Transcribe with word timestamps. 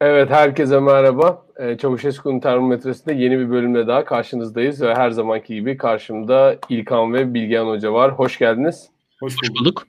Evet, 0.00 0.30
herkese 0.30 0.80
merhaba. 0.80 1.42
Ee, 1.56 1.76
Çavuşesku'nun 1.78 2.40
termometresinde 2.40 3.14
yeni 3.14 3.38
bir 3.38 3.50
bölümle 3.50 3.86
daha 3.86 4.04
karşınızdayız 4.04 4.82
ve 4.82 4.94
her 4.94 5.10
zamanki 5.10 5.54
gibi 5.54 5.76
karşımda 5.76 6.56
İlkan 6.68 7.14
ve 7.14 7.34
Bilgehan 7.34 7.66
Hoca 7.66 7.92
var. 7.92 8.12
Hoş 8.12 8.38
geldiniz. 8.38 8.88
Hoş 9.20 9.34
bulduk. 9.60 9.86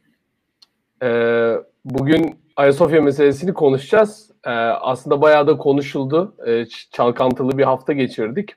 Ee, 1.04 1.56
bugün 1.86 2.36
Ayasofya 2.56 3.02
meselesini 3.02 3.54
konuşacağız. 3.54 4.32
Ee, 4.46 4.50
aslında 4.50 5.22
bayağı 5.22 5.48
da 5.48 5.58
konuşuldu. 5.58 6.36
Ee, 6.48 6.66
çalkantılı 6.92 7.58
bir 7.58 7.64
hafta 7.64 7.94
geçirdik. 7.94 8.50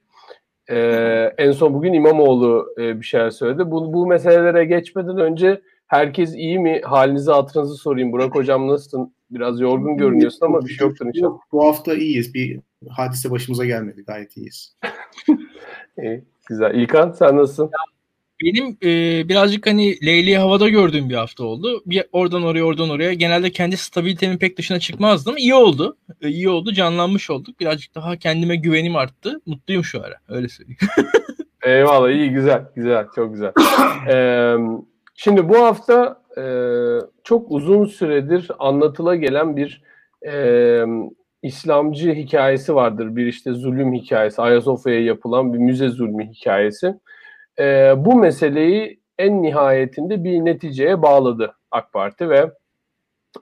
Ee, 0.71 1.33
en 1.39 1.53
son 1.53 1.75
bugün 1.75 1.93
İmamoğlu 1.93 2.75
e, 2.79 3.01
bir 3.01 3.07
şeyler 3.07 3.31
söyledi. 3.31 3.71
Bu, 3.71 3.93
bu 3.93 4.07
meselelere 4.07 4.65
geçmeden 4.65 5.19
önce 5.19 5.61
herkes 5.87 6.35
iyi 6.35 6.59
mi? 6.59 6.81
Halinizi 6.85 7.31
hatırınızı 7.31 7.75
sorayım. 7.75 8.13
Burak 8.13 8.35
Hocam 8.35 8.69
nasılsın? 8.69 9.15
Biraz 9.35 9.61
yorgun 9.61 9.97
görünüyorsun 9.97 10.47
ama 10.47 10.65
bir 10.65 10.73
şey 10.73 10.87
yoktur 10.87 11.07
inşallah. 11.07 11.39
Bu 11.53 11.67
hafta 11.67 11.95
iyiyiz. 11.95 12.35
Bir 12.35 12.61
hadise 12.89 13.31
başımıza 13.31 13.67
gelmedi. 13.67 14.05
Gayet 14.07 14.37
iyiyiz. 14.37 14.77
İyi, 15.99 16.25
güzel. 16.49 16.75
İlkan 16.75 17.13
sen 17.13 17.37
nasılsın? 17.37 17.71
Benim 18.43 18.77
e, 18.83 19.29
birazcık 19.29 19.67
hani 19.67 20.07
Leyli'yi 20.07 20.39
havada 20.39 20.69
gördüğüm 20.69 21.09
bir 21.09 21.15
hafta 21.15 21.45
oldu. 21.45 21.83
Bir 21.87 22.05
oradan 22.13 22.43
oraya 22.43 22.63
oradan 22.63 22.91
oraya. 22.91 23.13
Genelde 23.13 23.51
kendi 23.51 23.77
stabilitemin 23.77 24.39
pek 24.39 24.59
dışına 24.59 24.79
çıkmazdım. 24.81 25.37
İyi 25.37 25.55
oldu. 25.55 25.97
E, 26.21 26.29
iyi 26.29 26.49
oldu. 26.49 26.73
Canlanmış 26.73 27.31
olduk. 27.31 27.61
Birazcık 27.61 27.95
daha 27.95 28.17
kendime 28.17 28.57
güvenim 28.57 28.97
arttı. 28.97 29.41
Mutluyum 29.47 29.85
şu 29.85 30.03
ara. 30.03 30.15
Öyle 30.29 30.49
söyleyeyim. 30.49 30.79
Eyvallah. 31.63 32.11
iyi 32.11 32.31
güzel. 32.31 32.65
Güzel. 32.77 33.07
Çok 33.15 33.33
güzel. 33.33 33.53
Ee, 34.09 34.57
şimdi 35.15 35.49
bu 35.49 35.59
hafta 35.59 36.22
e, 36.39 36.45
çok 37.25 37.51
uzun 37.51 37.85
süredir 37.85 38.51
anlatıla 38.59 39.17
gelen 39.17 39.57
bir 39.57 39.83
e, 40.27 40.85
İslamcı 41.43 42.13
hikayesi 42.13 42.75
vardır. 42.75 43.17
Bir 43.17 43.27
işte 43.27 43.53
zulüm 43.53 43.93
hikayesi, 43.93 44.43
Ayasofya'ya 44.43 45.05
yapılan 45.05 45.53
bir 45.53 45.59
müze 45.59 45.89
zulmü 45.89 46.27
hikayesi. 46.27 46.95
E, 47.59 47.95
bu 47.97 48.15
meseleyi 48.15 49.01
en 49.19 49.43
nihayetinde 49.43 50.25
bir 50.25 50.45
neticeye 50.45 51.03
bağladı 51.03 51.55
AK 51.71 51.93
Parti 51.93 52.31
ve 52.31 52.51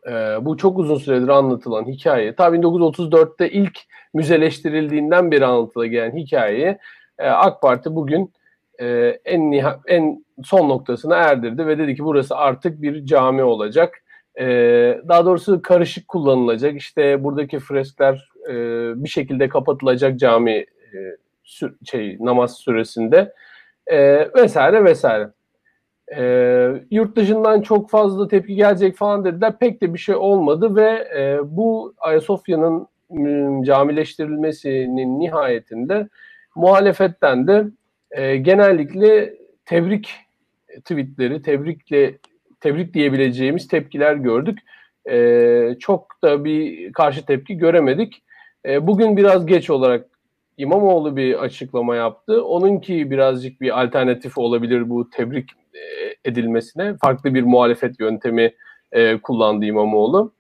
e, 0.09 0.13
bu 0.45 0.57
çok 0.57 0.79
uzun 0.79 0.97
süredir 0.97 1.29
anlatılan 1.29 1.85
hikaye, 1.85 2.35
ta 2.35 2.49
1934'te 2.49 3.51
ilk 3.51 3.79
müzeleştirildiğinden 4.15 5.31
beri 5.31 5.47
anlatıla 5.47 5.87
gelen 5.87 6.17
hikayeyi 6.17 6.79
e, 7.19 7.29
AK 7.29 7.63
Parti 7.63 7.95
bugün 7.95 8.33
e, 8.81 8.87
en 9.25 9.53
en 9.87 10.25
son 10.45 10.69
noktasına 10.69 11.17
erdirdi 11.17 11.67
ve 11.67 11.79
dedi 11.79 11.95
ki 11.95 12.05
burası 12.05 12.37
artık 12.37 12.83
bir 12.83 13.05
cami 13.05 13.43
olacak. 13.43 14.03
E, 14.41 14.47
daha 15.09 15.27
doğrusu 15.27 15.63
karışık 15.63 16.09
kullanılacak. 16.09 16.77
İşte 16.77 17.25
buradaki 17.25 17.59
freskler 17.59 18.31
e, 18.49 18.55
bir 19.05 19.09
şekilde 19.09 19.49
kapatılacak 19.49 20.19
cami 20.19 20.53
e, 20.53 20.99
sü, 21.45 21.75
şey 21.85 22.17
namaz 22.21 22.57
süresinde 22.57 23.33
e, 23.87 24.29
vesaire 24.35 24.85
vesaire. 24.85 25.31
E, 26.17 26.23
yurt 26.91 27.17
dışından 27.17 27.61
çok 27.61 27.91
fazla 27.91 28.29
tepki 28.29 28.55
gelecek 28.55 28.97
falan 28.97 29.25
dediler. 29.25 29.59
Pek 29.59 29.83
de 29.83 29.95
bir 29.95 29.99
şey 29.99 30.15
olmadı 30.15 30.77
ve 30.77 31.09
e, 31.17 31.39
bu 31.45 31.95
Ayasofya'nın 31.99 32.89
camileştirilmesinin 33.63 35.21
nihayetinde 35.21 36.09
muhalefetten 36.55 37.47
de 37.47 37.65
e, 38.11 38.37
genellikle 38.37 39.35
tebrik 39.65 40.11
tweetleri, 40.85 41.43
tebrikle 41.43 42.19
tebrik 42.61 42.95
diyebileceğimiz 42.95 43.69
tepkiler 43.69 44.15
gördük. 44.15 44.59
E, 45.11 45.77
çok 45.79 46.23
da 46.23 46.45
bir 46.45 46.93
karşı 46.93 47.27
tepki 47.27 47.57
göremedik. 47.57 48.23
E, 48.67 48.87
bugün 48.87 49.17
biraz 49.17 49.47
geç 49.47 49.71
olarak 49.71 50.07
İmamoğlu 50.57 51.17
bir 51.17 51.43
açıklama 51.43 51.97
yaptı. 51.97 52.45
Onunki 52.45 53.11
birazcık 53.11 53.61
bir 53.61 53.83
alternatif 53.83 54.39
olabilir 54.39 54.91
bu 54.91 55.11
tebrik 55.11 55.51
e, 55.51 55.81
edilmesine. 56.25 56.95
Farklı 57.01 57.35
bir 57.35 57.43
muhalefet 57.43 58.01
yöntemi 58.01 58.53
e, 58.93 59.17
kullandı 59.19 59.65
İmamoğlu. 59.65 60.33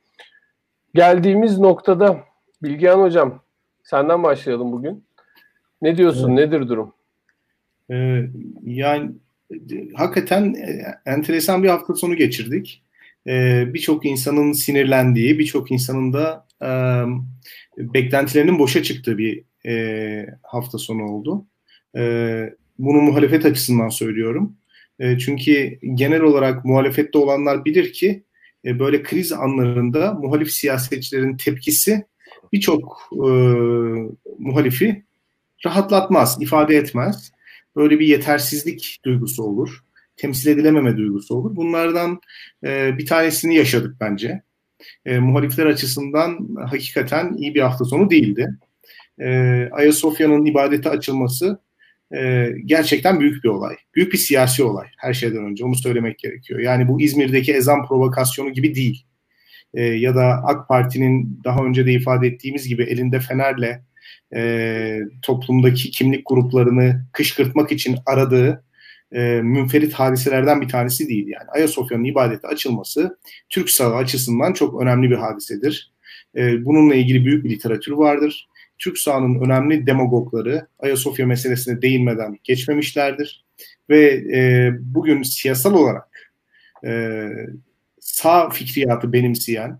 Geldiğimiz 0.94 1.58
noktada 1.58 2.16
Bilgehan 2.62 3.00
Hocam 3.00 3.40
senden 3.82 4.22
başlayalım 4.22 4.72
bugün. 4.72 5.04
Ne 5.82 5.96
diyorsun? 5.96 6.36
Evet. 6.36 6.46
Nedir 6.52 6.68
durum? 6.68 6.94
Ee, 7.90 8.26
yani 8.64 9.10
hakikaten 9.94 10.54
e, 10.54 10.84
enteresan 11.06 11.62
bir 11.62 11.68
hafta 11.68 11.94
sonu 11.94 12.16
geçirdik. 12.16 12.82
Ee, 13.26 13.64
birçok 13.74 14.06
insanın 14.06 14.52
sinirlendiği, 14.52 15.38
birçok 15.38 15.70
insanın 15.70 16.12
da 16.12 16.46
e, 16.62 16.70
beklentilerinin 17.94 18.58
boşa 18.58 18.82
çıktığı 18.82 19.18
bir 19.18 19.44
e, 19.66 20.26
hafta 20.42 20.78
sonu 20.78 21.04
oldu. 21.04 21.46
E, 21.96 22.02
bunu 22.78 23.00
muhalefet 23.00 23.46
açısından 23.46 23.88
söylüyorum. 23.88 24.56
E, 24.98 25.18
çünkü 25.18 25.78
genel 25.94 26.20
olarak 26.20 26.64
muhalefette 26.64 27.18
olanlar 27.18 27.64
bilir 27.64 27.92
ki 27.92 28.22
e, 28.64 28.78
böyle 28.78 29.02
kriz 29.02 29.32
anlarında 29.32 30.14
muhalif 30.14 30.50
siyasetçilerin 30.50 31.36
tepkisi 31.36 32.04
birçok 32.52 33.10
e, 33.12 33.28
muhalifi 34.38 35.04
rahatlatmaz, 35.66 36.42
ifade 36.42 36.76
etmez 36.76 37.32
böyle 37.80 38.00
bir 38.00 38.06
yetersizlik 38.06 39.00
duygusu 39.04 39.42
olur. 39.42 39.84
Temsil 40.16 40.50
edilememe 40.50 40.96
duygusu 40.96 41.34
olur. 41.34 41.56
Bunlardan 41.56 42.20
e, 42.64 42.98
bir 42.98 43.06
tanesini 43.06 43.56
yaşadık 43.56 43.96
bence. 44.00 44.42
E, 45.06 45.18
muhalifler 45.18 45.66
açısından 45.66 46.48
hakikaten 46.66 47.34
iyi 47.34 47.54
bir 47.54 47.60
hafta 47.60 47.84
sonu 47.84 48.10
değildi. 48.10 48.48
E, 49.18 49.28
Ayasofya'nın 49.72 50.44
ibadete 50.44 50.90
açılması 50.90 51.60
e, 52.16 52.48
gerçekten 52.64 53.20
büyük 53.20 53.44
bir 53.44 53.48
olay. 53.48 53.76
Büyük 53.94 54.12
bir 54.12 54.18
siyasi 54.18 54.62
olay 54.64 54.86
her 54.98 55.14
şeyden 55.14 55.44
önce 55.44 55.64
onu 55.64 55.74
söylemek 55.74 56.18
gerekiyor. 56.18 56.60
Yani 56.60 56.88
bu 56.88 57.00
İzmir'deki 57.00 57.52
ezan 57.52 57.86
provokasyonu 57.86 58.52
gibi 58.52 58.74
değil. 58.74 59.06
E, 59.74 59.82
ya 59.82 60.14
da 60.14 60.42
AK 60.44 60.68
Parti'nin 60.68 61.40
daha 61.44 61.64
önce 61.64 61.86
de 61.86 61.92
ifade 61.92 62.26
ettiğimiz 62.26 62.68
gibi 62.68 62.82
elinde 62.82 63.20
fenerle 63.20 63.82
e, 64.34 65.00
toplumdaki 65.22 65.90
kimlik 65.90 66.26
gruplarını 66.26 67.04
kışkırtmak 67.12 67.72
için 67.72 67.96
aradığı 68.06 68.64
e, 69.12 69.20
münferit 69.42 69.92
hadiselerden 69.92 70.60
bir 70.60 70.68
tanesi 70.68 71.08
değil. 71.08 71.26
Yani 71.28 71.50
Ayasofya'nın 71.50 72.04
ibadete 72.04 72.48
açılması 72.48 73.18
Türk 73.48 73.70
sağı 73.70 73.94
açısından 73.94 74.52
çok 74.52 74.82
önemli 74.82 75.10
bir 75.10 75.16
hadisedir. 75.16 75.92
E, 76.36 76.64
bununla 76.64 76.94
ilgili 76.94 77.24
büyük 77.24 77.44
bir 77.44 77.50
literatür 77.50 77.92
vardır. 77.92 78.48
Türk 78.78 78.98
sahanın 78.98 79.40
önemli 79.40 79.86
demagogları 79.86 80.66
Ayasofya 80.78 81.26
meselesine 81.26 81.82
değinmeden 81.82 82.38
geçmemişlerdir. 82.44 83.44
Ve 83.90 84.24
e, 84.34 84.70
bugün 84.80 85.22
siyasal 85.22 85.74
olarak 85.74 86.32
e, 86.86 87.28
sağ 88.00 88.50
fikriyatı 88.50 89.12
benimseyen 89.12 89.78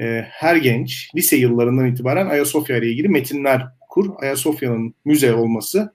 e, 0.00 0.26
her 0.30 0.56
genç 0.56 1.10
lise 1.14 1.36
yıllarından 1.36 1.86
itibaren 1.86 2.26
Ayasofya 2.26 2.76
ile 2.76 2.90
ilgili 2.90 3.08
metinler 3.08 3.66
kur 3.88 4.10
Ayasofya'nın 4.18 4.94
müze 5.04 5.34
olması 5.34 5.94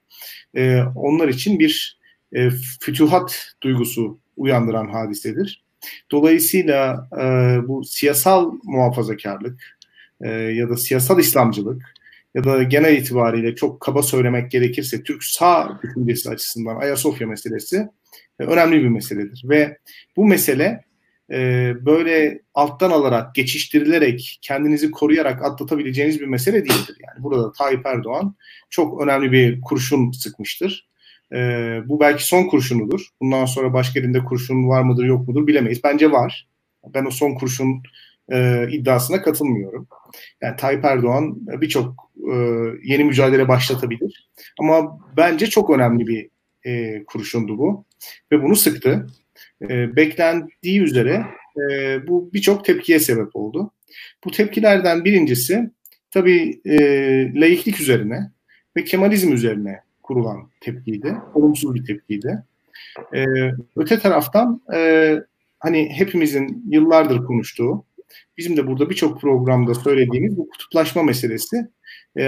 e, 0.56 0.82
onlar 0.96 1.28
için 1.28 1.60
bir 1.60 2.00
e, 2.34 2.50
fütühat 2.82 3.54
duygusu 3.64 4.20
uyandıran 4.38 4.88
hadisedir. 4.88 5.64
Dolayısıyla 6.12 7.10
e, 7.14 7.24
bu 7.68 7.84
siyasal 7.84 8.52
muhafazakarlık 8.64 9.78
e, 10.22 10.30
ya 10.30 10.70
da 10.70 10.78
siyasal 10.78 11.20
İslamcılık 11.20 11.94
ya 12.36 12.44
da 12.44 12.64
genel 12.64 12.98
itibariyle 12.98 13.56
çok 13.56 13.82
kaba 13.82 14.04
söylemek 14.04 14.52
gerekirse 14.52 15.04
Türk 15.04 15.24
sağ 15.24 15.80
düşüncesi 15.84 16.30
açısından 16.30 16.76
Ayasofya 16.76 17.28
meselesi 17.28 17.88
e, 18.40 18.44
önemli 18.44 18.84
bir 18.84 18.90
meseledir. 18.90 19.42
Ve 19.46 19.78
bu 20.16 20.26
mesele 20.26 20.84
e, 21.32 21.74
böyle 21.86 22.42
alttan 22.54 22.92
alarak, 22.92 23.36
geçiştirilerek, 23.36 24.40
kendinizi 24.42 24.92
koruyarak 24.92 25.46
atlatabileceğiniz 25.46 26.20
bir 26.20 26.26
mesele 26.26 26.66
değildir. 26.66 26.98
Yani 27.08 27.24
burada 27.24 27.52
Tayyip 27.52 27.86
Erdoğan 27.86 28.36
çok 28.70 29.02
önemli 29.02 29.32
bir 29.32 29.62
kurşun 29.62 30.12
sıkmıştır. 30.12 30.88
E, 31.34 31.38
bu 31.86 32.00
belki 32.00 32.26
son 32.26 32.44
kurşunudur. 32.44 33.08
Bundan 33.22 33.46
sonra 33.46 33.74
başka 33.74 34.00
elinde 34.00 34.20
kurşun 34.20 34.68
var 34.68 34.82
mıdır 34.82 35.06
yok 35.06 35.28
mudur 35.28 35.48
bilemeyiz. 35.48 35.84
Bence 35.84 36.12
var. 36.12 36.48
Ben 36.94 37.06
o 37.06 37.12
son 37.12 37.36
kurşun 37.36 37.84
e, 38.32 38.68
iddiasına 38.72 39.22
katılmıyorum. 39.22 39.88
Yani 40.42 40.56
Tayyip 40.56 40.86
Erdoğan 40.86 41.38
birçok 41.62 42.12
e, 42.32 42.36
yeni 42.84 43.04
mücadele 43.04 43.48
başlatabilir. 43.48 44.30
Ama 44.60 45.00
bence 45.18 45.48
çok 45.48 45.70
önemli 45.70 46.08
bir 46.08 46.30
e, 46.66 47.04
kurşundu 47.04 47.58
bu. 47.58 47.86
Ve 48.32 48.44
bunu 48.44 48.56
sıktı 48.56 49.08
e, 49.62 49.96
beklendiği 49.96 50.82
üzere 50.82 51.26
e, 51.58 52.08
bu 52.08 52.30
birçok 52.34 52.66
tepkiye 52.66 53.00
sebep 53.00 53.36
oldu. 53.36 53.72
Bu 54.26 54.32
tepkilerden 54.32 55.06
birincisi 55.06 55.70
tabii 56.12 56.62
e, 56.66 56.78
laiklik 57.42 57.82
üzerine 57.82 58.32
ve 58.78 58.84
Kemalizm 58.84 59.34
üzerine 59.34 59.80
kurulan 60.04 60.50
tepkiydi. 60.62 61.16
Olumsuz 61.34 61.76
bir 61.76 61.86
tepkiydi. 61.86 62.44
Öte 63.76 64.00
taraftan 64.00 64.62
hani 65.60 65.90
hepimizin 65.90 66.64
yıllardır 66.70 67.26
konuştuğu 67.26 67.86
bizim 68.38 68.58
de 68.58 68.68
burada 68.68 68.90
birçok 68.90 69.22
programda 69.22 69.74
söylediğimiz 69.74 70.38
bu 70.38 70.50
kutuplaşma 70.50 71.04
meselesi 71.04 71.68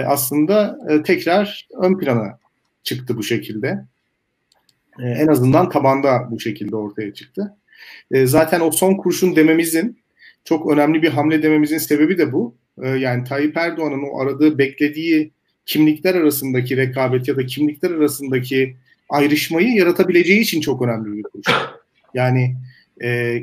aslında 0.06 0.78
tekrar 1.04 1.68
ön 1.82 1.98
plana 1.98 2.38
çıktı 2.82 3.16
bu 3.16 3.22
şekilde. 3.22 3.84
E, 5.02 5.08
en 5.08 5.26
azından 5.26 5.68
tabanda 5.68 6.28
bu 6.30 6.40
şekilde 6.40 6.76
ortaya 6.76 7.14
çıktı. 7.14 7.56
E, 8.10 8.26
zaten 8.26 8.60
o 8.60 8.70
son 8.70 8.94
kurşun 8.94 9.36
dememizin 9.36 9.98
çok 10.44 10.72
önemli 10.72 11.02
bir 11.02 11.08
hamle 11.08 11.42
dememizin 11.42 11.78
sebebi 11.78 12.18
de 12.18 12.32
bu. 12.32 12.54
E, 12.82 12.88
yani 12.88 13.24
Tayyip 13.24 13.56
Erdoğan'ın 13.56 14.02
o 14.12 14.20
aradığı, 14.20 14.58
beklediği 14.58 15.30
kimlikler 15.66 16.14
arasındaki 16.14 16.76
rekabet 16.76 17.28
ya 17.28 17.36
da 17.36 17.46
kimlikler 17.46 17.90
arasındaki 17.90 18.76
ayrışmayı 19.08 19.68
yaratabileceği 19.68 20.40
için 20.40 20.60
çok 20.60 20.82
önemli 20.82 21.18
bir 21.18 21.22
kurşun. 21.22 21.54
Yani 22.14 22.56
e, 23.02 23.38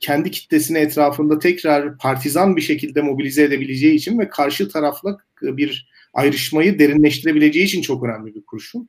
kendi 0.00 0.30
kitlesini 0.30 0.78
etrafında 0.78 1.38
tekrar 1.38 1.98
partizan 1.98 2.56
bir 2.56 2.60
şekilde 2.60 3.02
mobilize 3.02 3.42
edebileceği 3.42 3.94
için 3.94 4.18
ve 4.18 4.28
karşı 4.28 4.68
tarafla 4.68 5.18
bir 5.42 5.90
ayrışmayı 6.14 6.78
derinleştirebileceği 6.78 7.64
için 7.64 7.82
çok 7.82 8.04
önemli 8.04 8.34
bir 8.34 8.42
kurşun. 8.42 8.88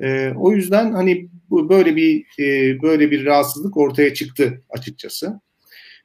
E, 0.00 0.32
o 0.36 0.52
yüzden 0.52 0.92
hani 0.92 1.28
bu 1.50 1.68
böyle 1.68 1.96
bir 1.96 2.24
e, 2.38 2.82
böyle 2.82 3.10
bir 3.10 3.24
rahatsızlık 3.24 3.76
ortaya 3.76 4.14
çıktı 4.14 4.62
açıkçası. 4.70 5.40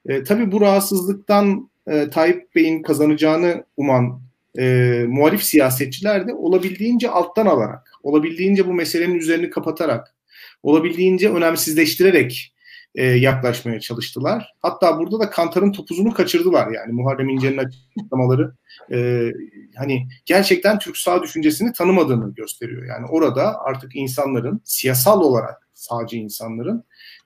E, 0.07 0.23
tabii 0.23 0.51
bu 0.51 0.61
rahatsızlıktan 0.61 1.69
e, 1.88 2.09
Tayyip 2.09 2.56
Bey'in 2.56 2.81
kazanacağını 2.81 3.63
uman 3.77 4.21
e, 4.59 5.06
muhalif 5.07 5.44
siyasetçiler 5.44 6.27
de 6.27 6.33
olabildiğince 6.33 7.09
alttan 7.09 7.45
alarak, 7.45 7.91
olabildiğince 8.03 8.67
bu 8.67 8.73
meselenin 8.73 9.15
üzerini 9.15 9.50
kapatarak, 9.50 10.15
olabildiğince 10.63 11.29
önemsizleştirerek 11.29 12.53
e, 13.00 13.06
yaklaşmaya 13.06 13.80
çalıştılar. 13.80 14.54
Hatta 14.62 15.00
burada 15.00 15.19
da 15.19 15.30
Kantar'ın 15.30 15.72
topuzunu 15.72 16.13
kaçırdılar 16.13 16.72
yani 16.72 16.94
Muharrem 16.94 17.30
İnce'nin 17.30 17.57
açıklamaları 17.57 18.54
e, 18.92 19.30
hani 19.75 20.07
gerçekten 20.25 20.80
Türk 20.80 20.98
sağ 20.98 21.24
düşüncesini 21.24 21.74
tanımadığını 21.74 22.34
gösteriyor. 22.34 22.86
Yani 22.86 23.06
orada 23.06 23.60
artık 23.60 23.96
insanların 23.96 24.62
siyasal 24.63 25.22
olarak 25.22 25.69
sağcı 25.74 26.18
insanların 26.18 26.84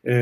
e, 0.08 0.14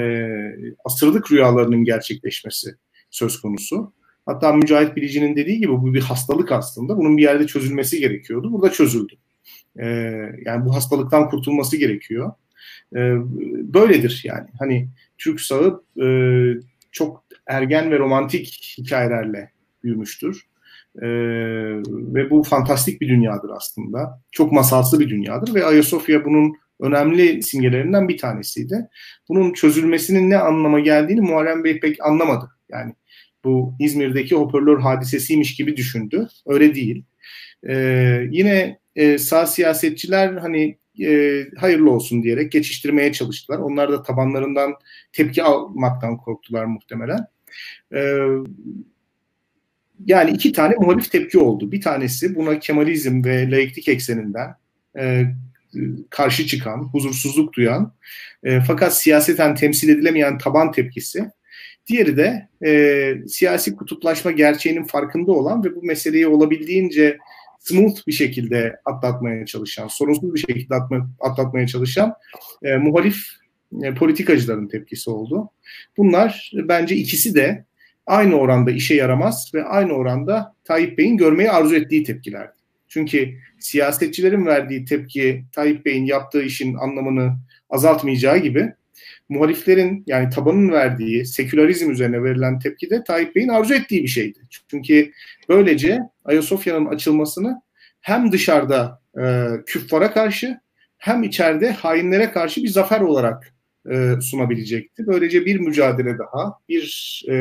asırlık 0.86 1.32
rüyalarının 1.32 1.84
gerçekleşmesi 1.84 2.76
söz 3.10 3.42
konusu. 3.42 3.94
Hatta 4.26 4.54
Mücahit 4.54 4.96
Bilici'nin 4.96 5.36
dediği 5.36 5.60
gibi 5.60 5.72
bu 5.72 5.94
bir 5.94 6.02
hastalık 6.02 6.52
aslında. 6.52 6.98
Bunun 6.98 7.18
bir 7.18 7.24
yerde 7.24 7.48
çözülmesi 7.48 8.00
gerekiyordu. 8.00 8.54
Burada 8.54 8.72
çözüldü. 8.72 9.14
E, 9.80 9.88
yani 10.46 10.66
bu 10.66 10.76
hastalıktan 10.76 11.30
kurtulması 11.30 11.78
gerekiyor. 11.78 12.34
E, 12.96 13.00
böyledir 13.74 14.22
yani. 14.26 14.48
Hani 14.60 14.90
Türk 15.24 15.42
sağı 15.42 15.84
e, 16.04 16.08
çok 16.92 17.26
ergen 17.48 17.92
ve 17.92 18.00
romantik 18.00 18.76
hikayelerle 18.78 19.52
büyümüştür. 19.84 20.42
E, 21.02 21.08
ve 21.88 22.30
bu 22.30 22.44
fantastik 22.44 23.02
bir 23.02 23.10
dünyadır 23.10 23.50
aslında. 23.50 24.22
Çok 24.32 24.52
masalsı 24.52 25.00
bir 25.00 25.10
dünyadır 25.10 25.54
ve 25.54 25.66
Ayasofya 25.66 26.26
bunun 26.26 26.54
önemli 26.80 27.44
simgelerinden 27.44 28.08
bir 28.08 28.18
tanesiydi. 28.18 28.90
Bunun 29.30 29.54
çözülmesinin 29.54 30.30
ne 30.30 30.38
anlama 30.38 30.80
geldiğini 30.80 31.22
Muharrem 31.22 31.64
Bey 31.64 31.80
pek 31.80 32.06
anlamadı. 32.06 32.50
Yani 32.70 32.94
bu 33.44 33.74
İzmir'deki 33.80 34.36
hoparlör 34.36 34.80
hadisesiymiş 34.80 35.56
gibi 35.56 35.78
düşündü. 35.78 36.28
Öyle 36.46 36.76
değil. 36.76 37.04
Ee, 37.70 38.28
yine 38.32 38.80
e, 38.96 39.18
sağ 39.18 39.46
siyasetçiler 39.46 40.34
hani 40.34 40.78
e, 41.00 41.46
hayırlı 41.58 41.92
olsun 41.92 42.24
diyerek 42.24 42.52
geçiştirmeye 42.52 43.14
çalıştılar. 43.14 43.60
Onlar 43.60 43.92
da 43.92 44.04
tabanlarından 44.04 44.74
tepki 45.14 45.44
almaktan 45.44 46.18
korktular 46.18 46.66
muhtemelen. 46.66 47.28
E, 47.94 48.18
yani 50.06 50.32
iki 50.32 50.52
tane 50.52 50.76
muhalif 50.76 51.12
tepki 51.12 51.40
oldu. 51.40 51.72
Bir 51.72 51.82
tanesi 51.82 52.36
buna 52.36 52.60
Kemalizm 52.60 53.24
ve 53.24 53.52
laiklik 53.52 53.88
ekseninden 53.88 54.56
e, 54.98 55.26
karşı 56.10 56.48
çıkan, 56.48 56.78
huzursuzluk 56.78 57.54
duyan 57.54 57.94
e, 58.44 58.60
fakat 58.62 58.98
siyaseten 58.98 59.56
temsil 59.56 59.90
edilemeyen 59.90 60.38
taban 60.38 60.72
tepkisi. 60.72 61.32
Diğeri 61.88 62.18
de 62.18 62.50
e, 62.66 63.28
siyasi 63.28 63.76
kutuplaşma 63.76 64.32
gerçeğinin 64.32 64.84
farkında 64.84 65.32
olan 65.32 65.64
ve 65.64 65.76
bu 65.76 65.84
meseleyi 65.84 66.28
olabildiğince 66.28 67.18
smooth 67.62 68.08
bir 68.08 68.12
şekilde 68.12 68.76
atlatmaya 68.86 69.46
çalışan, 69.46 69.88
sorunsuz 69.88 70.34
bir 70.34 70.40
şekilde 70.40 70.76
atma, 70.76 71.10
atlatmaya 71.20 71.68
çalışan 71.68 72.14
e, 72.64 72.78
muhalif 72.78 73.28
e, 73.84 73.94
politikacıların 73.94 74.68
tepkisi 74.68 75.10
oldu. 75.10 75.50
Bunlar 75.98 76.52
bence 76.54 76.96
ikisi 76.96 77.36
de 77.36 77.66
aynı 78.08 78.36
oranda 78.36 78.72
işe 78.72 78.96
yaramaz 78.96 79.52
ve 79.54 79.64
aynı 79.64 79.94
oranda 79.94 80.56
Tayyip 80.64 80.98
Bey'in 80.98 81.18
görmeyi 81.18 81.52
arzu 81.52 81.76
ettiği 81.76 82.04
tepkilerdi. 82.04 82.54
Çünkü 82.88 83.34
siyasetçilerin 83.60 84.46
verdiği 84.46 84.86
tepki 84.86 85.46
Tayyip 85.52 85.86
Bey'in 85.86 86.06
yaptığı 86.06 86.42
işin 86.42 86.76
anlamını 86.76 87.38
azaltmayacağı 87.70 88.38
gibi 88.38 88.74
muhaliflerin 89.32 90.04
yani 90.08 90.30
tabanın 90.30 90.72
verdiği 90.72 91.26
sekülerizm 91.26 91.92
üzerine 91.92 92.24
verilen 92.24 92.60
tepki 92.60 92.90
de 92.90 93.04
Tayyip 93.04 93.36
Bey'in 93.36 93.48
arzu 93.48 93.74
ettiği 93.74 94.04
bir 94.04 94.08
şeydi. 94.08 94.40
Çünkü 94.68 95.12
böylece 95.50 96.00
Ayasofya'nın 96.26 96.86
açılmasını 96.86 97.62
hem 98.02 98.32
dışarıda 98.32 99.02
e, 99.22 99.48
küffara 99.66 100.14
karşı 100.14 100.60
hem 100.98 101.24
içeride 101.24 101.72
hainlere 101.72 102.32
karşı 102.32 102.64
bir 102.64 102.68
zafer 102.68 103.02
olarak 103.02 103.54
e, 103.92 104.22
sunabilecekti. 104.22 105.08
Böylece 105.08 105.46
bir 105.46 105.60
mücadele 105.60 106.18
daha, 106.18 106.54
bir 106.70 107.24
e, 107.30 107.34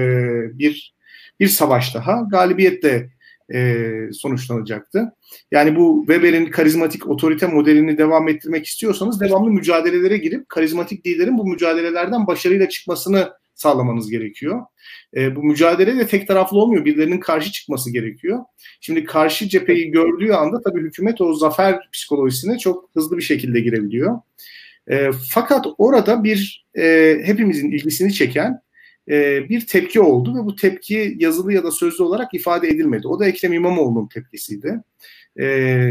bir 0.59 0.95
bir 1.41 1.49
savaş 1.49 1.95
daha 1.95 2.21
galibiyetle 2.31 3.11
e, 3.55 3.85
sonuçlanacaktı. 4.13 5.13
Yani 5.51 5.77
bu 5.77 6.05
Weber'in 6.07 6.47
karizmatik 6.47 7.09
otorite 7.09 7.47
modelini 7.47 7.99
devam 7.99 8.29
ettirmek 8.29 8.67
istiyorsanız 8.67 9.21
devamlı 9.21 9.51
mücadelelere 9.51 10.17
girip 10.17 10.49
karizmatik 10.49 11.07
liderin 11.07 11.39
bu 11.39 11.47
mücadelelerden 11.47 12.27
başarıyla 12.27 12.69
çıkmasını 12.69 13.33
sağlamanız 13.55 14.11
gerekiyor. 14.11 14.61
E, 15.17 15.37
bu 15.37 15.43
mücadele 15.43 15.97
de 15.97 16.07
tek 16.07 16.29
taraflı 16.29 16.59
olmuyor. 16.59 16.85
Birilerinin 16.85 17.21
karşı 17.21 17.53
çıkması 17.53 17.93
gerekiyor. 17.93 18.45
Şimdi 18.81 19.05
karşı 19.05 19.49
cepheyi 19.49 19.91
gördüğü 19.91 20.33
anda 20.33 20.61
tabii 20.61 20.81
hükümet 20.81 21.21
o 21.21 21.35
zafer 21.35 21.79
psikolojisine 21.93 22.59
çok 22.59 22.91
hızlı 22.95 23.17
bir 23.17 23.23
şekilde 23.23 23.61
girebiliyor. 23.61 24.19
E, 24.91 25.11
fakat 25.31 25.67
orada 25.79 26.25
bir 26.25 26.67
e, 26.79 27.17
hepimizin 27.25 27.71
ilgisini 27.71 28.13
çeken 28.13 28.61
e, 29.11 29.49
bir 29.49 29.67
tepki 29.67 30.01
oldu 30.01 30.35
ve 30.35 30.45
bu 30.45 30.57
tepki 30.57 31.17
yazılı 31.19 31.53
ya 31.53 31.65
da 31.65 31.71
sözlü 31.71 32.05
olarak 32.05 32.35
ifade 32.35 32.69
edilmedi. 32.69 33.09
O 33.09 33.21
da 33.21 33.27
Ekrem 33.27 33.53
İmamoğlu'nun 33.53 34.07
tepkisiydi. 34.07 34.81
E, 35.41 35.91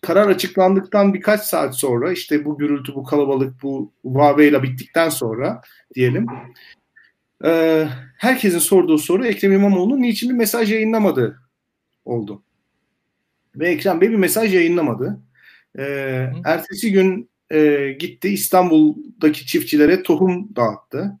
karar 0.00 0.28
açıklandıktan 0.28 1.14
birkaç 1.14 1.40
saat 1.40 1.76
sonra 1.76 2.12
işte 2.12 2.44
bu 2.44 2.58
gürültü, 2.58 2.94
bu 2.94 3.04
kalabalık, 3.04 3.62
bu 3.62 3.92
vaveyle 4.04 4.62
bittikten 4.62 5.08
sonra 5.08 5.62
diyelim 5.94 6.26
e, 7.44 7.86
herkesin 8.18 8.58
sorduğu 8.58 8.98
soru 8.98 9.26
Ekrem 9.26 9.52
İmamoğlu 9.52 10.02
niçin 10.02 10.30
bir 10.30 10.34
mesaj 10.34 10.72
yayınlamadı 10.72 11.40
oldu. 12.04 12.42
Ve 13.56 13.68
Ekrem 13.68 14.00
Bey 14.00 14.10
bir 14.10 14.16
mesaj 14.16 14.54
yayınlamadı. 14.54 15.20
E, 15.78 15.84
ertesi 16.44 16.92
gün 16.92 17.30
e, 17.52 17.92
gitti 17.98 18.28
İstanbul'daki 18.28 19.46
çiftçilere 19.46 20.02
tohum 20.02 20.56
dağıttı. 20.56 21.20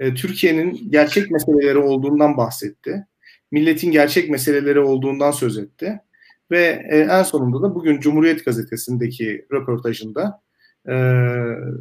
E, 0.00 0.14
Türkiye'nin 0.14 0.90
gerçek 0.90 1.30
meseleleri 1.30 1.78
olduğundan 1.78 2.36
bahsetti. 2.36 3.06
Milletin 3.50 3.90
gerçek 3.90 4.30
meseleleri 4.30 4.80
olduğundan 4.80 5.30
söz 5.30 5.58
etti. 5.58 6.00
Ve 6.50 6.86
e, 6.90 6.98
en 6.98 7.22
sonunda 7.22 7.62
da 7.62 7.74
bugün 7.74 8.00
Cumhuriyet 8.00 8.44
Gazetesi'ndeki 8.44 9.46
röportajında 9.52 10.42
e, 10.88 10.94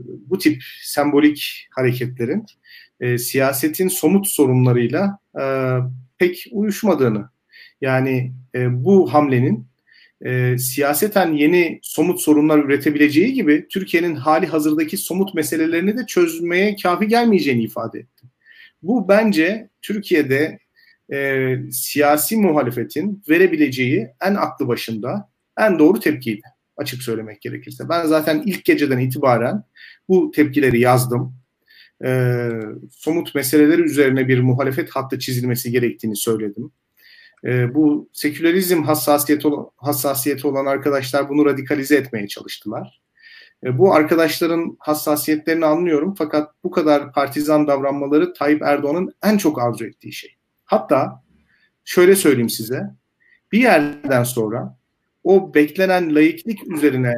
bu 0.06 0.38
tip 0.38 0.64
sembolik 0.84 1.68
hareketlerin 1.72 2.46
siyasetin 3.18 3.88
somut 3.88 4.28
sorunlarıyla 4.28 5.20
pek 6.18 6.48
uyuşmadığını 6.52 7.30
yani 7.82 8.34
bu 8.70 9.14
hamlenin 9.14 9.69
e, 10.26 10.58
siyaseten 10.58 11.34
yeni 11.34 11.80
somut 11.84 12.22
sorunlar 12.22 12.60
üretebileceği 12.60 13.34
gibi 13.34 13.68
Türkiye'nin 13.68 14.16
hali 14.16 14.48
hazırdaki 14.48 14.98
somut 14.98 15.34
meselelerini 15.34 15.98
de 15.98 16.06
çözmeye 16.06 16.76
kafi 16.76 17.08
gelmeyeceğini 17.08 17.64
ifade 17.64 18.00
etti. 18.00 18.28
Bu 18.84 19.08
bence 19.08 19.70
Türkiye'de 19.82 20.60
e, 21.14 21.56
siyasi 21.72 22.38
muhalefetin 22.38 23.24
verebileceği 23.30 24.08
en 24.22 24.36
aklı 24.36 24.68
başında 24.68 25.30
en 25.58 25.80
doğru 25.80 26.00
tepkiydi 26.00 26.44
açık 26.78 27.04
söylemek 27.04 27.42
gerekirse. 27.42 27.90
Ben 27.90 28.06
zaten 28.06 28.44
ilk 28.46 28.66
geceden 28.66 29.00
itibaren 29.00 29.64
bu 30.10 30.32
tepkileri 30.32 30.80
yazdım. 30.80 31.36
E, 32.06 32.50
somut 32.92 33.36
meseleleri 33.36 33.82
üzerine 33.82 34.28
bir 34.28 34.40
muhalefet 34.40 34.90
hattı 34.90 35.20
çizilmesi 35.20 35.72
gerektiğini 35.72 36.16
söyledim. 36.16 36.72
E, 37.46 37.74
bu 37.74 38.10
sekülerizm 38.14 38.84
hassasiyeti, 38.84 39.48
hassasiyeti 39.78 40.48
olan 40.48 40.66
arkadaşlar 40.66 41.30
bunu 41.30 41.46
radikalize 41.46 41.96
etmeye 41.96 42.28
çalıştılar. 42.28 43.02
E, 43.64 43.78
bu 43.78 43.94
arkadaşların 43.94 44.78
hassasiyetlerini 44.80 45.66
anlıyorum 45.66 46.16
fakat 46.18 46.54
bu 46.64 46.72
kadar 46.72 47.14
partizan 47.14 47.68
davranmaları 47.68 48.34
Tayyip 48.34 48.62
Erdoğan'ın 48.62 49.14
en 49.24 49.38
çok 49.38 49.62
arzu 49.62 49.86
ettiği 49.86 50.14
şey. 50.14 50.36
Hatta 50.66 51.24
şöyle 51.86 52.16
söyleyeyim 52.16 52.50
size. 52.50 52.84
Bir 53.52 53.60
yerden 53.60 54.24
sonra 54.24 54.78
o 55.24 55.54
beklenen 55.54 56.16
laiklik 56.16 56.68
üzerine, 56.68 57.14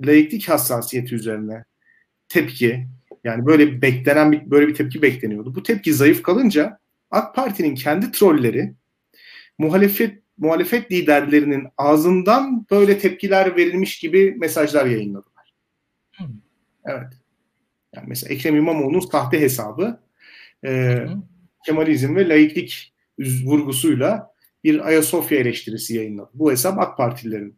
laiklik 0.00 0.48
hassasiyeti 0.48 1.14
üzerine 1.14 1.64
tepki, 2.28 2.86
yani 3.24 3.46
böyle 3.46 3.82
beklenen 3.82 4.50
böyle 4.50 4.68
bir 4.68 4.74
tepki 4.74 5.02
bekleniyordu. 5.02 5.54
Bu 5.54 5.62
tepki 5.62 5.94
zayıf 5.94 6.22
kalınca 6.22 6.78
AK 7.10 7.34
Parti'nin 7.34 7.74
kendi 7.74 8.12
trolleri 8.12 8.74
muhalefet 9.58 10.22
muhalefet 10.38 10.92
liderlerinin 10.92 11.68
ağzından 11.78 12.66
böyle 12.70 12.98
tepkiler 12.98 13.56
verilmiş 13.56 13.98
gibi 13.98 14.36
mesajlar 14.38 14.86
yayınladılar. 14.86 15.54
Evet. 16.84 17.12
Yani 17.94 18.06
mesela 18.08 18.34
Ekrem 18.34 18.56
İmamoğlu'nun 18.56 19.00
sahte 19.00 19.40
hesabı 19.40 20.00
e, 20.66 20.98
Kemalizm 21.66 22.16
ve 22.16 22.28
laiklik 22.28 22.92
vurgusuyla 23.18 24.32
bir 24.64 24.86
Ayasofya 24.86 25.38
eleştirisi 25.38 25.96
yayınladı. 25.96 26.30
Bu 26.34 26.50
hesap 26.50 26.78
AK 26.78 26.96
Partililerin 26.96 27.56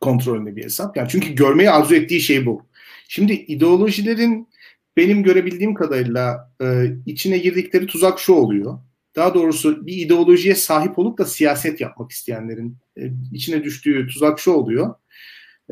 kontrolünde 0.00 0.56
bir 0.56 0.64
hesap. 0.64 0.96
Yani 0.96 1.08
çünkü 1.08 1.34
görmeyi 1.34 1.70
arzu 1.70 1.94
ettiği 1.94 2.20
şey 2.20 2.46
bu. 2.46 2.66
Şimdi 3.08 3.32
ideolojilerin 3.32 4.48
benim 4.96 5.22
görebildiğim 5.22 5.74
kadarıyla 5.74 6.52
e, 6.62 6.86
içine 7.06 7.38
girdikleri 7.38 7.86
tuzak 7.86 8.20
şu 8.20 8.32
oluyor. 8.32 8.78
Daha 9.20 9.34
doğrusu 9.34 9.86
bir 9.86 9.96
ideolojiye 9.96 10.54
sahip 10.54 10.98
olup 10.98 11.18
da 11.18 11.24
siyaset 11.24 11.80
yapmak 11.80 12.10
isteyenlerin 12.10 12.76
e, 12.96 13.02
içine 13.32 13.64
düştüğü 13.64 14.06
tuzak 14.06 14.40
şu 14.40 14.50
oluyor. 14.50 14.94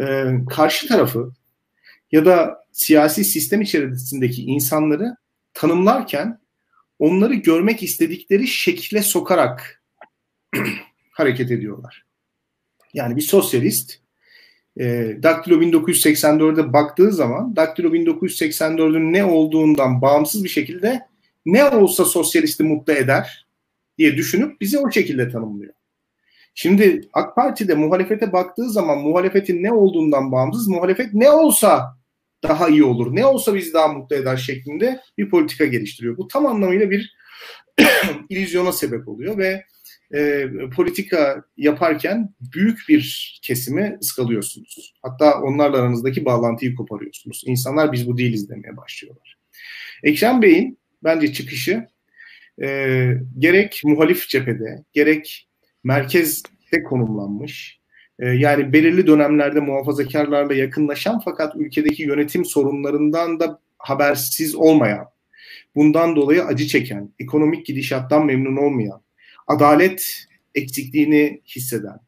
E, 0.01 0.25
karşı 0.51 0.89
tarafı 0.89 1.33
ya 2.13 2.27
da 2.27 2.65
siyasi 2.73 3.25
sistem 3.25 3.61
içerisindeki 3.61 4.43
insanları 4.43 5.17
tanımlarken 5.55 6.41
onları 6.99 7.35
görmek 7.35 7.83
istedikleri 7.83 8.47
şekle 8.47 9.03
sokarak 9.03 9.83
hareket 11.11 11.51
ediyorlar. 11.51 12.07
Yani 12.95 13.17
bir 13.17 13.23
sosyalist 13.23 13.99
e, 14.81 15.17
Daktilo 15.23 15.61
1984'e 15.61 16.73
baktığı 16.73 17.13
zaman 17.13 17.57
Daktilo 17.57 17.89
1984'ün 17.89 19.13
ne 19.13 19.25
olduğundan 19.25 20.03
bağımsız 20.03 20.45
bir 20.45 20.49
şekilde 20.49 21.09
ne 21.53 21.65
olsa 21.65 22.05
sosyalisti 22.05 22.63
mutlu 22.63 22.93
eder 22.93 23.47
diye 23.99 24.17
düşünüp 24.17 24.61
bizi 24.61 24.79
o 24.79 24.91
şekilde 24.91 25.29
tanımlıyor. 25.29 25.75
Şimdi 26.55 27.09
AK 27.13 27.37
Parti'de 27.37 27.75
muhalefete 27.75 28.33
baktığı 28.33 28.71
zaman 28.71 28.99
muhalefetin 28.99 29.63
ne 29.63 29.73
olduğundan 29.73 30.33
bağımsız 30.33 30.69
muhalefet 30.69 31.15
ne 31.15 31.31
olsa 31.31 31.99
daha 32.43 32.69
iyi 32.69 32.85
olur, 32.85 33.17
ne 33.17 33.27
olsa 33.27 33.55
bizi 33.55 33.73
daha 33.73 33.89
mutlu 33.89 34.17
eder 34.17 34.37
şeklinde 34.37 35.01
bir 35.19 35.31
politika 35.31 35.67
geliştiriyor. 35.67 36.17
Bu 36.17 36.29
tam 36.29 36.47
anlamıyla 36.47 36.91
bir 36.91 37.17
illüzyona 38.29 38.73
sebep 38.73 39.09
oluyor 39.09 39.39
ve 39.39 39.65
e, 40.15 40.51
politika 40.77 41.45
yaparken 41.57 42.35
büyük 42.55 42.79
bir 42.89 43.39
kesimi 43.43 43.99
ıskalıyorsunuz. 44.03 44.95
Hatta 45.03 45.41
onlarla 45.41 45.79
aranızdaki 45.79 46.25
bağlantıyı 46.25 46.75
koparıyorsunuz. 46.75 47.43
İnsanlar 47.47 47.93
biz 47.93 48.09
bu 48.09 48.19
değiliz 48.19 48.49
demeye 48.49 48.77
başlıyorlar. 48.77 49.39
Ekrem 50.03 50.43
Bey'in 50.43 50.79
bence 51.05 51.33
çıkışı. 51.33 51.87
E, 52.63 53.11
gerek 53.39 53.81
muhalif 53.85 54.29
cephede 54.29 54.85
gerek 54.93 55.49
merkezde 55.85 56.83
konumlanmış 56.83 57.81
e, 58.19 58.29
yani 58.29 58.73
belirli 58.73 59.07
dönemlerde 59.07 59.61
muhafazakarlarla 59.61 60.55
yakınlaşan 60.55 61.21
fakat 61.25 61.57
ülkedeki 61.57 62.03
yönetim 62.03 62.45
sorunlarından 62.45 63.41
da 63.41 63.61
habersiz 63.79 64.55
olmayan 64.55 65.07
bundan 65.75 66.17
dolayı 66.17 66.45
acı 66.45 66.67
çeken, 66.67 67.15
ekonomik 67.19 67.67
gidişattan 67.67 68.27
memnun 68.27 68.57
olmayan, 68.57 69.03
adalet 69.47 70.27
eksikliğini 70.55 71.43
hisseden, 71.47 71.99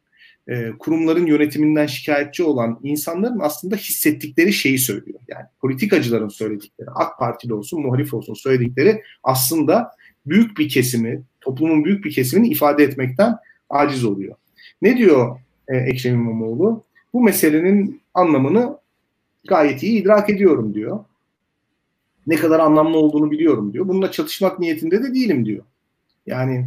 e, 0.51 0.71
kurumların 0.79 1.27
yönetiminden 1.27 1.87
şikayetçi 1.87 2.43
olan 2.43 2.81
insanların 2.83 3.39
aslında 3.41 3.77
hissettikleri 3.77 4.53
şeyi 4.53 4.79
söylüyor. 4.79 5.21
Yani 5.29 5.45
politikacıların 5.61 6.29
söyledikleri, 6.29 6.91
AK 6.95 7.19
Partili 7.19 7.55
olsun, 7.55 7.83
muhalif 7.83 8.15
olsun 8.15 8.35
söyledikleri 8.35 9.03
aslında 9.23 9.91
büyük 10.27 10.59
bir 10.59 10.69
kesimi, 10.69 11.23
toplumun 11.41 11.85
büyük 11.85 12.05
bir 12.05 12.13
kesimini 12.13 12.49
ifade 12.49 12.85
etmekten 12.85 13.37
aciz 13.71 14.05
oluyor. 14.05 14.35
Ne 14.83 14.97
diyor 14.97 15.41
e, 15.69 15.77
Ekrem 15.77 16.15
İmamoğlu? 16.15 16.85
Bu 17.13 17.23
meselenin 17.23 18.01
anlamını 18.15 18.79
gayet 19.49 19.83
iyi 19.83 20.03
idrak 20.03 20.31
ediyorum 20.31 20.75
diyor. 20.75 21.05
Ne 22.27 22.37
kadar 22.37 22.61
anlamlı 22.61 22.97
olduğunu 22.97 23.31
biliyorum 23.31 23.73
diyor. 23.73 23.89
Bununla 23.89 24.11
çatışmak 24.11 24.59
niyetinde 24.59 25.03
de 25.03 25.15
değilim 25.15 25.47
diyor. 25.47 25.65
Yani 26.27 26.67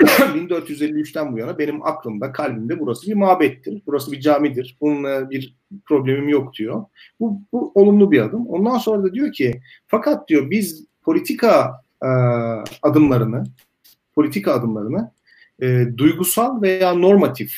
1453'ten 0.34 1.32
bu 1.32 1.38
yana 1.38 1.58
benim 1.58 1.86
aklımda, 1.86 2.32
kalbimde 2.32 2.80
burası 2.80 3.06
bir 3.06 3.14
mabettir. 3.14 3.82
Burası 3.86 4.12
bir 4.12 4.20
camidir. 4.20 4.76
Bununla 4.80 5.30
bir 5.30 5.56
problemim 5.86 6.28
yok 6.28 6.54
diyor. 6.54 6.84
Bu, 7.20 7.42
bu 7.52 7.72
olumlu 7.74 8.10
bir 8.10 8.20
adım. 8.20 8.46
Ondan 8.46 8.78
sonra 8.78 9.02
da 9.02 9.14
diyor 9.14 9.32
ki 9.32 9.60
fakat 9.86 10.28
diyor 10.28 10.50
biz 10.50 10.84
politika 11.02 11.82
e, 12.02 12.08
adımlarını 12.82 13.44
politika 14.14 14.52
adımlarını 14.52 15.12
e, 15.62 15.86
duygusal 15.96 16.62
veya 16.62 16.94
normatif 16.94 17.54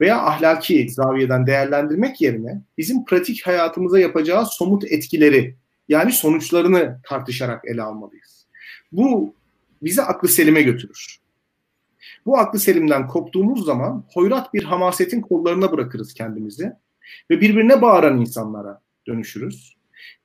veya 0.00 0.22
ahlaki 0.22 0.88
zaviyeden 0.90 1.46
değerlendirmek 1.46 2.20
yerine 2.20 2.62
bizim 2.78 3.04
pratik 3.04 3.46
hayatımıza 3.46 3.98
yapacağı 3.98 4.46
somut 4.46 4.84
etkileri 4.84 5.56
yani 5.88 6.12
sonuçlarını 6.12 7.00
tartışarak 7.04 7.64
ele 7.64 7.82
almalıyız. 7.82 8.46
Bu 8.92 9.34
bizi 9.82 10.02
aklı 10.02 10.28
selime 10.28 10.62
götürür. 10.62 11.23
Bu 12.26 12.38
aklı 12.38 12.58
selimden 12.58 13.06
koptuğumuz 13.06 13.64
zaman 13.64 14.04
hoyrat 14.12 14.54
bir 14.54 14.64
hamasetin 14.64 15.20
kollarına 15.20 15.72
bırakırız 15.72 16.14
kendimizi 16.14 16.72
ve 17.30 17.40
birbirine 17.40 17.82
bağıran 17.82 18.20
insanlara 18.20 18.80
dönüşürüz. 19.06 19.74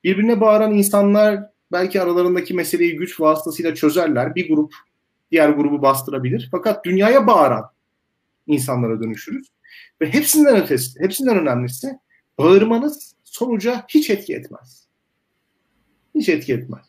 Birbirine 0.03 0.41
bağıran 0.41 0.73
insanlar 0.73 1.43
belki 1.71 2.01
aralarındaki 2.01 2.53
meseleyi 2.53 2.95
güç 2.95 3.19
vasıtasıyla 3.19 3.75
çözerler. 3.75 4.35
Bir 4.35 4.49
grup 4.49 4.73
diğer 5.31 5.49
grubu 5.49 5.81
bastırabilir. 5.81 6.47
Fakat 6.51 6.85
dünyaya 6.85 7.27
bağıran 7.27 7.65
insanlara 8.47 9.03
dönüşürüz. 9.03 9.47
Ve 10.01 10.13
hepsinden 10.13 10.55
ötesi, 10.55 10.99
hepsinden 10.99 11.39
önemlisi 11.39 11.99
bağırmanız 12.37 13.15
sonuca 13.23 13.85
hiç 13.87 14.09
etki 14.09 14.35
etmez. 14.35 14.87
Hiç 16.15 16.29
etki 16.29 16.53
etmez. 16.53 16.85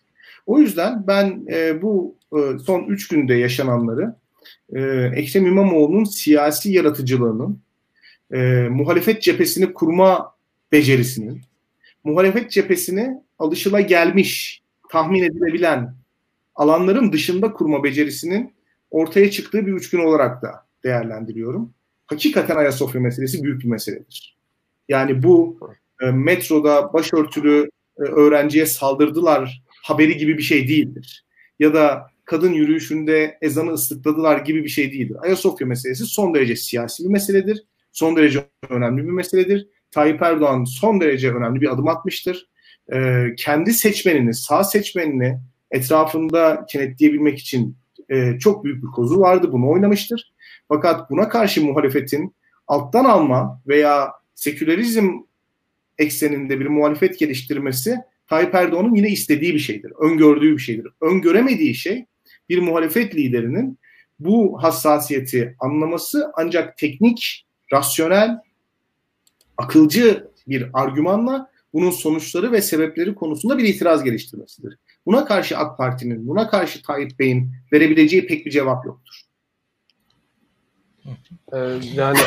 O 0.47 0.59
yüzden 0.59 1.07
ben 1.07 1.47
e, 1.51 1.83
bu 1.83 2.17
e, 2.33 2.59
son 2.59 2.85
üç 2.85 3.09
günde 3.09 3.35
yaşananları 3.35 4.15
e, 4.75 4.81
Ekrem 5.15 5.47
İmamoğlu'nun 5.47 6.05
siyasi 6.05 6.73
yaratıcılığının, 6.73 7.61
e, 8.33 8.69
muhalefet 8.71 9.23
cephesini 9.23 9.73
kurma 9.73 10.35
becerisinin, 10.73 11.41
muhalefet 12.05 12.51
cephesini 12.51 13.23
alışıla 13.39 13.81
gelmiş, 13.81 14.63
tahmin 14.91 15.23
edilebilen 15.23 15.95
alanların 16.55 17.13
dışında 17.13 17.53
kurma 17.53 17.85
becerisinin 17.85 18.55
ortaya 18.91 19.31
çıktığı 19.31 19.67
bir 19.67 19.73
üç 19.73 19.91
gün 19.91 19.99
olarak 19.99 20.43
da 20.43 20.67
değerlendiriyorum. 20.85 21.75
Hakikaten 22.07 22.57
Ayasofya 22.57 23.01
meselesi 23.01 23.43
büyük 23.43 23.63
bir 23.63 23.69
meseledir. 23.69 24.37
Yani 24.89 25.23
bu 25.23 25.59
e, 26.03 26.11
metroda 26.11 26.93
başörtülü 26.93 27.71
e, 27.99 28.03
öğrenciye 28.03 28.67
saldırdılar 28.67 29.63
haberi 29.83 30.17
gibi 30.17 30.39
bir 30.39 30.43
şey 30.43 30.69
değildir. 30.69 31.25
Ya 31.59 31.75
da 31.75 32.10
kadın 32.31 32.53
yürüyüşünde 32.53 33.39
ezanı 33.41 33.71
ıslıkladılar 33.73 34.39
gibi 34.39 34.65
bir 34.65 34.69
şey 34.69 34.93
değildir. 34.93 35.17
Ayasofya 35.21 35.67
meselesi 35.67 36.05
son 36.07 36.35
derece 36.35 36.57
siyasi 36.57 37.05
bir 37.05 37.09
meseledir. 37.09 37.65
Son 37.93 38.17
derece 38.17 38.45
önemli 38.69 39.05
bir 39.05 39.11
meseledir. 39.11 39.69
Tayyip 39.91 40.23
Erdoğan 40.23 40.65
son 40.65 41.01
derece 41.01 41.33
önemli 41.33 41.61
bir 41.61 41.73
adım 41.73 41.89
atmıştır. 41.89 42.49
Ee, 42.93 43.27
kendi 43.37 43.73
seçmenini, 43.73 44.35
sağ 44.35 44.65
seçmenini 44.65 45.39
etrafında 45.71 46.67
kenetleyebilmek 46.69 47.39
için 47.39 47.77
e, 48.09 48.39
çok 48.39 48.65
büyük 48.65 48.83
bir 48.83 48.89
kozu 48.89 49.21
vardı. 49.21 49.53
Bunu 49.53 49.71
oynamıştır. 49.71 50.33
Fakat 50.69 51.11
buna 51.11 51.29
karşı 51.29 51.65
muhalefetin 51.65 52.35
alttan 52.67 53.05
alma 53.05 53.63
veya 53.67 54.13
sekülerizm 54.35 55.11
ekseninde 55.99 56.61
bir 56.61 56.67
muhalefet 56.67 57.19
geliştirmesi 57.19 57.97
Tayyip 58.27 58.55
Erdoğan'ın 58.55 58.95
yine 58.95 59.09
istediği 59.11 59.55
bir 59.55 59.59
şeydir. 59.59 59.93
Öngördüğü 60.01 60.53
bir 60.53 60.63
şeydir. 60.63 60.89
Öngöremediği 61.01 61.75
şey 61.75 62.07
bir 62.50 62.59
muhalefet 62.59 63.14
liderinin 63.14 63.78
bu 64.21 64.62
hassasiyeti 64.62 65.57
anlaması 65.61 66.33
ancak 66.35 66.76
teknik, 66.76 67.47
rasyonel, 67.73 68.38
akılcı 69.59 70.30
bir 70.49 70.71
argümanla 70.73 71.50
bunun 71.73 71.90
sonuçları 71.90 72.52
ve 72.52 72.62
sebepleri 72.62 73.14
konusunda 73.14 73.59
bir 73.59 73.64
itiraz 73.64 74.04
geliştirmesidir. 74.04 74.78
Buna 75.07 75.25
karşı 75.25 75.59
AK 75.59 75.78
Parti'nin, 75.78 76.28
buna 76.28 76.50
karşı 76.50 76.83
Tayyip 76.83 77.19
Bey'in 77.19 77.52
verebileceği 77.73 78.26
pek 78.26 78.47
bir 78.47 78.50
cevap 78.50 78.87
yoktur. 78.87 79.23
Ee, 81.52 81.59
yani 81.95 82.19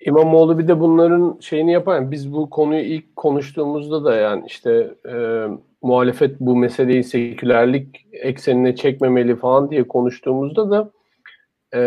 İmamoğlu 0.00 0.58
bir 0.58 0.68
de 0.68 0.80
bunların 0.80 1.38
şeyini 1.40 1.72
yapar. 1.72 2.10
Biz 2.10 2.32
bu 2.32 2.50
konuyu 2.50 2.82
ilk 2.82 3.16
konuştuğumuzda 3.16 4.04
da 4.04 4.16
yani 4.16 4.44
işte 4.46 4.94
e, 5.08 5.46
muhalefet 5.82 6.40
bu 6.40 6.56
meseleyi 6.56 7.04
sekülerlik 7.04 8.06
eksenine 8.12 8.76
çekmemeli 8.76 9.36
falan 9.36 9.70
diye 9.70 9.88
konuştuğumuzda 9.88 10.70
da 10.70 10.90
e, 11.74 11.82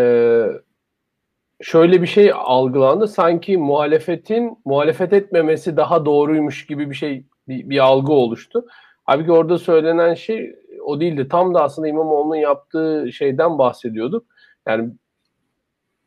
şöyle 1.62 2.02
bir 2.02 2.08
şey 2.08 2.32
algılandı. 2.36 3.08
Sanki 3.08 3.58
muhalefetin 3.58 4.58
muhalefet 4.66 5.14
etmemesi 5.14 5.78
daha 5.78 6.06
doğruymuş 6.06 6.66
gibi 6.66 6.90
bir 6.90 6.96
şey 6.96 7.26
bir, 7.48 7.70
bir 7.70 7.80
algı 7.80 8.14
oluştu. 8.14 8.66
Halbuki 9.04 9.32
orada 9.32 9.58
söylenen 9.58 10.14
şey 10.14 10.56
o 10.86 11.00
değildi. 11.00 11.28
Tam 11.28 11.54
da 11.54 11.64
aslında 11.64 11.88
İmamoğlu'nun 11.88 12.36
yaptığı 12.36 13.10
şeyden 13.14 13.58
bahsediyorduk. 13.58 14.26
Yani 14.68 14.90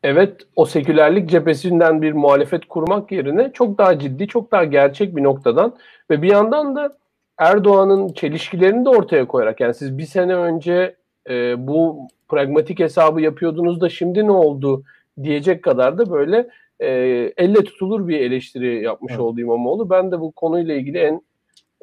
evet 0.03 0.47
o 0.55 0.65
sekülerlik 0.65 1.29
cephesinden 1.29 2.01
bir 2.01 2.13
muhalefet 2.13 2.65
kurmak 2.65 3.11
yerine 3.11 3.51
çok 3.53 3.77
daha 3.77 3.99
ciddi, 3.99 4.27
çok 4.27 4.51
daha 4.51 4.63
gerçek 4.63 5.15
bir 5.15 5.23
noktadan 5.23 5.75
ve 6.09 6.21
bir 6.21 6.31
yandan 6.31 6.75
da 6.75 6.97
Erdoğan'ın 7.37 8.13
çelişkilerini 8.13 8.85
de 8.85 8.89
ortaya 8.89 9.27
koyarak 9.27 9.59
yani 9.59 9.73
siz 9.73 9.97
bir 9.97 10.05
sene 10.05 10.35
önce 10.35 10.95
e, 11.29 11.67
bu 11.67 12.07
pragmatik 12.29 12.79
hesabı 12.79 13.21
yapıyordunuz 13.21 13.81
da 13.81 13.89
şimdi 13.89 14.27
ne 14.27 14.31
oldu 14.31 14.83
diyecek 15.23 15.63
kadar 15.63 15.97
da 15.97 16.09
böyle 16.09 16.49
e, 16.79 16.89
elle 17.37 17.63
tutulur 17.63 18.07
bir 18.07 18.19
eleştiri 18.19 18.83
yapmış 18.83 19.11
evet. 19.11 19.21
oldu 19.21 19.41
İmamoğlu. 19.41 19.89
Ben 19.89 20.11
de 20.11 20.19
bu 20.19 20.31
konuyla 20.31 20.75
ilgili 20.75 20.97
en 20.97 21.21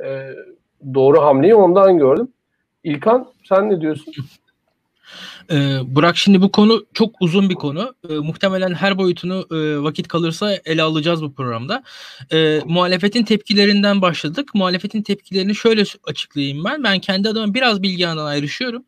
e, 0.05 0.31
doğru 0.95 1.23
hamleyi 1.23 1.55
ondan 1.55 1.99
gördüm. 1.99 2.29
İlkan 2.85 3.27
sen 3.49 3.71
ne 3.71 3.81
diyorsun? 3.81 4.15
Ee, 5.51 5.79
Burak 5.87 6.17
şimdi 6.17 6.43
bu 6.43 6.53
konu 6.53 6.87
çok 6.95 7.17
uzun 7.21 7.51
bir 7.51 7.55
konu. 7.55 7.95
Ee, 8.09 8.15
muhtemelen 8.15 8.75
her 8.75 8.99
boyutunu 8.99 9.47
e, 9.51 9.83
vakit 9.83 10.09
kalırsa 10.09 10.59
ele 10.65 10.83
alacağız 10.83 11.23
bu 11.23 11.35
programda. 11.35 11.83
Ee, 12.33 12.61
muhalefetin 12.65 13.25
tepkilerinden 13.25 14.03
başladık. 14.03 14.55
Muhalefetin 14.55 15.03
tepkilerini 15.03 15.55
şöyle 15.55 15.85
açıklayayım 16.05 16.65
ben. 16.65 16.85
Ben 16.85 16.99
kendi 16.99 17.29
adıma 17.29 17.55
biraz 17.55 17.83
bilgihandan 17.83 18.27
ayrışıyorum. 18.27 18.85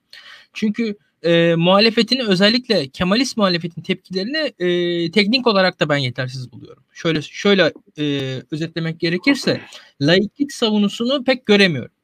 Çünkü 0.53 0.97
e, 1.23 1.55
muhalefetin 1.55 2.19
özellikle 2.19 2.89
Kemalist 2.89 3.37
muhalefetin 3.37 3.83
tepkilerini 3.83 4.53
e, 4.59 5.11
teknik 5.11 5.47
olarak 5.47 5.81
da 5.81 5.89
ben 5.89 5.97
yetersiz 5.97 6.53
buluyorum. 6.53 6.83
Şöyle 6.93 7.23
şöyle 7.23 7.73
e, 7.99 8.37
özetlemek 8.51 9.01
gerekirse 9.01 9.61
laiklik 10.01 10.53
savunusunu 10.53 11.25
pek 11.25 11.47
göremiyorum. 11.47 11.96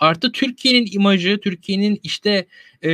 Artı 0.00 0.32
Türkiye'nin 0.32 0.88
imajı, 0.92 1.40
Türkiye'nin 1.42 2.00
işte 2.02 2.46
e, 2.82 2.90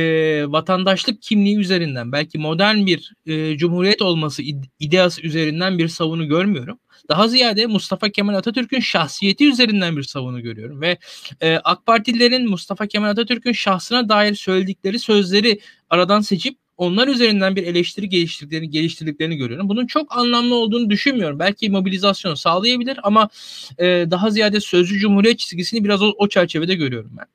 vatandaşlık 0.47 1.21
kimliği 1.21 1.57
üzerinden 1.57 2.11
belki 2.11 2.37
modern 2.37 2.85
bir 2.85 3.13
e, 3.25 3.57
cumhuriyet 3.57 4.01
olması 4.01 4.43
ideası 4.79 5.21
üzerinden 5.21 5.77
bir 5.77 5.87
savunu 5.87 6.27
görmüyorum. 6.27 6.79
Daha 7.09 7.27
ziyade 7.27 7.65
Mustafa 7.65 8.09
Kemal 8.09 8.33
Atatürk'ün 8.33 8.79
şahsiyeti 8.79 9.49
üzerinden 9.49 9.97
bir 9.97 10.03
savunu 10.03 10.41
görüyorum 10.41 10.81
ve 10.81 10.97
e, 11.41 11.55
AK 11.63 11.85
Partililerin 11.85 12.49
Mustafa 12.49 12.87
Kemal 12.87 13.09
Atatürk'ün 13.09 13.51
şahsına 13.51 14.09
dair 14.09 14.35
söyledikleri 14.35 14.99
sözleri 14.99 15.59
aradan 15.89 16.21
seçip 16.21 16.57
onlar 16.77 17.07
üzerinden 17.07 17.55
bir 17.55 17.63
eleştiri 17.63 18.09
geliştirdiklerini, 18.09 18.69
geliştirdiklerini 18.69 19.37
görüyorum. 19.37 19.69
Bunun 19.69 19.87
çok 19.87 20.17
anlamlı 20.17 20.55
olduğunu 20.55 20.89
düşünmüyorum. 20.89 21.39
Belki 21.39 21.69
mobilizasyon 21.69 22.35
sağlayabilir 22.35 22.99
ama 23.03 23.29
e, 23.77 23.85
daha 24.11 24.29
ziyade 24.29 24.59
sözcü 24.59 24.99
cumhuriyet 24.99 25.39
çizgisini 25.39 25.83
biraz 25.83 26.01
o, 26.01 26.13
o 26.17 26.29
çerçevede 26.29 26.75
görüyorum 26.75 27.11
ben. 27.17 27.25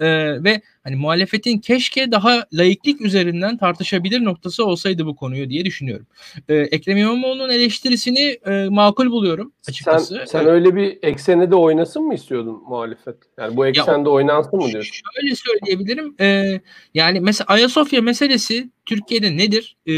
E, 0.00 0.06
ve 0.44 0.60
hani 0.84 0.96
muhalefetin 0.96 1.58
keşke 1.58 2.12
daha 2.12 2.46
laiklik 2.52 3.00
üzerinden 3.00 3.56
tartışabilir 3.56 4.24
noktası 4.24 4.64
olsaydı 4.64 5.06
bu 5.06 5.16
konuyu 5.16 5.50
diye 5.50 5.64
düşünüyorum. 5.64 6.06
E, 6.48 6.54
Ekrem 6.54 6.96
İmamoğlu'nun 6.96 7.48
eleştirisini 7.48 8.38
e, 8.46 8.68
makul 8.68 9.10
buluyorum 9.10 9.52
açıkçası. 9.68 10.14
Sen, 10.14 10.24
sen 10.24 10.46
öyle 10.46 10.76
bir 10.76 10.98
eksene 11.02 11.50
de 11.50 11.54
oynasın 11.54 12.02
mı 12.02 12.14
istiyordun 12.14 12.62
muhalefet? 12.68 13.16
Yani 13.38 13.56
bu 13.56 13.66
eksende 13.66 14.08
ya, 14.08 14.14
oynansın 14.14 14.58
mı 14.58 14.68
diyorsun? 14.68 14.92
Şöyle 15.14 15.34
söyleyebilirim. 15.34 16.14
E, 16.20 16.60
yani 16.94 17.20
mesela 17.20 17.46
Ayasofya 17.48 18.02
meselesi 18.02 18.70
Türkiye'de 18.86 19.36
nedir? 19.36 19.76
E, 19.86 19.94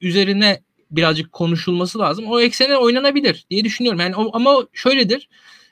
üzerine 0.00 0.60
birazcık 0.90 1.32
konuşulması 1.32 1.98
lazım. 1.98 2.24
O 2.28 2.40
eksene 2.40 2.76
oynanabilir 2.76 3.46
diye 3.50 3.64
düşünüyorum. 3.64 4.00
Yani 4.00 4.16
o, 4.16 4.30
ama 4.32 4.66
şöyledir. 4.72 5.28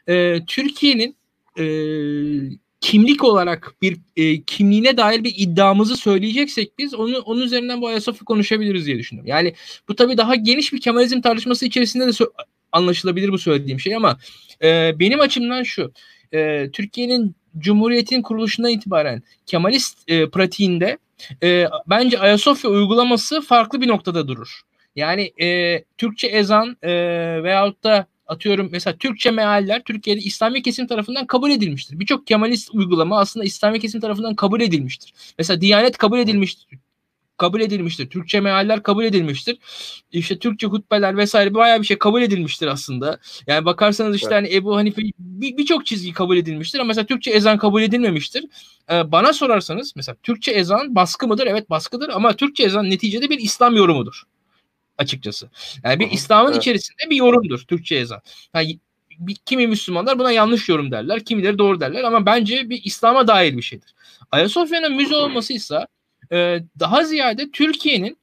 E, 0.09 0.45
Türkiye'nin 0.47 1.17
e, 1.59 1.65
kimlik 2.85 3.25
olarak 3.25 3.75
bir 3.83 3.99
e, 4.17 4.43
kimliğine 4.43 4.97
dair 4.97 5.25
bir 5.25 5.35
iddiamızı 5.37 5.97
söyleyeceksek 5.97 6.79
biz 6.79 6.95
onu 6.95 7.19
onun 7.19 7.41
üzerinden 7.41 7.81
bu 7.81 7.89
Ayasofya 7.89 8.25
konuşabiliriz 8.25 8.87
diye 8.87 8.99
düşünüyorum. 8.99 9.29
Yani 9.29 9.55
bu 9.89 9.95
tabii 9.95 10.17
daha 10.17 10.35
geniş 10.35 10.73
bir 10.73 10.81
Kemalizm 10.81 11.21
tartışması 11.21 11.67
içerisinde 11.67 12.07
de 12.07 12.11
anlaşılabilir 12.73 13.33
bu 13.33 13.39
söylediğim 13.39 13.81
şey 13.81 13.97
ama 13.97 14.19
e, 14.63 14.99
benim 14.99 15.21
açımdan 15.21 15.63
şu. 15.63 15.93
E, 16.33 16.71
Türkiye'nin 16.73 17.37
Cumhuriyet'in 17.59 18.23
kuruluşundan 18.23 18.71
itibaren 18.71 19.23
Kemalist 19.47 19.99
e, 20.09 20.31
pratiğinde 20.31 20.99
e, 21.43 21.67
bence 21.87 22.19
Ayasofya 22.19 22.71
uygulaması 22.71 23.41
farklı 23.41 23.81
bir 23.81 23.89
noktada 23.89 24.29
durur. 24.29 24.61
Yani 24.97 25.33
e, 25.43 25.79
Türkçe 25.99 26.27
ezan 26.27 26.77
e, 26.83 26.93
veyahut 27.43 27.85
da 27.85 28.07
atıyorum 28.27 28.69
mesela 28.73 28.97
Türkçe 28.97 29.31
mealler 29.31 29.83
Türkiye'de 29.83 30.21
İslami 30.21 30.63
kesim 30.63 30.87
tarafından 30.87 31.27
kabul 31.27 31.51
edilmiştir. 31.51 32.01
Birçok 32.01 32.27
Kemalist 32.27 32.71
uygulama 32.75 33.21
aslında 33.21 33.47
İslami 33.47 33.81
kesim 33.81 34.01
tarafından 34.01 34.35
kabul 34.35 34.61
edilmiştir. 34.61 35.15
Mesela 35.39 35.61
Diyanet 35.61 35.97
kabul 35.99 36.19
edilmiştir. 36.19 36.79
Kabul 37.37 37.61
edilmiştir. 37.61 38.11
Türkçe 38.11 38.41
mealler 38.41 38.83
kabul 38.83 39.05
edilmiştir. 39.05 39.59
İşte 40.13 40.39
Türkçe 40.39 40.67
hutbeler 40.67 41.17
vesaire 41.17 41.55
bayağı 41.55 41.81
bir 41.81 41.87
şey 41.87 41.99
kabul 41.99 42.23
edilmiştir 42.23 42.67
aslında. 42.67 43.19
Yani 43.47 43.65
bakarsanız 43.65 44.17
işte 44.17 44.35
hani 44.35 44.55
Ebu 44.55 44.77
Hanife 44.77 45.03
birçok 45.19 45.81
bir 45.81 45.85
çizgi 45.85 46.13
kabul 46.13 46.37
edilmiştir 46.37 46.79
ama 46.79 46.89
mesela 46.89 47.07
Türkçe 47.07 47.31
ezan 47.31 47.59
kabul 47.59 47.83
edilmemiştir. 47.83 48.45
Ee, 48.91 49.13
bana 49.13 49.33
sorarsanız 49.33 49.93
mesela 49.97 50.17
Türkçe 50.23 50.53
ezan 50.53 50.95
baskı 50.95 51.29
mıdır? 51.29 51.47
Evet 51.47 51.71
baskıdır 51.71 52.09
ama 52.09 52.33
Türkçe 52.33 52.65
ezan 52.65 52.91
neticede 52.91 53.31
bir 53.31 53.39
İslam 53.39 53.77
yorumudur 53.77 54.25
açıkçası. 54.99 55.51
Yani 55.85 56.01
bir 56.01 56.11
İslam'ın 56.11 56.53
evet. 56.53 56.63
içerisinde 56.63 57.11
bir 57.11 57.17
yorumdur 57.17 57.59
Türkçe 57.59 57.97
ezan. 57.97 58.23
Yani 58.55 58.79
bir, 59.19 59.35
kimi 59.35 59.67
Müslümanlar 59.67 60.19
buna 60.19 60.33
yanlış 60.33 60.69
yorum 60.69 60.91
derler, 60.91 61.25
kimileri 61.25 61.59
doğru 61.59 61.81
derler 61.81 62.05
ama 62.05 62.27
bence 62.27 62.71
bir 62.71 62.81
İslam'a 62.85 63.29
dair 63.29 63.57
bir 63.57 63.63
şeydir. 63.63 63.95
Ayasofya'nın 64.31 64.97
müze 64.97 65.17
olmasıysa 65.17 65.87
e, 66.33 66.61
daha 66.81 67.05
ziyade 67.05 67.51
Türkiye'nin 67.51 68.19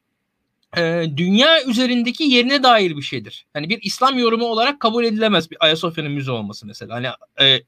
e, 0.77 1.05
dünya 1.17 1.63
üzerindeki 1.63 2.23
yerine 2.23 2.63
dair 2.63 2.97
bir 2.97 3.01
şeydir. 3.01 3.45
Hani 3.53 3.69
bir 3.69 3.79
İslam 3.81 4.19
yorumu 4.19 4.45
olarak 4.45 4.79
kabul 4.79 5.03
edilemez 5.03 5.51
bir 5.51 5.57
Ayasofya'nın 5.60 6.12
müze 6.12 6.31
olması 6.31 6.67
mesela. 6.67 6.95
Hani 6.95 7.07
e, 7.41 7.63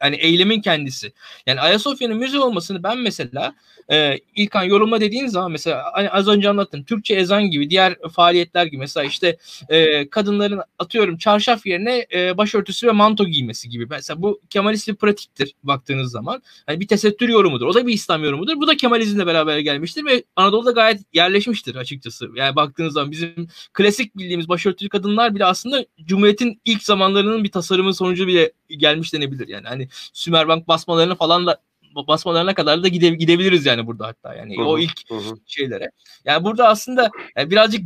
hani 0.00 0.16
eylemin 0.16 0.60
kendisi. 0.60 1.12
Yani 1.46 1.60
Ayasofya'nın 1.60 2.16
müze 2.16 2.38
olmasını 2.38 2.82
ben 2.82 2.98
mesela 2.98 3.54
e, 3.90 4.18
İlkan 4.36 4.62
yorumla 4.62 5.00
dediğin 5.00 5.26
zaman 5.26 5.52
mesela 5.52 5.84
hani 5.92 6.10
az 6.10 6.28
önce 6.28 6.48
anlattım 6.48 6.84
Türkçe 6.84 7.14
ezan 7.14 7.50
gibi 7.50 7.70
diğer 7.70 7.96
faaliyetler 8.12 8.66
gibi 8.66 8.78
mesela 8.78 9.04
işte 9.04 9.36
e, 9.68 10.10
kadınların 10.10 10.60
atıyorum 10.78 11.18
çarşaf 11.18 11.66
yerine 11.66 12.06
e, 12.14 12.36
başörtüsü 12.36 12.86
ve 12.86 12.92
manto 12.92 13.24
giymesi 13.26 13.68
gibi. 13.68 13.86
Mesela 13.90 14.22
bu 14.22 14.40
Kemalist 14.50 14.88
bir 14.88 14.94
pratiktir 14.94 15.54
baktığınız 15.62 16.10
zaman. 16.10 16.42
Hani 16.66 16.80
bir 16.80 16.88
tesettür 16.88 17.28
yorumudur. 17.28 17.66
O 17.66 17.74
da 17.74 17.86
bir 17.86 17.92
İslam 17.92 18.24
yorumudur. 18.24 18.56
Bu 18.56 18.66
da 18.66 18.76
Kemalizmle 18.76 19.26
beraber 19.26 19.58
gelmiştir 19.58 20.04
ve 20.04 20.24
Anadolu'da 20.36 20.70
gayet 20.70 21.00
yerleşmiştir 21.12 21.74
açıkçası. 21.74 22.35
Yani 22.36 22.56
baktığınız 22.56 22.94
zaman 22.94 23.10
bizim 23.10 23.48
klasik 23.72 24.16
bildiğimiz 24.16 24.48
başörtülü 24.48 24.88
kadınlar 24.88 25.34
bile 25.34 25.44
aslında 25.44 25.84
Cumhuriyet'in 26.04 26.60
ilk 26.64 26.82
zamanlarının 26.82 27.44
bir 27.44 27.50
tasarımı 27.50 27.94
sonucu 27.94 28.26
bile 28.26 28.52
gelmiş 28.68 29.12
denebilir. 29.12 29.48
Yani 29.48 29.68
hani 29.68 29.88
Sümerbank 30.12 30.68
basmalarını 30.68 31.14
falan 31.14 31.46
da 31.46 31.60
basmalarına 32.08 32.54
kadar 32.54 32.82
da 32.82 32.88
gide, 32.88 33.08
gidebiliriz 33.08 33.66
yani 33.66 33.86
burada 33.86 34.06
hatta 34.06 34.34
yani 34.34 34.56
hı 34.56 34.62
hı, 34.62 34.66
o 34.66 34.78
ilk 34.78 35.10
hı. 35.10 35.36
şeylere. 35.46 35.90
Yani 36.24 36.44
burada 36.44 36.68
aslında 36.68 37.10
yani 37.36 37.50
birazcık 37.50 37.84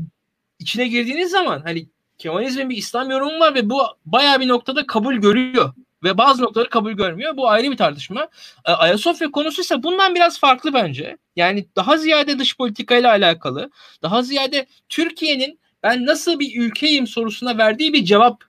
içine 0.58 0.88
girdiğiniz 0.88 1.30
zaman 1.30 1.60
hani 1.60 1.88
Kemalizmin 2.18 2.70
bir 2.70 2.76
İslam 2.76 3.10
yorumu 3.10 3.40
var 3.40 3.54
ve 3.54 3.70
bu 3.70 3.80
bayağı 4.06 4.40
bir 4.40 4.48
noktada 4.48 4.86
kabul 4.86 5.14
görüyor 5.14 5.72
ve 6.04 6.18
bazı 6.18 6.42
noktaları 6.42 6.70
kabul 6.70 6.92
görmüyor. 6.92 7.36
Bu 7.36 7.48
ayrı 7.48 7.70
bir 7.70 7.76
tartışma. 7.76 8.28
E, 8.64 8.72
Ayasofya 8.72 9.30
konusu 9.30 9.62
ise 9.62 9.82
bundan 9.82 10.14
biraz 10.14 10.40
farklı 10.40 10.74
bence. 10.74 11.16
Yani 11.36 11.66
daha 11.76 11.96
ziyade 11.96 12.38
dış 12.38 12.56
politikayla 12.56 13.10
alakalı, 13.10 13.70
daha 14.02 14.22
ziyade 14.22 14.66
Türkiye'nin 14.88 15.60
ben 15.82 16.06
nasıl 16.06 16.38
bir 16.38 16.60
ülkeyim 16.60 17.06
sorusuna 17.06 17.58
verdiği 17.58 17.92
bir 17.92 18.04
cevap 18.04 18.44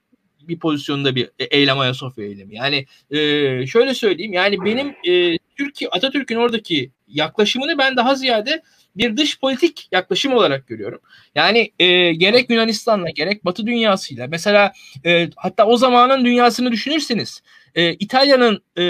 bir 0.48 0.58
pozisyonda 0.58 1.14
bir 1.14 1.30
e, 1.38 1.44
eylem 1.44 1.78
Ayasofya 1.78 2.24
eylemi. 2.24 2.54
Yani 2.54 2.86
e, 3.10 3.66
şöyle 3.66 3.94
söyleyeyim 3.94 4.32
yani 4.32 4.64
benim 4.64 4.94
e, 5.04 5.38
Türkiye 5.56 5.90
Atatürk'ün 5.90 6.36
oradaki 6.36 6.90
yaklaşımını 7.12 7.78
ben 7.78 7.96
daha 7.96 8.14
ziyade 8.14 8.62
bir 8.96 9.16
dış 9.16 9.40
politik 9.40 9.88
yaklaşım 9.92 10.32
olarak 10.32 10.66
görüyorum. 10.66 11.00
Yani 11.34 11.72
e, 11.78 12.12
gerek 12.12 12.50
Yunanistan'la 12.50 13.10
gerek 13.10 13.44
Batı 13.44 13.66
dünyasıyla 13.66 14.26
mesela 14.26 14.72
e, 15.04 15.30
hatta 15.36 15.66
o 15.66 15.76
zamanın 15.76 16.24
dünyasını 16.24 16.72
düşünürseniz 16.72 17.42
e, 17.74 17.92
İtalya'nın, 17.92 18.62
e, 18.78 18.84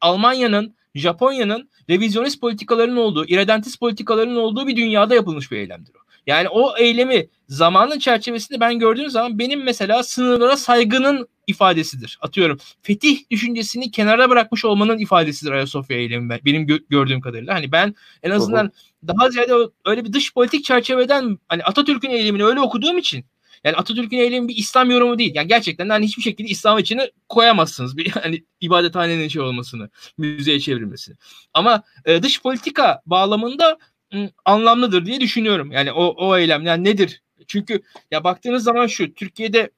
Almanya'nın, 0.00 0.74
Japonya'nın 0.94 1.68
revizyonist 1.90 2.40
politikalarının 2.40 2.96
olduğu, 2.96 3.26
irredentist 3.26 3.80
politikalarının 3.80 4.36
olduğu 4.36 4.66
bir 4.66 4.76
dünyada 4.76 5.14
yapılmış 5.14 5.50
bir 5.52 5.56
eylemdir 5.56 5.92
o. 5.94 5.98
Yani 6.26 6.48
o 6.48 6.76
eylemi 6.76 7.26
zamanın 7.48 7.98
çerçevesinde 7.98 8.60
ben 8.60 8.78
gördüğüm 8.78 9.10
zaman 9.10 9.38
benim 9.38 9.62
mesela 9.62 10.02
sınırlara 10.02 10.56
saygının 10.56 11.28
ifadesidir. 11.46 12.18
Atıyorum 12.20 12.58
fetih 12.82 13.30
düşüncesini 13.30 13.90
kenara 13.90 14.30
bırakmış 14.30 14.64
olmanın 14.64 14.98
ifadesidir 14.98 15.52
Ayasofya 15.52 15.96
eylemi 15.96 16.38
benim 16.44 16.62
gö- 16.62 16.84
gördüğüm 16.88 17.20
kadarıyla. 17.20 17.54
Hani 17.54 17.72
ben 17.72 17.94
en 18.22 18.30
azından 18.30 18.72
daha 19.06 19.30
ziyade 19.30 19.52
öyle 19.84 20.04
bir 20.04 20.12
dış 20.12 20.34
politik 20.34 20.64
çerçeveden 20.64 21.38
hani 21.48 21.62
Atatürk'ün 21.62 22.10
eylemini 22.10 22.44
öyle 22.44 22.60
okuduğum 22.60 22.98
için 22.98 23.24
yani 23.64 23.76
Atatürk'ün 23.76 24.18
eylemi 24.18 24.48
bir 24.48 24.56
İslam 24.56 24.90
yorumu 24.90 25.18
değil. 25.18 25.32
Yani 25.34 25.48
gerçekten 25.48 25.88
hani 25.88 26.06
hiçbir 26.06 26.22
şekilde 26.22 26.48
İslam 26.48 26.78
içine 26.78 27.10
koyamazsınız. 27.28 27.96
Bir 27.96 28.10
hani 28.22 28.44
ibadethanenin 28.60 29.28
şey 29.28 29.42
olmasını, 29.42 29.90
müzeye 30.18 30.60
çevrilmesini. 30.60 31.16
Ama 31.54 31.82
e, 32.04 32.22
dış 32.22 32.42
politika 32.42 33.00
bağlamında 33.06 33.78
m, 34.12 34.30
anlamlıdır 34.44 35.06
diye 35.06 35.20
düşünüyorum. 35.20 35.72
Yani 35.72 35.92
o 35.92 36.04
o 36.04 36.36
eylem 36.38 36.66
yani 36.66 36.84
nedir? 36.84 37.22
Çünkü 37.46 37.82
ya 38.10 38.24
baktığınız 38.24 38.64
zaman 38.64 38.86
şu 38.86 39.14
Türkiye'de 39.14 39.70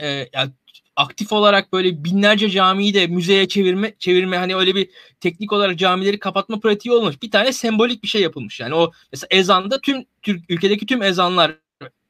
e, 0.00 0.28
yani 0.32 0.50
aktif 0.96 1.32
olarak 1.32 1.72
böyle 1.72 2.04
binlerce 2.04 2.50
camiyi 2.50 2.94
de 2.94 3.06
müzeye 3.06 3.48
çevirme 3.48 3.94
çevirme 3.98 4.36
hani 4.36 4.56
öyle 4.56 4.74
bir 4.74 4.90
teknik 5.20 5.52
olarak 5.52 5.78
camileri 5.78 6.18
kapatma 6.18 6.60
pratiği 6.60 6.94
olmuş. 6.94 7.22
Bir 7.22 7.30
tane 7.30 7.52
sembolik 7.52 8.02
bir 8.02 8.08
şey 8.08 8.22
yapılmış. 8.22 8.60
Yani 8.60 8.74
o 8.74 8.92
mesela 9.12 9.28
ezanda 9.30 9.80
tüm 9.80 10.04
Türk 10.22 10.50
ülkedeki 10.50 10.86
tüm 10.86 11.02
ezanlar 11.02 11.56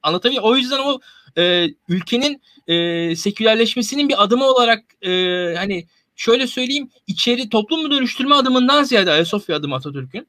anlatabiliyor. 0.03 0.43
O 0.43 0.55
yüzden 0.55 0.79
o 0.79 0.99
e, 1.37 1.67
ülkenin 1.89 2.41
e, 2.67 3.15
sekülerleşmesinin 3.15 4.09
bir 4.09 4.23
adımı 4.23 4.45
olarak 4.45 4.83
e, 5.01 5.11
hani 5.57 5.87
şöyle 6.15 6.47
söyleyeyim 6.47 6.89
içeri 7.07 7.49
toplumu 7.49 7.91
dönüştürme 7.91 8.35
adımından 8.35 8.83
ziyade 8.83 9.11
Ayasofya 9.11 9.55
adımı 9.55 9.75
Atatürk'ün 9.75 10.27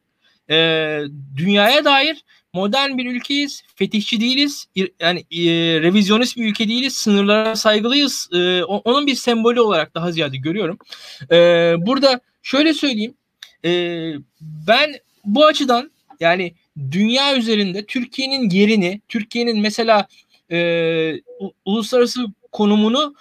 e, 0.50 1.00
dünyaya 1.36 1.84
dair 1.84 2.24
modern 2.56 2.98
bir 2.98 3.06
ülkeyiz. 3.06 3.62
Fetihçi 3.74 4.20
değiliz. 4.20 4.66
Yani 5.00 5.20
e, 5.20 5.44
revizyonist 5.82 6.36
bir 6.36 6.48
ülke 6.48 6.68
değiliz. 6.68 6.94
Sınırlara 6.96 7.56
saygılıyız. 7.56 8.28
E, 8.32 8.62
onun 8.64 9.06
bir 9.06 9.14
sembolü 9.14 9.60
olarak 9.60 9.94
daha 9.94 10.12
ziyade 10.12 10.36
görüyorum. 10.36 10.78
E, 11.30 11.36
burada 11.78 12.20
şöyle 12.42 12.74
söyleyeyim. 12.74 13.14
E, 13.64 13.70
ben 14.40 14.94
bu 15.24 15.44
açıdan 15.44 15.90
yani 16.20 16.54
dünya 16.90 17.36
üzerinde 17.36 17.86
Türkiye'nin 17.86 18.50
yerini, 18.50 19.00
Türkiye'nin 19.08 19.60
mesela 19.60 20.06
e, 20.50 20.58
uluslararası 21.64 22.26
konumunu 22.52 23.14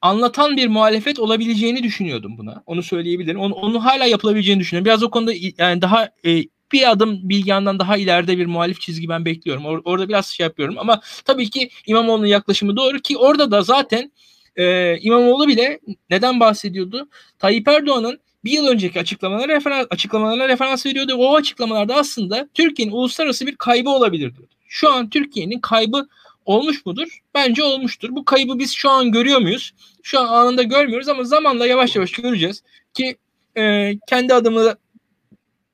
anlatan 0.00 0.56
bir 0.56 0.68
muhalefet 0.68 1.18
olabileceğini 1.18 1.82
düşünüyordum 1.82 2.38
buna. 2.38 2.62
Onu 2.66 2.82
söyleyebilirim. 2.82 3.40
Onu, 3.40 3.54
onu 3.54 3.84
hala 3.84 4.04
yapılabileceğini 4.04 4.60
düşünüyorum. 4.60 4.84
Biraz 4.84 5.02
o 5.02 5.10
konuda 5.10 5.32
yani 5.58 5.82
daha 5.82 6.08
e, 6.24 6.44
bir 6.72 6.90
adım 6.90 7.28
Bilgehan'dan 7.28 7.78
daha 7.78 7.96
ileride 7.96 8.38
bir 8.38 8.46
muhalif 8.46 8.80
çizgi 8.80 9.08
ben 9.08 9.24
bekliyorum. 9.24 9.62
Or- 9.62 9.82
orada 9.84 10.08
biraz 10.08 10.26
şey 10.26 10.44
yapıyorum 10.44 10.74
ama 10.78 11.00
tabii 11.24 11.50
ki 11.50 11.70
İmamoğlu'nun 11.86 12.26
yaklaşımı 12.26 12.76
doğru 12.76 12.98
ki 12.98 13.18
orada 13.18 13.50
da 13.50 13.62
zaten 13.62 14.12
e, 14.56 14.96
İmamoğlu 14.98 15.48
bile 15.48 15.80
neden 16.10 16.40
bahsediyordu? 16.40 17.08
Tayyip 17.38 17.68
Erdoğan'ın 17.68 18.18
bir 18.44 18.50
yıl 18.50 18.66
önceki 18.66 19.00
açıklamalara 19.00 19.56
referans, 19.56 19.86
açıklamalarına 19.90 20.48
referans 20.48 20.86
veriyordu. 20.86 21.14
O 21.14 21.34
açıklamalarda 21.34 21.94
aslında 21.94 22.48
Türkiye'nin 22.54 22.92
uluslararası 22.92 23.46
bir 23.46 23.56
kaybı 23.56 23.90
olabilir 23.90 24.34
diyordu. 24.36 24.52
Şu 24.68 24.92
an 24.92 25.10
Türkiye'nin 25.10 25.60
kaybı 25.60 26.08
olmuş 26.44 26.86
mudur? 26.86 27.20
Bence 27.34 27.62
olmuştur. 27.62 28.08
Bu 28.12 28.24
kaybı 28.24 28.58
biz 28.58 28.72
şu 28.72 28.90
an 28.90 29.12
görüyor 29.12 29.40
muyuz? 29.40 29.72
Şu 30.02 30.20
an 30.20 30.26
anında 30.26 30.62
görmüyoruz 30.62 31.08
ama 31.08 31.24
zamanla 31.24 31.66
yavaş 31.66 31.96
yavaş 31.96 32.12
göreceğiz 32.12 32.62
ki 32.94 33.16
e, 33.56 33.92
kendi 34.08 34.34
adımı 34.34 34.74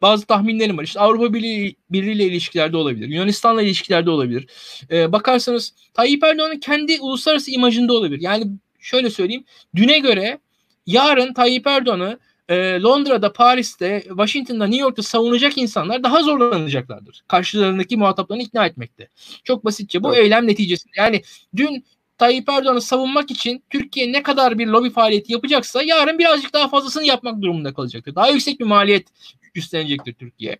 bazı 0.02 0.26
tahminlerim 0.26 0.78
var. 0.78 0.84
İşte 0.84 1.00
Avrupa 1.00 1.34
Birliği, 1.34 1.76
Birliği 1.90 2.12
ile 2.12 2.24
ilişkilerde 2.24 2.76
olabilir. 2.76 3.08
Yunanistan'la 3.08 3.62
ilişkilerde 3.62 4.10
olabilir. 4.10 4.46
Ee, 4.90 5.12
bakarsanız 5.12 5.74
Tayyip 5.94 6.24
Erdoğan'ın 6.24 6.58
kendi 6.58 7.00
uluslararası 7.00 7.50
imajında 7.50 7.92
olabilir. 7.92 8.20
Yani 8.20 8.46
şöyle 8.80 9.10
söyleyeyim. 9.10 9.44
Düne 9.76 9.98
göre 9.98 10.38
yarın 10.86 11.34
Tayyip 11.34 11.66
Erdoğan'ı 11.66 12.18
e, 12.48 12.80
Londra'da, 12.80 13.32
Paris'te, 13.32 14.04
Washington'da, 14.08 14.66
New 14.66 14.82
York'ta 14.82 15.02
savunacak 15.02 15.58
insanlar 15.58 16.02
daha 16.02 16.22
zorlanacaklardır. 16.22 17.24
Karşılarındaki 17.28 17.96
muhataplarını 17.96 18.42
ikna 18.42 18.66
etmekte. 18.66 19.08
Çok 19.44 19.64
basitçe 19.64 20.02
bu 20.02 20.14
evet. 20.14 20.24
eylem 20.24 20.46
neticesinde. 20.46 20.92
Yani 20.96 21.22
dün 21.56 21.84
Tayyip 22.18 22.48
Erdoğan'ı 22.48 22.80
savunmak 22.80 23.30
için 23.30 23.64
Türkiye 23.70 24.12
ne 24.12 24.22
kadar 24.22 24.58
bir 24.58 24.66
lobi 24.66 24.90
faaliyeti 24.90 25.32
yapacaksa 25.32 25.82
yarın 25.82 26.18
birazcık 26.18 26.52
daha 26.52 26.68
fazlasını 26.68 27.04
yapmak 27.04 27.42
durumunda 27.42 27.74
kalacaktır. 27.74 28.14
Daha 28.14 28.28
yüksek 28.28 28.60
bir 28.60 28.64
maliyet 28.64 29.08
üstlenecektir 29.54 30.12
Türkiye. 30.12 30.58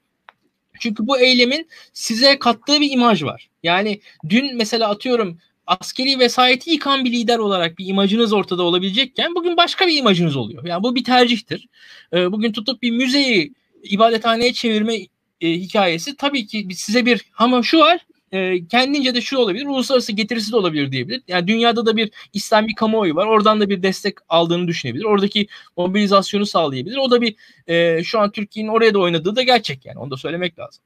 Çünkü 0.81 1.07
bu 1.07 1.19
eylemin 1.19 1.69
size 1.93 2.39
kattığı 2.39 2.81
bir 2.81 2.91
imaj 2.91 3.23
var. 3.23 3.49
Yani 3.63 4.01
dün 4.29 4.57
mesela 4.57 4.89
atıyorum 4.89 5.39
askeri 5.67 6.19
vesayeti 6.19 6.71
yıkan 6.71 7.05
bir 7.05 7.13
lider 7.13 7.39
olarak 7.39 7.79
bir 7.79 7.87
imajınız 7.87 8.33
ortada 8.33 8.63
olabilecekken 8.63 9.35
bugün 9.35 9.57
başka 9.57 9.87
bir 9.87 9.97
imajınız 9.97 10.37
oluyor. 10.37 10.65
Yani 10.65 10.83
bu 10.83 10.95
bir 10.95 11.05
tercihtir. 11.05 11.69
Ee, 12.13 12.33
bugün 12.33 12.53
tutup 12.53 12.83
bir 12.83 12.91
müzeyi 12.91 13.53
ibadethaneye 13.83 14.53
çevirme 14.53 14.97
e, 15.41 15.53
hikayesi 15.53 16.17
tabii 16.17 16.47
ki 16.47 16.69
size 16.75 17.07
bir 17.07 17.25
ama 17.39 17.63
şu 17.63 17.79
var 17.79 18.01
e, 18.33 18.67
kendince 18.67 19.15
de 19.15 19.21
şu 19.21 19.39
olabilir, 19.39 19.67
uluslararası 19.67 20.13
getirisi 20.13 20.53
de 20.53 20.57
olabilir 20.57 20.93
diyebilir. 20.93 21.23
Yani 21.29 21.47
dünyada 21.47 21.87
da 21.87 21.97
bir 21.97 22.11
İslami 22.33 22.75
kamuoyu 22.75 23.15
var. 23.15 23.27
Oradan 23.27 23.61
da 23.61 23.69
bir 23.69 23.83
destek 23.83 24.15
aldığını 24.29 24.69
düşünebilir. 24.69 25.05
Oradaki 25.05 25.47
mobilizasyonu 25.77 26.47
sağlayabilir. 26.47 26.97
O 26.97 27.11
da 27.11 27.21
bir 27.21 27.35
e, 27.67 28.05
şu 28.05 28.21
an 28.21 28.31
Türkiye'nin 28.31 28.71
oraya 28.71 28.95
da 28.95 28.99
oynadığı 28.99 29.37
da 29.37 29.43
gerçek 29.43 29.87
yani. 29.87 29.99
Onu 29.99 30.11
da 30.11 30.17
söylemek 30.17 30.59
lazım. 30.59 30.85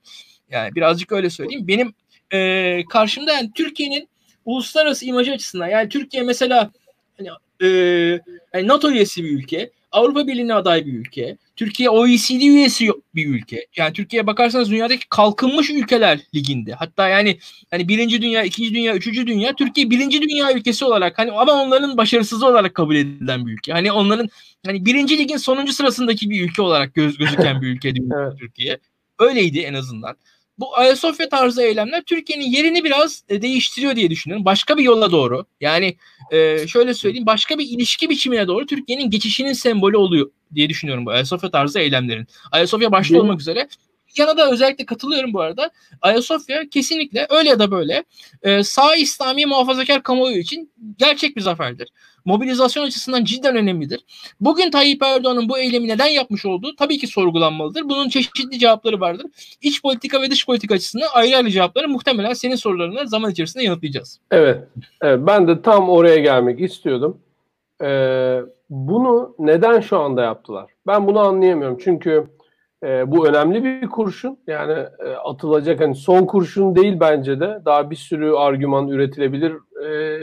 Yani 0.51 0.75
birazcık 0.75 1.13
öyle 1.13 1.31
söyleyeyim. 1.31 1.69
Benim 1.69 1.95
e, 2.33 2.83
karşımda 2.91 3.33
yani 3.33 3.51
Türkiye'nin 3.55 4.09
uluslararası 4.45 5.07
imajı 5.07 5.33
açısından 5.33 5.69
yani 5.69 5.89
Türkiye 5.89 6.23
mesela 6.23 6.71
hani, 7.19 7.29
e, 7.63 7.69
yani 8.55 8.69
NATO 8.69 8.91
üyesi 8.91 9.25
bir 9.25 9.31
ülke. 9.31 9.71
Avrupa 9.93 10.27
Birliği'ne 10.27 10.55
aday 10.55 10.87
bir 10.87 10.93
ülke. 10.93 11.37
Türkiye 11.57 11.91
OECD 11.91 12.41
üyesi 12.41 12.89
bir 13.15 13.27
ülke. 13.27 13.67
Yani 13.77 13.93
Türkiye'ye 13.93 14.27
bakarsanız 14.27 14.71
dünyadaki 14.71 15.09
kalkınmış 15.09 15.71
ülkeler 15.71 16.21
liginde. 16.35 16.73
Hatta 16.73 17.09
yani 17.09 17.39
hani 17.71 17.89
birinci 17.89 18.23
dünya, 18.23 18.43
ikinci 18.43 18.75
dünya, 18.75 18.95
üçüncü 18.95 19.27
dünya 19.27 19.55
Türkiye 19.55 19.91
birinci 19.91 20.23
dünya 20.23 20.53
ülkesi 20.53 20.85
olarak 20.85 21.19
hani 21.19 21.33
ama 21.33 21.53
onların 21.53 21.97
başarısızı 21.97 22.47
olarak 22.47 22.75
kabul 22.75 22.97
edilen 22.97 23.47
bir 23.47 23.53
ülke. 23.53 23.73
Hani 23.73 23.93
onların 23.93 24.29
hani 24.67 24.87
birinci 24.87 25.19
ligin 25.19 25.37
sonuncu 25.37 25.73
sırasındaki 25.73 26.31
bir 26.31 26.45
ülke 26.45 26.63
olarak 26.63 26.95
göz, 26.95 27.19
gözüken 27.19 27.63
bir 27.63 27.67
ülke 27.67 27.89
evet. 28.17 28.39
Türkiye. 28.39 28.79
Öyleydi 29.19 29.61
en 29.61 29.75
azından 29.75 30.17
bu 30.59 30.77
Ayasofya 30.77 31.29
tarzı 31.29 31.63
eylemler 31.63 32.03
Türkiye'nin 32.03 32.45
yerini 32.45 32.85
biraz 32.85 33.25
e, 33.29 33.43
değiştiriyor 33.43 33.97
diye 33.97 34.11
düşünüyorum. 34.11 34.45
Başka 34.45 34.79
bir 34.79 34.83
yola 34.83 35.13
doğru 35.13 35.47
yani 35.61 35.97
e, 36.31 36.67
şöyle 36.69 36.95
söyleyeyim 36.95 37.27
başka 37.27 37.59
bir 37.59 37.67
ilişki 37.67 38.11
biçimine 38.11 38.47
doğru 38.47 38.67
Türkiye'nin 38.67 39.11
geçişinin 39.11 39.53
sembolü 39.53 39.97
oluyor 39.97 40.31
diye 40.55 40.69
düşünüyorum 40.69 41.07
bu 41.07 41.11
Ayasofya 41.11 41.51
tarzı 41.51 41.79
eylemlerin. 41.79 42.27
Ayasofya 42.53 42.93
başta 42.93 43.21
olmak 43.21 43.41
üzere 43.41 43.69
yana 44.17 44.37
da 44.37 44.51
özellikle 44.51 44.87
katılıyorum 44.87 45.33
bu 45.33 45.41
arada. 45.41 45.71
Ayasofya 46.03 46.69
kesinlikle 46.69 47.27
öyle 47.31 47.49
ya 47.49 47.59
da 47.59 47.71
böyle 47.71 48.05
e, 48.43 48.63
sağ 48.65 48.97
İslami 48.97 49.47
muhafazakar 49.47 50.03
kamuoyu 50.03 50.37
için 50.37 50.73
gerçek 50.99 51.37
bir 51.37 51.41
zaferdir. 51.41 51.89
Mobilizasyon 52.25 52.85
açısından 52.85 53.25
cidden 53.25 53.57
önemlidir. 53.57 54.01
Bugün 54.41 54.71
Tayyip 54.71 55.03
Erdoğan'ın 55.03 55.49
bu 55.49 55.59
eylemi 55.59 55.89
neden 55.89 56.07
yapmış 56.07 56.47
olduğu 56.47 56.77
tabii 56.77 56.99
ki 56.99 57.07
sorgulanmalıdır. 57.07 57.85
Bunun 57.85 58.09
çeşitli 58.09 58.59
cevapları 58.59 59.01
vardır. 59.01 59.27
İç 59.63 59.83
politika 59.83 60.23
ve 60.23 60.31
dış 60.31 60.47
politika 60.47 60.75
açısından 60.75 61.09
ayrı 61.15 61.37
ayrı 61.37 61.51
cevapları 61.51 61.89
muhtemelen 61.89 62.33
senin 62.33 62.57
sorularına 62.57 63.07
zaman 63.07 63.31
içerisinde 63.31 63.65
yanıtlayacağız. 63.65 64.21
Evet, 64.31 64.59
evet 65.03 65.21
ben 65.27 65.49
de 65.49 65.63
tam 65.63 65.89
oraya 65.91 66.19
gelmek 66.19 66.61
istiyordum. 66.61 67.19
Ee, 67.83 68.41
bunu 68.71 69.35
neden 69.39 69.81
şu 69.81 69.99
anda 69.99 70.23
yaptılar? 70.23 70.71
Ben 70.87 71.07
bunu 71.07 71.19
anlayamıyorum. 71.19 71.79
Çünkü 71.85 72.27
e, 72.85 73.11
bu 73.11 73.29
önemli 73.29 73.65
bir 73.65 73.87
kurşun. 73.87 74.39
Yani 74.47 74.87
e, 75.07 75.15
atılacak 75.15 75.81
hani 75.81 75.95
son 75.95 76.27
kurşun 76.27 76.77
değil 76.77 77.01
bence 77.01 77.41
de. 77.41 77.59
Daha 77.65 77.91
bir 77.91 77.97
sürü 77.97 78.33
argüman 78.33 78.89
üretilebilir. 78.89 79.53
E, 79.85 80.21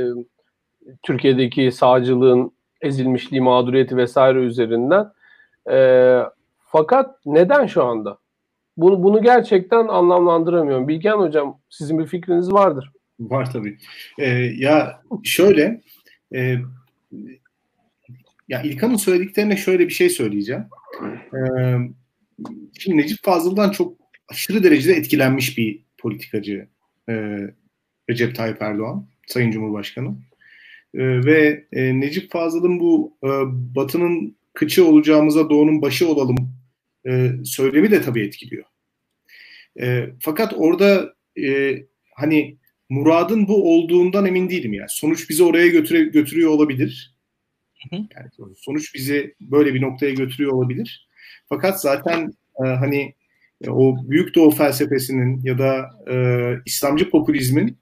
Türkiye'deki 1.04 1.71
sağcılığın 1.71 2.52
ezilmişliği, 2.82 3.41
mağduriyeti 3.41 3.97
vesaire 3.97 4.39
üzerinden. 4.39 5.12
E, 5.71 6.19
fakat 6.60 7.25
neden 7.25 7.65
şu 7.65 7.84
anda? 7.84 8.17
Bunu, 8.78 9.04
bunu 9.04 9.21
gerçekten 9.21 9.88
anlamlandıramıyorum. 9.88 10.88
Bilgen 10.88 11.17
Hocam 11.17 11.60
sizin 11.69 11.99
bir 11.99 12.06
fikriniz 12.06 12.54
vardır. 12.54 12.91
Var 13.19 13.52
tabii. 13.52 13.78
Ee, 14.19 14.28
ya 14.58 15.02
şöyle 15.23 15.82
e, 16.36 16.56
ya 18.47 18.62
İlkan'ın 18.62 18.95
söylediklerine 18.95 19.58
şöyle 19.58 19.88
bir 19.88 19.93
şey 19.93 20.10
söyleyeceğim. 20.10 20.65
Ee, 21.34 21.78
Şimdi 22.80 22.97
Necip 22.97 23.23
Fazıl'dan 23.23 23.69
çok 23.69 23.97
aşırı 24.28 24.63
derecede 24.63 24.93
etkilenmiş 24.93 25.58
bir 25.58 25.84
politikacı 25.97 26.67
e, 27.10 27.13
Recep 28.10 28.36
Tayyip 28.36 28.62
Erdoğan, 28.62 29.08
Sayın 29.28 29.52
Cumhurbaşkanı. 29.52 30.15
E, 30.93 31.25
ve 31.25 31.65
e, 31.71 31.99
Necip 31.99 32.32
Fazıl'ın 32.32 32.80
bu 32.80 33.17
e, 33.23 33.28
Batı'nın 33.75 34.38
kıçı 34.54 34.86
olacağımıza 34.86 35.49
Doğu'nun 35.49 35.82
başı 35.82 36.10
olalım 36.10 36.38
e, 37.08 37.32
söylemi 37.43 37.91
de 37.91 38.02
tabii 38.02 38.25
etkiliyor. 38.25 38.65
E, 39.82 40.10
fakat 40.19 40.54
orada 40.58 41.13
e, 41.43 41.75
hani 42.15 42.58
muradın 42.89 43.47
bu 43.47 43.75
olduğundan 43.75 44.25
emin 44.25 44.49
değilim 44.49 44.73
yani. 44.73 44.89
Sonuç 44.89 45.30
bizi 45.30 45.43
oraya 45.43 45.67
götüre, 45.67 46.04
götürüyor 46.04 46.52
olabilir. 46.52 47.15
Yani 47.91 48.30
sonuç 48.58 48.95
bizi 48.95 49.36
böyle 49.41 49.73
bir 49.73 49.82
noktaya 49.82 50.13
götürüyor 50.13 50.52
olabilir. 50.52 51.08
Fakat 51.49 51.82
zaten 51.82 52.34
e, 52.65 52.67
hani 52.67 53.13
e, 53.62 53.69
o 53.69 54.10
Büyük 54.10 54.36
Doğu 54.36 54.52
felsefesinin 54.52 55.41
ya 55.43 55.58
da 55.58 55.89
e, 56.12 56.15
İslamcı 56.65 57.10
popülizmin 57.10 57.78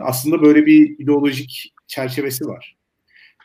aslında 0.00 0.42
böyle 0.42 0.66
bir 0.66 0.98
ideolojik 0.98 1.72
çerçevesi 1.86 2.46
var. 2.46 2.76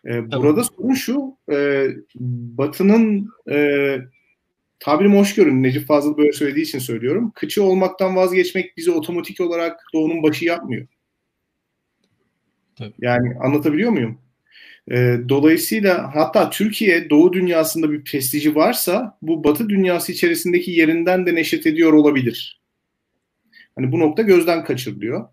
E, 0.05 0.31
burada 0.31 0.63
sorun 0.63 0.93
şu, 0.93 1.37
e, 1.51 1.87
Batı'nın 2.15 3.29
e, 3.51 3.97
tabirimi 4.79 5.17
hoş 5.17 5.35
görün, 5.35 5.63
Necip 5.63 5.87
Fazıl 5.87 6.17
böyle 6.17 6.33
söylediği 6.33 6.65
için 6.65 6.79
söylüyorum. 6.79 7.31
Kıçı 7.35 7.63
olmaktan 7.63 8.15
vazgeçmek 8.15 8.77
bizi 8.77 8.91
otomatik 8.91 9.41
olarak 9.41 9.79
doğunun 9.93 10.23
başı 10.23 10.45
yapmıyor. 10.45 10.87
Tabii. 12.75 12.93
Yani 12.99 13.35
anlatabiliyor 13.39 13.91
muyum? 13.91 14.17
E, 14.91 15.17
dolayısıyla 15.29 16.15
hatta 16.15 16.49
Türkiye 16.49 17.09
Doğu 17.09 17.33
dünyasında 17.33 17.91
bir 17.91 18.03
prestiji 18.03 18.55
varsa 18.55 19.17
bu 19.21 19.43
Batı 19.43 19.69
dünyası 19.69 20.11
içerisindeki 20.11 20.71
yerinden 20.71 21.25
de 21.25 21.35
neşet 21.35 21.67
ediyor 21.67 21.93
olabilir. 21.93 22.61
Hani 23.75 23.91
bu 23.91 23.99
nokta 23.99 24.21
gözden 24.21 24.63
kaçırılıyor. 24.63 25.27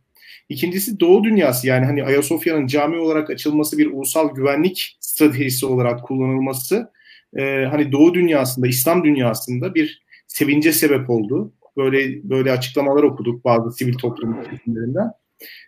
İkincisi 0.48 1.00
Doğu 1.00 1.24
dünyası 1.24 1.66
yani 1.66 1.86
hani 1.86 2.04
Ayasofya'nın 2.04 2.66
cami 2.66 2.96
olarak 2.98 3.30
açılması 3.30 3.78
bir 3.78 3.86
ulusal 3.86 4.34
güvenlik 4.34 4.96
stratejisi 5.00 5.66
olarak 5.66 6.04
kullanılması 6.04 6.92
e, 7.36 7.64
hani 7.70 7.92
Doğu 7.92 8.14
dünyasında, 8.14 8.66
İslam 8.66 9.04
dünyasında 9.04 9.74
bir 9.74 10.02
sevince 10.26 10.72
sebep 10.72 11.10
oldu. 11.10 11.52
Böyle 11.76 12.30
böyle 12.30 12.52
açıklamalar 12.52 13.02
okuduk 13.02 13.44
bazı 13.44 13.72
sivil 13.72 13.94
toplum 13.94 14.42
kesimlerinden. 14.50 15.10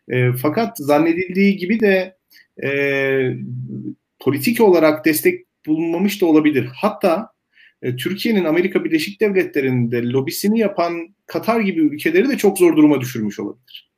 E, 0.09 0.33
fakat 0.33 0.79
zannedildiği 0.79 1.57
gibi 1.57 1.81
de 1.81 2.16
e, 2.62 2.71
politik 4.19 4.61
olarak 4.61 5.05
destek 5.05 5.47
bulunmamış 5.66 6.23
da 6.23 6.27
olabilir. 6.27 6.69
Hatta 6.75 7.29
e, 7.83 7.97
Türkiye'nin 7.97 8.45
Amerika 8.45 8.85
Birleşik 8.85 9.21
Devletleri'nde 9.21 10.03
lobisini 10.03 10.59
yapan 10.59 11.14
Katar 11.27 11.61
gibi 11.61 11.81
ülkeleri 11.81 12.29
de 12.29 12.37
çok 12.37 12.59
zor 12.59 12.77
duruma 12.77 13.01
düşürmüş 13.01 13.40
olabilir. 13.40 13.89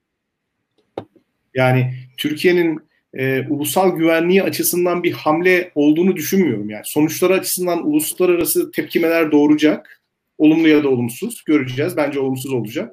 Yani 1.55 1.95
Türkiye'nin 2.19 2.81
e, 3.15 3.47
ulusal 3.49 3.97
güvenliği 3.97 4.43
açısından 4.43 5.03
bir 5.03 5.13
hamle 5.13 5.73
olduğunu 5.75 6.17
düşünmüyorum. 6.17 6.71
Yani 6.71 6.83
sonuçları 6.85 7.35
açısından 7.35 7.87
uluslararası 7.87 8.71
tepkimeler 8.71 9.33
doğuracak. 9.33 10.03
Olumlu 10.39 10.69
ya 10.69 10.85
da 10.85 10.89
olumsuz 10.89 11.45
göreceğiz. 11.45 11.97
Bence 11.97 12.21
olumsuz 12.21 12.53
olacak. 12.53 12.93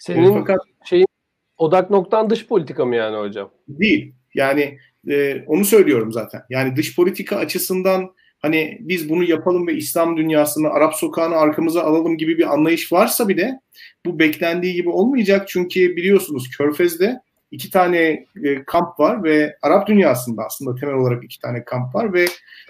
Senin 0.00 0.30
e, 0.30 0.34
fakat 0.34 0.58
şeyin 0.84 1.06
odak 1.58 1.90
noktan 1.90 2.30
dış 2.30 2.46
politika 2.46 2.84
mı 2.84 2.96
yani 2.96 3.16
hocam? 3.16 3.50
Değil. 3.68 4.14
Yani 4.34 4.78
e, 5.08 5.44
onu 5.46 5.64
söylüyorum 5.64 6.12
zaten. 6.12 6.42
Yani 6.50 6.76
dış 6.76 6.96
politika 6.96 7.36
açısından 7.36 8.14
hani 8.38 8.78
biz 8.80 9.08
bunu 9.08 9.24
yapalım 9.24 9.66
ve 9.66 9.74
İslam 9.74 10.16
dünyasını, 10.16 10.70
Arap 10.70 10.94
sokağını 10.94 11.36
arkamıza 11.36 11.82
alalım 11.82 12.16
gibi 12.16 12.38
bir 12.38 12.52
anlayış 12.52 12.92
varsa 12.92 13.28
bile 13.28 13.60
bu 14.06 14.18
beklendiği 14.18 14.74
gibi 14.74 14.88
olmayacak. 14.88 15.48
Çünkü 15.48 15.96
biliyorsunuz 15.96 16.50
Körfez'de 16.58 17.20
iki 17.50 17.70
tane 17.70 18.26
e, 18.44 18.64
kamp 18.66 19.00
var 19.00 19.24
ve 19.24 19.56
Arap 19.62 19.88
dünyasında 19.88 20.42
aslında 20.44 20.80
temel 20.80 20.94
olarak 20.94 21.24
iki 21.24 21.40
tane 21.40 21.64
kamp 21.64 21.94
var 21.94 22.12
ve 22.12 22.26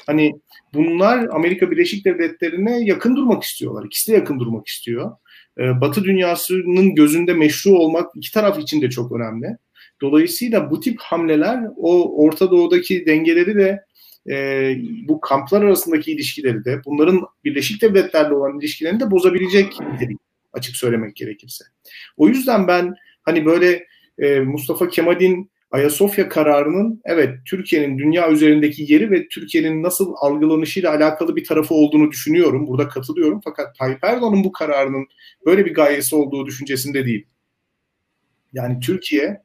hani 0.06 0.32
bunlar 0.74 1.28
Amerika 1.32 1.70
Birleşik 1.70 2.04
Devletleri'ne 2.04 2.80
yakın 2.80 3.16
durmak 3.16 3.42
istiyorlar. 3.42 3.84
İkisi 3.84 4.12
de 4.12 4.16
yakın 4.16 4.40
durmak 4.40 4.66
istiyor. 4.66 5.12
E, 5.58 5.80
Batı 5.80 6.04
dünyasının 6.04 6.94
gözünde 6.94 7.34
meşru 7.34 7.70
olmak 7.70 8.10
iki 8.14 8.32
taraf 8.32 8.58
için 8.58 8.82
de 8.82 8.90
çok 8.90 9.12
önemli. 9.12 9.56
Dolayısıyla 10.00 10.70
bu 10.70 10.80
tip 10.80 11.00
hamleler 11.00 11.60
o 11.76 12.22
Orta 12.24 12.50
Doğu'daki 12.50 13.06
dengeleri 13.06 13.54
de 13.54 13.84
e, 14.30 14.76
bu 15.08 15.20
kamplar 15.20 15.62
arasındaki 15.62 16.12
ilişkileri 16.12 16.64
de 16.64 16.80
bunların 16.84 17.20
Birleşik 17.44 17.82
Devletler'le 17.82 18.30
olan 18.30 18.58
ilişkilerini 18.58 19.00
de 19.00 19.10
bozabilecek 19.10 19.78
açık 20.52 20.76
söylemek 20.76 21.16
gerekirse. 21.16 21.64
O 22.16 22.28
yüzden 22.28 22.68
ben 22.68 22.94
hani 23.22 23.44
böyle 23.44 23.86
e, 24.20 24.40
Mustafa 24.40 24.88
Kemal'in 24.88 25.50
Ayasofya 25.70 26.28
kararının 26.28 27.00
evet 27.04 27.38
Türkiye'nin 27.46 27.98
dünya 27.98 28.30
üzerindeki 28.30 28.92
yeri 28.92 29.10
ve 29.10 29.28
Türkiye'nin 29.28 29.82
nasıl 29.82 30.14
algılanışıyla 30.16 30.90
alakalı 30.90 31.36
bir 31.36 31.44
tarafı 31.44 31.74
olduğunu 31.74 32.10
düşünüyorum. 32.10 32.66
Burada 32.66 32.88
katılıyorum. 32.88 33.40
Fakat 33.44 33.78
Tayyip 33.78 34.04
Erdoğan'ın 34.04 34.44
bu 34.44 34.52
kararının 34.52 35.06
böyle 35.46 35.66
bir 35.66 35.74
gayesi 35.74 36.16
olduğu 36.16 36.46
düşüncesinde 36.46 37.06
değil. 37.06 37.26
Yani 38.52 38.80
Türkiye 38.80 39.42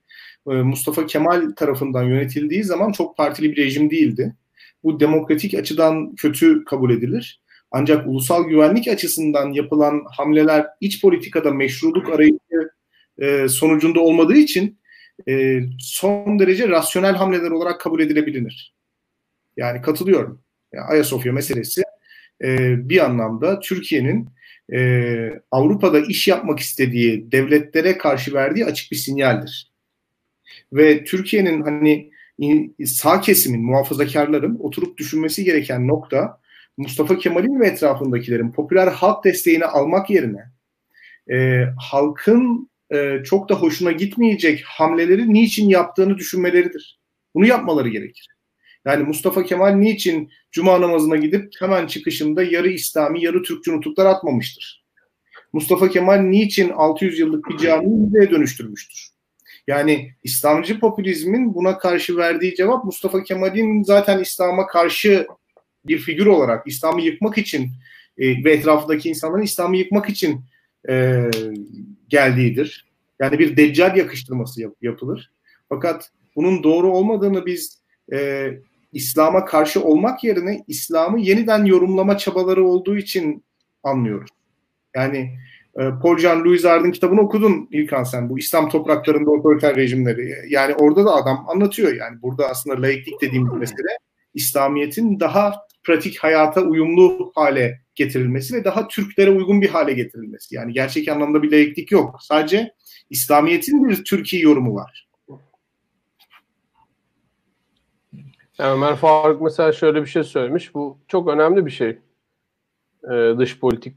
e, 0.48 0.52
Mustafa 0.52 1.06
Kemal 1.06 1.52
tarafından 1.56 2.04
yönetildiği 2.04 2.64
zaman 2.64 2.92
çok 2.92 3.18
partili 3.18 3.52
bir 3.52 3.58
rejim 3.58 3.90
değildi. 3.90 4.36
Bu 4.84 5.00
demokratik 5.00 5.54
açıdan 5.54 6.16
kötü 6.16 6.66
kabul 6.66 6.92
edilir. 6.92 7.42
Ancak 7.72 8.08
ulusal 8.08 8.48
güvenlik 8.48 8.88
açısından 8.88 9.54
yapılan 9.54 10.04
hamleler 10.18 10.66
iç 10.82 11.02
politikada 11.02 11.52
meşruluk 11.52 12.10
arayışı 12.10 12.70
e, 13.20 13.48
sonucunda 13.48 14.00
olmadığı 14.00 14.38
için 14.38 14.80
e, 15.28 15.62
son 15.80 16.40
derece 16.40 16.68
rasyonel 16.68 17.16
hamleler 17.16 17.52
olarak 17.52 17.82
kabul 17.82 18.00
edilebilir. 18.00 18.76
Yani 19.58 19.82
katılıyorum. 19.82 20.42
Yani 20.74 20.86
Ayasofya 20.86 21.34
meselesi 21.34 21.84
e, 22.44 22.58
bir 22.90 23.06
anlamda 23.06 23.60
Türkiye'nin 23.60 24.30
Avrupa'da 25.52 26.00
iş 26.00 26.28
yapmak 26.28 26.60
istediği 26.60 27.32
devletlere 27.32 27.98
karşı 27.98 28.34
verdiği 28.34 28.66
açık 28.66 28.92
bir 28.92 28.98
sinyaldir. 28.98 29.72
Ve 30.74 31.04
Türkiye'nin 31.04 31.62
hani 31.62 32.12
sağ 32.86 33.22
kesimin, 33.22 33.66
muhafazakarların 33.66 34.58
oturup 34.60 34.98
düşünmesi 34.98 35.44
gereken 35.44 35.88
nokta 35.88 36.40
Mustafa 36.78 37.18
Kemal'in 37.18 37.60
ve 37.60 37.68
etrafındakilerin 37.68 38.52
popüler 38.52 38.88
halk 38.88 39.24
desteğini 39.24 39.66
almak 39.66 40.10
yerine 40.10 40.52
e, 41.32 41.66
halkın 41.78 42.70
e, 42.94 43.24
çok 43.24 43.50
da 43.50 43.56
hoşuna 43.56 43.92
gitmeyecek 43.92 44.64
hamleleri 44.66 45.34
niçin 45.34 45.70
yaptığını 45.70 46.18
düşünmeleridir. 46.18 47.00
Bunu 47.36 47.46
yapmaları 47.46 47.90
gerekir. 47.90 48.28
Yani 48.86 49.04
Mustafa 49.04 49.44
Kemal 49.44 49.72
niçin 49.72 50.32
cuma 50.52 50.82
namazına 50.82 51.16
gidip 51.16 51.54
hemen 51.60 51.88
çıkışında 51.88 52.44
yarı 52.44 52.70
İslami 52.70 53.24
yarı 53.24 53.44
Türkçü 53.44 53.72
nutuklar 53.72 54.06
atmamıştır? 54.06 54.86
Mustafa 55.54 55.90
Kemal 55.90 56.18
niçin 56.18 56.70
600 56.70 57.20
yıllık 57.20 57.50
bir 57.50 57.58
camiyi 57.58 57.98
müzeye 57.98 58.32
dönüştürmüştür? 58.32 59.08
Yani 59.68 60.12
İslamcı 60.24 60.80
popülizmin 60.80 61.54
buna 61.54 61.78
karşı 61.78 62.18
verdiği 62.18 62.56
cevap 62.56 62.86
Mustafa 62.86 63.24
Kemal'in 63.24 63.84
zaten 63.84 64.20
İslam'a 64.20 64.68
karşı 64.68 65.28
bir 65.86 65.98
figür 65.98 66.26
olarak 66.26 66.68
İslam'ı 66.68 67.02
yıkmak 67.02 67.38
için 67.38 67.72
e, 68.18 68.44
ve 68.44 68.52
etrafındaki 68.52 69.10
insanların 69.10 69.44
İslam'ı 69.44 69.78
yıkmak 69.78 70.10
için 70.10 70.42
e, 70.90 71.30
geldiğidir. 72.10 72.86
Yani 73.20 73.40
bir 73.40 73.58
deccal 73.58 73.98
yakıştırması 73.98 74.62
yap, 74.62 74.74
yapılır. 74.82 75.32
Fakat 75.70 76.12
bunun 76.36 76.64
doğru 76.64 76.92
olmadığını 76.92 77.46
biz 77.46 77.82
e, 78.14 78.50
İslam'a 78.94 79.46
karşı 79.46 79.84
olmak 79.84 80.24
yerine 80.24 80.64
İslam'ı 80.68 81.20
yeniden 81.20 81.66
yorumlama 81.66 82.18
çabaları 82.18 82.68
olduğu 82.68 82.98
için 82.98 83.44
anlıyoruz. 83.84 84.30
Yani 84.96 85.38
e, 85.80 85.90
Paul 86.02 86.18
Jean 86.18 86.46
Louis 86.46 86.66
Ard'ın 86.66 86.92
kitabını 86.92 87.22
okudun 87.22 87.68
İlkan 87.72 88.04
sen 88.04 88.30
bu 88.30 88.40
İslam 88.40 88.70
topraklarında 88.70 89.32
otoriter 89.32 89.76
rejimleri. 89.76 90.34
Yani 90.50 90.76
orada 90.76 91.06
da 91.06 91.16
adam 91.16 91.46
anlatıyor 91.48 91.96
yani 91.96 92.22
burada 92.22 92.50
aslında 92.50 92.82
laiklik 92.82 93.22
dediğimiz 93.22 93.54
mesele 93.54 93.98
İslamiyet'in 94.34 95.20
daha 95.20 95.56
pratik 95.84 96.18
hayata 96.18 96.62
uyumlu 96.62 97.32
hale 97.36 97.85
getirilmesi 97.96 98.56
ve 98.56 98.64
daha 98.64 98.88
Türklere 98.88 99.30
uygun 99.30 99.62
bir 99.62 99.70
hale 99.70 99.94
getirilmesi. 99.94 100.56
Yani 100.56 100.74
gerçek 100.74 101.08
anlamda 101.08 101.44
bir 101.44 101.52
laiklik 101.52 101.92
yok. 101.92 102.18
Sadece 102.22 102.74
İslamiyet'in 103.10 103.90
bir 103.90 104.04
Türkiye 104.04 104.42
yorumu 104.42 104.76
var. 104.76 105.10
Yani 108.58 108.72
Ömer 108.74 108.96
Faruk 108.96 109.42
mesela 109.42 109.72
şöyle 109.72 110.02
bir 110.02 110.08
şey 110.08 110.24
söylemiş. 110.24 110.76
Bu 110.76 110.98
çok 111.08 111.28
önemli 111.28 111.66
bir 111.66 111.72
şey. 111.72 112.00
Ee, 113.12 113.34
dış 113.38 113.60
politik 113.60 113.96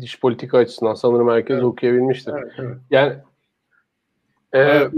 dış 0.00 0.20
politika 0.20 0.58
açısından 0.58 0.94
sanırım 0.94 1.28
herkes 1.28 1.54
evet. 1.54 1.64
okuyabilmiştir. 1.64 2.32
Evet, 2.32 2.52
evet. 2.58 2.76
Yani 2.90 3.16
e, 4.52 4.58
evet, 4.58 4.92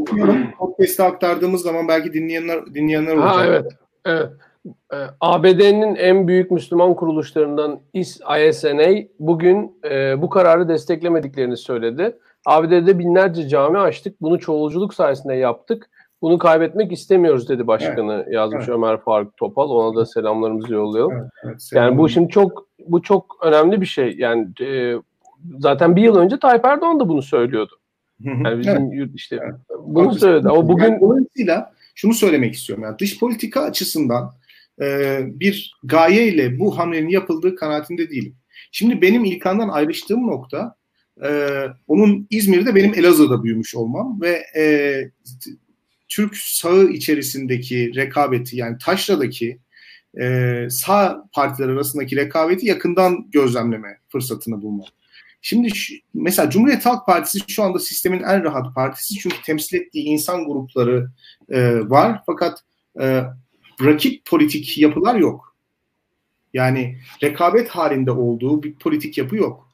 podcast'te 0.59 1.03
aktardığımız 1.03 1.63
zaman 1.63 1.89
belki 1.89 2.13
dinleyenler 2.13 2.75
dinleyenler 2.75 3.17
olacak. 3.17 3.35
Ha, 3.35 3.47
evet. 3.47 3.73
Evet. 4.05 4.33
Ee, 4.93 4.97
ABD'nin 5.21 5.95
en 5.95 6.29
büyük 6.29 6.51
Müslüman 6.51 6.95
kuruluşlarından 6.95 7.81
ISNA 7.93 9.03
bugün 9.19 9.81
e, 9.91 10.23
bu 10.23 10.31
kararı 10.31 10.69
desteklemediklerini 10.69 11.57
söyledi. 11.57 12.19
ABD'de 12.47 12.99
binlerce 12.99 13.49
cami 13.49 13.79
açtık. 13.79 14.21
Bunu 14.21 14.39
çoğulculuk 14.39 14.95
sayesinde 14.95 15.35
yaptık. 15.35 15.91
Bunu 16.23 16.39
kaybetmek 16.39 16.93
istemiyoruz 16.93 17.49
dedi 17.49 17.67
başkanı 17.67 18.23
evet. 18.25 18.35
yazmış 18.35 18.65
evet. 18.65 18.77
Ömer 18.77 19.01
Faruk 19.01 19.37
Topal. 19.37 19.71
Ona 19.71 19.97
da 19.97 20.07
selamlarımızı 20.07 20.75
yollayalım. 20.75 21.13
Evet, 21.13 21.31
evet, 21.45 21.71
yani 21.73 21.99
bu 21.99 22.09
şimdi 22.09 22.29
çok 22.29 22.69
bu 22.87 23.03
çok 23.03 23.37
önemli 23.43 23.81
bir 23.81 23.87
şey. 23.87 24.17
Yani 24.19 24.49
e, 24.61 24.95
zaten 25.59 25.97
bir 25.97 26.03
yıl 26.03 26.17
önce 26.17 26.39
Tayyip 26.39 26.65
Erdoğan 26.65 27.01
da 27.01 27.09
bunu 27.09 27.23
söylüyordu. 27.23 27.79
Yani 28.21 28.59
bizim 28.59 28.93
evet. 28.93 29.11
işte 29.15 29.39
evet. 29.43 29.55
bunu 29.81 30.15
söyledi. 30.15 30.49
Ama 30.49 30.69
bugün 30.69 30.85
yani 30.85 31.01
dolayısıyla 31.01 31.73
şunu 31.95 32.15
söylemek 32.15 32.55
istiyorum. 32.55 32.85
Yani 32.85 32.99
dış 32.99 33.21
politika 33.21 33.61
açısından 33.61 34.35
e, 34.81 35.21
bir 35.27 35.75
gayeyle 35.85 36.59
bu 36.59 36.79
hamlenin 36.79 37.09
yapıldığı 37.09 37.57
kanaatinde 37.57 38.11
değilim. 38.11 38.37
Şimdi 38.73 39.03
benim 39.03 39.25
İlkan'dan 39.25 39.69
ayrıştığım 39.69 40.27
nokta 40.27 40.75
e, 41.25 41.63
onun 41.87 42.27
İzmir'de 42.31 42.75
benim 42.75 42.95
Elazığ'da 42.95 43.45
büyümüş 43.45 43.75
olmam 43.75 44.21
ve 44.21 44.45
e, 44.57 44.65
Türk 46.09 46.37
sağı 46.37 46.85
içerisindeki 46.85 47.95
rekabeti 47.95 48.57
yani 48.57 48.77
Taşra'daki 48.85 49.59
sağ 50.71 51.29
partiler 51.33 51.69
arasındaki 51.69 52.17
rekabeti 52.17 52.67
yakından 52.67 53.31
gözlemleme 53.31 53.99
fırsatını 54.09 54.63
bulmam. 54.63 54.87
Şimdi 55.43 55.71
şu, 55.75 55.95
mesela 56.15 56.51
Cumhuriyet 56.51 56.87
Halk 56.87 57.07
Partisi 57.07 57.39
şu 57.49 57.63
anda 57.63 57.79
sistemin 57.79 58.23
en 58.23 58.45
rahat 58.45 58.75
partisi 58.75 59.15
çünkü 59.15 59.37
temsil 59.43 59.77
ettiği 59.77 60.05
insan 60.05 60.45
grupları 60.45 61.11
e, 61.49 61.81
var 61.91 62.23
fakat 62.27 62.59
e, 63.01 63.23
rakip 63.85 64.25
politik 64.25 64.79
yapılar 64.79 65.15
yok. 65.15 65.57
Yani 66.55 66.99
rekabet 67.23 67.69
halinde 67.69 68.11
olduğu 68.11 68.63
bir 68.63 68.75
politik 68.75 69.19
yapı 69.19 69.37
yok. 69.37 69.69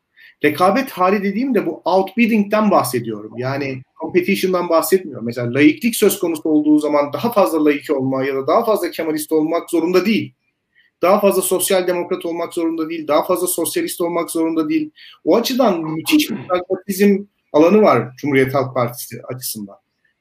Rekabet 0.44 0.90
hali 0.90 1.22
dediğimde 1.22 1.66
bu 1.66 1.82
outbidding'den 1.84 2.70
bahsediyorum. 2.70 3.32
Yani 3.36 3.82
competition'dan 4.00 4.68
bahsetmiyorum. 4.68 5.26
Mesela 5.26 5.54
laiklik 5.54 5.96
söz 5.96 6.18
konusu 6.18 6.48
olduğu 6.48 6.78
zaman 6.78 7.12
daha 7.12 7.32
fazla 7.32 7.64
laik 7.64 7.90
olma 7.90 8.24
ya 8.24 8.34
da 8.34 8.46
daha 8.46 8.64
fazla 8.64 8.90
kemalist 8.90 9.32
olmak 9.32 9.70
zorunda 9.70 10.06
değil. 10.06 10.34
Daha 11.02 11.20
fazla 11.20 11.42
sosyal 11.42 11.86
demokrat 11.86 12.26
olmak 12.26 12.54
zorunda 12.54 12.88
değil. 12.88 13.08
Daha 13.08 13.24
fazla 13.24 13.46
sosyalist 13.46 14.00
olmak 14.00 14.30
zorunda 14.30 14.68
değil. 14.68 14.90
O 15.24 15.36
açıdan 15.36 15.80
müthiş 15.80 16.30
bir 16.30 16.36
pragmatizm 16.48 17.24
alanı 17.52 17.82
var 17.82 18.16
Cumhuriyet 18.16 18.54
Halk 18.54 18.74
Partisi 18.74 19.22
açısından. 19.34 19.76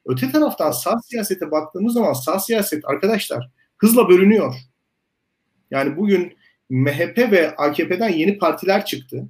Öte 0.06 0.32
taraftan 0.32 0.70
sağ 0.70 0.98
siyasete 0.98 1.50
baktığımız 1.50 1.94
zaman 1.94 2.12
sağ 2.12 2.38
siyaset 2.38 2.84
arkadaşlar 2.84 3.50
hızla 3.78 4.08
bölünüyor. 4.08 4.54
Yani 5.70 5.96
bugün 5.96 6.36
MHP 6.70 7.18
ve 7.18 7.56
AKP'den 7.56 8.08
yeni 8.08 8.38
partiler 8.38 8.84
çıktı. 8.84 9.28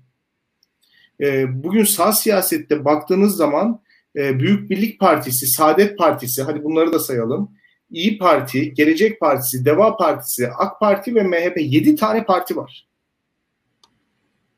Ee, 1.21 1.65
bugün 1.65 1.85
sağ 1.85 2.13
siyasette 2.13 2.85
baktığınız 2.85 3.37
zaman 3.37 3.81
e, 4.17 4.39
Büyük 4.41 4.71
Birlik 4.71 5.01
Partisi, 5.01 5.47
Saadet 5.47 5.99
Partisi, 5.99 6.43
hadi 6.43 6.65
bunları 6.65 6.93
da 6.93 6.99
sayalım. 6.99 7.51
İyi 7.91 8.19
Parti, 8.19 8.75
Gelecek 8.75 9.21
Partisi, 9.21 9.65
Deva 9.65 9.97
Partisi, 9.97 10.49
AK 10.49 10.81
Parti 10.81 11.15
ve 11.15 11.23
MHP 11.23 11.57
7 11.61 11.97
tane 11.97 12.25
parti 12.25 12.57
var. 12.57 12.89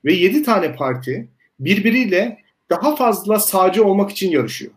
Ve 0.05 0.13
7 0.13 0.43
tane 0.43 0.75
parti 0.75 1.29
birbiriyle 1.61 2.39
daha 2.71 2.97
fazla 2.97 3.39
sağcı 3.39 3.85
olmak 3.85 4.11
için 4.11 4.31
yarışıyor. 4.31 4.73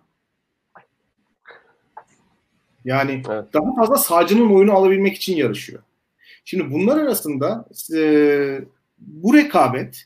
Yani 2.89 3.12
evet. 3.30 3.54
daha 3.54 3.75
fazla 3.75 3.97
sağcının 3.97 4.49
oyunu 4.49 4.73
alabilmek 4.73 5.15
için 5.15 5.36
yarışıyor. 5.36 5.84
Şimdi 6.45 6.71
bunlar 6.71 6.97
arasında 6.97 7.65
e, 7.95 8.02
bu 8.97 9.34
rekabet 9.34 10.06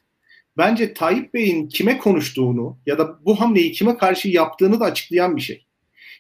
bence 0.58 0.94
Tayyip 0.94 1.34
Bey'in 1.34 1.68
kime 1.68 1.98
konuştuğunu 1.98 2.78
ya 2.86 2.98
da 2.98 3.26
bu 3.26 3.40
hamleyi 3.40 3.72
kime 3.72 3.98
karşı 3.98 4.30
yaptığını 4.30 4.80
da 4.80 4.86
açıklayan 4.86 5.36
bir 5.36 5.42
şey. 5.42 5.66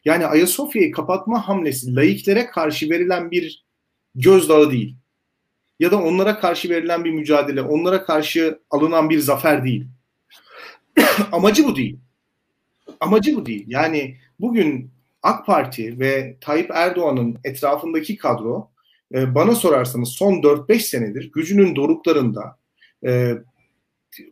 Yani 0.05 0.25
Ayasofya'yı 0.25 0.91
kapatma 0.91 1.47
hamlesi 1.47 1.95
laiklere 1.95 2.45
karşı 2.45 2.89
verilen 2.89 3.31
bir 3.31 3.65
gözdağı 4.15 4.71
değil. 4.71 4.95
Ya 5.79 5.91
da 5.91 6.01
onlara 6.01 6.39
karşı 6.39 6.69
verilen 6.69 7.05
bir 7.05 7.11
mücadele, 7.11 7.61
onlara 7.61 8.05
karşı 8.05 8.59
alınan 8.69 9.09
bir 9.09 9.19
zafer 9.19 9.63
değil. 9.63 9.87
Amacı 11.31 11.65
bu 11.65 11.75
değil. 11.75 11.99
Amacı 12.99 13.35
bu 13.35 13.45
değil. 13.45 13.65
Yani 13.67 14.17
bugün 14.39 14.92
AK 15.23 15.45
Parti 15.45 15.99
ve 15.99 16.37
Tayyip 16.41 16.71
Erdoğan'ın 16.73 17.37
etrafındaki 17.43 18.17
kadro 18.17 18.71
e, 19.13 19.35
bana 19.35 19.55
sorarsanız 19.55 20.09
son 20.09 20.33
4-5 20.33 20.79
senedir 20.79 21.31
gücünün 21.31 21.75
doruklarında 21.75 22.57
e, 23.05 23.33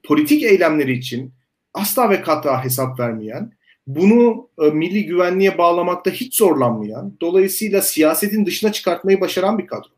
politik 0.04 0.43
eylemleri 0.43 0.93
için 0.93 1.34
asla 1.73 2.10
ve 2.10 2.21
kata 2.21 2.63
hesap 2.63 2.99
vermeyen, 2.99 3.51
bunu 3.88 4.49
e, 4.62 4.65
milli 4.65 5.06
güvenliğe 5.06 5.58
bağlamakta 5.58 6.12
hiç 6.12 6.38
zorlanmayan, 6.38 7.17
dolayısıyla 7.21 7.82
siyasetin 7.82 8.45
dışına 8.45 8.71
çıkartmayı 8.71 9.21
başaran 9.21 9.58
bir 9.58 9.67
kadro. 9.67 9.89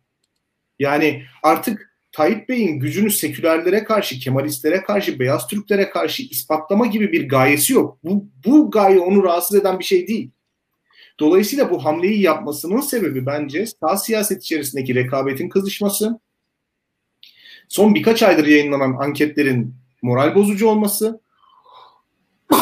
Yani 0.80 1.24
artık 1.44 1.94
Tayyip 2.12 2.50
Bey'in 2.50 2.80
gücünü 2.80 3.12
sekülerlere 3.12 3.84
karşı, 3.84 4.20
Kemalistlere 4.20 4.84
karşı, 4.84 5.20
Beyaz 5.20 5.48
Türklere 5.48 5.90
karşı 5.90 6.24
ispatlama 6.24 6.86
gibi 6.86 7.12
bir 7.12 7.30
gayesi 7.30 7.74
yok. 7.74 7.98
Bu, 8.04 8.26
bu 8.46 8.72
gaye 8.72 9.00
onu 9.00 9.24
rahatsız 9.24 9.58
eden 9.58 9.80
bir 9.80 9.84
şey 9.84 10.08
değil. 10.08 10.32
Dolayısıyla 11.20 11.72
bu 11.72 11.86
hamleyi 11.86 12.22
yapmasının 12.22 12.82
sebebi 12.82 13.26
bence 13.26 13.66
sağ 13.66 13.98
siyaset 13.98 14.44
içerisindeki 14.44 14.96
rekabetin 14.96 15.50
kızışması, 15.50 16.20
son 17.68 17.96
birkaç 17.96 18.24
aydır 18.24 18.48
yayınlanan 18.48 18.94
anketlerin 18.94 19.76
moral 20.02 20.36
bozucu 20.36 20.68
olması, 20.68 21.22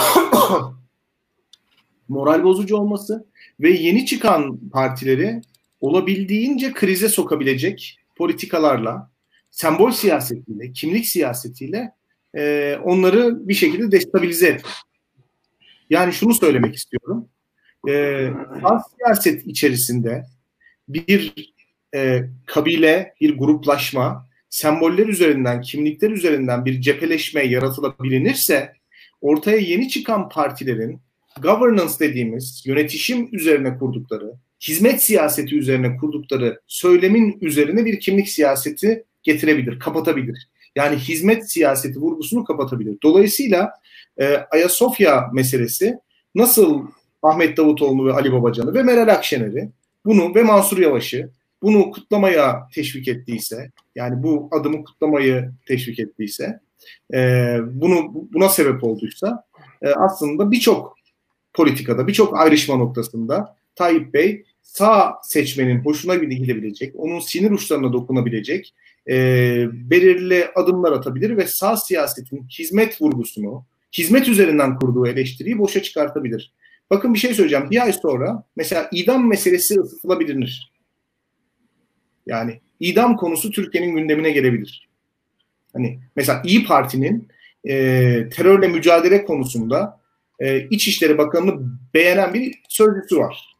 moral 2.07 2.43
bozucu 2.43 2.77
olması 2.77 3.25
ve 3.59 3.69
yeni 3.71 4.05
çıkan 4.05 4.69
partileri 4.69 5.41
olabildiğince 5.81 6.73
krize 6.73 7.09
sokabilecek 7.09 7.99
politikalarla, 8.15 9.11
sembol 9.51 9.91
siyasetiyle, 9.91 10.71
kimlik 10.71 11.07
siyasetiyle 11.07 11.93
e, 12.35 12.75
onları 12.83 13.47
bir 13.47 13.53
şekilde 13.53 13.91
destabilize 13.91 14.47
etmek. 14.47 14.73
Yani 15.89 16.13
şunu 16.13 16.33
söylemek 16.33 16.75
istiyorum 16.75 17.27
e, 17.89 18.27
siyaset 18.97 19.47
içerisinde 19.47 20.25
bir 20.87 21.33
e, 21.95 22.23
kabile, 22.45 23.13
bir 23.21 23.37
gruplaşma, 23.37 24.29
semboller 24.49 25.07
üzerinden, 25.07 25.61
kimlikler 25.61 26.09
üzerinden 26.09 26.65
bir 26.65 26.81
cepheleşme 26.81 27.43
yaratılabilinirse 27.43 28.73
ortaya 29.21 29.57
yeni 29.57 29.89
çıkan 29.89 30.29
partilerin 30.29 31.01
governance 31.41 31.93
dediğimiz 31.99 32.63
yönetişim 32.65 33.29
üzerine 33.31 33.77
kurdukları, 33.77 34.33
hizmet 34.61 35.03
siyaseti 35.03 35.55
üzerine 35.55 35.97
kurdukları 35.97 36.61
söylemin 36.67 37.37
üzerine 37.41 37.85
bir 37.85 37.99
kimlik 37.99 38.29
siyaseti 38.29 39.03
getirebilir, 39.23 39.79
kapatabilir. 39.79 40.47
Yani 40.75 40.95
hizmet 40.95 41.51
siyaseti 41.51 41.99
vurgusunu 41.99 42.43
kapatabilir. 42.43 42.97
Dolayısıyla 43.03 43.71
e, 44.17 44.35
Ayasofya 44.35 45.29
meselesi 45.33 45.97
nasıl 46.35 46.87
Ahmet 47.21 47.57
Davutoğlu 47.57 48.07
ve 48.07 48.13
Ali 48.13 48.31
Babacan'ı 48.31 48.73
ve 48.73 48.83
Meral 48.83 49.13
Akşener'i 49.13 49.69
bunu 50.05 50.35
ve 50.35 50.43
Mansur 50.43 50.77
Yavaş'ı 50.77 51.29
bunu 51.63 51.91
kutlamaya 51.91 52.67
teşvik 52.73 53.07
ettiyse 53.07 53.71
yani 53.95 54.23
bu 54.23 54.49
adımı 54.51 54.83
kutlamayı 54.83 55.51
teşvik 55.67 55.99
ettiyse 55.99 56.59
e, 57.13 57.57
bunu 57.65 58.11
buna 58.33 58.49
sebep 58.49 58.83
olduysa 58.83 59.43
e, 59.81 59.89
aslında 59.89 60.51
birçok 60.51 60.95
politikada 61.53 62.07
birçok 62.07 62.39
ayrışma 62.39 62.75
noktasında 62.75 63.55
Tayyip 63.75 64.13
Bey 64.13 64.43
sağ 64.61 65.19
seçmenin 65.23 65.85
hoşuna 65.85 66.15
gidebilecek, 66.15 66.93
onun 66.97 67.19
sinir 67.19 67.51
uçlarına 67.51 67.93
dokunabilecek 67.93 68.73
e, 69.09 69.15
belirli 69.71 70.47
adımlar 70.55 70.91
atabilir 70.91 71.37
ve 71.37 71.47
sağ 71.47 71.77
siyasetin 71.77 72.47
hizmet 72.59 73.01
vurgusunu, 73.01 73.65
hizmet 73.97 74.27
üzerinden 74.27 74.79
kurduğu 74.79 75.07
eleştiriyi 75.07 75.59
boşa 75.59 75.83
çıkartabilir. 75.83 76.53
Bakın 76.91 77.13
bir 77.13 77.19
şey 77.19 77.33
söyleyeceğim. 77.33 77.69
Bir 77.71 77.83
ay 77.83 77.93
sonra 77.93 78.43
mesela 78.55 78.89
idam 78.91 79.27
meselesi 79.27 79.79
ısıtılabilir. 79.79 80.71
Yani 82.25 82.61
idam 82.79 83.17
konusu 83.17 83.51
Türkiye'nin 83.51 83.95
gündemine 83.95 84.31
gelebilir. 84.31 84.89
Hani 85.73 85.99
mesela 86.15 86.41
İyi 86.45 86.65
Parti'nin 86.65 87.27
e, 87.65 87.73
terörle 88.29 88.67
mücadele 88.67 89.25
konusunda 89.25 89.99
e, 90.39 90.67
İçişleri 90.69 91.17
Bakanı'nı 91.17 91.61
beğenen 91.93 92.33
bir 92.33 92.61
sözcüsü 92.69 93.17
var. 93.17 93.55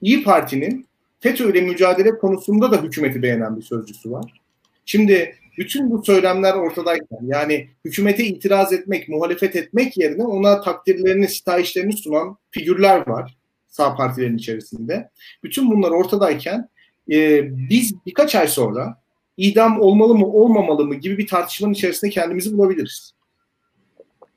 İyi 0.00 0.22
Parti'nin 0.22 0.86
FETÖ 1.20 1.52
ile 1.52 1.60
mücadele 1.60 2.18
konusunda 2.18 2.72
da 2.72 2.82
hükümeti 2.82 3.22
beğenen 3.22 3.56
bir 3.56 3.62
sözcüsü 3.62 4.10
var. 4.10 4.40
Şimdi 4.84 5.34
bütün 5.58 5.90
bu 5.90 6.04
söylemler 6.04 6.54
ortadayken 6.54 7.18
yani 7.22 7.68
hükümete 7.84 8.24
itiraz 8.24 8.72
etmek, 8.72 9.08
muhalefet 9.08 9.56
etmek 9.56 9.96
yerine 9.98 10.24
ona 10.24 10.60
takdirlerini, 10.60 11.28
sitayişlerini 11.28 11.92
sunan 11.92 12.36
figürler 12.50 13.08
var 13.08 13.38
sağ 13.68 13.96
partilerin 13.96 14.36
içerisinde. 14.36 15.10
Bütün 15.44 15.70
bunlar 15.70 15.90
ortadayken 15.90 16.68
e, 17.12 17.42
biz 17.68 17.94
birkaç 18.06 18.34
ay 18.34 18.48
sonra 18.48 19.00
idam 19.36 19.80
olmalı 19.80 20.14
mı 20.14 20.26
olmamalı 20.26 20.84
mı 20.84 20.94
gibi 20.94 21.18
bir 21.18 21.26
tartışmanın 21.26 21.72
içerisinde 21.72 22.10
kendimizi 22.10 22.58
bulabiliriz. 22.58 23.14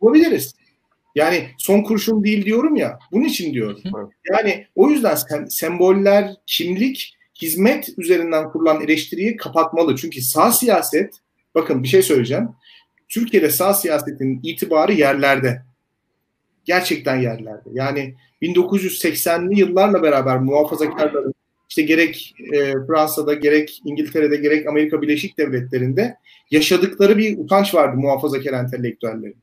Bulabiliriz. 0.02 0.56
Yani 1.16 1.48
son 1.58 1.82
kurşun 1.82 2.24
değil 2.24 2.46
diyorum 2.46 2.76
ya. 2.76 3.00
Bunun 3.12 3.24
için 3.24 3.54
diyorum. 3.54 3.82
Yani 4.32 4.68
o 4.76 4.90
yüzden 4.90 5.16
sem- 5.16 5.50
semboller, 5.50 6.36
kimlik 6.46 7.18
hizmet 7.42 7.90
üzerinden 7.98 8.50
kurulan 8.50 8.82
eleştiriyi 8.82 9.38
kapatmalı. 9.38 9.96
Çünkü 9.96 10.22
sağ 10.22 10.52
siyaset, 10.52 11.14
bakın 11.56 11.84
bir 11.84 11.88
şey 11.88 12.02
söyleyeceğim. 12.02 12.50
Türkiye'de 13.10 13.50
sağ 13.50 13.74
siyasetin 13.74 14.40
itibarı 14.44 14.94
yerlerde. 14.94 15.62
Gerçekten 16.66 17.22
yerlerde. 17.22 17.70
Yani 17.74 18.16
1980'li 18.42 19.60
yıllarla 19.60 20.04
beraber 20.04 20.40
muhafazakarların 20.40 21.34
işte 21.70 21.82
gerek 21.82 22.36
e, 22.54 22.72
Fransa'da 22.88 23.34
gerek 23.34 23.82
İngiltere'de 23.86 24.36
gerek 24.36 24.68
Amerika 24.68 25.02
Birleşik 25.02 25.38
Devletleri'nde 25.38 26.16
yaşadıkları 26.52 27.18
bir 27.18 27.38
utanç 27.38 27.74
vardı 27.74 27.98
muhafazakar 27.98 28.54
entelektüellerin. 28.54 29.38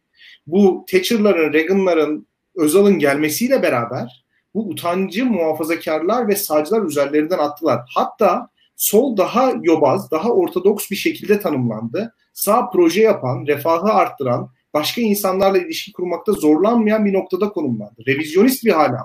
Bu 0.46 0.84
Thatcher'ların, 0.90 1.52
Reagan'ların, 1.52 2.26
Özal'ın 2.56 2.98
gelmesiyle 2.98 3.62
beraber 3.62 4.24
bu 4.54 4.68
utancı 4.68 5.26
muhafazakarlar 5.26 6.28
ve 6.28 6.36
sağcılar 6.36 6.82
üzerlerinden 6.82 7.38
attılar. 7.38 7.80
Hatta 7.94 8.48
sol 8.76 9.16
daha 9.16 9.52
yobaz, 9.62 10.10
daha 10.10 10.30
ortodoks 10.30 10.90
bir 10.90 10.96
şekilde 10.96 11.40
tanımlandı. 11.40 12.14
Sağ 12.32 12.70
proje 12.70 13.02
yapan, 13.02 13.46
refahı 13.46 13.92
arttıran, 13.92 14.50
başka 14.74 15.00
insanlarla 15.00 15.58
ilişki 15.58 15.92
kurmakta 15.92 16.32
zorlanmayan 16.32 17.04
bir 17.04 17.12
noktada 17.12 17.48
konumlandı. 17.48 18.02
Revizyonist 18.06 18.64
bir 18.64 18.84
aldı. 18.84 18.98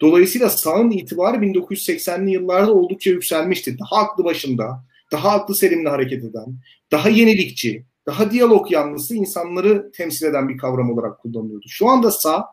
Dolayısıyla 0.00 0.50
sağın 0.50 0.90
itibarı 0.90 1.36
1980'li 1.36 2.30
yıllarda 2.30 2.72
oldukça 2.72 3.10
yükselmişti. 3.10 3.78
Daha 3.78 4.02
aklı 4.02 4.24
başında, 4.24 4.84
daha 5.12 5.30
aklı 5.30 5.54
selimle 5.54 5.88
hareket 5.88 6.24
eden, 6.24 6.46
daha 6.90 7.08
yenilikçi, 7.08 7.84
daha 8.06 8.30
diyalog 8.30 8.70
yanlısı 8.70 9.14
insanları 9.14 9.92
temsil 9.92 10.26
eden 10.26 10.48
bir 10.48 10.58
kavram 10.58 10.90
olarak 10.90 11.18
kullanılıyordu. 11.18 11.66
Şu 11.68 11.88
anda 11.88 12.10
sağ 12.10 12.46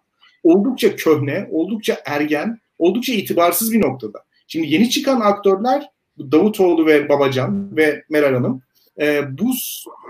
oldukça 0.47 0.95
köhne, 0.95 1.47
oldukça 1.51 1.97
ergen, 2.05 2.59
oldukça 2.77 3.13
itibarsız 3.13 3.73
bir 3.73 3.81
noktada. 3.81 4.23
Şimdi 4.47 4.73
yeni 4.73 4.89
çıkan 4.89 5.21
aktörler 5.21 5.89
Davutoğlu 6.19 6.85
ve 6.85 7.09
Babacan 7.09 7.77
ve 7.77 8.03
Meral 8.09 8.33
Hanım 8.33 8.61
e, 9.01 9.37
bu 9.37 9.53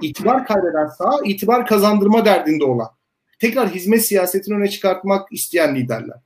itibar 0.01 0.45
kaybeden 0.45 0.87
sağ 0.87 1.11
itibar 1.25 1.65
kazandırma 1.65 2.25
derdinde 2.25 2.63
olan 2.63 2.87
tekrar 3.39 3.69
hizmet 3.69 4.05
siyasetini 4.05 4.55
öne 4.55 4.67
çıkartmak 4.67 5.33
isteyen 5.33 5.75
liderler. 5.75 6.17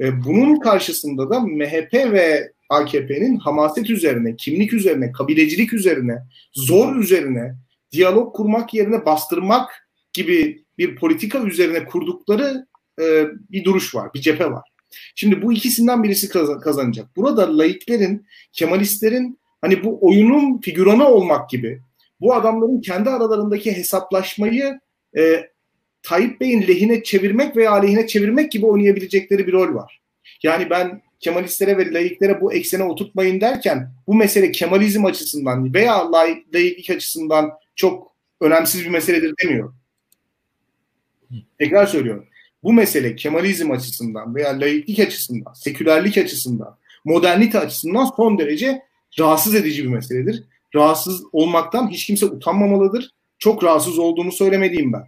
E, 0.00 0.24
bunun 0.24 0.60
karşısında 0.60 1.30
da 1.30 1.40
MHP 1.40 1.94
ve 1.94 2.52
AKP'nin 2.68 3.36
hamaset 3.36 3.90
üzerine, 3.90 4.36
kimlik 4.36 4.72
üzerine, 4.72 5.12
kabilecilik 5.12 5.72
üzerine, 5.72 6.18
zor 6.52 6.96
üzerine, 6.96 7.54
diyalog 7.92 8.36
kurmak 8.36 8.74
yerine 8.74 9.06
bastırmak 9.06 9.88
gibi 10.12 10.62
bir 10.78 10.96
politika 10.96 11.38
üzerine 11.38 11.84
kurdukları 11.84 12.66
e, 13.02 13.26
bir 13.50 13.64
duruş 13.64 13.94
var, 13.94 14.14
bir 14.14 14.20
cephe 14.20 14.50
var. 14.50 14.68
Şimdi 15.14 15.42
bu 15.42 15.52
ikisinden 15.52 16.02
birisi 16.02 16.28
kazanacak. 16.60 17.16
Burada 17.16 17.58
laiklerin, 17.58 18.26
Kemalistlerin 18.52 19.38
hani 19.60 19.84
bu 19.84 19.98
oyunun 20.06 20.60
figüranı 20.60 21.08
olmak 21.08 21.50
gibi 21.50 21.82
bu 22.20 22.34
adamların 22.34 22.80
kendi 22.80 23.10
aralarındaki 23.10 23.76
hesaplaşmayı 23.76 24.80
e, 25.18 25.50
Tayyip 26.02 26.40
Bey'in 26.40 26.62
lehine 26.62 27.02
çevirmek 27.02 27.56
veya 27.56 27.70
aleyhine 27.70 28.06
çevirmek 28.06 28.52
gibi 28.52 28.66
oynayabilecekleri 28.66 29.46
bir 29.46 29.52
rol 29.52 29.74
var. 29.74 30.00
Yani 30.42 30.70
ben 30.70 31.02
Kemalistlere 31.20 31.78
ve 31.78 31.92
laiklere 31.92 32.40
bu 32.40 32.52
eksene 32.52 32.84
oturtmayın 32.84 33.40
derken 33.40 33.92
bu 34.06 34.14
mesele 34.14 34.52
Kemalizm 34.52 35.04
açısından 35.04 35.74
veya 35.74 36.12
laiklik 36.12 36.90
açısından 36.90 37.50
çok 37.76 38.12
önemsiz 38.40 38.84
bir 38.84 38.90
meseledir 38.90 39.34
demiyorum. 39.44 39.76
Tekrar 41.58 41.86
söylüyorum. 41.86 42.26
Bu 42.62 42.72
mesele 42.72 43.16
Kemalizm 43.16 43.70
açısından 43.70 44.34
veya 44.34 44.60
laiklik 44.60 44.98
açısından, 44.98 45.52
sekülerlik 45.52 46.18
açısından, 46.18 46.78
modernite 47.04 47.58
açısından 47.58 48.04
son 48.16 48.38
derece 48.38 48.82
rahatsız 49.18 49.54
edici 49.54 49.84
bir 49.84 49.88
meseledir. 49.88 50.44
Rahatsız 50.74 51.22
olmaktan 51.32 51.90
hiç 51.90 52.06
kimse 52.06 52.26
utanmamalıdır. 52.26 53.10
Çok 53.38 53.64
rahatsız 53.64 53.98
olduğunu 53.98 54.32
söylemediğim 54.32 54.92
ben. 54.92 55.04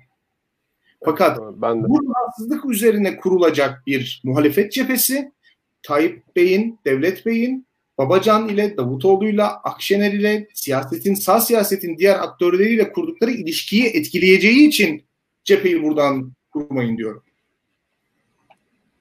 Fakat 1.04 1.38
ben 1.56 1.84
de. 1.84 1.88
bu 1.88 2.14
rahatsızlık 2.14 2.64
üzerine 2.64 3.16
kurulacak 3.16 3.86
bir 3.86 4.20
muhalefet 4.24 4.72
cephesi 4.72 5.32
Tayyip 5.82 6.36
Bey'in, 6.36 6.78
Devlet 6.84 7.26
Bey'in 7.26 7.66
Babacan 7.98 8.48
ile, 8.48 8.76
Davutoğlu'yla, 8.76 9.60
Akşener 9.64 10.12
ile, 10.12 10.48
siyasetin, 10.54 11.14
sağ 11.14 11.40
siyasetin 11.40 11.98
diğer 11.98 12.18
aktörleriyle 12.18 12.92
kurdukları 12.92 13.30
ilişkiyi 13.30 13.84
etkileyeceği 13.84 14.68
için 14.68 15.04
cepheyi 15.44 15.82
buradan 15.82 16.32
kurmayın 16.50 16.98
diyorum. 16.98 17.22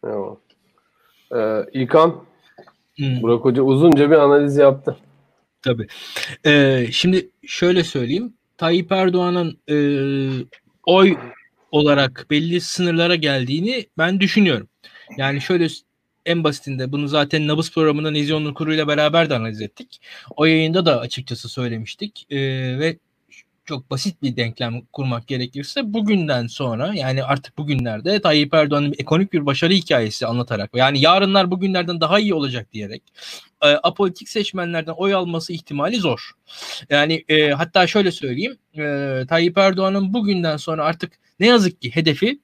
Evet. 0.03 0.37
Ee, 1.35 1.79
İlkan, 1.79 2.23
hmm. 2.95 3.21
Burak 3.21 3.45
Hoca 3.45 3.61
uzunca 3.61 4.11
bir 4.11 4.15
analiz 4.15 4.57
yaptı. 4.57 4.97
Tabii. 5.61 5.87
Ee, 6.45 6.87
şimdi 6.91 7.29
şöyle 7.47 7.83
söyleyeyim. 7.83 8.33
Tayyip 8.57 8.91
Erdoğan'ın 8.91 9.57
e, 9.69 9.77
oy 10.85 11.17
olarak 11.71 12.25
belli 12.29 12.61
sınırlara 12.61 13.15
geldiğini 13.15 13.85
ben 13.97 14.19
düşünüyorum. 14.19 14.67
Yani 15.17 15.41
şöyle 15.41 15.67
en 16.25 16.43
basitinde 16.43 16.91
bunu 16.91 17.07
zaten 17.07 17.47
Nabız 17.47 17.73
programında 17.73 18.11
Nezih 18.11 18.35
Onur 18.35 18.53
Kuru 18.53 18.73
ile 18.73 18.87
beraber 18.87 19.29
de 19.29 19.35
analiz 19.35 19.61
ettik. 19.61 20.01
O 20.35 20.45
yayında 20.45 20.85
da 20.85 20.99
açıkçası 20.99 21.49
söylemiştik. 21.49 22.27
Ee, 22.29 22.39
ve 22.79 22.97
çok 23.65 23.89
basit 23.89 24.21
bir 24.21 24.35
denklem 24.35 24.81
kurmak 24.81 25.27
gerekirse 25.27 25.93
bugünden 25.93 26.47
sonra 26.47 26.93
yani 26.93 27.23
artık 27.23 27.57
bugünlerde 27.57 28.21
Tayyip 28.21 28.53
Erdoğan'ın 28.53 28.93
ekonomik 28.97 29.33
bir 29.33 29.45
başarı 29.45 29.73
hikayesi 29.73 30.27
anlatarak 30.27 30.69
yani 30.75 31.01
yarınlar 31.01 31.51
bugünlerden 31.51 32.01
daha 32.01 32.19
iyi 32.19 32.33
olacak 32.33 32.73
diyerek 32.73 33.03
e, 33.61 33.67
apolitik 33.67 34.29
seçmenlerden 34.29 34.91
oy 34.91 35.13
alması 35.13 35.53
ihtimali 35.53 35.97
zor. 35.97 36.31
Yani 36.89 37.25
e, 37.29 37.49
hatta 37.51 37.87
şöyle 37.87 38.11
söyleyeyim 38.11 38.57
e, 38.77 39.25
Tayyip 39.29 39.57
Erdoğan'ın 39.57 40.13
bugünden 40.13 40.57
sonra 40.57 40.85
artık 40.85 41.13
ne 41.39 41.47
yazık 41.47 41.81
ki 41.81 41.95
hedefi 41.95 42.39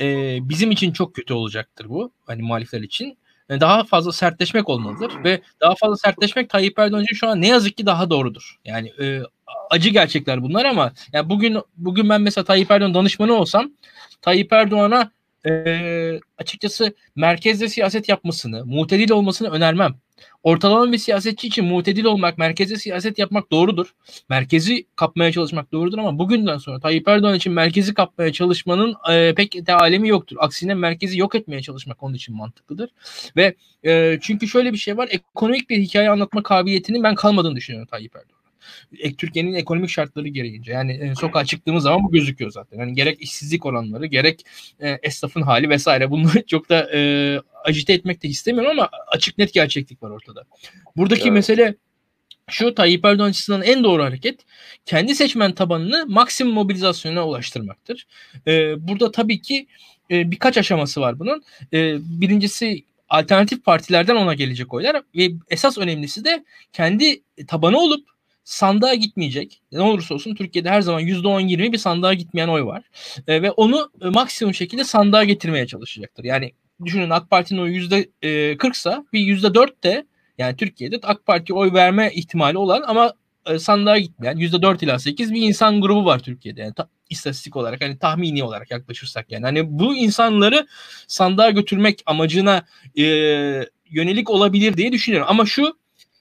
e, 0.00 0.38
bizim 0.48 0.70
için 0.70 0.92
çok 0.92 1.14
kötü 1.14 1.34
olacaktır 1.34 1.88
bu 1.88 2.12
hani 2.26 2.42
muhalifler 2.42 2.80
için 2.80 3.18
e, 3.50 3.60
daha 3.60 3.84
fazla 3.84 4.12
sertleşmek 4.12 4.68
olmalıdır 4.68 5.12
ve 5.24 5.40
daha 5.60 5.74
fazla 5.74 5.96
sertleşmek 5.96 6.50
Tayyip 6.50 6.78
Erdoğan 6.78 7.02
için 7.02 7.16
şu 7.16 7.28
an 7.28 7.40
ne 7.40 7.48
yazık 7.48 7.76
ki 7.76 7.86
daha 7.86 8.10
doğrudur. 8.10 8.56
Yani 8.64 8.92
e, 9.00 9.20
acı 9.70 9.90
gerçekler 9.90 10.42
bunlar 10.42 10.64
ama 10.64 10.92
yani 11.12 11.30
bugün 11.30 11.58
bugün 11.76 12.08
ben 12.08 12.20
mesela 12.20 12.44
Tayyip 12.44 12.70
Erdoğan 12.70 12.94
danışmanı 12.94 13.32
olsam 13.34 13.72
Tayyip 14.22 14.52
Erdoğan'a 14.52 15.10
e, 15.48 16.20
açıkçası 16.38 16.94
merkezde 17.16 17.68
siyaset 17.68 18.08
yapmasını, 18.08 18.66
mutedil 18.66 19.10
olmasını 19.10 19.50
önermem. 19.50 19.94
Ortalama 20.42 20.92
bir 20.92 20.98
siyasetçi 20.98 21.46
için 21.46 21.64
mutedil 21.64 22.04
olmak, 22.04 22.38
merkezde 22.38 22.76
siyaset 22.76 23.18
yapmak 23.18 23.50
doğrudur. 23.50 23.94
Merkezi 24.28 24.86
kapmaya 24.96 25.32
çalışmak 25.32 25.72
doğrudur 25.72 25.98
ama 25.98 26.18
bugünden 26.18 26.58
sonra 26.58 26.80
Tayyip 26.80 27.08
Erdoğan 27.08 27.34
için 27.34 27.52
merkezi 27.52 27.94
kapmaya 27.94 28.32
çalışmanın 28.32 28.94
e, 29.10 29.34
pek 29.34 29.66
de 29.66 29.74
alemi 29.74 30.08
yoktur. 30.08 30.36
Aksine 30.40 30.74
merkezi 30.74 31.18
yok 31.18 31.34
etmeye 31.34 31.62
çalışmak 31.62 32.02
onun 32.02 32.14
için 32.14 32.36
mantıklıdır. 32.36 32.90
Ve 33.36 33.54
e, 33.86 34.18
çünkü 34.22 34.48
şöyle 34.48 34.72
bir 34.72 34.78
şey 34.78 34.96
var. 34.96 35.08
Ekonomik 35.10 35.70
bir 35.70 35.78
hikaye 35.78 36.10
anlatma 36.10 36.42
kabiliyetinin 36.42 37.02
ben 37.02 37.14
kalmadığını 37.14 37.56
düşünüyorum 37.56 37.88
Tayyip 37.90 38.16
Erdoğan. 38.16 38.35
Türkiye'nin 39.18 39.54
ekonomik 39.54 39.90
şartları 39.90 40.28
gereğince. 40.28 40.72
Yani 40.72 40.92
e, 40.92 41.14
sokağa 41.14 41.44
çıktığımız 41.44 41.82
zaman 41.82 42.04
bu 42.04 42.12
gözüküyor 42.12 42.50
zaten. 42.50 42.78
Yani 42.78 42.94
gerek 42.94 43.22
işsizlik 43.22 43.66
oranları, 43.66 44.06
gerek 44.06 44.42
e, 44.80 44.98
esnafın 45.02 45.42
hali 45.42 45.70
vesaire 45.70 46.10
bunları 46.10 46.46
çok 46.46 46.68
da 46.68 46.90
e, 46.94 47.40
acite 47.64 47.92
etmek 47.92 48.22
de 48.22 48.28
istemiyorum 48.28 48.70
ama 48.70 48.90
açık 49.06 49.38
net 49.38 49.52
gerçeklik 49.52 50.02
var 50.02 50.10
ortada. 50.10 50.44
Buradaki 50.96 51.22
evet. 51.22 51.32
mesele 51.32 51.74
şu 52.50 52.74
Tayyip 52.74 53.04
Erdoğan 53.04 53.28
açısından 53.28 53.62
en 53.62 53.84
doğru 53.84 54.04
hareket 54.04 54.40
kendi 54.84 55.14
seçmen 55.14 55.52
tabanını 55.52 56.06
maksimum 56.08 56.54
mobilizasyona 56.54 57.26
ulaştırmaktır. 57.28 58.06
Ee, 58.46 58.88
burada 58.88 59.10
tabii 59.10 59.40
ki 59.40 59.66
e, 60.10 60.30
birkaç 60.30 60.58
aşaması 60.58 61.00
var 61.00 61.18
bunun. 61.18 61.42
E, 61.72 61.96
birincisi 62.00 62.84
alternatif 63.08 63.64
partilerden 63.64 64.16
ona 64.16 64.34
gelecek 64.34 64.74
oylar 64.74 65.02
ve 65.16 65.30
esas 65.50 65.78
önemlisi 65.78 66.24
de 66.24 66.44
kendi 66.72 67.22
tabanı 67.46 67.78
olup 67.78 68.08
sandığa 68.46 68.94
gitmeyecek. 68.94 69.62
Ne 69.72 69.80
olursa 69.80 70.14
olsun 70.14 70.34
Türkiye'de 70.34 70.70
her 70.70 70.80
zaman 70.80 71.02
%10-20 71.02 71.72
bir 71.72 71.78
sandığa 71.78 72.14
gitmeyen 72.14 72.48
oy 72.48 72.62
var. 72.62 72.82
E, 73.28 73.42
ve 73.42 73.50
onu 73.50 73.90
e, 74.02 74.08
maksimum 74.08 74.54
şekilde 74.54 74.84
sandığa 74.84 75.24
getirmeye 75.24 75.66
çalışacaktır. 75.66 76.24
Yani 76.24 76.52
düşünün 76.84 77.10
AK 77.10 77.30
Parti'nin 77.30 77.60
oyu 77.60 77.74
%40 77.74 78.72
ise 78.72 78.96
bir 79.12 79.20
%4 79.20 79.82
de 79.84 80.06
yani 80.38 80.56
Türkiye'de 80.56 81.00
AK 81.02 81.26
Parti 81.26 81.54
oy 81.54 81.72
verme 81.72 82.10
ihtimali 82.14 82.58
olan 82.58 82.82
ama 82.86 83.12
e, 83.46 83.58
sandığa 83.58 83.98
gitmeyen 83.98 84.36
%4 84.36 84.84
ila 84.84 84.98
8 84.98 85.32
bir 85.32 85.42
insan 85.42 85.80
grubu 85.80 86.04
var 86.04 86.18
Türkiye'de. 86.18 86.60
Yani 86.60 86.74
ta, 86.74 86.88
istatistik 87.10 87.56
olarak 87.56 87.80
hani 87.84 87.98
tahmini 87.98 88.44
olarak 88.44 88.70
yaklaşırsak 88.70 89.32
yani 89.32 89.44
hani 89.44 89.78
bu 89.78 89.96
insanları 89.96 90.66
sandığa 91.06 91.50
götürmek 91.50 92.02
amacına 92.06 92.62
e, 92.98 93.04
yönelik 93.90 94.30
olabilir 94.30 94.76
diye 94.76 94.92
düşünüyorum. 94.92 95.28
Ama 95.30 95.46
şu 95.46 95.76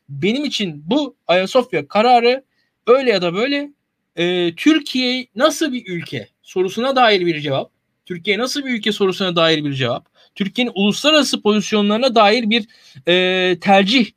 benim 0.09 0.45
için 0.45 0.83
bu 0.85 1.15
Ayasofya 1.27 1.87
kararı 1.87 2.43
öyle 2.87 3.11
ya 3.11 3.21
da 3.21 3.33
böyle 3.33 3.69
e, 4.15 4.55
Türkiye 4.55 5.27
nasıl 5.35 5.73
bir 5.73 5.87
ülke 5.87 6.27
sorusuna 6.41 6.95
dair 6.95 7.25
bir 7.25 7.39
cevap. 7.39 7.71
Türkiye 8.05 8.37
nasıl 8.37 8.65
bir 8.65 8.69
ülke 8.69 8.91
sorusuna 8.91 9.35
dair 9.35 9.65
bir 9.65 9.73
cevap. 9.73 10.09
Türkiye'nin 10.35 10.71
uluslararası 10.75 11.41
pozisyonlarına 11.41 12.15
dair 12.15 12.49
bir 12.49 12.67
e, 13.07 13.57
tercih 13.59 14.11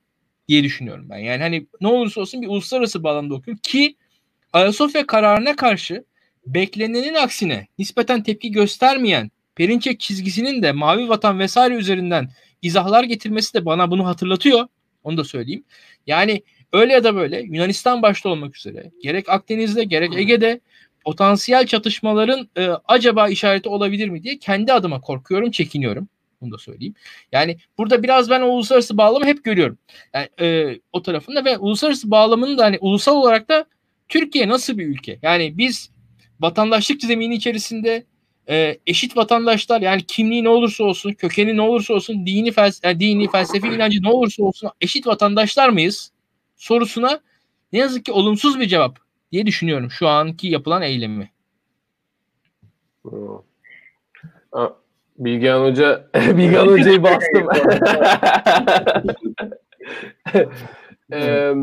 diye 0.48 0.64
düşünüyorum 0.64 1.06
ben. 1.10 1.18
Yani 1.18 1.42
hani 1.42 1.66
ne 1.80 1.88
olursa 1.88 2.20
olsun 2.20 2.42
bir 2.42 2.48
uluslararası 2.48 3.02
bağlamda 3.02 3.34
okuyorum 3.34 3.60
ki 3.62 3.96
Ayasofya 4.52 5.06
kararına 5.06 5.56
karşı 5.56 6.04
beklenenin 6.46 7.14
aksine 7.14 7.66
nispeten 7.78 8.22
tepki 8.22 8.52
göstermeyen 8.52 9.30
Perinçek 9.58 10.00
çizgisinin 10.00 10.62
de 10.62 10.72
Mavi 10.72 11.08
Vatan 11.08 11.38
vesaire 11.38 11.74
üzerinden 11.74 12.30
izahlar 12.62 13.04
getirmesi 13.04 13.54
de 13.54 13.64
bana 13.64 13.90
bunu 13.90 14.06
hatırlatıyor. 14.06 14.68
Onu 15.08 15.16
da 15.16 15.24
söyleyeyim. 15.24 15.64
Yani 16.06 16.42
öyle 16.72 16.92
ya 16.92 17.04
da 17.04 17.14
böyle 17.14 17.40
Yunanistan 17.40 18.02
başta 18.02 18.28
olmak 18.28 18.56
üzere 18.56 18.90
gerek 19.02 19.28
Akdeniz'de 19.28 19.84
gerek 19.84 20.16
Ege'de 20.16 20.60
potansiyel 21.04 21.66
çatışmaların 21.66 22.48
e, 22.56 22.68
acaba 22.88 23.28
işareti 23.28 23.68
olabilir 23.68 24.08
mi 24.08 24.22
diye 24.22 24.38
kendi 24.38 24.72
adıma 24.72 25.00
korkuyorum, 25.00 25.50
çekiniyorum. 25.50 26.08
Bunu 26.40 26.52
da 26.52 26.58
söyleyeyim. 26.58 26.94
Yani 27.32 27.56
burada 27.78 28.02
biraz 28.02 28.30
ben 28.30 28.40
o 28.40 28.46
uluslararası 28.46 28.96
bağlamı 28.98 29.26
hep 29.26 29.44
görüyorum. 29.44 29.78
Yani 30.14 30.28
e, 30.40 30.78
o 30.92 31.02
tarafında 31.02 31.44
ve 31.44 31.58
uluslararası 31.58 32.10
bağlamının 32.10 32.58
da 32.58 32.64
hani 32.64 32.78
ulusal 32.80 33.16
olarak 33.16 33.48
da 33.48 33.64
Türkiye 34.08 34.48
nasıl 34.48 34.78
bir 34.78 34.86
ülke? 34.86 35.18
Yani 35.22 35.58
biz 35.58 35.90
vatandaşlık 36.40 37.02
zemini 37.02 37.34
içerisinde 37.34 38.04
e, 38.50 38.78
eşit 38.86 39.16
vatandaşlar 39.16 39.80
yani 39.80 40.02
kimliği 40.02 40.44
ne 40.44 40.48
olursa 40.48 40.84
olsun, 40.84 41.12
kökeni 41.12 41.56
ne 41.56 41.62
olursa 41.62 41.94
olsun, 41.94 42.26
dini 42.26 42.52
felse 42.52 42.88
yani 42.88 43.00
dini 43.00 43.30
felsefi 43.30 43.66
inancı 43.66 44.02
ne 44.02 44.10
olursa 44.10 44.44
olsun 44.44 44.70
eşit 44.80 45.06
vatandaşlar 45.06 45.68
mıyız? 45.68 46.12
Sorusuna 46.56 47.20
ne 47.72 47.78
yazık 47.78 48.04
ki 48.04 48.12
olumsuz 48.12 48.60
bir 48.60 48.66
cevap 48.66 48.98
diye 49.32 49.46
düşünüyorum 49.46 49.90
şu 49.90 50.08
anki 50.08 50.46
yapılan 50.46 50.82
eylemi. 50.82 51.30
Bilgehan 55.18 55.60
Hoca 55.60 56.10
Bilgehan 56.14 56.66
Hoca'yı 56.66 57.02
bastım. 57.02 57.48
ee, 61.12 61.54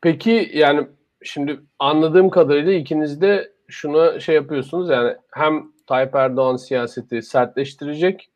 peki 0.00 0.50
yani 0.54 0.86
şimdi 1.22 1.60
anladığım 1.78 2.30
kadarıyla 2.30 2.72
ikiniz 2.72 3.20
de 3.20 3.51
şuna 3.72 4.20
şey 4.20 4.34
yapıyorsunuz 4.34 4.90
yani 4.90 5.16
hem 5.30 5.72
Tayyip 5.86 6.14
Erdoğan 6.14 6.56
siyaseti 6.56 7.22
sertleştirecek 7.22 8.30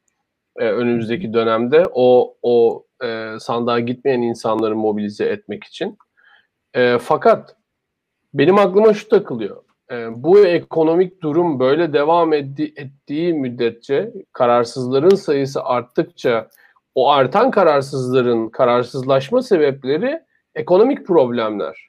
e, 0.57 0.65
önümüzdeki 0.65 1.33
dönemde 1.33 1.83
o 1.93 2.37
o 2.43 2.85
e, 3.05 3.33
sandığa 3.41 3.81
gitmeyen 3.81 4.23
insanları 4.23 4.77
mobilize 4.77 5.25
etmek 5.25 5.65
için. 5.65 5.99
E, 6.75 6.99
fakat 6.99 7.57
benim 8.35 8.59
aklıma 8.59 8.95
şu 8.95 9.09
takılıyor. 9.09 9.63
E, 9.91 10.23
bu 10.23 10.47
ekonomik 10.47 11.23
durum 11.23 11.61
böyle 11.61 11.93
devam 11.93 12.33
etti, 12.33 12.73
ettiği 12.77 13.35
müddetçe 13.35 14.13
kararsızların 14.33 15.17
sayısı 15.17 15.63
arttıkça 15.63 16.49
o 16.95 17.11
artan 17.11 17.51
kararsızların 17.51 18.49
kararsızlaşma 18.49 19.43
sebepleri 19.43 20.21
ekonomik 20.55 21.07
problemler. 21.07 21.86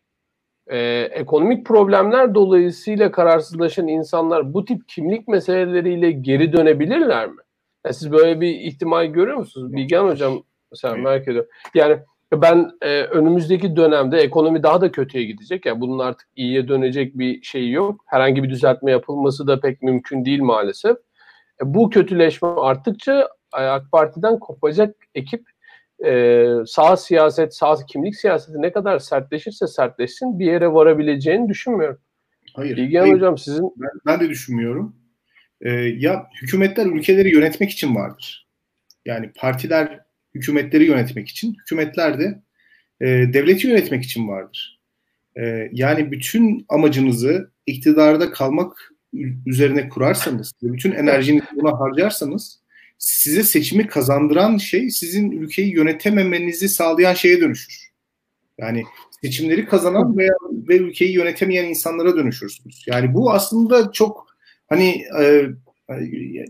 Ee, 0.69 1.09
ekonomik 1.11 1.65
problemler 1.65 2.35
dolayısıyla 2.35 3.11
kararsızlaşan 3.11 3.87
insanlar 3.87 4.53
bu 4.53 4.65
tip 4.65 4.87
kimlik 4.87 5.27
meseleleriyle 5.27 6.11
geri 6.11 6.53
dönebilirler 6.53 7.27
mi? 7.27 7.41
Yani 7.85 7.93
siz 7.93 8.11
böyle 8.11 8.41
bir 8.41 8.59
ihtimal 8.59 9.05
görüyor 9.05 9.37
musunuz? 9.37 9.73
Bilgen 9.73 10.03
Hocam 10.03 10.43
mesela 10.71 10.95
merak 10.95 11.27
ediyorum. 11.27 11.49
Yani 11.75 11.99
ben 12.33 12.71
e, 12.81 13.01
önümüzdeki 13.01 13.75
dönemde 13.75 14.17
ekonomi 14.17 14.63
daha 14.63 14.81
da 14.81 14.91
kötüye 14.91 15.23
gidecek. 15.23 15.65
Yani 15.65 15.81
bunun 15.81 15.99
artık 15.99 16.27
iyiye 16.35 16.67
dönecek 16.67 17.17
bir 17.17 17.41
şey 17.41 17.71
yok. 17.71 18.03
Herhangi 18.05 18.43
bir 18.43 18.49
düzeltme 18.49 18.91
yapılması 18.91 19.47
da 19.47 19.59
pek 19.59 19.81
mümkün 19.81 20.25
değil 20.25 20.41
maalesef. 20.41 20.97
E, 21.61 21.73
bu 21.73 21.89
kötüleşme 21.89 22.47
arttıkça 22.47 23.29
AK 23.51 23.91
Parti'den 23.91 24.39
kopacak 24.39 24.95
ekip 25.15 25.49
e, 26.05 26.45
sağ 26.65 26.97
siyaset, 26.97 27.55
sağ 27.55 27.75
kimlik 27.87 28.15
siyaseti 28.15 28.61
ne 28.61 28.71
kadar 28.71 28.99
sertleşirse 28.99 29.67
sertleşsin 29.67 30.39
bir 30.39 30.45
yere 30.45 30.73
varabileceğini 30.73 31.49
düşünmüyorum. 31.49 31.99
Hayır. 32.53 32.77
Bilgehan 32.77 33.03
hayır. 33.03 33.15
Hocam 33.15 33.37
sizin... 33.37 33.73
Ben, 33.77 33.89
ben 34.05 34.19
de 34.19 34.29
düşünmüyorum. 34.29 34.95
Ee, 35.61 35.71
ya 35.71 36.27
hükümetler 36.41 36.85
ülkeleri 36.85 37.35
yönetmek 37.35 37.69
için 37.69 37.95
vardır. 37.95 38.47
Yani 39.05 39.31
partiler 39.35 39.99
hükümetleri 40.35 40.85
yönetmek 40.85 41.27
için, 41.27 41.53
hükümetler 41.53 42.19
de 42.19 42.41
e, 43.01 43.05
devleti 43.07 43.67
yönetmek 43.67 44.03
için 44.03 44.27
vardır. 44.27 44.79
E, 45.35 45.69
yani 45.71 46.11
bütün 46.11 46.65
amacınızı 46.69 47.51
iktidarda 47.65 48.31
kalmak 48.31 48.93
üzerine 49.45 49.89
kurarsanız, 49.89 50.53
bütün 50.61 50.91
enerjinizi 50.91 51.45
buna 51.55 51.79
harcarsanız 51.79 52.61
size 52.97 53.43
seçimi 53.43 53.87
kazandıran 53.87 54.57
şey 54.57 54.89
sizin 54.89 55.31
ülkeyi 55.31 55.75
yönetememenizi 55.75 56.69
sağlayan 56.69 57.13
şeye 57.13 57.41
dönüşür. 57.41 57.87
Yani 58.57 58.83
seçimleri 59.21 59.65
kazanan 59.65 60.17
veya 60.17 60.33
ve 60.51 60.77
ülkeyi 60.77 61.13
yönetemeyen 61.13 61.65
insanlara 61.65 62.15
dönüşürsünüz. 62.15 62.83
Yani 62.87 63.13
bu 63.13 63.31
aslında 63.31 63.91
çok 63.91 64.27
hani 64.67 65.03
e, 65.21 65.45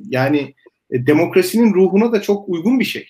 yani 0.10 0.56
e, 0.92 1.08
demokrasinin 1.08 1.74
ruhuna 1.74 2.12
da 2.12 2.22
çok 2.22 2.50
uygun 2.50 2.80
bir 2.80 2.86
şey. 2.86 3.08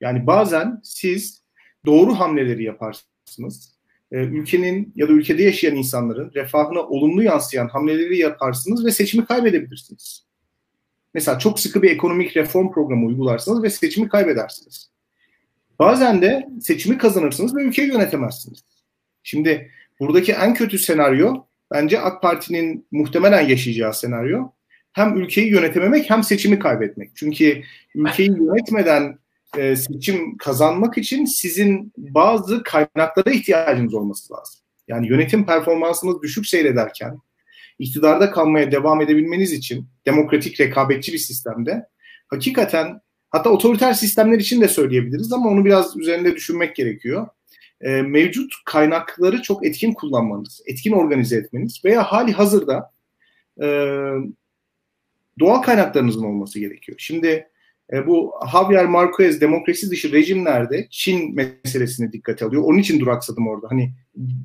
Yani 0.00 0.26
bazen 0.26 0.80
siz 0.82 1.42
doğru 1.86 2.14
hamleleri 2.14 2.64
yaparsınız. 2.64 3.80
E, 4.12 4.16
ülkenin 4.16 4.92
ya 4.96 5.08
da 5.08 5.12
ülkede 5.12 5.42
yaşayan 5.42 5.76
insanların 5.76 6.32
refahına 6.34 6.80
olumlu 6.80 7.22
yansıyan 7.22 7.68
hamleleri 7.68 8.18
yaparsınız 8.18 8.84
ve 8.84 8.90
seçimi 8.90 9.24
kaybedebilirsiniz. 9.24 10.29
Mesela 11.14 11.38
çok 11.38 11.60
sıkı 11.60 11.82
bir 11.82 11.90
ekonomik 11.90 12.36
reform 12.36 12.72
programı 12.72 13.06
uygularsınız 13.06 13.62
ve 13.62 13.70
seçimi 13.70 14.08
kaybedersiniz. 14.08 14.90
Bazen 15.78 16.22
de 16.22 16.48
seçimi 16.60 16.98
kazanırsınız 16.98 17.56
ve 17.56 17.62
ülkeyi 17.62 17.88
yönetemezsiniz. 17.88 18.64
Şimdi 19.22 19.70
buradaki 20.00 20.32
en 20.32 20.54
kötü 20.54 20.78
senaryo 20.78 21.44
bence 21.70 22.00
AK 22.00 22.22
Parti'nin 22.22 22.86
muhtemelen 22.90 23.48
yaşayacağı 23.48 23.94
senaryo 23.94 24.50
hem 24.92 25.16
ülkeyi 25.16 25.50
yönetememek 25.50 26.10
hem 26.10 26.22
seçimi 26.22 26.58
kaybetmek. 26.58 27.10
Çünkü 27.14 27.62
ülkeyi 27.94 28.28
yönetmeden 28.28 29.18
e, 29.56 29.76
seçim 29.76 30.36
kazanmak 30.36 30.98
için 30.98 31.24
sizin 31.24 31.92
bazı 31.96 32.62
kaynaklara 32.62 33.30
ihtiyacınız 33.30 33.94
olması 33.94 34.32
lazım. 34.32 34.60
Yani 34.88 35.08
yönetim 35.08 35.46
performansınız 35.46 36.22
düşük 36.22 36.46
seyrederken 36.46 37.18
iktidarda 37.80 38.30
kalmaya 38.30 38.72
devam 38.72 39.00
edebilmeniz 39.00 39.52
için 39.52 39.88
demokratik 40.06 40.60
rekabetçi 40.60 41.12
bir 41.12 41.18
sistemde 41.18 41.86
hakikaten 42.28 43.00
hatta 43.30 43.50
otoriter 43.50 43.92
sistemler 43.92 44.38
için 44.38 44.60
de 44.60 44.68
söyleyebiliriz 44.68 45.32
ama 45.32 45.50
onu 45.50 45.64
biraz 45.64 45.96
üzerinde 45.96 46.36
düşünmek 46.36 46.76
gerekiyor. 46.76 47.28
E, 47.80 48.02
mevcut 48.02 48.52
kaynakları 48.64 49.42
çok 49.42 49.66
etkin 49.66 49.92
kullanmanız, 49.92 50.62
etkin 50.66 50.92
organize 50.92 51.36
etmeniz 51.36 51.84
veya 51.84 52.02
hali 52.02 52.32
hazırda 52.32 52.92
e, 53.62 53.66
doğal 55.38 55.62
kaynaklarınızın 55.62 56.24
olması 56.24 56.58
gerekiyor. 56.58 56.98
Şimdi 57.00 57.49
e, 57.92 58.06
bu 58.06 58.32
Javier 58.52 58.86
Marquez 58.86 59.40
demokrasi 59.40 59.90
dışı 59.90 60.12
rejimlerde 60.12 60.86
Çin 60.90 61.34
meselesine 61.34 62.12
dikkat 62.12 62.42
alıyor. 62.42 62.62
Onun 62.62 62.78
için 62.78 63.00
duraksadım 63.00 63.48
orada. 63.48 63.66
Hani 63.70 63.92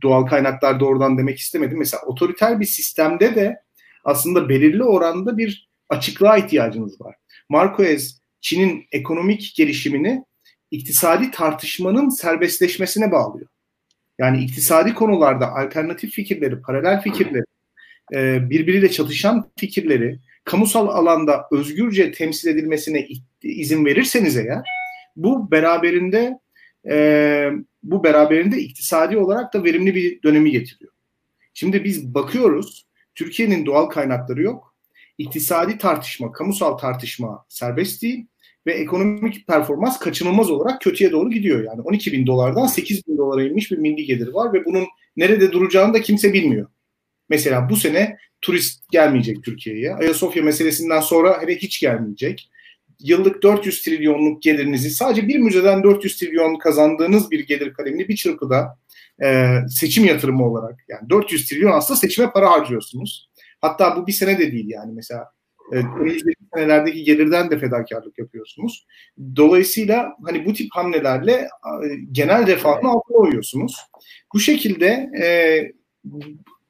doğal 0.02 0.26
kaynaklar 0.26 0.80
doğrudan 0.80 1.18
demek 1.18 1.40
istemedim. 1.40 1.78
Mesela 1.78 2.04
otoriter 2.06 2.60
bir 2.60 2.66
sistemde 2.66 3.36
de 3.36 3.62
aslında 4.04 4.50
belirli 4.50 4.84
oranda 4.84 5.38
bir 5.38 5.70
açıklığa 5.90 6.38
ihtiyacınız 6.38 7.02
var. 7.02 7.16
Marquez 7.50 8.22
Çin'in 8.42 8.88
ekonomik 8.92 9.54
gelişimini 9.56 10.26
iktisadi 10.72 11.32
tartışmanın 11.32 12.10
serbestleşmesine 12.10 13.12
bağlıyor. 13.12 13.48
Yani 14.20 14.44
iktisadi 14.44 14.94
konularda 14.94 15.52
alternatif 15.52 16.12
fikirleri, 16.12 16.62
paralel 16.62 17.02
fikirleri, 17.02 17.46
e, 18.14 18.50
birbiriyle 18.50 18.92
çatışan 18.92 19.52
fikirleri 19.58 20.20
kamusal 20.44 20.88
alanda 20.88 21.48
özgürce 21.52 22.12
temsil 22.12 22.50
edilmesine 22.50 23.08
izin 23.50 23.86
verirseniz 23.86 24.38
eğer 24.38 24.64
bu 25.16 25.52
beraberinde 25.52 26.40
e, 26.90 27.50
bu 27.84 28.04
beraberinde 28.04 28.58
iktisadi 28.58 29.18
olarak 29.18 29.54
da 29.54 29.64
verimli 29.64 29.96
bir 29.96 30.24
dönemi 30.24 30.52
getiriyor. 30.52 30.92
Şimdi 31.54 31.84
biz 31.84 32.14
bakıyoruz 32.14 32.86
Türkiye'nin 33.16 33.66
doğal 33.66 33.86
kaynakları 33.86 34.42
yok. 34.42 34.76
İktisadi 35.18 35.78
tartışma, 35.78 36.32
kamusal 36.32 36.78
tartışma 36.78 37.46
serbest 37.50 38.02
değil 38.02 38.26
ve 38.66 38.74
ekonomik 38.74 39.48
performans 39.48 40.00
kaçınılmaz 40.00 40.52
olarak 40.52 40.82
kötüye 40.82 41.12
doğru 41.12 41.32
gidiyor. 41.32 41.64
Yani 41.64 41.82
12 41.82 42.12
bin 42.12 42.28
dolardan 42.28 42.66
8 42.66 43.08
bin 43.08 43.18
dolara 43.18 43.44
inmiş 43.44 43.72
bir 43.72 43.78
milli 43.78 44.06
gelir 44.06 44.28
var 44.28 44.54
ve 44.54 44.66
bunun 44.66 44.86
nerede 45.18 45.52
duracağını 45.52 45.94
da 45.94 46.02
kimse 46.02 46.34
bilmiyor. 46.34 46.68
Mesela 47.30 47.70
bu 47.70 47.76
sene 47.76 48.18
turist 48.42 48.92
gelmeyecek 48.92 49.44
Türkiye'ye. 49.44 49.96
Ayasofya 49.96 50.44
meselesinden 50.44 51.00
sonra 51.00 51.42
hele 51.42 51.56
hiç 51.56 51.80
gelmeyecek. 51.80 52.50
Yıllık 53.00 53.44
400 53.44 53.82
trilyonluk 53.82 54.44
gelirinizi 54.44 54.90
sadece 54.90 55.28
bir 55.28 55.40
müzeden 55.40 55.84
400 55.84 56.18
trilyon 56.18 56.58
kazandığınız 56.58 57.32
bir 57.32 57.48
gelir 57.48 57.74
kalemini 57.74 58.08
bir 58.08 58.16
çırpıda 58.16 58.78
e, 59.24 59.48
seçim 59.70 60.06
yatırımı 60.06 60.46
olarak 60.46 60.80
yani 60.88 61.10
400 61.10 61.50
trilyon 61.50 61.72
aslında 61.72 62.00
seçime 62.00 62.32
para 62.32 62.52
harcıyorsunuz. 62.52 63.30
Hatta 63.62 63.96
bu 63.98 64.08
bir 64.08 64.12
sene 64.12 64.40
de 64.40 64.52
değil 64.52 64.70
yani 64.70 64.94
mesela 64.96 65.26
e, 65.72 65.76
önümüzdeki 65.76 66.44
senelerdeki 66.56 67.04
gelirden 67.04 67.52
de 67.52 67.60
fedakarlık 67.60 68.18
yapıyorsunuz. 68.18 68.86
Dolayısıyla 69.36 70.16
hani 70.26 70.46
bu 70.46 70.54
tip 70.54 70.68
hamlelerle 70.72 71.48
genel 72.12 72.48
refahın 72.48 72.86
altına 72.86 73.18
oyuyorsunuz. 73.18 73.78
Bu 74.34 74.40
şekilde 74.40 75.10
e, 75.22 75.28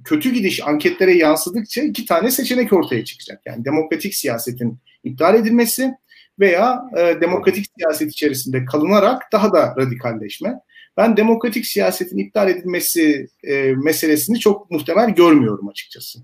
kötü 0.04 0.34
gidiş 0.34 0.68
anketlere 0.68 1.14
yansıdıkça 1.14 1.82
iki 1.82 2.06
tane 2.06 2.32
seçenek 2.32 2.74
ortaya 2.74 3.06
çıkacak. 3.06 3.42
Yani 3.46 3.66
demokratik 3.66 4.16
siyasetin 4.16 4.80
iptal 5.04 5.36
edilmesi 5.36 5.94
veya 6.40 6.82
e, 6.98 7.22
demokratik 7.22 7.66
siyaset 7.78 8.12
içerisinde 8.12 8.66
kalınarak 8.66 9.24
daha 9.32 9.54
da 9.54 9.76
radikalleşme. 9.78 10.54
Ben 10.98 11.18
demokratik 11.18 11.66
siyasetin 11.66 12.18
iptal 12.18 12.50
edilmesi 12.50 13.28
e, 13.44 13.74
meselesini 13.84 14.40
çok 14.40 14.72
muhtemel 14.72 15.10
görmüyorum 15.10 15.70
açıkçası. 15.70 16.20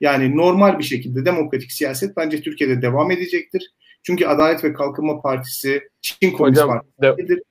Yani 0.00 0.36
normal 0.36 0.78
bir 0.78 0.84
şekilde 0.84 1.24
demokratik 1.24 1.72
siyaset 1.72 2.16
bence 2.16 2.42
Türkiye'de 2.42 2.82
devam 2.82 3.10
edecektir. 3.10 3.72
Çünkü 4.02 4.26
Adalet 4.26 4.64
ve 4.64 4.72
Kalkınma 4.72 5.22
Partisi 5.22 5.82
Çin 6.00 6.30
Komünist 6.30 6.62
Partisi'dir. 6.66 7.42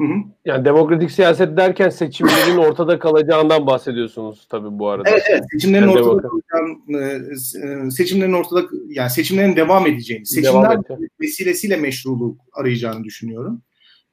Hı 0.00 0.06
hı. 0.06 0.14
Yani 0.44 0.64
demokratik 0.64 1.10
siyaset 1.10 1.56
derken 1.56 1.88
seçimlerin 1.88 2.56
ortada 2.56 2.98
kalacağından 2.98 3.66
bahsediyorsunuz 3.66 4.46
tabii 4.50 4.78
bu 4.78 4.88
arada. 4.88 5.10
Evet, 5.10 5.22
evet. 5.30 5.42
Seçimlerin 5.52 5.88
yani 5.88 6.00
ortada 6.00 6.28
kalacağın, 6.28 6.94
e, 6.94 7.86
e, 7.86 7.90
seçimlerin 7.90 8.32
ortada 8.32 8.66
yani 8.88 9.10
seçimlerin 9.10 9.56
devam 9.56 9.86
edeceğini, 9.86 10.26
seçimler 10.26 10.70
devam 10.70 11.00
vesilesiyle 11.20 11.76
meşruluk 11.76 12.40
arayacağını 12.52 13.04
düşünüyorum. 13.04 13.62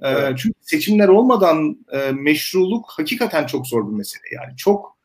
E, 0.01 0.09
evet. 0.09 0.37
Çünkü 0.37 0.55
seçimler 0.61 1.07
olmadan 1.07 1.77
meşruluk 2.13 2.85
hakikaten 2.89 3.45
çok 3.45 3.67
zor 3.67 3.91
bir 3.91 3.97
mesele. 3.97 4.23
Yani 4.35 4.57
çok 4.57 4.97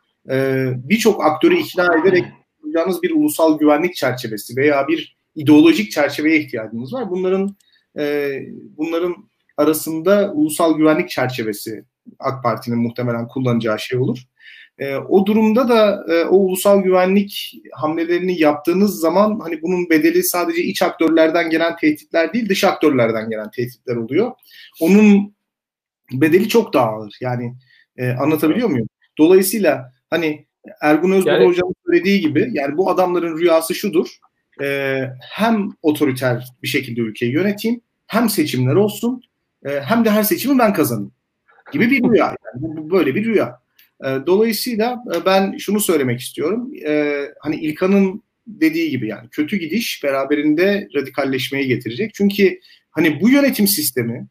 birçok 0.89 1.25
aktörü 1.25 1.57
ikna 1.59 2.01
ederek 2.01 2.25
yapacağınız 2.59 3.03
bir 3.03 3.11
ulusal 3.11 3.59
güvenlik 3.59 3.95
çerçevesi 3.95 4.57
veya 4.57 4.89
bir 4.89 5.17
ideolojik 5.35 5.91
çerçeveye 5.91 6.41
ihtiyacınız 6.41 6.93
var. 6.93 7.11
Bunların 7.11 7.57
bunların 8.77 9.29
arasında 9.59 10.33
ulusal 10.33 10.77
güvenlik 10.77 11.11
çerçevesi 11.11 11.85
AK 12.19 12.43
Parti'nin 12.43 12.79
muhtemelen 12.79 13.29
kullanacağı 13.29 13.79
şey 13.79 13.99
olur. 13.99 14.19
E, 14.79 14.97
o 14.97 15.27
durumda 15.27 15.69
da 15.69 16.05
e, 16.15 16.25
o 16.25 16.37
ulusal 16.37 16.83
güvenlik 16.83 17.53
hamlelerini 17.73 18.41
yaptığınız 18.41 19.01
zaman 19.01 19.41
hani 19.41 19.63
bunun 19.63 19.91
bedeli 19.91 20.25
sadece 20.25 20.63
iç 20.63 20.83
aktörlerden 20.83 21.51
gelen 21.51 21.77
tehditler 21.77 22.33
değil 22.33 22.49
dış 22.49 22.65
aktörlerden 22.65 23.31
gelen 23.31 23.51
tehditler 23.51 23.97
oluyor. 23.97 24.33
Onun 24.81 25.35
bedeli 26.13 26.49
çok 26.49 26.75
daha 26.75 26.87
ağır. 26.87 27.15
Yani 27.21 27.55
e, 27.97 28.11
anlatabiliyor 28.11 28.69
muyum? 28.69 28.89
Dolayısıyla 29.19 29.93
hani 30.11 30.47
Ergun 30.81 31.11
Özbek 31.11 31.33
yani, 31.33 31.47
hocamın 31.47 31.75
söylediği 31.87 32.21
gibi 32.21 32.51
yani 32.53 32.77
bu 32.77 32.91
adamların 32.91 33.39
rüyası 33.39 33.75
şudur. 33.75 34.09
E, 34.63 34.99
hem 35.21 35.69
otoriter 35.83 36.49
bir 36.63 36.69
şekilde 36.69 37.01
ülkeyi 37.01 37.33
yöneteyim 37.33 37.81
hem 38.07 38.29
seçimler 38.29 38.75
olsun 38.75 39.23
e, 39.67 39.81
hem 39.81 40.05
de 40.05 40.11
her 40.11 40.23
seçimi 40.23 40.59
ben 40.59 40.73
kazanayım 40.73 41.13
gibi 41.73 41.91
bir 41.91 42.03
rüya. 42.03 42.37
Yani 42.63 42.91
böyle 42.91 43.15
bir 43.15 43.25
rüya. 43.25 43.61
E, 44.05 44.07
dolayısıyla 44.27 45.05
e, 45.15 45.25
ben 45.27 45.57
şunu 45.57 45.81
söylemek 45.81 46.21
istiyorum. 46.21 46.71
E, 46.87 47.23
hani 47.41 47.57
İlkan'ın 47.57 48.23
dediği 48.47 48.91
gibi 48.91 49.09
yani 49.09 49.29
kötü 49.31 49.57
gidiş 49.57 50.05
beraberinde 50.05 50.89
radikalleşmeyi 50.95 51.69
getirecek. 51.69 52.15
Çünkü 52.15 52.61
hani 52.91 53.21
bu 53.21 53.31
yönetim 53.31 53.69
sistemi 53.69 54.27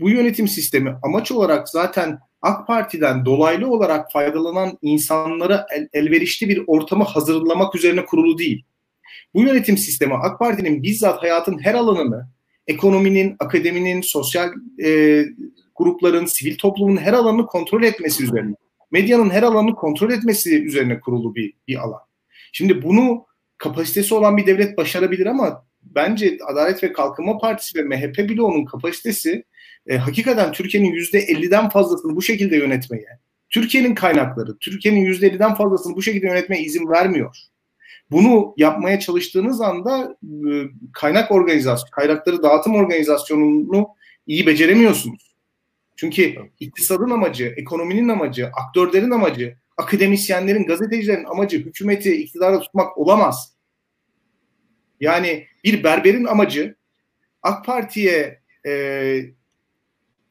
bu 0.00 0.10
yönetim 0.10 0.48
sistemi 0.48 0.94
amaç 1.02 1.32
olarak 1.32 1.68
zaten 1.68 2.18
AK 2.42 2.66
Parti'den 2.66 3.24
dolaylı 3.24 3.70
olarak 3.70 4.12
faydalanan 4.12 4.78
insanlara 4.82 5.66
el, 5.74 5.88
elverişli 5.92 6.48
bir 6.48 6.62
ortamı 6.66 7.04
hazırlamak 7.04 7.74
üzerine 7.74 8.04
kurulu 8.04 8.38
değil. 8.38 8.64
Bu 9.34 9.42
yönetim 9.42 9.78
sistemi 9.78 10.14
AK 10.14 10.38
Parti'nin 10.38 10.82
bizzat 10.82 11.22
hayatın 11.22 11.58
her 11.58 11.74
alanını 11.74 12.28
ekonominin, 12.66 13.36
akademinin, 13.38 14.00
sosyal 14.00 14.52
e, 14.84 15.22
grupların, 15.74 16.26
sivil 16.26 16.58
toplumun 16.58 16.96
her 16.96 17.12
alanını 17.12 17.46
kontrol 17.46 17.82
etmesi 17.82 18.24
üzerine, 18.24 18.54
medyanın 18.90 19.30
her 19.30 19.42
alanını 19.42 19.74
kontrol 19.74 20.10
etmesi 20.10 20.62
üzerine 20.62 21.00
kurulu 21.00 21.34
bir, 21.34 21.52
bir 21.68 21.76
alan. 21.76 22.00
Şimdi 22.52 22.82
bunu 22.82 23.26
kapasitesi 23.58 24.14
olan 24.14 24.36
bir 24.36 24.46
devlet 24.46 24.76
başarabilir 24.76 25.26
ama 25.26 25.66
bence 25.82 26.38
Adalet 26.46 26.82
ve 26.82 26.92
Kalkınma 26.92 27.38
Partisi 27.38 27.78
ve 27.78 27.82
MHP 27.82 28.18
bloğunun 28.30 28.64
kapasitesi 28.64 29.44
e, 29.86 29.96
hakikaten 29.96 30.52
Türkiye'nin 30.52 30.92
%50'den 30.92 31.68
fazlasını 31.68 32.16
bu 32.16 32.22
şekilde 32.22 32.56
yönetmeye, 32.56 33.06
Türkiye'nin 33.50 33.94
kaynakları, 33.94 34.58
Türkiye'nin 34.58 35.06
%50'den 35.12 35.54
fazlasını 35.54 35.96
bu 35.96 36.02
şekilde 36.02 36.26
yönetmeye 36.26 36.62
izin 36.62 36.88
vermiyor. 36.88 37.36
Bunu 38.10 38.54
yapmaya 38.56 39.00
çalıştığınız 39.00 39.60
anda 39.60 40.16
e, 40.22 40.50
kaynak 40.92 41.30
organizasyon, 41.30 41.90
kaynakları 41.90 42.42
dağıtım 42.42 42.74
organizasyonunu 42.74 43.88
iyi 44.26 44.46
beceremiyorsunuz. 44.46 45.36
Çünkü 45.96 46.34
iktisadın 46.60 47.10
amacı, 47.10 47.54
ekonominin 47.56 48.08
amacı, 48.08 48.46
aktörlerin 48.46 49.10
amacı, 49.10 49.56
akademisyenlerin, 49.76 50.66
gazetecilerin 50.66 51.24
amacı 51.24 51.58
hükümeti 51.58 52.16
iktidara 52.16 52.60
tutmak 52.60 52.98
olamaz. 52.98 53.52
Yani 55.00 55.46
bir 55.64 55.84
berberin 55.84 56.24
amacı 56.24 56.76
AK 57.42 57.64
Parti'ye 57.64 58.40
e, 58.66 59.22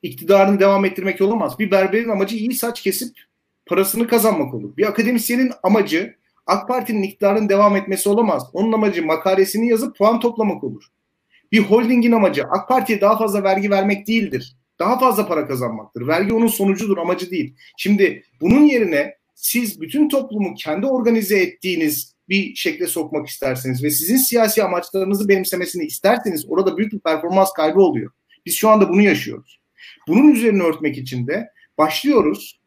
iktidarını 0.03 0.59
devam 0.59 0.86
ettirmek 0.86 1.21
olamaz. 1.21 1.59
Bir 1.59 1.71
berberin 1.71 2.09
amacı 2.09 2.36
iyi 2.36 2.53
saç 2.53 2.82
kesip 2.82 3.17
parasını 3.65 4.07
kazanmak 4.07 4.53
olur. 4.53 4.78
Bir 4.78 4.88
akademisyenin 4.88 5.51
amacı 5.63 6.15
AK 6.48 6.68
Parti'nin 6.68 7.04
iktidarın 7.04 7.50
devam 7.50 7.76
etmesi 7.76 8.10
olamaz. 8.10 8.43
Onun 8.54 8.72
amacı 8.72 9.06
makalesini 9.06 9.70
yazıp 9.70 9.98
puan 9.98 10.20
toplamak 10.20 10.64
olur. 10.64 10.84
Bir 11.52 11.60
holdingin 11.60 12.12
amacı 12.12 12.43
AK 12.43 12.68
Parti'ye 12.68 13.02
daha 13.02 13.18
fazla 13.18 13.43
vergi 13.43 13.70
vermek 13.70 14.08
değildir. 14.08 14.56
Daha 14.80 15.00
fazla 15.00 15.28
para 15.28 15.48
kazanmaktır. 15.48 16.08
Vergi 16.08 16.34
onun 16.34 16.48
sonucudur, 16.48 16.98
amacı 16.98 17.32
değil. 17.32 17.56
Şimdi 17.78 18.24
bunun 18.41 18.62
yerine 18.62 19.16
siz 19.36 19.82
bütün 19.82 20.10
toplumu 20.10 20.54
kendi 20.56 20.86
organize 20.86 21.39
ettiğiniz 21.39 22.16
bir 22.30 22.56
şekle 22.56 22.88
sokmak 22.88 23.28
isterseniz 23.28 23.84
ve 23.84 23.89
sizin 23.89 24.18
siyasi 24.18 24.64
amaçlarınızı 24.64 25.30
benimsemesini 25.30 25.86
isterseniz 25.86 26.46
orada 26.50 26.78
büyük 26.78 26.93
bir 26.93 27.00
performans 27.00 27.54
kaybı 27.54 27.80
oluyor. 27.80 28.12
Biz 28.46 28.54
şu 28.54 28.70
anda 28.70 28.89
bunu 28.89 29.02
yaşıyoruz. 29.02 29.60
Bunun 30.08 30.32
üzerine 30.32 30.64
örtmek 30.64 30.98
için 30.98 31.28
de 31.28 31.50
başlıyoruz 31.78 32.60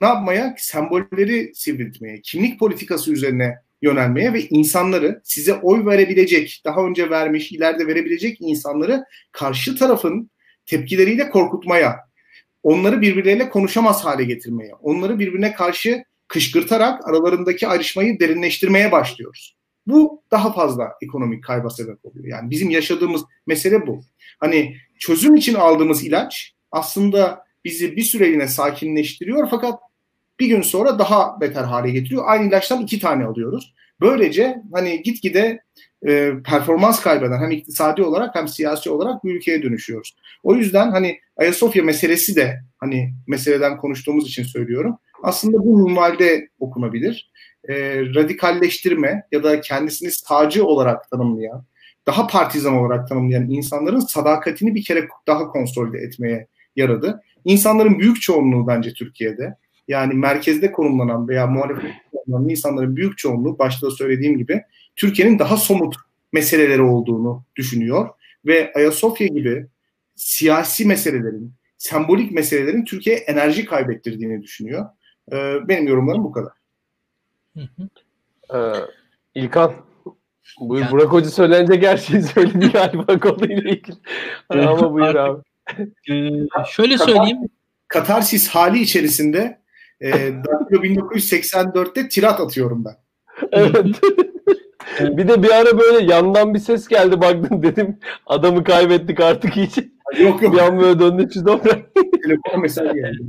ne 0.00 0.06
yapmaya? 0.08 0.54
Sembolleri 0.58 1.52
sivriltmeye, 1.54 2.20
kimlik 2.22 2.58
politikası 2.58 3.12
üzerine 3.12 3.54
yönelmeye 3.82 4.32
ve 4.32 4.42
insanları 4.42 5.20
size 5.24 5.54
oy 5.54 5.86
verebilecek, 5.86 6.62
daha 6.64 6.80
önce 6.80 7.10
vermiş, 7.10 7.52
ileride 7.52 7.86
verebilecek 7.86 8.36
insanları 8.40 9.04
karşı 9.32 9.76
tarafın 9.76 10.30
tepkileriyle 10.66 11.30
korkutmaya, 11.30 11.96
onları 12.62 13.00
birbirleriyle 13.00 13.48
konuşamaz 13.48 14.04
hale 14.04 14.24
getirmeye, 14.24 14.74
onları 14.74 15.18
birbirine 15.18 15.52
karşı 15.52 16.04
kışkırtarak 16.28 17.08
aralarındaki 17.08 17.68
ayrışmayı 17.68 18.20
derinleştirmeye 18.20 18.92
başlıyoruz. 18.92 19.56
Bu 19.86 20.22
daha 20.30 20.52
fazla 20.52 20.92
ekonomik 21.02 21.44
kayba 21.44 21.70
sebep 21.70 22.04
oluyor. 22.04 22.26
Yani 22.26 22.50
bizim 22.50 22.70
yaşadığımız 22.70 23.22
mesele 23.46 23.86
bu. 23.86 24.00
Hani 24.38 24.76
çözüm 24.98 25.34
için 25.34 25.54
aldığımız 25.54 26.04
ilaç 26.04 26.54
aslında 26.72 27.47
bizi 27.64 27.96
bir 27.96 28.02
süreliğine 28.02 28.48
sakinleştiriyor 28.48 29.48
fakat 29.50 29.80
bir 30.40 30.46
gün 30.46 30.62
sonra 30.62 30.98
daha 30.98 31.40
beter 31.40 31.64
hale 31.64 31.90
getiriyor. 31.90 32.22
Aynı 32.26 32.48
ilaçtan 32.48 32.82
iki 32.82 33.00
tane 33.00 33.24
alıyoruz. 33.24 33.74
Böylece 34.00 34.62
hani 34.72 35.02
gitgide 35.02 35.60
e, 36.06 36.32
performans 36.44 37.00
kaybeden 37.00 37.40
hem 37.40 37.50
iktisadi 37.50 38.02
olarak 38.02 38.34
hem 38.34 38.48
siyasi 38.48 38.90
olarak 38.90 39.24
bir 39.24 39.34
ülkeye 39.34 39.62
dönüşüyoruz. 39.62 40.16
O 40.42 40.54
yüzden 40.54 40.90
hani 40.90 41.20
Ayasofya 41.36 41.82
meselesi 41.82 42.36
de 42.36 42.60
hani 42.78 43.14
meseleden 43.26 43.76
konuştuğumuz 43.76 44.28
için 44.28 44.42
söylüyorum. 44.42 44.98
Aslında 45.22 45.58
bu 45.58 45.88
minvalde 45.88 46.48
okunabilir. 46.58 47.30
E, 47.68 47.74
radikalleştirme 48.14 49.22
ya 49.32 49.42
da 49.42 49.60
kendisini 49.60 50.10
sağcı 50.10 50.64
olarak 50.64 51.10
tanımlayan, 51.10 51.64
daha 52.06 52.26
partizan 52.26 52.74
olarak 52.74 53.08
tanımlayan 53.08 53.50
insanların 53.50 54.00
sadakatini 54.00 54.74
bir 54.74 54.84
kere 54.84 55.08
daha 55.26 55.48
konsolide 55.48 55.98
etmeye 55.98 56.46
yaradı. 56.78 57.22
İnsanların 57.44 57.98
büyük 57.98 58.20
çoğunluğu 58.22 58.66
bence 58.66 58.92
Türkiye'de 58.92 59.56
yani 59.88 60.14
merkezde 60.14 60.72
konumlanan 60.72 61.28
veya 61.28 61.46
muhalefet 61.46 61.92
konumlanan 62.12 62.48
insanların 62.48 62.96
büyük 62.96 63.18
çoğunluğu 63.18 63.58
başta 63.58 63.86
da 63.86 63.90
söylediğim 63.90 64.38
gibi 64.38 64.62
Türkiye'nin 64.96 65.38
daha 65.38 65.56
somut 65.56 65.94
meseleleri 66.32 66.82
olduğunu 66.82 67.44
düşünüyor 67.56 68.08
ve 68.46 68.72
Ayasofya 68.74 69.26
gibi 69.26 69.66
siyasi 70.14 70.84
meselelerin, 70.84 71.52
sembolik 71.78 72.32
meselelerin 72.32 72.84
Türkiye'ye 72.84 73.22
enerji 73.22 73.64
kaybettirdiğini 73.64 74.42
düşünüyor. 74.42 74.86
Ee, 75.32 75.54
benim 75.68 75.88
yorumlarım 75.88 76.24
bu 76.24 76.32
kadar. 76.32 76.52
Ee, 78.54 78.58
İlkan, 79.34 79.72
buyur 80.60 80.82
yani, 80.82 80.92
Burak 80.92 81.12
Hoca 81.12 81.30
söylenince 81.30 81.76
gerçeği 81.76 82.22
söyledi 82.22 82.72
galiba 82.72 83.20
konuyla 83.20 83.70
ilgili. 83.70 83.96
Ama 84.48 84.92
buyur 84.92 85.14
abi. 85.14 85.42
E, 86.10 86.30
şöyle 86.70 86.98
söyleyeyim. 86.98 87.38
Katarsis 87.88 88.48
hali 88.48 88.80
içerisinde 88.80 89.58
e, 90.00 90.10
Daktilo 90.44 90.82
1984'te 90.82 92.08
tirat 92.08 92.40
atıyorum 92.40 92.84
ben. 92.84 92.96
Evet. 93.52 93.86
bir 95.00 95.28
de 95.28 95.42
bir 95.42 95.50
ara 95.50 95.78
böyle 95.78 96.12
yandan 96.12 96.54
bir 96.54 96.58
ses 96.58 96.88
geldi 96.88 97.20
baktım 97.20 97.62
dedim 97.62 97.98
adamı 98.26 98.64
kaybettik 98.64 99.20
artık 99.20 99.56
hiç. 99.56 99.78
Yok 100.18 100.42
yok. 100.42 100.54
Bir 100.54 100.58
an 100.58 100.80
böyle 100.80 100.98
döndü 100.98 101.28
şu 101.34 101.44
Telefon 102.22 102.60
mesaj 102.60 102.92
geldi. 102.94 103.22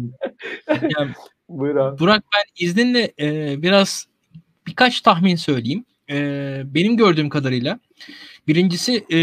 Yani, 0.67 1.11
Buyur 1.49 1.75
abi. 1.75 1.99
Burak 1.99 2.23
ben 2.35 2.65
izninle 2.65 3.13
e, 3.19 3.55
biraz 3.61 4.07
birkaç 4.67 5.01
tahmin 5.01 5.35
söyleyeyim. 5.35 5.85
E, 6.09 6.61
benim 6.65 6.97
gördüğüm 6.97 7.29
kadarıyla 7.29 7.79
birincisi 8.47 9.05
e, 9.13 9.19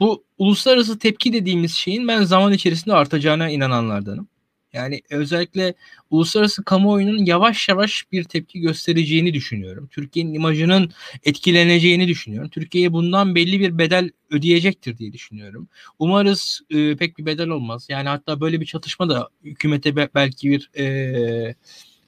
bu 0.00 0.24
uluslararası 0.38 0.98
tepki 0.98 1.32
dediğimiz 1.32 1.72
şeyin 1.74 2.08
ben 2.08 2.22
zaman 2.22 2.52
içerisinde 2.52 2.94
artacağına 2.94 3.50
inananlardanım. 3.50 4.28
Yani 4.72 5.02
özellikle 5.10 5.74
uluslararası 6.10 6.64
kamuoyunun 6.64 7.24
yavaş 7.24 7.68
yavaş 7.68 8.04
bir 8.12 8.24
tepki 8.24 8.60
göstereceğini 8.60 9.34
düşünüyorum. 9.34 9.88
Türkiye'nin 9.90 10.34
imajının 10.34 10.92
etkileneceğini 11.24 12.08
düşünüyorum. 12.08 12.50
Türkiye 12.50 12.92
bundan 12.92 13.34
belli 13.34 13.60
bir 13.60 13.78
bedel 13.78 14.10
ödeyecektir 14.30 14.98
diye 14.98 15.12
düşünüyorum. 15.12 15.68
Umarız 15.98 16.60
e, 16.70 16.96
pek 16.96 17.18
bir 17.18 17.26
bedel 17.26 17.48
olmaz. 17.48 17.86
Yani 17.90 18.08
hatta 18.08 18.40
böyle 18.40 18.60
bir 18.60 18.66
çatışma 18.66 19.08
da 19.08 19.28
hükümete 19.44 19.96
be- 19.96 20.08
belki 20.14 20.50
bir 20.50 20.70
e, 20.78 21.54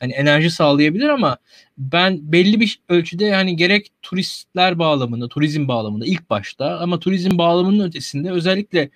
hani 0.00 0.12
enerji 0.12 0.50
sağlayabilir 0.50 1.08
ama 1.08 1.36
ben 1.78 2.32
belli 2.32 2.60
bir 2.60 2.80
ölçüde 2.88 3.24
yani 3.24 3.56
gerek 3.56 3.90
turistler 4.02 4.78
bağlamında, 4.78 5.28
turizm 5.28 5.68
bağlamında 5.68 6.06
ilk 6.06 6.30
başta 6.30 6.78
ama 6.78 6.98
turizm 6.98 7.38
bağlamının 7.38 7.88
ötesinde 7.88 8.30
özellikle 8.30 8.90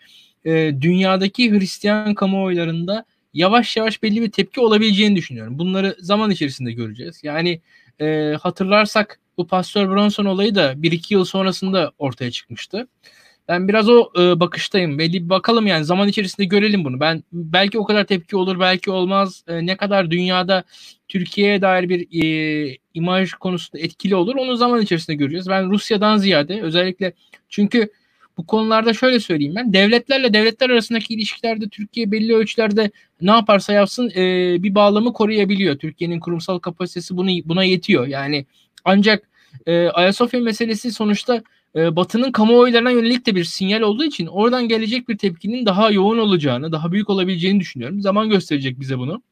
e, 0.45 0.75
dünyadaki 0.81 1.51
Hristiyan 1.51 2.15
kamuoylarında 2.15 3.05
yavaş 3.35 3.77
yavaş 3.77 4.03
belli 4.03 4.23
bir 4.23 4.31
tepki 4.31 4.61
olabileceğini 4.61 5.17
düşünüyorum. 5.17 5.59
Bunları 5.59 5.97
zaman 5.99 6.31
içerisinde 6.31 6.73
göreceğiz. 6.73 7.21
Yani 7.25 7.61
e, 8.01 8.37
hatırlarsak 8.41 9.21
bu 9.37 9.47
Pastor 9.47 9.89
Bronson 9.89 10.25
olayı 10.25 10.55
da 10.55 10.73
1-2 10.73 11.15
yıl 11.15 11.25
sonrasında 11.25 11.93
ortaya 11.99 12.31
çıkmıştı. 12.31 12.89
Ben 13.49 13.69
biraz 13.69 13.89
o 13.89 14.11
e, 14.19 14.41
bakıştayım. 14.41 14.99
Belli 14.99 15.25
bir 15.25 15.29
bakalım 15.29 15.67
yani 15.67 15.85
zaman 15.85 16.09
içerisinde 16.09 16.47
görelim 16.47 16.85
bunu. 16.85 17.01
Ben 17.01 17.25
belki 17.33 17.79
o 17.79 17.85
kadar 17.85 18.05
tepki 18.05 18.37
olur, 18.37 18.61
belki 18.61 18.91
olmaz. 18.91 19.45
E, 19.49 19.67
ne 19.67 19.77
kadar 19.77 20.11
dünyada 20.11 20.65
Türkiye'ye 21.09 21.63
dair 21.63 21.89
bir 21.89 22.23
e, 22.23 22.79
imaj 22.95 23.33
konusunda 23.33 23.83
etkili 23.83 24.17
olur 24.17 24.37
onu 24.37 24.57
zaman 24.57 24.83
içerisinde 24.83 25.17
göreceğiz. 25.17 25.49
Ben 25.49 25.71
Rusya'dan 25.71 26.17
ziyade 26.17 26.63
özellikle 26.63 27.13
çünkü 27.49 27.89
bu 28.37 28.47
konularda 28.47 28.95
şöyle 28.95 29.21
söyleyeyim 29.21 29.55
ben. 29.57 29.73
Devletlerle 29.73 30.35
devletler 30.35 30.71
arasındaki 30.71 31.15
ilişkilerde 31.15 31.69
Türkiye 31.69 32.11
belli 32.11 32.35
ölçülerde 32.37 32.91
ne 33.21 33.31
yaparsa 33.31 33.73
yapsın 33.73 34.11
e, 34.17 34.57
bir 34.63 34.75
bağlamı 34.75 35.13
koruyabiliyor. 35.13 35.79
Türkiye'nin 35.79 36.21
kurumsal 36.21 36.59
kapasitesi 36.59 37.17
bunu 37.17 37.31
buna 37.45 37.65
yetiyor. 37.65 38.07
Yani 38.07 38.47
ancak 38.85 39.29
e, 39.67 39.89
Ayasofya 39.89 40.41
meselesi 40.41 40.93
sonuçta 40.93 41.43
e, 41.77 41.97
Batı'nın 41.97 42.33
kamuoylarına 42.33 42.91
yönelik 42.91 43.27
de 43.27 43.35
bir 43.35 43.45
sinyal 43.45 43.81
olduğu 43.81 44.05
için 44.05 44.27
oradan 44.27 44.69
gelecek 44.69 45.09
bir 45.09 45.19
tepkinin 45.19 45.67
daha 45.67 45.91
yoğun 45.91 46.19
olacağını, 46.19 46.73
daha 46.73 46.93
büyük 46.93 47.11
olabileceğini 47.11 47.61
düşünüyorum. 47.61 48.01
Zaman 48.01 48.31
gösterecek 48.31 48.81
bize 48.81 48.99
bunu. 48.99 49.23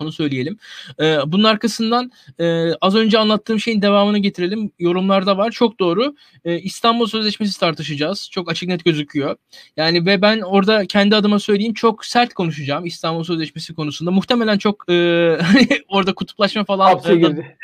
Onu 0.00 0.12
söyleyelim. 0.12 0.58
Ee, 1.00 1.18
bunun 1.26 1.44
arkasından 1.44 2.12
e, 2.40 2.74
az 2.74 2.94
önce 2.94 3.18
anlattığım 3.18 3.60
şeyin 3.60 3.82
devamını 3.82 4.18
getirelim. 4.18 4.70
Yorumlarda 4.78 5.38
var. 5.38 5.50
Çok 5.50 5.80
doğru. 5.80 6.14
Ee, 6.44 6.58
İstanbul 6.58 7.06
Sözleşmesi 7.06 7.60
tartışacağız. 7.60 8.28
Çok 8.30 8.50
açık 8.50 8.68
net 8.68 8.84
gözüküyor. 8.84 9.36
Yani 9.76 10.06
ve 10.06 10.22
ben 10.22 10.40
orada 10.40 10.86
kendi 10.86 11.16
adıma 11.16 11.38
söyleyeyim 11.38 11.74
çok 11.74 12.04
sert 12.04 12.34
konuşacağım 12.34 12.86
İstanbul 12.86 13.24
Sözleşmesi 13.24 13.74
konusunda. 13.74 14.10
Muhtemelen 14.10 14.58
çok 14.58 14.84
e, 14.90 14.94
orada 15.88 16.14
kutuplaşma 16.14 16.64
falan 16.64 16.86
Hapse 16.86 17.16
girdi. 17.16 17.56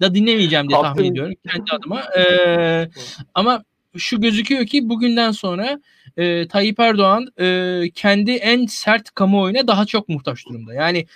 Da 0.00 0.14
dinlemeyeceğim 0.14 0.68
diye 0.68 0.80
tahmin 0.80 1.04
ediyorum 1.04 1.34
kendi 1.48 1.72
adıma. 1.72 2.02
Ee, 2.18 2.88
ama 3.34 3.64
şu 3.96 4.20
gözüküyor 4.20 4.66
ki 4.66 4.88
bugünden 4.88 5.30
sonra 5.30 5.80
e, 6.16 6.48
Tayyip 6.48 6.80
Erdoğan 6.80 7.26
e, 7.40 7.82
kendi 7.94 8.30
en 8.30 8.66
sert 8.66 9.10
kamuoyuna 9.10 9.66
daha 9.66 9.86
çok 9.86 10.08
muhtaç 10.08 10.46
durumda. 10.46 10.74
Yani 10.74 11.06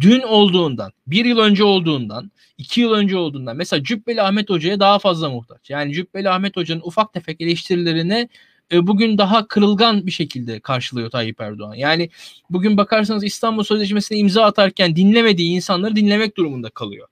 dün 0.00 0.20
olduğundan, 0.20 0.92
bir 1.06 1.24
yıl 1.24 1.38
önce 1.38 1.64
olduğundan, 1.64 2.30
iki 2.58 2.80
yıl 2.80 2.92
önce 2.92 3.16
olduğundan 3.16 3.56
mesela 3.56 3.82
Cübbeli 3.84 4.22
Ahmet 4.22 4.50
Hoca'ya 4.50 4.80
daha 4.80 4.98
fazla 4.98 5.30
muhtaç. 5.30 5.70
Yani 5.70 5.92
Cübbeli 5.92 6.30
Ahmet 6.30 6.56
Hoca'nın 6.56 6.82
ufak 6.84 7.12
tefek 7.12 7.40
eleştirilerine 7.40 8.28
e, 8.72 8.86
bugün 8.86 9.18
daha 9.18 9.48
kırılgan 9.48 10.06
bir 10.06 10.10
şekilde 10.10 10.60
karşılıyor 10.60 11.10
Tayyip 11.10 11.40
Erdoğan. 11.40 11.74
Yani 11.74 12.10
bugün 12.50 12.76
bakarsanız 12.76 13.24
İstanbul 13.24 13.62
Sözleşmesi'ne 13.62 14.18
imza 14.18 14.44
atarken 14.44 14.96
dinlemediği 14.96 15.50
insanları 15.50 15.96
dinlemek 15.96 16.36
durumunda 16.36 16.70
kalıyor. 16.70 17.08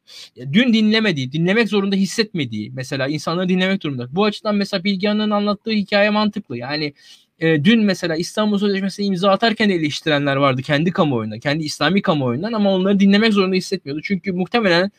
Dün 0.52 0.72
dinlemediği, 0.72 1.32
dinlemek 1.32 1.68
zorunda 1.68 1.96
hissetmediği 1.96 2.70
mesela 2.70 3.08
insanları 3.08 3.48
dinlemek 3.48 3.82
durumunda. 3.82 4.08
Bu 4.16 4.24
açıdan 4.24 4.54
mesela 4.54 4.84
Bilgehan'ın 4.84 5.30
anlattığı 5.30 5.70
hikaye 5.70 6.10
mantıklı. 6.10 6.58
Yani 6.58 6.94
e, 7.38 7.64
dün 7.64 7.80
mesela 7.84 8.16
İstanbul 8.16 8.58
Sözleşmesi'ne 8.58 9.06
imza 9.06 9.30
atarken 9.30 9.70
eleştirenler 9.70 10.36
vardı 10.36 10.62
kendi 10.62 10.90
kamuoyunda, 10.90 11.38
kendi 11.38 11.64
İslami 11.64 12.02
kamuoyundan 12.02 12.52
ama 12.52 12.74
onları 12.74 13.00
dinlemek 13.00 13.32
zorunda 13.32 13.56
hissetmiyordu. 13.56 14.02
Çünkü 14.04 14.32
muhtemelen 14.32 14.90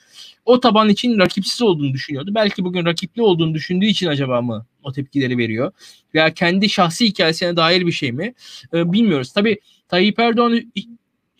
o 0.46 0.60
taban 0.60 0.90
için 0.90 1.20
rakipsiz 1.20 1.62
olduğunu 1.62 1.94
düşünüyordu. 1.94 2.32
Belki 2.36 2.64
bugün 2.64 2.86
rakipli 2.86 3.22
olduğunu 3.22 3.54
düşündüğü 3.54 3.86
için 3.86 4.08
acaba 4.08 4.42
mı 4.42 4.66
o 4.84 4.92
tepkileri 4.92 5.38
veriyor? 5.38 5.72
Veya 6.16 6.34
kendi 6.34 6.70
şahsi 6.70 7.06
hikayesine 7.06 7.56
dair 7.56 7.86
bir 7.86 7.92
şey 7.92 8.12
mi? 8.12 8.34
E, 8.74 8.94
bilmiyoruz. 8.94 9.34
Tabii 9.34 9.60
Tayyip 9.88 10.20
Erdoğan 10.20 10.74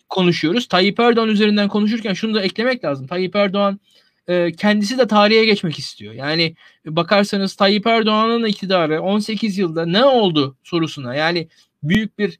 konuşuyoruz. 0.08 0.68
Tayyip 0.68 1.00
Erdoğan 1.00 1.28
üzerinden 1.28 1.68
konuşurken 1.68 2.12
şunu 2.12 2.34
da 2.34 2.42
eklemek 2.42 2.84
lazım. 2.84 3.06
Tayyip 3.06 3.36
Erdoğan 3.36 3.80
e, 4.28 4.52
kendisi 4.52 4.98
de 4.98 5.06
tarihe 5.06 5.44
geçmek 5.44 5.78
istiyor. 5.78 6.14
Yani 6.14 6.54
bakarsanız 6.86 7.54
Tayyip 7.54 7.86
Erdoğan'ın 7.86 8.44
iktidarı 8.44 9.02
18 9.02 9.58
yılda 9.58 9.86
ne 9.86 10.04
oldu 10.04 10.56
sorusuna 10.62 11.14
yani 11.14 11.48
büyük 11.82 12.18
bir 12.18 12.38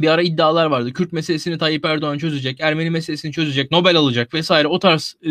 bir 0.00 0.08
ara 0.08 0.22
iddialar 0.22 0.66
vardı. 0.66 0.92
Kürt 0.92 1.12
meselesini 1.12 1.58
Tayyip 1.58 1.84
Erdoğan 1.84 2.18
çözecek, 2.18 2.60
Ermeni 2.60 2.90
meselesini 2.90 3.32
çözecek, 3.32 3.70
Nobel 3.70 3.96
alacak 3.96 4.34
vesaire 4.34 4.68
o 4.68 4.78
tarz 4.78 5.16
e, 5.26 5.30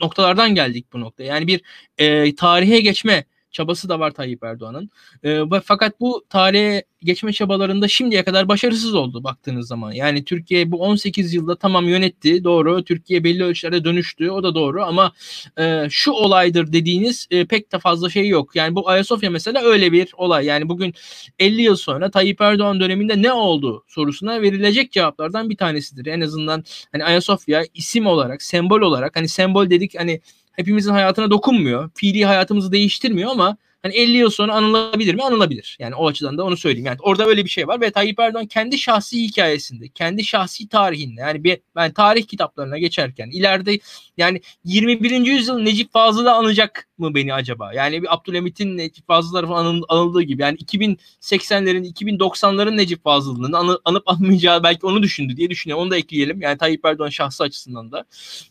noktalardan 0.00 0.54
geldik 0.54 0.86
bu 0.92 1.00
noktaya. 1.00 1.24
Yani 1.24 1.46
bir 1.46 1.62
e, 1.98 2.34
tarihe 2.34 2.80
geçme 2.80 3.24
çabası 3.50 3.88
da 3.88 4.00
var 4.00 4.10
Tayyip 4.10 4.44
Erdoğan'ın. 4.44 4.90
E, 5.24 5.60
fakat 5.64 6.00
bu 6.00 6.24
tarihe 6.28 6.84
geçme 7.02 7.32
çabalarında 7.32 7.88
şimdiye 7.88 8.24
kadar 8.24 8.48
başarısız 8.48 8.94
oldu 8.94 9.24
baktığınız 9.24 9.68
zaman. 9.68 9.92
Yani 9.92 10.24
Türkiye 10.24 10.70
bu 10.70 10.82
18 10.82 11.34
yılda 11.34 11.56
tamam 11.56 11.88
yönetti 11.88 12.44
doğru. 12.44 12.84
Türkiye 12.84 13.24
belli 13.24 13.44
ölçülerde 13.44 13.84
dönüştü 13.84 14.30
o 14.30 14.42
da 14.42 14.54
doğru 14.54 14.82
ama 14.84 15.12
e, 15.58 15.86
şu 15.90 16.12
olaydır 16.12 16.72
dediğiniz 16.72 17.26
e, 17.30 17.44
pek 17.44 17.72
de 17.72 17.78
fazla 17.78 18.10
şey 18.10 18.28
yok. 18.28 18.56
Yani 18.56 18.74
bu 18.74 18.88
Ayasofya 18.88 19.30
mesela 19.30 19.62
öyle 19.62 19.92
bir 19.92 20.12
olay. 20.16 20.46
Yani 20.46 20.68
bugün 20.68 20.94
50 21.38 21.62
yıl 21.62 21.76
sonra 21.76 22.10
Tayyip 22.10 22.40
Erdoğan 22.40 22.80
döneminde 22.80 23.22
ne 23.22 23.32
oldu 23.32 23.84
sorusuna 23.88 24.42
verilecek 24.42 24.92
cevaplardan 24.92 25.50
bir 25.50 25.56
tanesidir. 25.56 26.06
En 26.06 26.20
azından 26.20 26.64
hani 26.92 27.04
Ayasofya 27.04 27.64
isim 27.74 28.06
olarak, 28.06 28.42
sembol 28.42 28.80
olarak 28.80 29.16
hani 29.16 29.28
sembol 29.28 29.70
dedik 29.70 29.98
hani 29.98 30.20
hepimizin 30.60 30.90
hayatına 30.90 31.30
dokunmuyor. 31.30 31.90
Fiili 31.94 32.24
hayatımızı 32.24 32.72
değiştirmiyor 32.72 33.30
ama 33.30 33.56
Hani 33.82 33.94
50 33.94 34.16
yıl 34.16 34.30
sonra 34.30 34.54
anılabilir 34.54 35.14
mi? 35.14 35.22
Anılabilir. 35.22 35.76
Yani 35.80 35.94
o 35.94 36.08
açıdan 36.08 36.38
da 36.38 36.44
onu 36.44 36.56
söyleyeyim. 36.56 36.86
Yani 36.86 36.98
orada 37.00 37.26
öyle 37.26 37.44
bir 37.44 37.50
şey 37.50 37.68
var 37.68 37.80
ve 37.80 37.90
Tayyip 37.90 38.20
Erdoğan 38.20 38.46
kendi 38.46 38.78
şahsi 38.78 39.22
hikayesinde, 39.22 39.88
kendi 39.88 40.24
şahsi 40.24 40.68
tarihinde 40.68 41.20
yani 41.20 41.60
ben 41.76 41.92
tarih 41.92 42.26
kitaplarına 42.26 42.78
geçerken 42.78 43.30
ileride 43.30 43.78
yani 44.16 44.40
21. 44.64 45.10
yüzyıl 45.10 45.58
Necip 45.58 45.92
Fazıl'ı 45.92 46.32
anacak 46.32 46.88
mı 46.98 47.14
beni 47.14 47.34
acaba? 47.34 47.72
Yani 47.74 48.02
bir 48.02 48.14
Abdülhamit'in 48.14 48.76
Necip 48.76 49.06
Fazıl'ları 49.06 49.46
falan 49.46 49.82
anıldığı 49.88 50.22
gibi 50.22 50.42
yani 50.42 50.56
2080'lerin 50.58 51.92
2090'ların 51.92 52.76
Necip 52.76 53.04
Fazıl'ının 53.04 53.52
anı, 53.52 53.78
anıp 53.84 54.02
anmayacağı 54.08 54.62
belki 54.62 54.86
onu 54.86 55.02
düşündü 55.02 55.36
diye 55.36 55.50
düşünüyorum. 55.50 55.84
Onu 55.84 55.90
da 55.90 55.96
ekleyelim. 55.96 56.42
Yani 56.42 56.58
Tayyip 56.58 56.84
Erdoğan 56.84 57.08
şahsı 57.08 57.44
açısından 57.44 57.92
da 57.92 58.04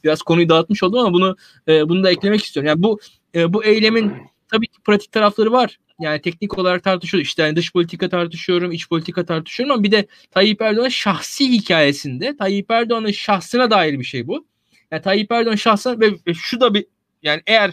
biraz 0.03 0.21
konuyu 0.21 0.49
dağıtmış 0.49 0.83
oldum 0.83 0.99
ama 0.99 1.13
bunu 1.13 1.35
e, 1.67 1.89
bunu 1.89 2.03
da 2.03 2.11
eklemek 2.11 2.43
istiyorum. 2.43 2.67
Yani 2.67 2.83
bu 2.83 2.99
e, 3.35 3.53
bu 3.53 3.63
eylemin 3.63 4.13
tabii 4.51 4.67
ki 4.67 4.81
pratik 4.85 5.11
tarafları 5.11 5.51
var. 5.51 5.77
Yani 5.99 6.21
teknik 6.21 6.57
olarak 6.57 6.83
tartışıyoruz. 6.83 7.27
İşte 7.27 7.43
yani 7.43 7.55
dış 7.55 7.73
politika 7.73 8.09
tartışıyorum, 8.09 8.71
iç 8.71 8.89
politika 8.89 9.25
tartışıyorum 9.25 9.73
ama 9.73 9.83
bir 9.83 9.91
de 9.91 10.07
Tayyip 10.31 10.61
Erdoğan 10.61 10.89
şahsi 10.89 11.51
hikayesinde 11.51 12.37
Tayyip 12.37 12.71
Erdoğan'ın 12.71 13.11
şahsına 13.11 13.71
dair 13.71 13.99
bir 13.99 14.03
şey 14.03 14.27
bu. 14.27 14.47
Yani 14.91 15.01
Tayyip 15.01 15.31
Erdoğan 15.31 15.55
şahsına 15.55 15.99
ve 15.99 16.33
şu 16.33 16.61
da 16.61 16.73
bir 16.73 16.85
yani 17.23 17.41
eğer 17.47 17.71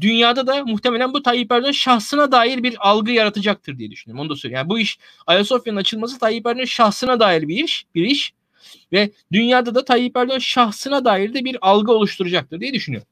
dünyada 0.00 0.46
da 0.46 0.64
muhtemelen 0.64 1.12
bu 1.12 1.22
Tayyip 1.22 1.52
Erdoğan 1.52 1.72
şahsına 1.72 2.32
dair 2.32 2.62
bir 2.62 2.76
algı 2.78 3.12
yaratacaktır 3.12 3.78
diye 3.78 3.90
düşünüyorum. 3.90 4.20
Onu 4.20 4.30
da 4.30 4.36
söyleyeyim. 4.36 4.58
Yani 4.58 4.68
bu 4.68 4.78
iş 4.78 4.98
Ayasofya'nın 5.26 5.78
açılması 5.78 6.18
Tayyip 6.18 6.46
Erdoğan 6.46 6.64
şahsına 6.64 7.20
dair 7.20 7.48
bir 7.48 7.64
iş, 7.64 7.84
bir 7.94 8.04
iş 8.04 8.32
ve 8.92 9.10
dünyada 9.32 9.74
da 9.74 9.84
Tayyip 9.84 10.16
Erdoğan 10.16 10.38
şahsına 10.38 11.04
dair 11.04 11.34
de 11.34 11.44
bir 11.44 11.58
algı 11.60 11.92
oluşturacaktır 11.92 12.60
diye 12.60 12.74
düşünüyorum. 12.74 13.08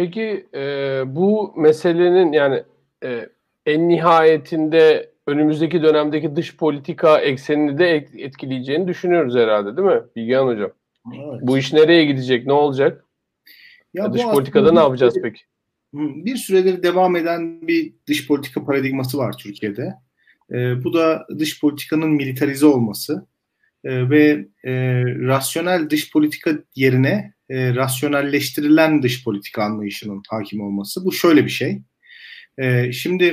Peki 0.00 0.46
e, 0.54 0.62
bu 1.06 1.52
meselenin 1.56 2.32
yani 2.32 2.62
e, 3.04 3.28
en 3.66 3.88
nihayetinde 3.88 5.10
önümüzdeki 5.26 5.82
dönemdeki 5.82 6.36
dış 6.36 6.56
politika 6.56 7.18
eksenini 7.18 7.78
de 7.78 8.08
etkileyeceğini 8.18 8.88
düşünüyoruz 8.88 9.34
herhalde 9.34 9.76
değil 9.76 9.88
mi 9.88 10.02
Bilgehan 10.16 10.46
Hocam? 10.46 10.70
Evet. 11.14 11.40
Bu 11.42 11.58
iş 11.58 11.72
nereye 11.72 12.04
gidecek, 12.04 12.46
ne 12.46 12.52
olacak? 12.52 13.04
Ya, 13.94 14.04
ya 14.04 14.12
dış 14.12 14.22
politikada 14.22 14.72
ne 14.72 14.78
yapacağız 14.78 15.16
bir, 15.16 15.22
peki? 15.22 15.42
Bir 15.94 16.36
süredir 16.36 16.82
devam 16.82 17.16
eden 17.16 17.68
bir 17.68 17.92
dış 18.06 18.28
politika 18.28 18.64
paradigması 18.64 19.18
var 19.18 19.34
Türkiye'de. 19.38 19.94
E, 20.52 20.84
bu 20.84 20.94
da 20.94 21.26
dış 21.38 21.60
politikanın 21.60 22.10
militarize 22.10 22.66
olması 22.66 23.26
e, 23.84 24.10
ve 24.10 24.46
e, 24.64 24.72
rasyonel 25.04 25.90
dış 25.90 26.12
politika 26.12 26.50
yerine 26.74 27.34
e, 27.50 27.74
rasyonelleştirilen 27.74 29.02
dış 29.02 29.24
politika 29.24 29.62
anlayışının 29.62 30.22
hakim 30.28 30.60
olması. 30.60 31.04
Bu 31.04 31.12
şöyle 31.12 31.44
bir 31.44 31.50
şey. 31.50 31.82
E, 32.58 32.92
şimdi 32.92 33.24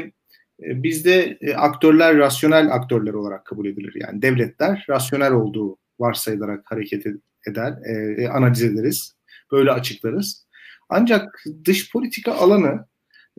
e, 0.63 0.83
bizde 0.83 1.37
e, 1.41 1.53
aktörler 1.53 2.17
rasyonel 2.17 2.73
aktörler 2.73 3.13
olarak 3.13 3.45
kabul 3.45 3.65
edilir. 3.65 3.93
Yani 3.95 4.21
devletler 4.21 4.85
rasyonel 4.89 5.33
olduğu 5.33 5.77
varsayılarak 5.99 6.71
hareket 6.71 7.05
eder, 7.47 7.73
e, 7.85 8.23
e, 8.23 8.27
analiz 8.27 8.63
ederiz. 8.63 9.15
Böyle 9.51 9.71
açıklarız. 9.71 10.47
Ancak 10.89 11.43
dış 11.65 11.91
politika 11.91 12.33
alanı 12.33 12.85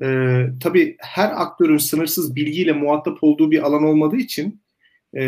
e, 0.02 0.06
tabii 0.62 0.96
her 0.98 1.42
aktörün 1.42 1.78
sınırsız 1.78 2.36
bilgiyle 2.36 2.72
muhatap 2.72 3.18
olduğu 3.20 3.50
bir 3.50 3.62
alan 3.62 3.84
olmadığı 3.84 4.16
için 4.16 4.62
e, 5.16 5.22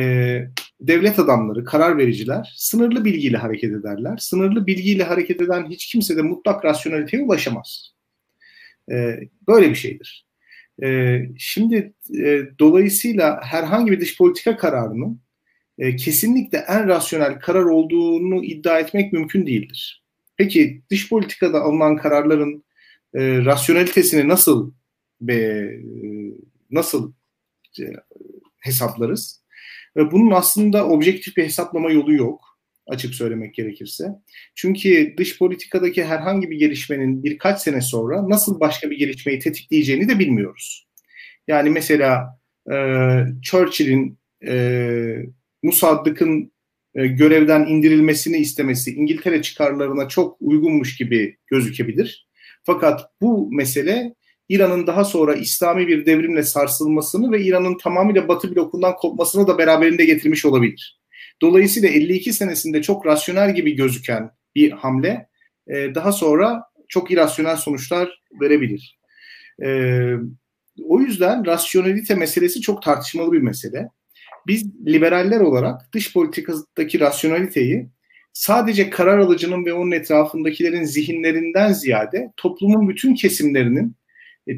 devlet 0.80 1.18
adamları, 1.18 1.64
karar 1.64 1.98
vericiler 1.98 2.54
sınırlı 2.56 3.04
bilgiyle 3.04 3.36
hareket 3.36 3.72
ederler. 3.72 4.16
Sınırlı 4.16 4.66
bilgiyle 4.66 5.04
hareket 5.04 5.40
eden 5.40 5.66
hiç 5.70 5.86
kimse 5.86 6.16
de 6.16 6.22
mutlak 6.22 6.64
rasyoneliteye 6.64 7.22
ulaşamaz. 7.22 7.94
E, 8.90 9.20
böyle 9.48 9.70
bir 9.70 9.74
şeydir. 9.74 10.26
E, 10.82 11.20
şimdi 11.38 11.92
e, 12.24 12.42
dolayısıyla 12.58 13.40
herhangi 13.42 13.92
bir 13.92 14.00
dış 14.00 14.18
politika 14.18 14.56
kararının 14.56 15.20
e, 15.78 15.96
kesinlikle 15.96 16.58
en 16.58 16.88
rasyonel 16.88 17.40
karar 17.40 17.64
olduğunu 17.64 18.44
iddia 18.44 18.78
etmek 18.78 19.12
mümkün 19.12 19.46
değildir. 19.46 20.02
Peki 20.36 20.82
dış 20.90 21.08
politikada 21.08 21.60
alınan 21.60 21.96
kararların 21.96 22.64
e, 23.14 23.44
rasyonelitesini 23.44 24.28
nasıl 24.28 24.72
be, 25.20 25.70
nasıl 26.70 27.12
e, 27.80 27.84
hesaplarız? 28.58 29.39
Ve 29.96 30.10
bunun 30.10 30.30
aslında 30.30 30.86
objektif 30.86 31.36
bir 31.36 31.44
hesaplama 31.44 31.90
yolu 31.90 32.12
yok 32.14 32.50
açık 32.90 33.14
söylemek 33.14 33.54
gerekirse. 33.54 34.04
Çünkü 34.54 35.14
dış 35.16 35.38
politikadaki 35.38 36.04
herhangi 36.04 36.50
bir 36.50 36.58
gelişmenin 36.58 37.24
birkaç 37.24 37.60
sene 37.60 37.80
sonra 37.80 38.28
nasıl 38.28 38.60
başka 38.60 38.90
bir 38.90 38.98
gelişmeyi 38.98 39.38
tetikleyeceğini 39.38 40.08
de 40.08 40.18
bilmiyoruz. 40.18 40.86
Yani 41.48 41.70
mesela 41.70 42.40
e, 42.72 42.74
Churchill'in 43.42 44.18
e, 44.46 45.16
Musaddık'ın 45.62 46.52
e, 46.94 47.06
görevden 47.06 47.66
indirilmesini 47.66 48.36
istemesi 48.36 48.90
İngiltere 48.90 49.42
çıkarlarına 49.42 50.08
çok 50.08 50.36
uygunmuş 50.40 50.96
gibi 50.96 51.36
gözükebilir. 51.46 52.28
Fakat 52.62 53.10
bu 53.20 53.52
mesele 53.52 54.14
İran'ın 54.50 54.86
daha 54.86 55.04
sonra 55.04 55.34
İslami 55.34 55.88
bir 55.88 56.06
devrimle 56.06 56.42
sarsılmasını 56.42 57.32
ve 57.32 57.42
İran'ın 57.42 57.78
tamamıyla 57.78 58.28
Batı 58.28 58.56
blokundan 58.56 58.96
kopmasını 58.96 59.46
da 59.46 59.58
beraberinde 59.58 60.04
getirmiş 60.04 60.44
olabilir. 60.44 61.00
Dolayısıyla 61.42 61.88
52 61.88 62.32
senesinde 62.32 62.82
çok 62.82 63.06
rasyonel 63.06 63.54
gibi 63.54 63.76
gözüken 63.76 64.30
bir 64.54 64.70
hamle 64.70 65.28
e, 65.68 65.94
daha 65.94 66.12
sonra 66.12 66.62
çok 66.88 67.10
irasyonel 67.10 67.56
sonuçlar 67.56 68.20
verebilir. 68.40 68.98
E, 69.62 69.68
o 70.84 71.00
yüzden 71.00 71.46
rasyonelite 71.46 72.14
meselesi 72.14 72.60
çok 72.60 72.82
tartışmalı 72.82 73.32
bir 73.32 73.42
mesele. 73.42 73.88
Biz 74.46 74.86
liberaller 74.86 75.40
olarak 75.40 75.92
dış 75.92 76.12
politikadaki 76.12 77.00
rasyoneliteyi 77.00 77.88
sadece 78.32 78.90
karar 78.90 79.18
alıcının 79.18 79.64
ve 79.64 79.72
onun 79.72 79.90
etrafındakilerin 79.90 80.84
zihinlerinden 80.84 81.72
ziyade 81.72 82.32
toplumun 82.36 82.88
bütün 82.88 83.14
kesimlerinin 83.14 83.99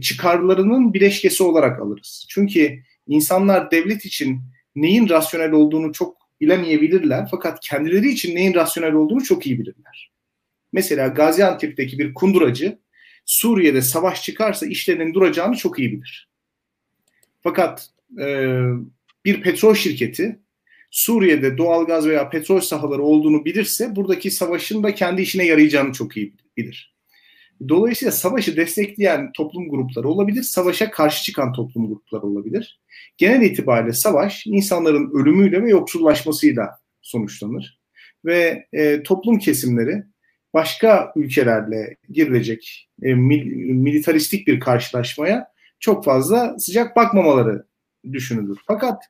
çıkarlarının 0.03 0.95
bileşkesi 0.95 1.43
olarak 1.43 1.81
alırız. 1.81 2.27
Çünkü 2.29 2.83
insanlar 3.07 3.71
devlet 3.71 4.05
için 4.05 4.41
neyin 4.77 5.09
rasyonel 5.09 5.53
olduğunu 5.53 5.93
çok 5.93 6.17
bilemeyebilirler 6.41 7.29
fakat 7.31 7.61
kendileri 7.61 8.09
için 8.09 8.37
neyin 8.37 8.55
rasyonel 8.55 8.93
olduğunu 8.93 9.25
çok 9.25 9.47
iyi 9.47 9.59
bilirler. 9.59 10.13
Mesela 10.73 11.09
Gaziantep'teki 11.09 11.99
bir 11.99 12.15
kunduracı 12.15 12.79
Suriye'de 13.25 13.83
savaş 13.83 14.23
çıkarsa 14.23 14.67
işlerinin 14.67 15.15
duracağını 15.15 15.57
çok 15.57 15.79
iyi 15.79 15.93
bilir. 15.93 16.29
Fakat 17.41 17.91
e, 18.21 18.57
bir 19.25 19.43
petrol 19.43 19.75
şirketi 19.75 20.39
Suriye'de 20.91 21.59
doğalgaz 21.59 22.07
veya 22.07 22.31
petrol 22.31 22.61
sahaları 22.61 23.03
olduğunu 23.03 23.45
bilirse 23.45 23.97
buradaki 23.97 24.31
savaşın 24.31 24.83
da 24.83 24.95
kendi 24.95 25.23
işine 25.23 25.47
yarayacağını 25.47 25.93
çok 25.93 26.17
iyi 26.17 26.35
bilir. 26.57 26.92
Dolayısıyla 27.69 28.13
savaşı 28.13 28.57
destekleyen 28.57 29.33
toplum 29.33 29.71
grupları 29.71 30.09
olabilir, 30.09 30.43
savaşa 30.43 30.91
karşı 30.91 31.25
çıkan 31.25 31.53
toplum 31.53 31.89
grupları 31.89 32.23
olabilir. 32.23 32.81
Genel 33.17 33.43
itibariyle 33.43 33.93
savaş 33.93 34.47
insanların 34.47 35.11
ölümüyle 35.11 35.63
ve 35.63 35.71
yoksullaşmasıyla 35.71 36.71
sonuçlanır. 37.03 37.81
Ve 38.25 38.67
e, 38.73 39.03
toplum 39.03 39.39
kesimleri 39.39 40.03
başka 40.55 41.13
ülkelerle 41.17 41.97
girilecek 42.09 42.89
e, 43.03 43.15
mil, 43.15 43.47
militaristik 43.73 44.47
bir 44.47 44.61
karşılaşmaya 44.61 45.49
çok 45.81 46.05
fazla 46.05 46.59
sıcak 46.59 46.97
bakmamaları 46.97 47.67
düşünülür. 48.13 48.59
Fakat 48.67 49.03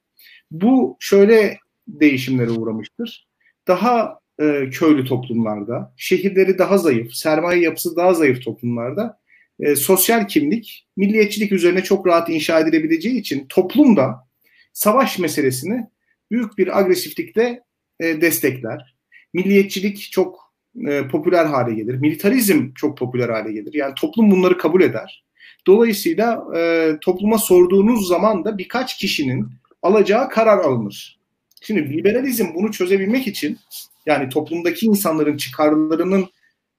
bu 0.50 0.96
şöyle 1.00 1.58
değişimlere 1.88 2.50
uğramıştır. 2.50 3.28
Daha 3.68 4.18
e, 4.40 4.70
köylü 4.70 5.04
toplumlarda, 5.04 5.94
şehirleri 5.96 6.58
daha 6.58 6.78
zayıf, 6.78 7.14
sermaye 7.14 7.60
yapısı 7.62 7.96
daha 7.96 8.14
zayıf 8.14 8.44
toplumlarda 8.44 9.18
e, 9.60 9.76
sosyal 9.76 10.28
kimlik, 10.28 10.86
milliyetçilik 10.96 11.52
üzerine 11.52 11.82
çok 11.82 12.06
rahat 12.06 12.28
inşa 12.28 12.60
edilebileceği 12.60 13.18
için 13.18 13.46
toplumda 13.48 14.28
savaş 14.72 15.18
meselesini 15.18 15.86
büyük 16.30 16.58
bir 16.58 16.78
agresiflikle 16.78 17.62
e, 18.00 18.20
destekler. 18.20 18.94
Milliyetçilik 19.34 20.08
çok 20.12 20.52
e, 20.88 21.08
popüler 21.08 21.44
hale 21.44 21.74
gelir. 21.74 21.94
Militarizm 21.94 22.72
çok 22.74 22.98
popüler 22.98 23.28
hale 23.28 23.52
gelir. 23.52 23.74
Yani 23.74 23.94
toplum 23.94 24.30
bunları 24.30 24.58
kabul 24.58 24.82
eder. 24.82 25.24
Dolayısıyla 25.66 26.44
e, 26.56 26.92
topluma 27.00 27.38
sorduğunuz 27.38 28.08
zaman 28.08 28.44
da 28.44 28.58
birkaç 28.58 28.98
kişinin 28.98 29.48
alacağı 29.82 30.28
karar 30.28 30.58
alınır. 30.58 31.18
Şimdi 31.62 31.96
liberalizm 31.96 32.46
bunu 32.54 32.72
çözebilmek 32.72 33.26
için 33.26 33.58
yani 34.06 34.28
toplumdaki 34.28 34.86
insanların 34.86 35.36
çıkarlarının 35.36 36.26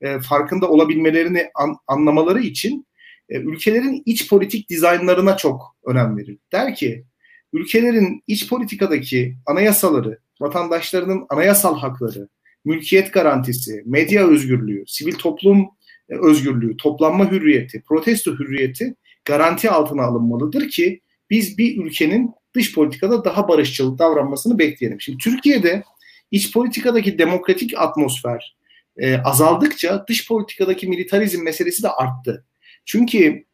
e, 0.02 0.20
farkında 0.20 0.70
olabilmelerini 0.70 1.50
an, 1.56 1.76
anlamaları 1.88 2.40
için 2.40 2.88
e, 3.30 3.38
ülkelerin 3.38 4.04
iç 4.06 4.30
politik 4.30 4.70
dizaynlarına 4.70 5.38
çok 5.38 5.76
önem 5.86 6.18
verir. 6.18 6.38
Der 6.52 6.76
ki 6.76 7.06
ülkelerin 7.54 8.24
iç 8.28 8.50
politikadaki 8.50 9.38
anayasaları, 9.46 10.20
vatandaşlarının 10.42 11.26
anayasal 11.30 11.78
hakları, 11.78 12.30
mülkiyet 12.66 13.14
garantisi, 13.14 13.84
medya 13.86 14.28
özgürlüğü, 14.28 14.84
sivil 14.88 15.14
toplum 15.14 15.68
e, 16.10 16.16
özgürlüğü, 16.16 16.78
toplanma 16.78 17.32
hürriyeti, 17.32 17.82
protesto 17.82 18.32
hürriyeti 18.32 18.96
garanti 19.26 19.70
altına 19.70 20.04
alınmalıdır 20.04 20.70
ki 20.70 21.02
biz 21.30 21.58
bir 21.58 21.86
ülkenin 21.86 22.32
dış 22.56 22.76
politikada 22.76 23.26
daha 23.26 23.48
barışçıl 23.48 23.98
davranmasını 23.98 24.60
bekleyelim. 24.60 25.02
Şimdi 25.02 25.18
Türkiye'de 25.18 25.84
iç 26.34 26.54
politikadaki 26.54 27.18
demokratik 27.18 27.74
atmosfer 27.78 28.56
e, 28.98 29.18
azaldıkça 29.18 30.06
dış 30.08 30.28
politikadaki 30.28 30.88
militarizm 30.88 31.44
meselesi 31.44 31.84
de 31.84 31.90
arttı. 31.90 32.46
Çünkü 32.86 33.46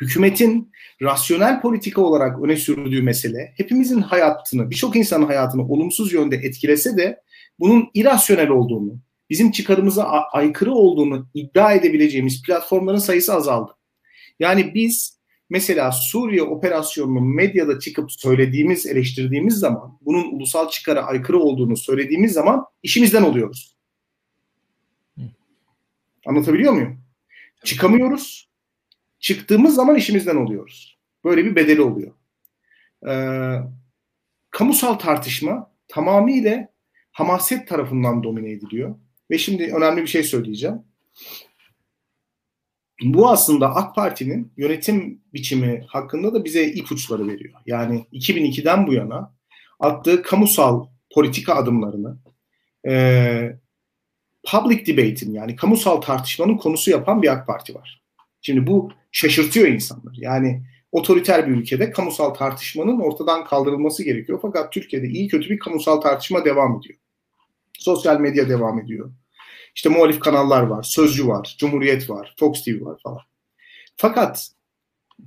hükümetin 0.00 0.72
rasyonel 1.02 1.60
politika 1.60 2.02
olarak 2.02 2.42
öne 2.42 2.56
sürdüğü 2.56 3.02
mesele 3.02 3.52
hepimizin 3.56 4.00
hayatını, 4.00 4.70
birçok 4.70 4.96
insanın 4.96 5.26
hayatını 5.26 5.68
olumsuz 5.68 6.12
yönde 6.12 6.36
etkilese 6.36 6.96
de 6.96 7.22
bunun 7.58 7.90
irasyonel 7.94 8.48
olduğunu, 8.48 8.98
bizim 9.30 9.50
çıkarımıza 9.50 10.04
aykırı 10.32 10.72
olduğunu 10.72 11.28
iddia 11.34 11.72
edebileceğimiz 11.72 12.42
platformların 12.42 12.98
sayısı 12.98 13.34
azaldı. 13.34 13.72
Yani 14.40 14.74
biz 14.74 15.18
mesela 15.52 15.92
Suriye 15.92 16.42
operasyonunu 16.42 17.20
medyada 17.20 17.78
çıkıp 17.78 18.12
söylediğimiz, 18.12 18.86
eleştirdiğimiz 18.86 19.54
zaman, 19.54 19.98
bunun 20.00 20.32
ulusal 20.32 20.68
çıkara 20.68 21.02
aykırı 21.02 21.38
olduğunu 21.38 21.76
söylediğimiz 21.76 22.32
zaman 22.32 22.66
işimizden 22.82 23.22
oluyoruz. 23.22 23.76
Anlatabiliyor 26.26 26.72
muyum? 26.72 27.00
Çıkamıyoruz. 27.64 28.48
Çıktığımız 29.18 29.74
zaman 29.74 29.96
işimizden 29.96 30.36
oluyoruz. 30.36 30.98
Böyle 31.24 31.44
bir 31.44 31.56
bedeli 31.56 31.82
oluyor. 31.82 32.12
Ee, 33.08 33.58
kamusal 34.50 34.94
tartışma 34.94 35.70
tamamıyla 35.88 36.68
hamaset 37.12 37.68
tarafından 37.68 38.22
domine 38.22 38.50
ediliyor. 38.50 38.94
Ve 39.30 39.38
şimdi 39.38 39.72
önemli 39.74 40.02
bir 40.02 40.06
şey 40.06 40.22
söyleyeceğim. 40.22 40.82
Bu 43.02 43.30
aslında 43.30 43.74
AK 43.74 43.94
Parti'nin 43.94 44.52
yönetim 44.56 45.20
biçimi 45.34 45.84
hakkında 45.86 46.34
da 46.34 46.44
bize 46.44 46.64
ipuçları 46.64 47.28
veriyor. 47.28 47.54
Yani 47.66 48.06
2002'den 48.12 48.86
bu 48.86 48.92
yana 48.92 49.34
attığı 49.80 50.22
kamusal 50.22 50.86
politika 51.14 51.54
adımlarını 51.54 52.18
e, 52.88 53.56
public 54.50 54.86
debate'in 54.86 55.34
yani 55.34 55.56
kamusal 55.56 56.00
tartışmanın 56.00 56.56
konusu 56.56 56.90
yapan 56.90 57.22
bir 57.22 57.32
AK 57.32 57.46
Parti 57.46 57.74
var. 57.74 58.02
Şimdi 58.42 58.66
bu 58.66 58.92
şaşırtıyor 59.12 59.68
insanları. 59.68 60.14
Yani 60.16 60.62
otoriter 60.92 61.48
bir 61.48 61.52
ülkede 61.52 61.90
kamusal 61.90 62.30
tartışmanın 62.30 63.00
ortadan 63.00 63.44
kaldırılması 63.44 64.04
gerekiyor. 64.04 64.38
Fakat 64.42 64.72
Türkiye'de 64.72 65.08
iyi 65.08 65.28
kötü 65.28 65.50
bir 65.50 65.58
kamusal 65.58 66.00
tartışma 66.00 66.44
devam 66.44 66.78
ediyor. 66.78 66.98
Sosyal 67.78 68.20
medya 68.20 68.48
devam 68.48 68.80
ediyor. 68.80 69.12
İşte 69.74 69.88
muhalif 69.88 70.20
kanallar 70.20 70.62
var, 70.62 70.82
Sözcü 70.82 71.26
var, 71.26 71.56
Cumhuriyet 71.58 72.10
var, 72.10 72.34
Fox 72.38 72.64
TV 72.64 72.84
var 72.84 73.00
falan. 73.02 73.20
Fakat 73.96 74.48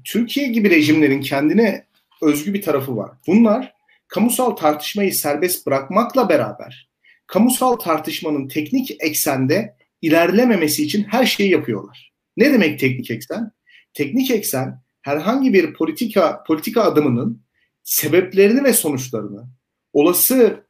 Türkiye 0.03 0.47
gibi 0.47 0.69
rejimlerin 0.69 1.21
kendine 1.21 1.87
özgü 2.21 2.53
bir 2.53 2.61
tarafı 2.61 2.97
var. 2.97 3.11
Bunlar 3.27 3.73
kamusal 4.07 4.51
tartışmayı 4.51 5.13
serbest 5.13 5.67
bırakmakla 5.67 6.29
beraber 6.29 6.89
kamusal 7.27 7.75
tartışmanın 7.75 8.47
teknik 8.47 8.91
eksende 8.99 9.75
ilerlememesi 10.01 10.83
için 10.83 11.03
her 11.03 11.25
şeyi 11.25 11.51
yapıyorlar. 11.51 12.13
Ne 12.37 12.53
demek 12.53 12.79
teknik 12.79 13.11
eksen? 13.11 13.51
Teknik 13.93 14.31
eksen 14.31 14.81
herhangi 15.01 15.53
bir 15.53 15.73
politika 15.73 16.43
politika 16.43 16.81
adımının 16.83 17.41
sebeplerini 17.83 18.63
ve 18.63 18.73
sonuçlarını, 18.73 19.47
olası 19.93 20.65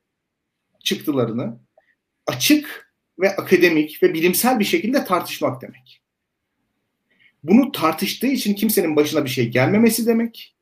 çıktılarını 0.84 1.60
açık 2.28 2.85
ve 3.20 3.36
akademik 3.36 4.04
ve 4.04 4.14
bilimsel 4.14 4.60
bir 4.60 4.66
şekilde 4.66 5.06
tartışmak 5.06 5.62
demek. 5.62 6.02
Bunu 7.44 7.72
tartıştığı 7.72 8.28
için 8.28 8.54
kimsenin 8.54 8.96
başına 8.96 9.26
bir 9.26 9.30
şey 9.30 9.50
gelmemesi 9.50 10.08
demek. 10.08 10.56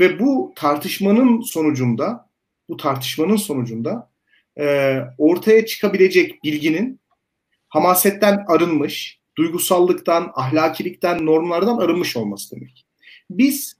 Ve 0.00 0.18
bu 0.18 0.52
tartışmanın 0.56 1.40
sonucunda 1.40 2.28
bu 2.68 2.76
tartışmanın 2.76 3.36
sonucunda 3.36 4.10
e, 4.58 4.98
ortaya 5.18 5.66
çıkabilecek 5.66 6.44
bilginin 6.44 7.00
hamasetten 7.68 8.44
arınmış, 8.48 9.20
duygusallıktan, 9.36 10.32
ahlakilikten, 10.34 11.26
normlardan 11.26 11.78
arınmış 11.78 12.16
olması 12.16 12.56
demek. 12.56 12.86
Biz 13.30 13.76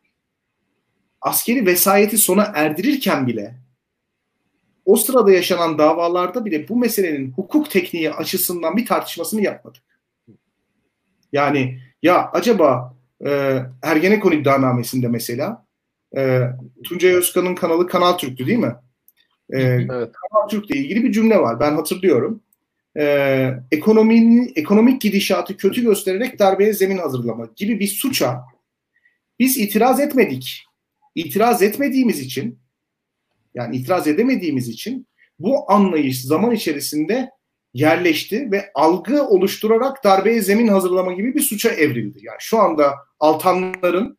askeri 1.20 1.66
vesayeti 1.66 2.18
sona 2.18 2.52
erdirirken 2.54 3.26
bile 3.26 3.54
o 4.92 4.96
sırada 4.96 5.32
yaşanan 5.32 5.78
davalarda 5.78 6.44
bile 6.44 6.68
bu 6.68 6.76
meselenin 6.76 7.32
hukuk 7.32 7.70
tekniği 7.70 8.10
açısından 8.10 8.76
bir 8.76 8.86
tartışmasını 8.86 9.42
yapmadık. 9.42 9.82
Yani 11.32 11.78
ya 12.02 12.30
acaba 12.32 12.96
e, 13.26 13.58
Ergenekon 13.82 14.32
iddianamesinde 14.32 15.08
mesela 15.08 15.66
e, 16.16 16.40
Tuncay 16.84 17.12
Özkan'ın 17.12 17.54
kanalı 17.54 17.86
Kanal 17.86 18.12
Türk'tü 18.12 18.46
değil 18.46 18.58
mi? 18.58 18.74
E, 19.50 19.62
evet. 19.62 19.88
Kanal 19.90 20.48
Türk'le 20.48 20.70
ilgili 20.70 21.04
bir 21.04 21.12
cümle 21.12 21.38
var. 21.38 21.60
Ben 21.60 21.74
hatırlıyorum. 21.74 22.42
E, 22.98 23.54
ekonominin 23.70 24.52
ekonomik 24.56 25.00
gidişatı 25.00 25.56
kötü 25.56 25.82
göstererek 25.82 26.38
darbeye 26.38 26.72
zemin 26.72 26.98
hazırlama 26.98 27.48
gibi 27.56 27.80
bir 27.80 27.88
suça 27.88 28.40
biz 29.38 29.58
itiraz 29.58 30.00
etmedik. 30.00 30.64
İtiraz 31.14 31.62
etmediğimiz 31.62 32.20
için 32.20 32.61
yani 33.54 33.76
itiraz 33.76 34.06
edemediğimiz 34.06 34.68
için 34.68 35.06
bu 35.38 35.72
anlayış 35.72 36.22
zaman 36.22 36.50
içerisinde 36.50 37.30
yerleşti 37.74 38.50
ve 38.52 38.70
algı 38.74 39.26
oluşturarak 39.26 40.04
darbeye 40.04 40.42
zemin 40.42 40.68
hazırlama 40.68 41.12
gibi 41.12 41.34
bir 41.34 41.40
suça 41.40 41.70
evrildi. 41.70 42.18
Yani 42.22 42.36
şu 42.40 42.58
anda 42.58 42.94
Altanların 43.20 44.18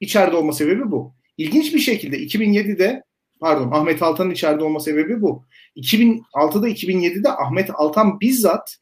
içeride 0.00 0.36
olma 0.36 0.52
sebebi 0.52 0.90
bu. 0.90 1.14
İlginç 1.38 1.74
bir 1.74 1.78
şekilde 1.78 2.18
2007'de 2.18 3.02
pardon 3.40 3.70
Ahmet 3.72 4.02
Altan'ın 4.02 4.30
içeride 4.30 4.64
olma 4.64 4.80
sebebi 4.80 5.22
bu. 5.22 5.46
2006'da 5.76 6.68
2007'de 6.68 7.28
Ahmet 7.28 7.70
Altan 7.74 8.20
bizzat 8.20 8.76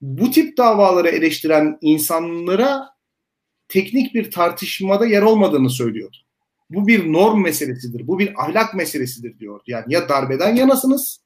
bu 0.00 0.30
tip 0.30 0.56
davaları 0.56 1.08
eleştiren 1.08 1.78
insanlara 1.80 2.88
teknik 3.68 4.14
bir 4.14 4.30
tartışmada 4.30 5.06
yer 5.06 5.22
olmadığını 5.22 5.70
söylüyordu. 5.70 6.16
Bu 6.74 6.86
bir 6.86 7.12
norm 7.12 7.42
meselesidir, 7.42 8.06
bu 8.06 8.18
bir 8.18 8.44
ahlak 8.44 8.74
meselesidir 8.74 9.38
diyordu. 9.38 9.62
Yani 9.66 9.84
ya 9.88 10.08
darbeden 10.08 10.54
yanasınız 10.54 11.20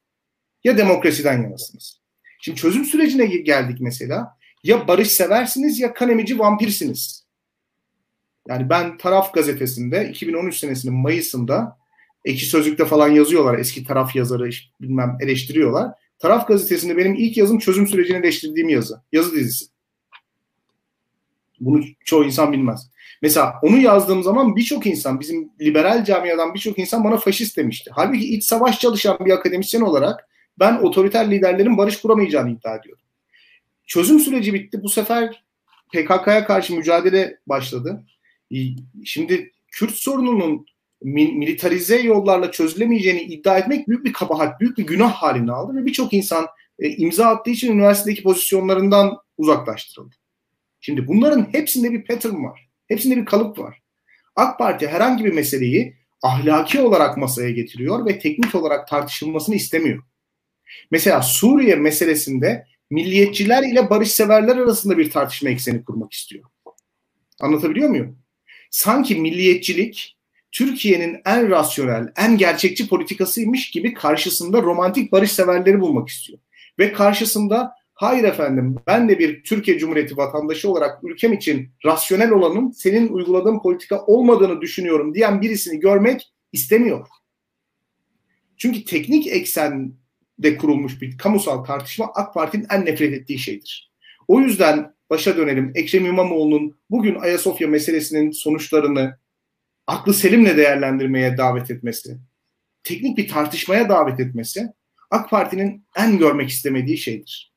ya 0.64 0.78
demokrasiden 0.78 1.42
yanasınız. 1.42 2.00
Şimdi 2.40 2.58
çözüm 2.58 2.84
sürecine 2.84 3.26
geldik 3.26 3.80
mesela. 3.80 4.38
Ya 4.64 4.88
barış 4.88 5.10
seversiniz 5.10 5.80
ya 5.80 5.94
kanemici 5.94 6.38
vampirsiniz. 6.38 7.24
Yani 8.48 8.70
ben 8.70 8.96
Taraf 8.96 9.34
gazetesinde 9.34 10.08
2013 10.10 10.56
senesinin 10.58 10.94
Mayıs'ında 10.94 11.78
Ekşi 12.24 12.46
Sözlük'te 12.46 12.84
falan 12.84 13.08
yazıyorlar. 13.08 13.58
Eski 13.58 13.84
taraf 13.84 14.16
yazarı 14.16 14.50
bilmem 14.80 15.18
eleştiriyorlar. 15.20 15.92
Taraf 16.18 16.48
gazetesinde 16.48 16.96
benim 16.96 17.14
ilk 17.14 17.36
yazım 17.36 17.58
çözüm 17.58 17.86
sürecini 17.86 18.16
eleştirdiğim 18.16 18.68
yazı. 18.68 19.02
Yazı 19.12 19.32
dizisi. 19.32 19.66
Bunu 21.60 21.84
çoğu 22.04 22.24
insan 22.24 22.52
bilmez. 22.52 22.90
Mesela 23.22 23.54
onu 23.62 23.78
yazdığım 23.78 24.22
zaman 24.22 24.56
birçok 24.56 24.86
insan, 24.86 25.20
bizim 25.20 25.52
liberal 25.60 26.04
camiadan 26.04 26.54
birçok 26.54 26.78
insan 26.78 27.04
bana 27.04 27.16
faşist 27.16 27.56
demişti. 27.56 27.90
Halbuki 27.94 28.34
iç 28.34 28.44
savaş 28.44 28.80
çalışan 28.80 29.18
bir 29.20 29.30
akademisyen 29.30 29.80
olarak 29.80 30.28
ben 30.58 30.76
otoriter 30.78 31.30
liderlerin 31.30 31.78
barış 31.78 32.00
kuramayacağını 32.00 32.50
iddia 32.50 32.76
ediyorum. 32.76 33.02
Çözüm 33.86 34.20
süreci 34.20 34.54
bitti. 34.54 34.82
Bu 34.82 34.88
sefer 34.88 35.44
PKK'ya 35.92 36.46
karşı 36.46 36.74
mücadele 36.74 37.38
başladı. 37.46 38.04
Şimdi 39.04 39.52
Kürt 39.72 39.94
sorununun 39.94 40.66
militarize 41.02 42.00
yollarla 42.00 42.50
çözülemeyeceğini 42.50 43.22
iddia 43.22 43.58
etmek 43.58 43.88
büyük 43.88 44.04
bir 44.04 44.12
kabahat, 44.12 44.60
büyük 44.60 44.78
bir 44.78 44.86
günah 44.86 45.12
haline 45.12 45.52
aldı 45.52 45.76
ve 45.76 45.86
birçok 45.86 46.12
insan 46.12 46.46
e, 46.78 46.88
imza 46.88 47.26
attığı 47.26 47.50
için 47.50 47.72
üniversitedeki 47.72 48.22
pozisyonlarından 48.22 49.16
uzaklaştırıldı. 49.36 50.14
Şimdi 50.80 51.06
bunların 51.06 51.48
hepsinde 51.52 51.92
bir 51.92 52.04
pattern 52.04 52.44
var. 52.44 52.67
Hepsinde 52.88 53.16
bir 53.16 53.24
kalıp 53.24 53.58
var. 53.58 53.82
AK 54.36 54.58
Parti 54.58 54.88
herhangi 54.88 55.24
bir 55.24 55.32
meseleyi 55.32 55.96
ahlaki 56.22 56.80
olarak 56.80 57.16
masaya 57.16 57.50
getiriyor 57.50 58.06
ve 58.06 58.18
teknik 58.18 58.54
olarak 58.54 58.88
tartışılmasını 58.88 59.54
istemiyor. 59.54 60.02
Mesela 60.90 61.22
Suriye 61.22 61.76
meselesinde 61.76 62.66
milliyetçiler 62.90 63.62
ile 63.62 63.90
barışseverler 63.90 64.56
arasında 64.56 64.98
bir 64.98 65.10
tartışma 65.10 65.50
ekseni 65.50 65.84
kurmak 65.84 66.12
istiyor. 66.12 66.44
Anlatabiliyor 67.40 67.88
muyum? 67.88 68.18
Sanki 68.70 69.14
milliyetçilik 69.14 70.16
Türkiye'nin 70.52 71.20
en 71.24 71.50
rasyonel, 71.50 72.12
en 72.16 72.38
gerçekçi 72.38 72.88
politikasıymış 72.88 73.70
gibi 73.70 73.94
karşısında 73.94 74.62
romantik 74.62 75.12
barışseverleri 75.12 75.80
bulmak 75.80 76.08
istiyor. 76.08 76.38
Ve 76.78 76.92
karşısında 76.92 77.77
hayır 77.98 78.24
efendim 78.24 78.76
ben 78.86 79.08
de 79.08 79.18
bir 79.18 79.42
Türkiye 79.42 79.78
Cumhuriyeti 79.78 80.16
vatandaşı 80.16 80.70
olarak 80.70 81.04
ülkem 81.04 81.32
için 81.32 81.70
rasyonel 81.84 82.30
olanın 82.30 82.70
senin 82.70 83.08
uyguladığın 83.08 83.58
politika 83.58 84.06
olmadığını 84.06 84.60
düşünüyorum 84.60 85.14
diyen 85.14 85.42
birisini 85.42 85.80
görmek 85.80 86.32
istemiyor. 86.52 87.08
Çünkü 88.56 88.84
teknik 88.84 89.26
eksen 89.26 89.92
de 90.38 90.56
kurulmuş 90.56 91.02
bir 91.02 91.18
kamusal 91.18 91.64
tartışma 91.64 92.10
AK 92.14 92.34
Parti'nin 92.34 92.66
en 92.70 92.86
nefret 92.86 93.12
ettiği 93.12 93.38
şeydir. 93.38 93.92
O 94.28 94.40
yüzden 94.40 94.94
başa 95.10 95.36
dönelim. 95.36 95.72
Ekrem 95.74 96.06
İmamoğlu'nun 96.06 96.78
bugün 96.90 97.14
Ayasofya 97.14 97.68
meselesinin 97.68 98.30
sonuçlarını 98.30 99.18
aklı 99.86 100.14
selimle 100.14 100.56
değerlendirmeye 100.56 101.36
davet 101.36 101.70
etmesi, 101.70 102.18
teknik 102.82 103.18
bir 103.18 103.28
tartışmaya 103.28 103.88
davet 103.88 104.20
etmesi 104.20 104.68
AK 105.10 105.30
Parti'nin 105.30 105.84
en 105.96 106.18
görmek 106.18 106.48
istemediği 106.48 106.98
şeydir. 106.98 107.47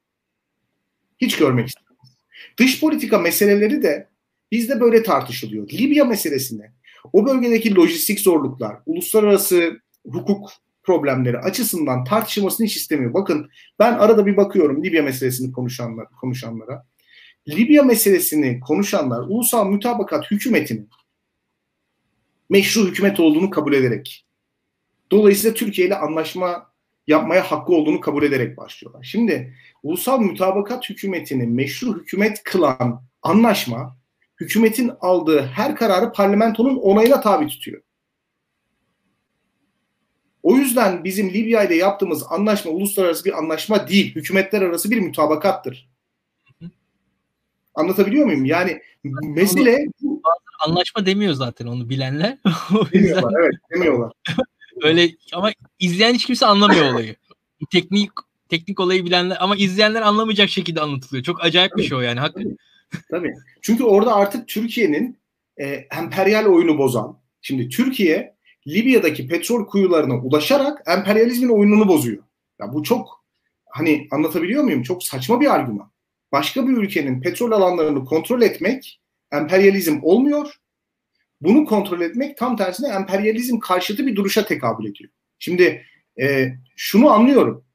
Hiç 1.22 1.38
görmek 1.38 1.68
istemez. 1.68 2.18
Dış 2.58 2.80
politika 2.80 3.20
meseleleri 3.20 3.84
de 3.84 4.10
bizde 4.52 4.80
böyle 4.80 5.04
tartışılıyor. 5.04 5.70
Libya 5.70 6.06
meselesinde 6.06 6.72
o 7.14 7.26
bölgedeki 7.26 7.76
lojistik 7.76 8.20
zorluklar, 8.20 8.76
uluslararası 8.86 9.80
hukuk 10.06 10.52
problemleri 10.84 11.38
açısından 11.38 12.04
tartışılmasını 12.04 12.68
hiç 12.68 12.78
istemiyor. 12.78 13.14
Bakın 13.14 13.50
ben 13.80 13.94
arada 13.94 14.26
bir 14.26 14.38
bakıyorum 14.38 14.84
Libya 14.84 15.04
meselesini 15.04 15.52
konuşanlar, 15.52 16.08
konuşanlara. 16.22 16.86
Libya 17.50 17.84
meselesini 17.84 18.60
konuşanlar 18.60 19.20
ulusal 19.20 19.68
mütabakat 19.68 20.32
hükümetinin 20.32 20.90
meşru 22.50 22.88
hükümet 22.88 23.20
olduğunu 23.20 23.50
kabul 23.50 23.74
ederek 23.74 24.26
dolayısıyla 25.12 25.54
Türkiye 25.54 25.88
ile 25.88 25.98
anlaşma 25.98 26.71
yapmaya 27.12 27.51
hakkı 27.51 27.74
olduğunu 27.74 27.99
kabul 27.99 28.24
ederek 28.24 28.57
başlıyorlar. 28.57 29.03
Şimdi 29.03 29.53
ulusal 29.84 30.20
mütabakat 30.20 30.89
hükümetini 30.89 31.47
meşru 31.47 31.99
hükümet 31.99 32.43
kılan 32.43 33.03
anlaşma 33.22 33.97
hükümetin 34.39 34.91
aldığı 35.01 35.41
her 35.41 35.76
kararı 35.76 36.12
parlamentonun 36.12 36.76
onayına 36.78 37.22
tabi 37.22 37.47
tutuyor. 37.47 37.82
O 40.43 40.55
yüzden 40.55 41.03
bizim 41.03 41.30
Libya 41.34 41.64
ile 41.64 41.76
yaptığımız 41.76 42.24
anlaşma 42.30 42.72
uluslararası 42.72 43.26
bir 43.26 43.38
anlaşma 43.38 43.88
değil. 43.88 44.16
Hükümetler 44.16 44.62
arası 44.62 44.91
bir 44.91 44.99
mütabakattır. 44.99 45.91
Anlatabiliyor 47.76 48.26
muyum? 48.26 48.45
Yani 48.45 48.82
mesele 49.24 49.86
anlaşma 50.68 51.05
demiyor 51.05 51.34
zaten 51.34 51.66
onu 51.66 51.89
bilenler. 51.89 52.38
Demiyorlar 52.93 53.34
evet 53.41 53.53
demiyorlar. 53.74 54.12
Öyle 54.82 55.16
ama 55.34 55.52
izleyen 55.80 56.14
hiç 56.14 56.26
kimse 56.26 56.46
anlamıyor 56.46 56.94
olayı. 56.94 57.16
teknik 57.72 58.10
teknik 58.50 58.80
olayı 58.80 59.06
bilenler 59.06 59.38
ama 59.40 59.56
izleyenler 59.56 60.02
anlamayacak 60.02 60.50
şekilde 60.50 60.82
anlatılıyor. 60.82 61.24
Çok 61.24 61.44
acayip 61.44 61.78
bir 61.78 61.84
şey 61.84 61.98
o 61.98 62.02
yani. 62.02 62.20
Haklı. 62.20 62.44
Tabii. 63.12 63.34
Çünkü 63.62 63.84
orada 63.84 64.16
artık 64.16 64.48
Türkiye'nin 64.48 65.20
e, 65.58 65.66
emperyal 65.98 66.46
oyunu 66.46 66.78
bozan. 66.78 67.20
Şimdi 67.42 67.70
Türkiye 67.70 68.36
Libya'daki 68.68 69.28
petrol 69.28 69.66
kuyularına 69.66 70.18
ulaşarak 70.18 70.84
emperyalizmin 70.88 71.50
oyununu 71.50 71.88
bozuyor. 71.88 72.24
Ya 72.60 72.74
bu 72.74 72.84
çok 72.84 73.26
hani 73.70 74.08
anlatabiliyor 74.12 74.64
muyum? 74.64 74.84
Çok 74.84 75.04
saçma 75.04 75.42
bir 75.42 75.54
argüman. 75.54 75.92
Başka 76.32 76.68
bir 76.68 76.74
ülkenin 76.74 77.22
petrol 77.22 77.52
alanlarını 77.52 78.06
kontrol 78.06 78.42
etmek 78.42 79.02
emperyalizm 79.32 80.00
olmuyor. 80.02 80.60
Bunu 81.42 81.66
kontrol 81.66 82.02
etmek 82.02 82.38
tam 82.38 82.58
tersine 82.58 82.88
emperyalizm 82.88 83.60
karşıtı 83.60 84.08
bir 84.08 84.16
duruşa 84.16 84.46
tekabül 84.46 84.86
ediyor. 84.86 85.10
Şimdi 85.39 85.86
e, 86.22 86.48
şunu 86.76 87.10
anlıyorum. 87.10 87.66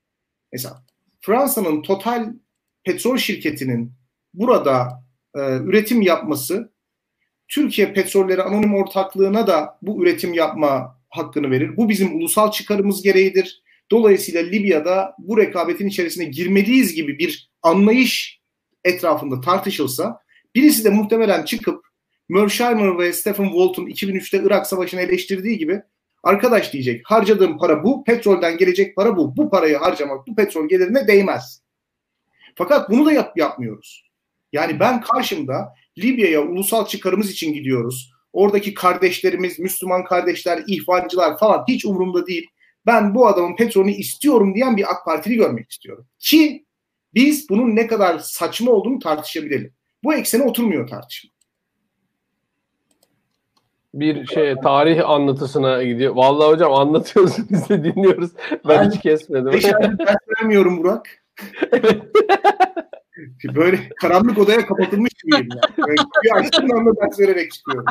Mesela 0.53 0.85
Fransa'nın 1.21 1.83
Total 1.83 2.33
petrol 2.85 3.17
şirketinin 3.17 3.93
burada 4.35 5.05
e, 5.35 5.41
üretim 5.41 6.03
yapması 6.03 6.73
Türkiye 7.49 7.93
Petrolleri 7.93 8.43
Anonim 8.43 8.75
Ortaklığı'na 8.75 9.47
da 9.47 9.79
bu 9.83 10.03
üretim 10.03 10.35
yapma 10.35 11.01
hakkını 11.09 11.51
verir. 11.51 11.77
Bu 11.77 11.89
bizim 11.89 12.17
ulusal 12.17 12.51
çıkarımız 12.51 13.03
gereğidir. 13.03 13.63
Dolayısıyla 13.91 14.43
Libya'da 14.43 15.15
bu 15.19 15.39
rekabetin 15.39 15.89
içerisine 15.89 16.25
girmeliyiz 16.25 16.95
gibi 16.95 17.19
bir 17.19 17.51
anlayış 17.63 18.41
etrafında 18.85 19.41
tartışılsa 19.41 20.21
birisi 20.55 20.85
de 20.85 20.91
muhtemelen 20.91 21.45
çıkıp 21.45 21.86
Mersheimer 22.29 22.99
ve 22.99 23.13
Stephen 23.13 23.45
Walton 23.45 23.87
2003'te 23.87 24.43
Irak 24.45 24.67
Savaşı'nı 24.67 25.01
eleştirdiği 25.01 25.59
gibi 25.59 25.83
arkadaş 26.23 26.73
diyecek 26.73 27.03
harcadığım 27.05 27.59
para 27.59 27.85
bu, 27.85 28.05
petrolden 28.05 28.59
gelecek 28.59 28.97
para 28.97 29.17
bu. 29.17 29.37
Bu 29.37 29.51
parayı 29.51 29.77
harcamak 29.77 30.27
bu 30.27 30.37
petrol 30.37 30.69
gelirine 30.69 31.07
değmez. 31.07 31.63
Fakat 32.55 32.91
bunu 32.91 33.07
da 33.07 33.13
yap 33.13 33.37
yapmıyoruz. 33.37 34.07
Yani 34.53 34.81
ben 34.81 35.01
karşımda 35.01 35.75
Libya'ya 35.99 36.43
ulusal 36.43 36.87
çıkarımız 36.87 37.31
için 37.31 37.53
gidiyoruz. 37.53 38.13
Oradaki 38.33 38.75
kardeşlerimiz, 38.75 39.59
Müslüman 39.59 40.05
kardeşler, 40.05 40.63
ihvancılar 40.67 41.39
falan 41.39 41.65
hiç 41.69 41.85
umurumda 41.85 42.27
değil. 42.27 42.47
Ben 42.87 43.15
bu 43.15 43.27
adamın 43.27 43.57
petrolünü 43.57 43.93
istiyorum 43.93 44.55
diyen 44.55 44.77
bir 44.77 44.91
AK 44.91 45.05
Partili 45.05 45.37
görmek 45.37 45.71
istiyorum. 45.71 46.07
Ki 46.19 46.67
biz 47.15 47.49
bunun 47.51 47.77
ne 47.77 47.87
kadar 47.87 48.19
saçma 48.19 48.73
olduğunu 48.73 48.99
tartışabilelim. 48.99 49.75
Bu 50.05 50.15
eksene 50.15 50.43
oturmuyor 50.43 50.89
tartışma. 50.89 51.36
Bir 53.97 54.27
şey 54.27 54.55
tarih 54.55 55.11
anlatısına 55.11 55.83
gidiyor. 55.83 56.15
Vallahi 56.15 56.53
hocam 56.53 56.73
anlatıyorsun 56.73 57.47
biz 57.51 57.69
de 57.69 57.85
dinliyoruz. 57.85 58.31
Ben, 58.51 58.59
ben 58.69 58.91
hiç 58.91 59.01
kesmedim. 59.01 59.53
Beş 59.53 59.65
aydır 59.65 59.99
ders 59.99 60.17
veremiyorum 60.29 60.79
Burak. 60.79 61.09
Böyle 63.55 63.89
karanlık 64.01 64.39
odaya 64.39 64.67
kapatılmış 64.67 65.11
gibiyim. 65.25 65.49
Yani. 65.77 65.97
Bir 66.25 66.31
açtığın 66.37 66.71
anda 66.71 67.01
ders 67.01 67.21
vererek 67.21 67.53
çıkıyorum. 67.53 67.85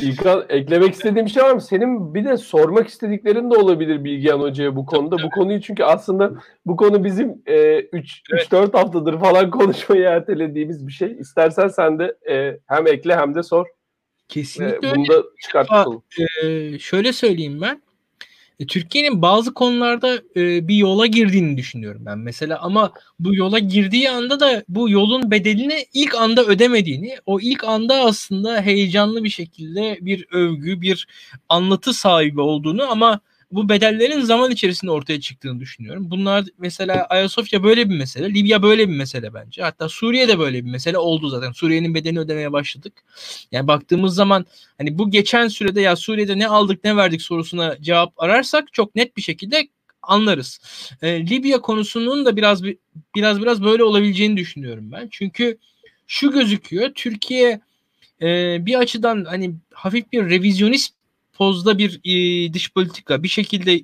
İlkan 0.00 0.44
eklemek 0.48 0.94
istediğim 0.94 1.26
bir 1.26 1.30
şey 1.30 1.42
var 1.42 1.52
mı? 1.52 1.60
Senin 1.60 2.14
bir 2.14 2.24
de 2.24 2.36
sormak 2.36 2.88
istediklerin 2.88 3.50
de 3.50 3.56
olabilir 3.56 4.04
Bilgehan 4.04 4.40
Hoca'ya 4.40 4.76
bu 4.76 4.86
konuda. 4.86 5.16
Bu 5.22 5.30
konuyu 5.30 5.60
çünkü 5.60 5.84
aslında 5.84 6.32
bu 6.66 6.76
konu 6.76 7.04
bizim 7.04 7.30
3-4 7.30 7.46
e, 7.46 8.58
evet. 8.58 8.74
haftadır 8.74 9.20
falan 9.20 9.50
konuşmayı 9.58 10.02
ertelediğimiz 10.02 10.86
bir 10.86 10.92
şey. 10.92 11.16
İstersen 11.20 11.68
sen 11.68 11.98
de 11.98 12.16
e, 12.30 12.58
hem 12.66 12.86
ekle 12.86 13.16
hem 13.16 13.34
de 13.34 13.42
sor. 13.42 13.66
Kesinlikle 14.28 14.88
e, 14.88 14.94
Bunu 14.94 15.08
da 15.08 15.22
çıkartalım. 15.42 16.02
E, 16.42 16.78
şöyle 16.78 17.12
söyleyeyim 17.12 17.60
ben. 17.60 17.82
E, 18.60 18.66
Türkiye'nin 18.66 19.22
bazı 19.22 19.54
konularda 19.54 20.14
e, 20.36 20.68
bir 20.68 20.74
yola 20.74 21.06
girdiğini 21.06 21.56
düşünüyorum 21.56 22.02
ben 22.06 22.18
mesela 22.18 22.58
ama 22.60 22.92
bu 23.20 23.34
yola 23.34 23.58
girdiği 23.58 24.10
anda 24.10 24.40
da 24.40 24.64
bu 24.68 24.90
yolun 24.90 25.30
bedelini 25.30 25.86
ilk 25.94 26.14
anda 26.14 26.44
ödemediğini, 26.44 27.16
o 27.26 27.40
ilk 27.40 27.64
anda 27.64 27.94
aslında 27.94 28.62
heyecanlı 28.62 29.24
bir 29.24 29.28
şekilde 29.28 29.98
bir 30.00 30.26
övgü, 30.32 30.80
bir 30.80 31.06
anlatı 31.48 31.92
sahibi 31.92 32.40
olduğunu 32.40 32.90
ama 32.90 33.20
bu 33.50 33.68
bedellerin 33.68 34.20
zaman 34.20 34.50
içerisinde 34.50 34.90
ortaya 34.90 35.20
çıktığını 35.20 35.60
düşünüyorum. 35.60 36.10
Bunlar 36.10 36.44
mesela 36.58 37.04
Ayasofya 37.04 37.62
böyle 37.62 37.90
bir 37.90 37.96
mesele, 37.98 38.34
Libya 38.34 38.62
böyle 38.62 38.88
bir 38.88 38.96
mesele 38.96 39.34
bence. 39.34 39.62
Hatta 39.62 39.88
Suriye 39.88 40.28
de 40.28 40.38
böyle 40.38 40.64
bir 40.64 40.70
mesele 40.70 40.98
oldu 40.98 41.28
zaten. 41.28 41.52
Suriye'nin 41.52 41.94
bedelini 41.94 42.18
ödemeye 42.18 42.52
başladık. 42.52 42.92
Yani 43.52 43.68
baktığımız 43.68 44.14
zaman 44.14 44.46
hani 44.78 44.98
bu 44.98 45.10
geçen 45.10 45.48
sürede 45.48 45.80
ya 45.80 45.96
Suriye'de 45.96 46.38
ne 46.38 46.48
aldık 46.48 46.84
ne 46.84 46.96
verdik 46.96 47.22
sorusuna 47.22 47.76
cevap 47.80 48.12
ararsak 48.16 48.72
çok 48.72 48.94
net 48.94 49.16
bir 49.16 49.22
şekilde 49.22 49.68
anlarız. 50.02 50.60
Ee, 51.02 51.26
Libya 51.26 51.60
konusunun 51.60 52.26
da 52.26 52.36
biraz 52.36 52.62
biraz 53.14 53.42
biraz 53.42 53.62
böyle 53.62 53.84
olabileceğini 53.84 54.36
düşünüyorum 54.36 54.92
ben. 54.92 55.08
Çünkü 55.10 55.58
şu 56.06 56.32
gözüküyor 56.32 56.90
Türkiye 56.94 57.60
e, 58.22 58.58
bir 58.66 58.74
açıdan 58.74 59.24
hani 59.24 59.54
hafif 59.74 60.12
bir 60.12 60.30
revizyonist 60.30 60.95
pozda 61.38 61.78
bir 61.78 62.00
e, 62.04 62.52
dış 62.52 62.72
politika 62.72 63.22
bir 63.22 63.28
şekilde 63.28 63.74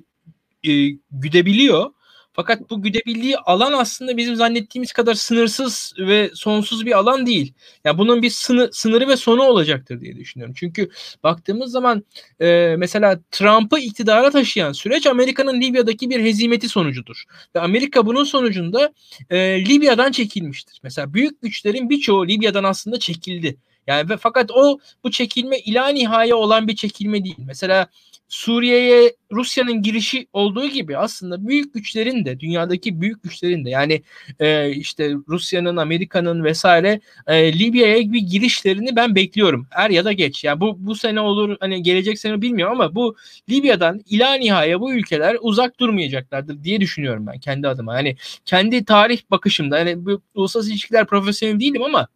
e, 0.63 0.97
güdebiliyor. 1.11 1.91
Fakat 2.33 2.69
bu 2.69 2.81
güdebildiği 2.81 3.37
alan 3.37 3.73
aslında 3.73 4.17
bizim 4.17 4.35
zannettiğimiz 4.35 4.93
kadar 4.93 5.13
sınırsız 5.13 5.93
ve 5.99 6.31
sonsuz 6.33 6.85
bir 6.85 6.91
alan 6.91 7.25
değil. 7.25 7.53
Ya 7.57 7.73
yani 7.85 7.97
bunun 7.97 8.21
bir 8.21 8.29
sınır, 8.29 8.71
sınırı 8.71 9.07
ve 9.07 9.17
sonu 9.17 9.43
olacaktır 9.43 10.01
diye 10.01 10.15
düşünüyorum. 10.15 10.55
Çünkü 10.57 10.89
baktığımız 11.23 11.71
zaman 11.71 12.03
e, 12.41 12.75
mesela 12.77 13.19
Trump'ı 13.31 13.79
iktidara 13.79 14.31
taşıyan 14.31 14.71
süreç 14.71 15.07
Amerika'nın 15.07 15.61
Libya'daki 15.61 16.09
bir 16.09 16.23
hezimeti 16.23 16.69
sonucudur. 16.69 17.23
Ve 17.55 17.59
Amerika 17.59 18.05
bunun 18.05 18.23
sonucunda 18.23 18.93
e, 19.29 19.65
Libya'dan 19.65 20.11
çekilmiştir. 20.11 20.79
Mesela 20.83 21.13
büyük 21.13 21.41
güçlerin 21.41 21.89
birçoğu 21.89 22.27
Libya'dan 22.27 22.63
aslında 22.63 22.99
çekildi. 22.99 23.57
Yani 23.87 24.09
ve 24.09 24.17
fakat 24.17 24.51
o 24.51 24.79
bu 25.03 25.11
çekilme 25.11 25.59
ila 25.59 25.87
nihaya 25.87 26.35
olan 26.35 26.67
bir 26.67 26.75
çekilme 26.75 27.23
değil. 27.23 27.39
Mesela 27.45 27.87
Suriye'ye 28.33 29.15
Rusya'nın 29.31 29.81
girişi 29.81 30.27
olduğu 30.33 30.67
gibi 30.67 30.97
aslında 30.97 31.47
büyük 31.47 31.73
güçlerin 31.73 32.25
de 32.25 32.39
dünyadaki 32.39 33.01
büyük 33.01 33.23
güçlerin 33.23 33.65
de 33.65 33.69
yani 33.69 34.03
e, 34.39 34.71
işte 34.71 35.13
Rusya'nın, 35.27 35.77
Amerika'nın 35.77 36.43
vesaire 36.43 36.99
e, 37.27 37.59
Libya'ya 37.59 38.11
bir 38.11 38.19
girişlerini 38.19 38.95
ben 38.95 39.15
bekliyorum. 39.15 39.67
Er 39.71 39.89
ya 39.89 40.05
da 40.05 40.11
geç. 40.11 40.43
Yani 40.43 40.61
bu 40.61 40.75
bu 40.79 40.95
sene 40.95 41.19
olur 41.19 41.57
hani 41.59 41.83
gelecek 41.83 42.19
sene 42.19 42.41
bilmiyorum 42.41 42.81
ama 42.81 42.95
bu 42.95 43.15
Libya'dan 43.49 44.01
ila 44.09 44.33
nihaya 44.33 44.81
bu 44.81 44.93
ülkeler 44.93 45.37
uzak 45.41 45.79
durmayacaklardır 45.79 46.63
diye 46.63 46.81
düşünüyorum 46.81 47.27
ben 47.27 47.39
kendi 47.39 47.67
adıma. 47.67 47.95
Yani 47.95 48.15
kendi 48.45 48.85
tarih 48.85 49.21
bakışımda 49.31 49.79
yani 49.79 50.05
bu 50.05 50.21
uluslararası 50.35 50.71
ilişkiler 50.71 51.05
profesyonel 51.07 51.59
değilim 51.59 51.83
ama 51.83 52.07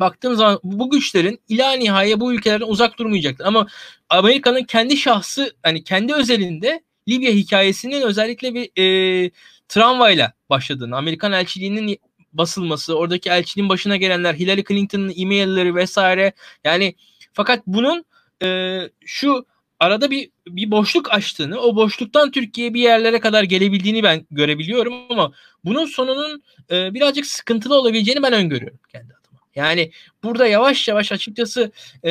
baktığım 0.00 0.34
zaman 0.34 0.60
bu 0.62 0.90
güçlerin 0.90 1.40
ila 1.48 1.72
nihaya 1.72 2.20
bu 2.20 2.34
ülkelerden 2.34 2.66
uzak 2.66 2.98
durmayacaktır. 2.98 3.44
Ama 3.44 3.66
Amerika'nın 4.08 4.64
kendi 4.64 4.96
şahsı 4.96 5.56
hani 5.62 5.84
kendi 5.84 6.14
özelinde 6.14 6.80
Libya 7.08 7.32
hikayesinin 7.32 8.02
özellikle 8.02 8.54
bir 8.54 8.70
e, 8.78 9.30
tramvayla 9.68 10.32
başladığını, 10.50 10.96
Amerikan 10.96 11.32
elçiliğinin 11.32 11.98
basılması, 12.32 12.98
oradaki 12.98 13.30
elçiliğin 13.30 13.68
başına 13.68 13.96
gelenler, 13.96 14.34
Hillary 14.34 14.64
Clinton'ın 14.68 15.12
e-mailleri 15.16 15.74
vesaire 15.74 16.32
yani 16.64 16.94
fakat 17.32 17.66
bunun 17.66 18.04
e, 18.42 18.80
şu 19.04 19.46
arada 19.80 20.10
bir 20.10 20.30
bir 20.46 20.70
boşluk 20.70 21.12
açtığını, 21.12 21.60
o 21.60 21.76
boşluktan 21.76 22.30
Türkiye 22.30 22.74
bir 22.74 22.80
yerlere 22.80 23.20
kadar 23.20 23.42
gelebildiğini 23.42 24.02
ben 24.02 24.26
görebiliyorum 24.30 24.94
ama 25.10 25.32
bunun 25.64 25.86
sonunun 25.86 26.42
e, 26.70 26.94
birazcık 26.94 27.26
sıkıntılı 27.26 27.74
olabileceğini 27.80 28.22
ben 28.22 28.32
öngörüyorum 28.32 28.78
kendi 28.92 29.15
yani 29.56 29.90
burada 30.22 30.46
yavaş 30.46 30.88
yavaş 30.88 31.12
açıkçası 31.12 31.72
e, 32.04 32.10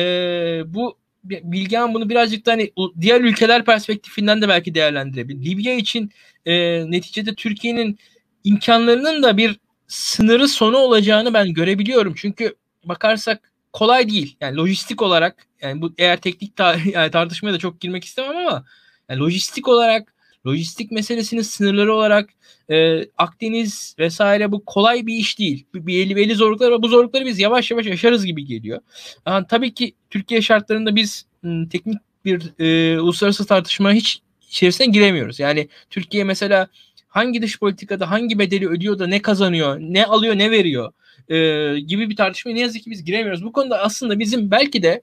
bu 0.66 0.98
Bilgehan 1.24 1.94
bunu 1.94 2.08
birazcık 2.08 2.46
da 2.46 2.52
hani 2.52 2.72
diğer 3.00 3.20
ülkeler 3.20 3.64
perspektifinden 3.64 4.42
de 4.42 4.48
belki 4.48 4.74
değerlendirebilir. 4.74 5.44
Libya 5.44 5.74
için 5.74 6.10
e, 6.46 6.54
neticede 6.90 7.34
Türkiye'nin 7.34 7.98
imkanlarının 8.44 9.22
da 9.22 9.36
bir 9.36 9.60
sınırı 9.86 10.48
sonu 10.48 10.76
olacağını 10.76 11.34
ben 11.34 11.54
görebiliyorum. 11.54 12.14
Çünkü 12.16 12.54
bakarsak 12.84 13.52
kolay 13.72 14.08
değil. 14.08 14.36
Yani 14.40 14.56
lojistik 14.56 15.02
olarak 15.02 15.46
yani 15.62 15.82
bu 15.82 15.94
eğer 15.98 16.16
teknik 16.20 16.56
ta 16.56 16.76
yani 16.92 17.10
tartışmaya 17.10 17.52
da 17.52 17.58
çok 17.58 17.80
girmek 17.80 18.04
istemem 18.04 18.36
ama 18.36 18.64
yani 19.08 19.20
lojistik 19.20 19.68
olarak 19.68 20.14
lojistik 20.46 20.90
meselesinin 20.90 21.42
sınırları 21.42 21.94
olarak 21.94 22.30
e, 22.70 23.04
Akdeniz 23.18 23.96
vesaire 23.98 24.52
bu 24.52 24.64
kolay 24.64 25.06
bir 25.06 25.14
iş 25.14 25.38
değil. 25.38 25.66
Belli, 25.74 26.16
belli 26.16 26.34
zorluklar 26.34 26.70
var. 26.70 26.82
Bu 26.82 26.88
zorlukları 26.88 27.26
biz 27.26 27.38
yavaş 27.38 27.70
yavaş 27.70 27.86
aşarız 27.86 28.26
gibi 28.26 28.44
geliyor. 28.44 28.80
Yani, 29.26 29.46
tabii 29.48 29.74
ki 29.74 29.94
Türkiye 30.10 30.42
şartlarında 30.42 30.96
biz 30.96 31.26
m, 31.42 31.68
teknik 31.68 31.98
bir 32.24 32.52
e, 32.58 33.00
uluslararası 33.00 33.46
tartışma 33.46 33.92
hiç 33.92 34.20
içerisine 34.48 34.86
giremiyoruz. 34.86 35.40
Yani 35.40 35.68
Türkiye 35.90 36.24
mesela 36.24 36.68
hangi 37.08 37.42
dış 37.42 37.58
politikada 37.58 38.10
hangi 38.10 38.38
bedeli 38.38 38.68
ödüyor 38.68 38.98
da 38.98 39.06
ne 39.06 39.22
kazanıyor, 39.22 39.78
ne 39.80 40.06
alıyor, 40.06 40.38
ne 40.38 40.50
veriyor 40.50 40.92
e, 41.28 41.36
gibi 41.80 42.10
bir 42.10 42.16
tartışmaya 42.16 42.54
ne 42.54 42.60
yazık 42.60 42.82
ki 42.82 42.90
biz 42.90 43.04
giremiyoruz. 43.04 43.44
Bu 43.44 43.52
konuda 43.52 43.82
aslında 43.82 44.18
bizim 44.18 44.50
belki 44.50 44.82
de 44.82 45.02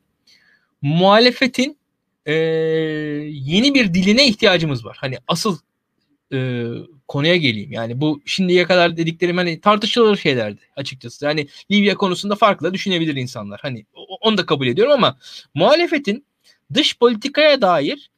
muhalefetin 0.82 1.78
e, 2.26 2.34
yeni 2.34 3.74
bir 3.74 3.94
diline 3.94 4.28
ihtiyacımız 4.28 4.86
var. 4.86 4.98
Hani 5.00 5.18
asıl 5.28 5.58
e, 6.34 6.68
konuya 7.08 7.36
geleyim. 7.36 7.72
Yani 7.72 8.02
bu 8.02 8.22
şimdiye 8.26 8.66
kadar 8.66 8.98
dediklerim 8.98 9.38
hani 9.38 9.62
tartışılır 9.62 10.18
şeylerdi 10.18 10.62
açıkçası. 10.76 11.26
Yani 11.26 11.48
Libya 11.72 11.96
konusunda 11.96 12.36
farklı 12.36 12.74
düşünebilir 12.74 13.16
insanlar. 13.16 13.60
Hani 13.64 13.86
onu 14.22 14.38
da 14.38 14.46
kabul 14.46 14.68
ediyorum 14.68 14.94
ama 14.94 15.18
muhalefetin 15.54 16.26
dış 16.74 16.98
politikaya 16.98 17.62
dair 17.62 18.12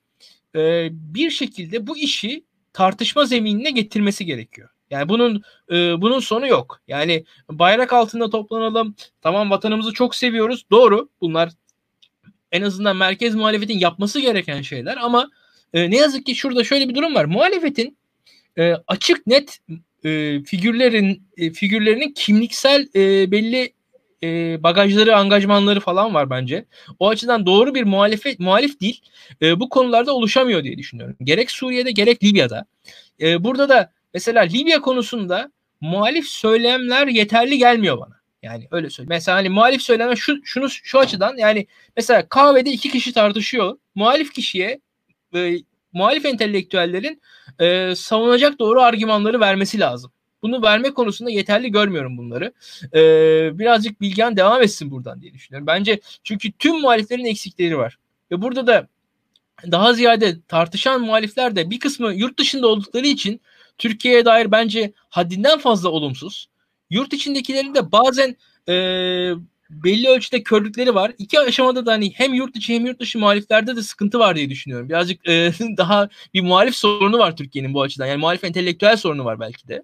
e, 0.55 0.89
bir 0.91 1.29
şekilde 1.29 1.87
bu 1.87 1.97
işi 1.97 2.43
tartışma 2.73 3.25
zeminine 3.25 3.71
getirmesi 3.71 4.25
gerekiyor. 4.25 4.69
Yani 4.89 5.09
bunun 5.09 5.43
e, 5.71 6.01
bunun 6.01 6.19
sonu 6.19 6.47
yok. 6.47 6.81
Yani 6.87 7.25
bayrak 7.49 7.93
altında 7.93 8.29
toplanalım. 8.29 8.95
Tamam 9.21 9.49
vatanımızı 9.49 9.93
çok 9.93 10.15
seviyoruz. 10.15 10.65
Doğru. 10.71 11.09
Bunlar 11.21 11.51
en 12.55 12.61
azından 12.61 12.97
merkez 12.97 13.35
muhalefetin 13.35 13.79
yapması 13.79 14.19
gereken 14.19 14.61
şeyler 14.61 14.97
ama 14.97 15.29
e, 15.73 15.91
ne 15.91 15.97
yazık 15.97 16.25
ki 16.25 16.35
şurada 16.35 16.63
şöyle 16.63 16.89
bir 16.89 16.95
durum 16.95 17.15
var. 17.15 17.25
Muhalefetin 17.25 17.97
e, 18.57 18.73
açık 18.87 19.27
net 19.27 19.59
e, 20.03 20.39
figürlerin 20.43 21.23
e, 21.37 21.51
figürlerinin 21.51 22.13
kimliksel 22.13 22.87
e, 22.95 23.31
belli 23.31 23.73
e, 24.23 24.63
bagajları, 24.63 25.15
angajmanları 25.15 25.79
falan 25.79 26.13
var 26.13 26.29
bence. 26.29 26.65
O 26.99 27.09
açıdan 27.09 27.45
doğru 27.45 27.75
bir 27.75 27.83
muhalefet 27.83 28.39
muhalif 28.39 28.81
değil. 28.81 29.01
E, 29.41 29.59
bu 29.59 29.69
konularda 29.69 30.13
oluşamıyor 30.13 30.63
diye 30.63 30.77
düşünüyorum. 30.77 31.15
Gerek 31.23 31.51
Suriye'de 31.51 31.91
gerek 31.91 32.23
Libya'da. 32.23 32.65
E, 33.21 33.43
burada 33.43 33.69
da 33.69 33.91
mesela 34.13 34.41
Libya 34.41 34.81
konusunda 34.81 35.51
muhalif 35.81 36.25
söylemler 36.25 37.07
yeterli 37.07 37.57
gelmiyor 37.57 37.97
bana. 37.97 38.15
Yani 38.45 38.67
öyle 38.71 38.89
söyleyeyim. 38.89 39.09
Mesela 39.09 39.37
hani 39.37 39.49
muhalif 39.49 39.81
söylemler 39.81 40.15
şu 40.15 40.45
şunu 40.45 40.69
şu 40.69 40.99
açıdan 40.99 41.37
yani 41.37 41.67
mesela 41.97 42.29
kahvede 42.29 42.71
iki 42.71 42.89
kişi 42.89 43.13
tartışıyor. 43.13 43.77
Muhalif 43.95 44.33
kişiye 44.33 44.79
e, 45.35 45.55
muhalif 45.93 46.25
entelektüellerin 46.25 47.21
e, 47.59 47.95
savunacak 47.95 48.59
doğru 48.59 48.81
argümanları 48.81 49.39
vermesi 49.39 49.79
lazım. 49.79 50.11
Bunu 50.41 50.61
verme 50.61 50.93
konusunda 50.93 51.31
yeterli 51.31 51.71
görmüyorum 51.71 52.17
bunları. 52.17 52.53
Ee, 52.93 53.59
birazcık 53.59 54.01
Bilgehan 54.01 54.37
devam 54.37 54.61
etsin 54.61 54.91
buradan 54.91 55.21
diye 55.21 55.33
düşünüyorum. 55.33 55.67
Bence 55.67 55.99
çünkü 56.23 56.51
tüm 56.51 56.81
muhaliflerin 56.81 57.25
eksikleri 57.25 57.77
var. 57.77 57.97
Ve 58.31 58.41
burada 58.41 58.67
da 58.67 58.87
daha 59.71 59.93
ziyade 59.93 60.41
tartışan 60.47 61.01
muhalifler 61.01 61.55
de 61.55 61.69
bir 61.69 61.79
kısmı 61.79 62.13
yurt 62.13 62.39
dışında 62.39 62.67
oldukları 62.67 63.07
için 63.07 63.41
Türkiye'ye 63.77 64.25
dair 64.25 64.51
bence 64.51 64.93
haddinden 65.09 65.59
fazla 65.59 65.89
olumsuz. 65.89 66.47
Yurt 66.89 67.13
içindekilerin 67.13 67.75
de 67.75 67.91
bazen 67.91 68.35
e, 68.69 68.73
belli 69.69 70.09
ölçüde 70.09 70.43
körlükleri 70.43 70.95
var. 70.95 71.11
İki 71.17 71.39
aşamada 71.39 71.85
da 71.85 71.91
hani 71.91 72.11
hem 72.13 72.33
yurt 72.33 72.55
içi 72.55 72.75
hem 72.75 72.85
yurt 72.85 72.99
dışı 72.99 73.19
muhaliflerde 73.19 73.75
de 73.75 73.81
sıkıntı 73.81 74.19
var 74.19 74.35
diye 74.35 74.49
düşünüyorum. 74.49 74.89
Birazcık 74.89 75.27
e, 75.29 75.51
daha 75.77 76.09
bir 76.33 76.41
muhalif 76.41 76.75
sorunu 76.75 77.17
var 77.17 77.37
Türkiye'nin 77.37 77.73
bu 77.73 77.81
açıdan. 77.81 78.05
Yani 78.05 78.19
muhalif 78.19 78.43
entelektüel 78.43 78.97
sorunu 78.97 79.25
var 79.25 79.39
belki 79.39 79.67
de. 79.67 79.83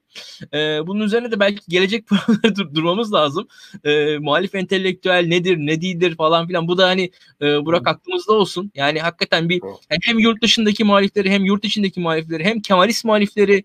E, 0.53 0.87
bunun 0.87 1.01
üzerine 1.01 1.31
de 1.31 1.39
belki 1.39 1.61
gelecek 1.69 2.05
dur- 2.55 2.75
durmamız 2.75 3.13
lazım. 3.13 3.47
E, 3.83 4.17
muhalif 4.17 4.55
entelektüel 4.55 5.25
nedir, 5.27 5.57
ne 5.57 5.81
değildir 5.81 6.15
falan 6.15 6.47
filan. 6.47 6.67
Bu 6.67 6.77
da 6.77 6.87
hani 6.87 7.11
e, 7.41 7.65
Burak 7.65 7.87
aklımızda 7.87 8.33
olsun. 8.33 8.71
Yani 8.75 8.99
hakikaten 8.99 9.49
bir 9.49 9.61
yani 9.63 9.99
hem 10.03 10.19
yurt 10.19 10.43
dışındaki 10.43 10.83
muhalifleri 10.83 11.29
hem 11.29 11.45
yurt 11.45 11.65
içindeki 11.65 11.99
muhalifleri 11.99 12.43
hem 12.43 12.61
Kemalist 12.61 13.05
muhalifleri 13.05 13.63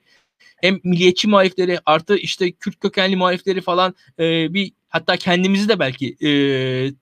hem 0.57 0.81
milliyetçi 0.85 1.29
muhalifleri 1.29 1.79
artı 1.87 2.17
işte 2.17 2.53
Kürt 2.53 2.81
kökenli 2.81 3.17
muhalifleri 3.17 3.61
falan 3.61 3.95
e, 4.19 4.55
bir 4.55 4.73
hatta 4.89 5.17
kendimizi 5.17 5.69
de 5.69 5.79
belki 5.79 6.17
e, 6.21 6.31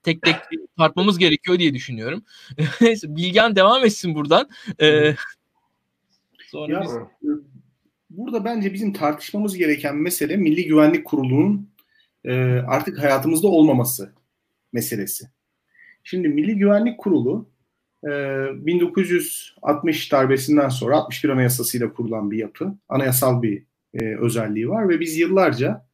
tek 0.03 0.21
tek 0.21 0.35
tartmamız 0.77 1.17
gerekiyor 1.17 1.59
diye 1.59 1.73
düşünüyorum. 1.73 2.23
Neyse 2.81 3.15
Bilgen 3.15 3.55
devam 3.55 3.85
etsin 3.85 4.15
buradan. 4.15 4.49
E, 4.81 5.15
sonra 6.51 6.73
ya, 6.73 6.81
biz... 6.81 6.91
Burada 8.09 8.45
bence 8.45 8.73
bizim 8.73 8.93
tartışmamız 8.93 9.57
gereken 9.57 9.95
mesele 9.95 10.37
Milli 10.37 10.65
Güvenlik 10.65 11.05
Kurulu'nun 11.05 11.69
e, 12.23 12.33
artık 12.67 12.99
hayatımızda 13.03 13.47
olmaması 13.47 14.13
meselesi. 14.73 15.25
Şimdi 16.03 16.27
Milli 16.27 16.57
Güvenlik 16.57 16.97
Kurulu 16.97 17.49
1960 18.03 20.07
ee, 20.07 20.11
darbesinden 20.11 20.69
sonra 20.69 20.97
61 20.97 21.29
Anayasası'yla 21.29 21.93
kurulan 21.93 22.31
bir 22.31 22.37
yapı. 22.37 22.77
Anayasal 22.89 23.41
bir 23.41 23.63
e, 23.93 24.17
özelliği 24.17 24.69
var 24.69 24.89
ve 24.89 24.99
biz 24.99 25.17
yıllarca 25.17 25.85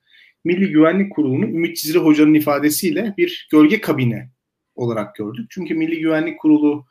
Milli 0.43 0.71
Güvenlik 0.71 1.15
Kurulu'nu 1.15 1.45
Ümit 1.45 1.77
Cizre 1.77 1.99
Hoca'nın 1.99 2.33
ifadesiyle 2.33 3.13
bir 3.17 3.47
gölge 3.51 3.81
kabine 3.81 4.29
olarak 4.75 5.15
gördük. 5.15 5.45
Çünkü 5.49 5.73
Milli 5.73 5.99
Güvenlik 5.99 6.39
Kurulu 6.39 6.85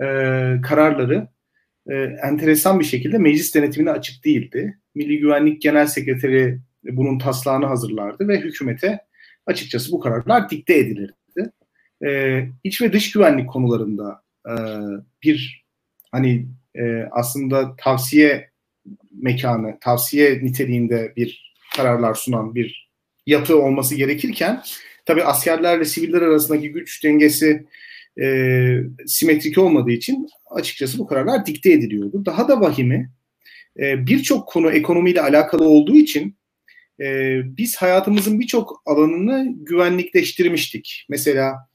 e, 0.00 0.06
kararları 0.62 1.28
e, 1.88 1.94
enteresan 2.22 2.80
bir 2.80 2.84
şekilde 2.84 3.18
meclis 3.18 3.54
denetimine 3.54 3.90
açık 3.90 4.24
değildi. 4.24 4.78
Milli 4.94 5.18
Güvenlik 5.18 5.62
Genel 5.62 5.86
Sekreteri 5.86 6.60
bunun 6.84 7.18
taslağını 7.18 7.66
hazırlardı 7.66 8.28
ve 8.28 8.40
hükümete 8.40 9.00
açıkçası 9.46 9.92
bu 9.92 10.00
kararlar 10.00 10.50
dikte 10.50 10.78
edilirdi. 10.78 11.52
E, 12.06 12.42
iç 12.64 12.82
ve 12.82 12.92
dış 12.92 13.12
güvenlik 13.12 13.48
konularında 13.48 14.22
e, 14.46 14.54
bir 15.22 15.64
hani 16.12 16.46
e, 16.74 17.08
aslında 17.10 17.76
tavsiye 17.76 18.50
mekanı, 19.12 19.78
tavsiye 19.80 20.44
niteliğinde 20.44 21.12
bir 21.16 21.54
kararlar 21.76 22.14
sunan 22.14 22.54
bir 22.54 22.90
yapı 23.26 23.56
olması 23.56 23.94
gerekirken 23.94 24.62
tabi 25.06 25.24
askerlerle 25.24 25.84
siviller 25.84 26.22
arasındaki 26.22 26.72
güç 26.72 27.04
dengesi 27.04 27.66
e, 28.20 28.26
simetrik 29.06 29.58
olmadığı 29.58 29.90
için 29.90 30.28
açıkçası 30.50 30.98
bu 30.98 31.06
kararlar 31.06 31.46
dikte 31.46 31.72
ediliyordu. 31.72 32.26
Daha 32.26 32.48
da 32.48 32.60
vahimi 32.60 33.10
e, 33.78 34.06
birçok 34.06 34.48
konu 34.48 34.70
ekonomiyle 34.70 35.22
alakalı 35.22 35.68
olduğu 35.68 35.96
için 35.96 36.36
e, 37.00 37.38
biz 37.56 37.76
hayatımızın 37.76 38.40
birçok 38.40 38.82
alanını 38.86 39.54
güvenlikleştirmiştik. 39.56 41.06
Mesela 41.08 41.68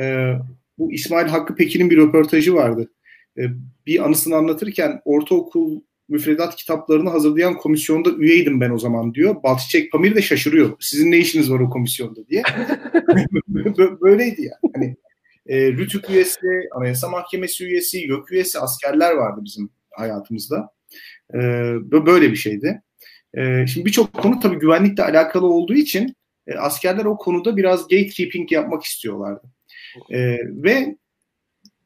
e, 0.00 0.32
bu 0.78 0.92
İsmail 0.92 1.28
Hakkı 1.28 1.54
Pekin'in 1.54 1.90
bir 1.90 1.96
röportajı 1.96 2.54
vardı. 2.54 2.90
E, 3.38 3.42
bir 3.86 4.04
anısını 4.04 4.36
anlatırken 4.36 5.00
ortaokul 5.04 5.80
müfredat 6.08 6.56
kitaplarını 6.56 7.10
hazırlayan 7.10 7.56
komisyonda 7.56 8.10
üyeydim 8.10 8.60
ben 8.60 8.70
o 8.70 8.78
zaman 8.78 9.14
diyor. 9.14 9.42
Balçiçek 9.42 9.92
Pamir 9.92 10.14
de 10.14 10.22
şaşırıyor. 10.22 10.76
Sizin 10.80 11.10
ne 11.10 11.18
işiniz 11.18 11.50
var 11.50 11.60
o 11.60 11.70
komisyonda 11.70 12.28
diye. 12.28 12.42
Böyleydi 14.02 14.42
yani. 14.42 14.72
Hani, 14.74 14.96
e, 15.46 15.72
Rütük 15.72 16.10
üyesi, 16.10 16.46
Anayasa 16.72 17.08
Mahkemesi 17.08 17.64
üyesi, 17.64 17.98
YÖK 17.98 18.32
üyesi 18.32 18.58
askerler 18.58 19.12
vardı 19.12 19.40
bizim 19.44 19.70
hayatımızda. 19.90 20.70
E, 21.34 21.38
böyle 22.06 22.30
bir 22.30 22.36
şeydi. 22.36 22.82
E, 23.34 23.66
şimdi 23.66 23.86
birçok 23.86 24.12
konu 24.12 24.40
tabii 24.40 24.58
güvenlikle 24.58 25.02
alakalı 25.02 25.46
olduğu 25.46 25.74
için 25.74 26.16
e, 26.46 26.54
askerler 26.54 27.04
o 27.04 27.16
konuda 27.16 27.56
biraz 27.56 27.82
gatekeeping 27.82 28.52
yapmak 28.52 28.82
istiyorlardı. 28.82 29.42
E, 30.10 30.38
ve 30.42 30.96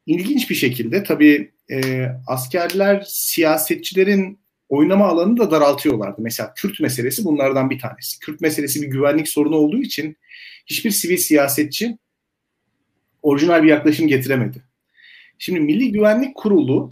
ilginç 0.05 0.49
bir 0.49 0.55
şekilde 0.55 1.03
tabii 1.03 1.51
e, 1.71 2.07
askerler 2.27 3.03
siyasetçilerin 3.07 4.39
oynama 4.69 5.07
alanını 5.07 5.37
da 5.37 5.51
daraltıyorlardı. 5.51 6.21
Mesela 6.21 6.53
Kürt 6.53 6.79
meselesi 6.79 7.25
bunlardan 7.25 7.69
bir 7.69 7.79
tanesi. 7.79 8.19
Kürt 8.19 8.41
meselesi 8.41 8.81
bir 8.81 8.87
güvenlik 8.87 9.27
sorunu 9.27 9.55
olduğu 9.55 9.81
için 9.81 10.17
hiçbir 10.65 10.91
sivil 10.91 11.17
siyasetçi 11.17 11.97
orijinal 13.21 13.63
bir 13.63 13.67
yaklaşım 13.67 14.07
getiremedi. 14.07 14.63
Şimdi 15.37 15.59
Milli 15.59 15.91
Güvenlik 15.91 16.35
Kurulu 16.35 16.89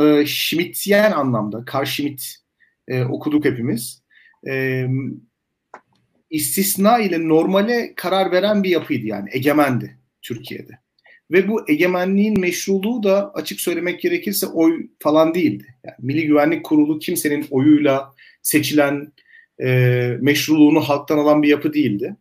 e, 0.00 0.26
Schmittiyen 0.26 1.12
anlamda, 1.12 1.64
Karl 1.64 1.84
Schmitt 1.84 2.36
e, 2.88 3.04
okuduk 3.04 3.44
hepimiz. 3.44 4.02
E, 4.48 4.86
istisna 6.30 6.98
ile 6.98 7.28
normale 7.28 7.92
karar 7.96 8.32
veren 8.32 8.62
bir 8.62 8.70
yapıydı 8.70 9.06
yani 9.06 9.28
egemendi. 9.32 9.98
Türkiye'de. 10.22 10.78
Ve 11.30 11.48
bu 11.48 11.70
egemenliğin 11.70 12.40
meşruluğu 12.40 13.02
da 13.02 13.32
açık 13.34 13.60
söylemek 13.60 14.00
gerekirse 14.00 14.46
oy 14.46 14.86
falan 14.98 15.34
değildi. 15.34 15.74
Yani 15.84 15.96
Milli 15.98 16.26
Güvenlik 16.26 16.64
Kurulu 16.64 16.98
kimsenin 16.98 17.46
oyuyla 17.50 18.14
seçilen 18.42 19.12
e, 19.62 19.68
meşruluğunu 20.20 20.80
halktan 20.80 21.18
alan 21.18 21.42
bir 21.42 21.48
yapı 21.48 21.74
değildi. 21.74 22.16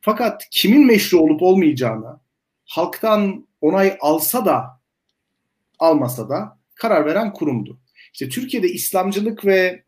Fakat 0.00 0.48
kimin 0.50 0.86
meşru 0.86 1.18
olup 1.18 1.42
olmayacağına 1.42 2.20
halktan 2.64 3.46
onay 3.60 3.96
alsa 4.00 4.46
da 4.46 4.64
almasa 5.78 6.28
da 6.28 6.58
karar 6.74 7.06
veren 7.06 7.32
kurumdu. 7.32 7.78
İşte 8.12 8.28
Türkiye'de 8.28 8.68
İslamcılık 8.68 9.46
ve 9.46 9.82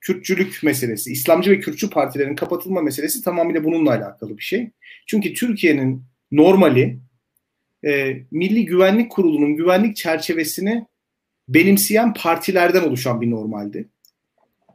Kürtçülük 0.00 0.62
meselesi, 0.62 1.12
İslamcı 1.12 1.50
ve 1.50 1.60
Kürtçü 1.60 1.90
partilerin 1.90 2.36
kapatılma 2.36 2.82
meselesi 2.82 3.22
tamamıyla 3.22 3.64
bununla 3.64 3.90
alakalı 3.90 4.38
bir 4.38 4.42
şey. 4.42 4.70
Çünkü 5.06 5.34
Türkiye'nin 5.34 6.04
normali 6.32 6.98
e, 7.86 8.16
Milli 8.30 8.66
Güvenlik 8.66 9.10
Kurulu'nun 9.10 9.56
güvenlik 9.56 9.96
çerçevesini 9.96 10.86
benimseyen 11.48 12.14
partilerden 12.14 12.82
oluşan 12.82 13.20
bir 13.20 13.30
normaldi. 13.30 13.88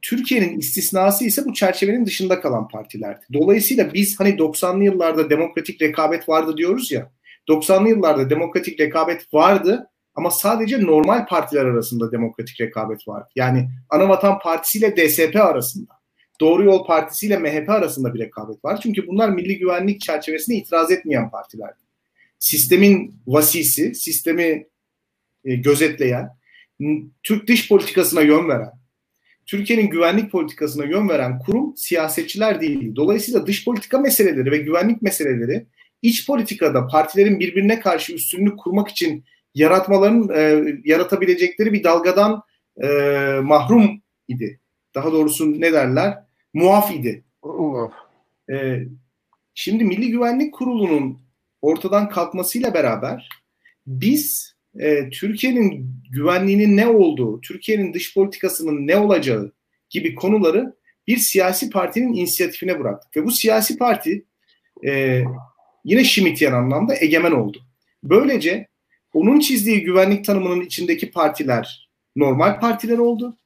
Türkiye'nin 0.02 0.60
istisnası 0.60 1.26
ise 1.26 1.46
bu 1.46 1.54
çerçevenin 1.54 2.06
dışında 2.06 2.42
kalan 2.42 2.68
partilerdi. 2.68 3.26
Dolayısıyla 3.34 3.94
biz 3.94 4.20
hani 4.20 4.30
90'lı 4.30 4.84
yıllarda 4.84 5.30
demokratik 5.30 5.82
rekabet 5.82 6.30
vardı 6.30 6.58
diyoruz 6.58 6.92
ya. 6.92 7.12
90'lı 7.50 7.90
yıllarda 7.90 8.30
demokratik 8.30 8.80
rekabet 8.80 9.34
vardı 9.34 9.90
ama 10.16 10.32
sadece 10.32 10.82
normal 10.82 11.26
partiler 11.26 11.66
arasında 11.66 12.12
demokratik 12.12 12.62
rekabet 12.62 13.08
vardı. 13.08 13.30
Yani 13.36 13.70
Anavatan 13.90 14.40
Partisi 14.40 14.78
ile 14.78 14.98
DSP 14.98 15.36
arasında, 15.36 15.94
Doğru 16.44 16.64
Yol 16.64 16.86
Partisi 16.86 17.28
ile 17.28 17.38
MHP 17.38 17.70
arasında 17.70 18.14
bir 18.14 18.20
rekabet 18.20 18.66
var. 18.66 18.80
Çünkü 18.84 19.08
bunlar 19.08 19.30
milli 19.30 19.58
güvenlik 19.58 20.02
çerçevesine 20.02 20.56
itiraz 20.56 20.92
etmeyen 20.92 21.30
partilerdi 21.30 21.84
sistemin 22.44 23.16
vasisi, 23.28 23.96
sistemi 23.96 24.68
e, 25.46 25.56
gözetleyen, 25.56 26.30
Türk 27.24 27.48
dış 27.48 27.70
politikasına 27.70 28.22
yön 28.22 28.48
veren, 28.50 28.72
Türkiye'nin 29.46 29.90
güvenlik 29.90 30.32
politikasına 30.32 30.86
yön 30.86 31.10
veren 31.10 31.40
kurum 31.40 31.78
siyasetçiler 31.78 32.62
değil. 32.62 32.96
Dolayısıyla 32.96 33.48
dış 33.48 33.66
politika 33.66 33.98
meseleleri 33.98 34.52
ve 34.52 34.58
güvenlik 34.58 35.02
meseleleri 35.02 35.66
iç 36.02 36.28
politikada 36.28 36.88
partilerin 36.88 37.40
birbirine 37.40 37.80
karşı 37.80 38.14
üstünlük 38.14 38.60
kurmak 38.60 38.90
için 38.90 39.26
yaratmaların 39.56 40.30
e, 40.36 40.64
yaratabilecekleri 40.86 41.74
bir 41.74 41.84
dalgadan 41.84 42.42
e, 42.84 42.88
mahrum 43.44 44.02
idi. 44.28 44.60
Daha 44.96 45.12
doğrusu 45.12 45.62
ne 45.62 45.74
derler? 45.74 46.18
Muaf 46.54 46.92
idi. 46.92 47.24
E, 48.52 48.80
şimdi 49.54 49.84
Milli 49.84 50.12
Güvenlik 50.12 50.54
Kurulu'nun 50.54 51.20
ortadan 51.62 52.10
kalkmasıyla 52.10 52.74
beraber 52.74 53.30
biz 53.88 54.56
e, 54.80 55.10
Türkiye'nin 55.10 55.96
güvenliğinin 56.12 56.78
ne 56.78 56.88
olduğu, 56.88 57.42
Türkiye'nin 57.42 57.94
dış 57.94 58.14
politikasının 58.14 58.88
ne 58.88 58.98
olacağı 58.98 59.52
gibi 59.90 60.16
konuları 60.16 60.76
bir 61.08 61.18
siyasi 61.18 61.70
partinin 61.70 62.14
inisiyatifine 62.14 62.80
bıraktık. 62.80 63.18
Ve 63.18 63.26
bu 63.26 63.32
siyasi 63.32 63.78
parti 63.78 64.26
e, 64.86 65.24
yine 65.86 66.04
Schmittyen 66.04 66.52
anlamda 66.52 66.96
egemen 67.00 67.32
oldu. 67.32 67.62
Böylece 68.04 68.68
onun 69.14 69.40
çizdiği 69.40 69.84
güvenlik 69.84 70.26
tanımının 70.26 70.62
içindeki 70.62 71.12
partiler 71.12 71.90
normal 72.16 72.60
partiler 72.60 72.98
oldu. 72.98 73.38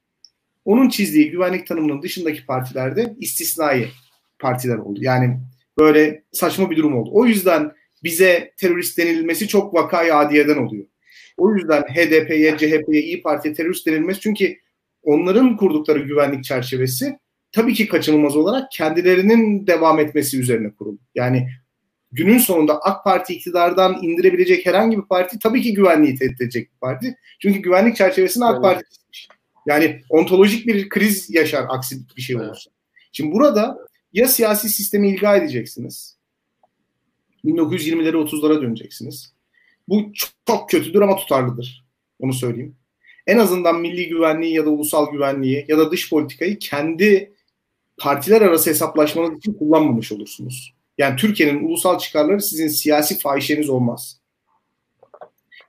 Onun 0.68 0.89
çizdiği 0.89 1.31
güvenlik 1.31 1.68
tanımının 1.68 2.02
dışındaki 2.02 2.45
partiler 2.45 2.95
de 2.95 3.15
istisnai 3.19 3.88
partiler 4.39 4.77
oldu. 4.77 4.99
Yani 5.02 5.38
böyle 5.80 6.23
saçma 6.31 6.72
bir 6.72 6.77
durum 6.77 6.98
oldu. 6.98 7.10
O 7.14 7.26
yüzden 7.26 7.72
bize 8.03 8.53
terörist 8.57 8.98
denilmesi 8.98 9.48
çok 9.48 9.73
vakayı 9.73 10.15
adiyeden 10.15 10.57
oluyor. 10.57 10.85
O 11.38 11.56
yüzden 11.56 11.81
HDP'ye, 11.81 12.57
CHP'ye, 12.57 13.02
İyi 13.02 13.22
Parti'ye 13.22 13.53
terörist 13.53 13.88
denilmesi 13.88 14.19
çünkü 14.19 14.57
onların 15.03 15.57
kurdukları 15.57 15.99
güvenlik 15.99 16.44
çerçevesi 16.44 17.18
tabii 17.52 17.73
ki 17.73 17.88
kaçınılmaz 17.88 18.35
olarak 18.35 18.72
kendilerinin 18.72 19.68
devam 19.68 19.99
etmesi 19.99 20.39
üzerine 20.39 20.72
kurulu. 20.72 20.99
Yani 21.15 21.48
günün 22.11 22.38
sonunda 22.38 22.80
AK 22.80 23.03
Parti 23.03 23.34
iktidardan 23.34 24.03
indirebilecek 24.03 24.65
herhangi 24.65 24.98
bir 24.98 25.07
parti 25.07 25.39
tabii 25.39 25.61
ki 25.61 25.73
güvenliği 25.73 26.15
tehdit 26.15 26.41
edecek 26.41 26.73
bir 26.73 26.80
parti. 26.80 27.18
Çünkü 27.41 27.60
güvenlik 27.60 27.95
çerçevesinde 27.95 28.45
AK 28.45 28.61
Parti 28.61 28.85
yani 29.68 30.02
ontolojik 30.10 30.68
bir 30.68 30.89
kriz 30.89 31.30
yaşar 31.30 31.65
aksi 31.69 31.95
bir 32.18 32.22
şey 32.22 32.35
olursa. 32.35 32.72
Şimdi 33.11 33.31
burada 33.31 33.77
ya 34.14 34.27
siyasi 34.27 34.69
sistemi 34.69 35.10
ilga 35.10 35.35
edeceksiniz. 35.35 36.18
1920'lere 37.45 38.15
30'lara 38.15 38.61
döneceksiniz. 38.61 39.34
Bu 39.88 40.11
çok 40.45 40.69
kötüdür 40.69 41.02
ama 41.02 41.15
tutarlıdır. 41.15 41.85
Onu 42.19 42.34
söyleyeyim. 42.34 42.76
En 43.27 43.38
azından 43.38 43.81
milli 43.81 44.10
güvenliği 44.10 44.53
ya 44.53 44.65
da 44.65 44.69
ulusal 44.69 45.11
güvenliği 45.11 45.65
ya 45.68 45.77
da 45.77 45.91
dış 45.91 46.10
politikayı 46.10 46.60
kendi 46.60 47.34
partiler 47.98 48.41
arası 48.41 48.69
hesaplaşmanız 48.69 49.38
için 49.38 49.53
kullanmamış 49.53 50.11
olursunuz. 50.11 50.73
Yani 50.98 51.15
Türkiye'nin 51.15 51.64
ulusal 51.64 51.99
çıkarları 51.99 52.41
sizin 52.41 52.68
siyasi 52.68 53.19
fahişeniz 53.19 53.69
olmaz. 53.69 54.22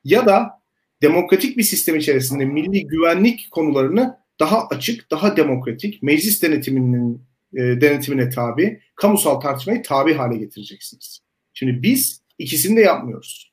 Ya 0.05 0.27
da 0.27 0.61
demokratik 1.03 1.57
bir 1.57 1.63
sistem 1.63 1.97
içerisinde 1.97 2.45
milli 2.45 2.87
güvenlik 2.87 3.51
konularını 3.51 4.19
daha 4.41 4.67
açık, 4.67 5.11
daha 5.11 5.37
demokratik, 5.37 6.03
meclis 6.03 6.43
denetiminin 6.43 7.23
e, 7.55 7.61
denetimine 7.61 8.31
tabi, 8.31 8.81
kamusal 8.95 9.41
tartışmayı 9.41 9.83
tabi 9.83 10.15
hale 10.15 10.37
getireceksiniz. 10.37 11.21
Şimdi 11.55 11.83
biz 11.83 12.23
ikisini 12.39 12.77
de 12.77 12.81
yapmıyoruz. 12.81 13.53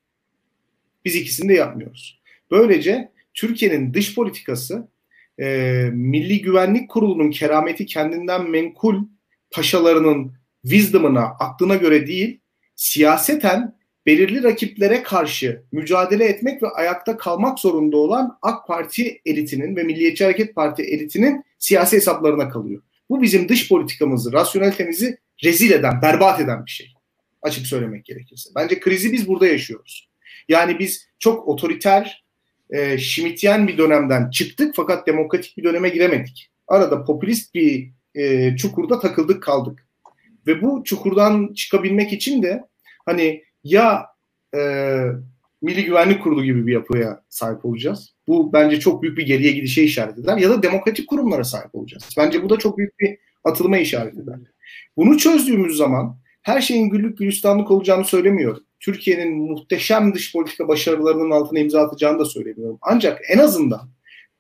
Biz 1.06 1.16
ikisini 1.16 1.50
de 1.50 1.54
yapmıyoruz. 1.54 2.22
Böylece 2.52 3.12
Türkiye'nin 3.34 3.94
dış 3.94 4.16
politikası 4.16 4.88
e, 5.40 5.46
Milli 5.94 6.42
Güvenlik 6.42 6.90
Kurulu'nun 6.90 7.32
kerameti 7.32 7.86
kendinden 7.86 8.50
menkul 8.50 9.08
paşalarının 9.52 10.34
wisdom'ına, 10.62 11.24
aklına 11.24 11.76
göre 11.76 12.08
değil, 12.08 12.40
siyaseten 12.76 13.75
belirli 14.06 14.44
rakiplere 14.44 15.03
karşı 15.03 15.64
mücadele 15.72 16.26
etmek 16.26 16.64
ve 16.64 16.68
ayakta 16.68 17.18
kalmak 17.18 17.60
zorunda 17.60 17.98
olan 17.98 18.38
AK 18.41 18.68
Parti 18.68 19.22
elitinin 19.26 19.76
ve 19.76 19.84
Milliyetçi 19.84 20.23
Hareket 20.23 20.56
Parti 20.56 20.84
elitinin 20.84 21.44
siyasi 21.60 21.95
hesaplarına 21.95 22.49
kalıyor. 22.49 22.82
Bu 23.10 23.22
bizim 23.22 23.49
dış 23.49 23.69
politikamızı, 23.69 24.34
rasyonelitemizi 24.34 25.18
rezil 25.44 25.72
eden, 25.72 26.02
berbat 26.02 26.40
eden 26.40 26.65
bir 26.65 26.72
şey. 26.72 26.94
Açık 27.41 27.68
söylemek 27.68 28.06
gerekirse. 28.06 28.49
Bence 28.56 28.80
krizi 28.80 29.11
biz 29.11 29.27
burada 29.27 29.48
yaşıyoruz. 29.48 30.10
Yani 30.49 30.80
biz 30.80 31.10
çok 31.19 31.48
otoriter, 31.48 32.26
e, 32.69 32.98
Schmittyen 32.98 33.68
bir 33.68 33.77
dönemden 33.77 34.30
çıktık 34.30 34.76
fakat 34.76 35.07
demokratik 35.07 35.57
bir 35.57 35.64
döneme 35.64 35.90
giremedik. 35.90 36.49
Arada 36.68 37.03
popülist 37.03 37.56
bir 37.56 37.90
e, 38.15 38.56
çukurda 38.57 38.99
takıldık 38.99 39.44
kaldık. 39.44 39.88
Ve 40.48 40.61
bu 40.61 40.84
çukurdan 40.84 41.53
çıkabilmek 41.53 42.14
için 42.14 42.44
de 42.44 42.64
hani 43.06 43.44
ya 43.66 44.06
e, 44.56 44.60
Milli 45.62 45.86
Güvenlik 45.86 46.24
Kurulu 46.24 46.44
gibi 46.44 46.68
bir 46.68 46.74
yapıya 46.74 47.24
sahip 47.30 47.66
olacağız. 47.66 48.16
Bu 48.28 48.54
bence 48.54 48.80
çok 48.80 49.02
büyük 49.02 49.18
bir 49.18 49.26
geriye 49.26 49.52
gidişe 49.52 49.84
işaret 49.84 50.18
eder. 50.18 50.38
Ya 50.38 50.50
da 50.50 50.64
demokratik 50.64 51.10
kurumlara 51.10 51.44
sahip 51.44 51.76
olacağız. 51.76 52.10
Bence 52.18 52.44
bu 52.44 52.50
da 52.50 52.58
çok 52.58 52.78
büyük 52.78 53.00
bir 53.00 53.18
atılma 53.44 53.78
işaret 53.78 54.14
eder. 54.14 54.40
Bunu 54.98 55.18
çözdüğümüz 55.18 55.78
zaman 55.78 56.20
her 56.42 56.62
şeyin 56.62 56.90
güllük 56.90 57.18
gülistanlık 57.18 57.72
olacağını 57.72 58.06
söylemiyorum. 58.06 58.64
Türkiye'nin 58.80 59.38
muhteşem 59.38 60.14
dış 60.14 60.34
politika 60.34 60.68
başarılarının 60.68 61.32
altına 61.32 61.60
imza 61.60 61.82
atacağını 61.82 62.20
da 62.20 62.26
söylemiyorum. 62.26 62.78
Ancak 62.82 63.22
en 63.30 63.38
azından 63.38 63.90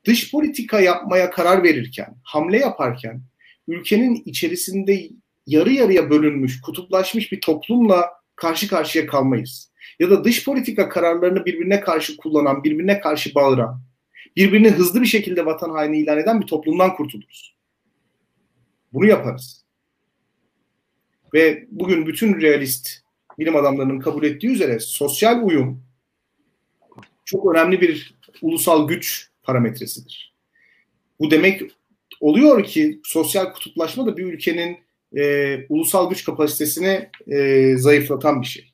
dış 0.05 0.31
politika 0.31 0.79
yapmaya 0.79 1.29
karar 1.29 1.63
verirken, 1.63 2.15
hamle 2.23 2.57
yaparken 2.57 3.21
ülkenin 3.67 4.23
içerisinde 4.25 5.09
yarı 5.47 5.73
yarıya 5.73 6.09
bölünmüş, 6.09 6.61
kutuplaşmış 6.61 7.31
bir 7.31 7.41
toplumla 7.41 8.09
karşı 8.35 8.67
karşıya 8.67 9.07
kalmayız. 9.07 9.71
Ya 9.99 10.09
da 10.09 10.23
dış 10.23 10.45
politika 10.45 10.89
kararlarını 10.89 11.45
birbirine 11.45 11.79
karşı 11.79 12.17
kullanan, 12.17 12.63
birbirine 12.63 12.99
karşı 12.99 13.35
bağıran, 13.35 13.81
birbirini 14.35 14.69
hızlı 14.69 15.01
bir 15.01 15.07
şekilde 15.07 15.45
vatan 15.45 15.69
haini 15.69 15.99
ilan 15.99 16.17
eden 16.17 16.41
bir 16.41 16.47
toplumdan 16.47 16.95
kurtuluruz. 16.95 17.55
Bunu 18.93 19.05
yaparız. 19.05 19.65
Ve 21.33 21.65
bugün 21.71 22.07
bütün 22.07 22.41
realist 22.41 22.89
bilim 23.39 23.55
adamlarının 23.55 23.99
kabul 23.99 24.23
ettiği 24.23 24.47
üzere 24.47 24.79
sosyal 24.79 25.43
uyum 25.43 25.83
çok 27.25 27.55
önemli 27.55 27.81
bir 27.81 28.15
ulusal 28.41 28.87
güç 28.87 29.29
parametresidir. 29.43 30.35
Bu 31.19 31.31
demek 31.31 31.61
oluyor 32.19 32.63
ki 32.63 32.99
sosyal 33.03 33.53
kutuplaşma 33.53 34.05
da 34.05 34.17
bir 34.17 34.23
ülkenin 34.23 34.84
e, 35.15 35.57
ulusal 35.69 36.09
güç 36.09 36.25
kapasitesini 36.25 37.09
e, 37.27 37.71
zayıflatan 37.77 38.41
bir 38.41 38.47
şey. 38.47 38.71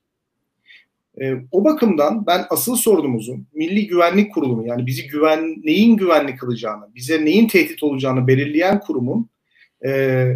E, 1.22 1.34
o 1.51 1.63
bakımdan 1.65 2.27
ben 2.27 2.45
asıl 2.49 2.76
sorunumuzun 2.76 3.47
Milli 3.53 3.88
Güvenlik 3.88 4.34
Kurulu'nu 4.34 4.68
yani 4.68 4.85
bizi 4.85 5.07
güven 5.07 5.55
neyin 5.63 5.97
güvenlik 5.97 6.39
kılacağını, 6.39 6.95
bize 6.95 7.26
neyin 7.26 7.47
tehdit 7.47 7.84
olacağını 7.84 8.27
belirleyen 8.27 8.80
kurumun 8.80 9.30
e, 9.85 10.34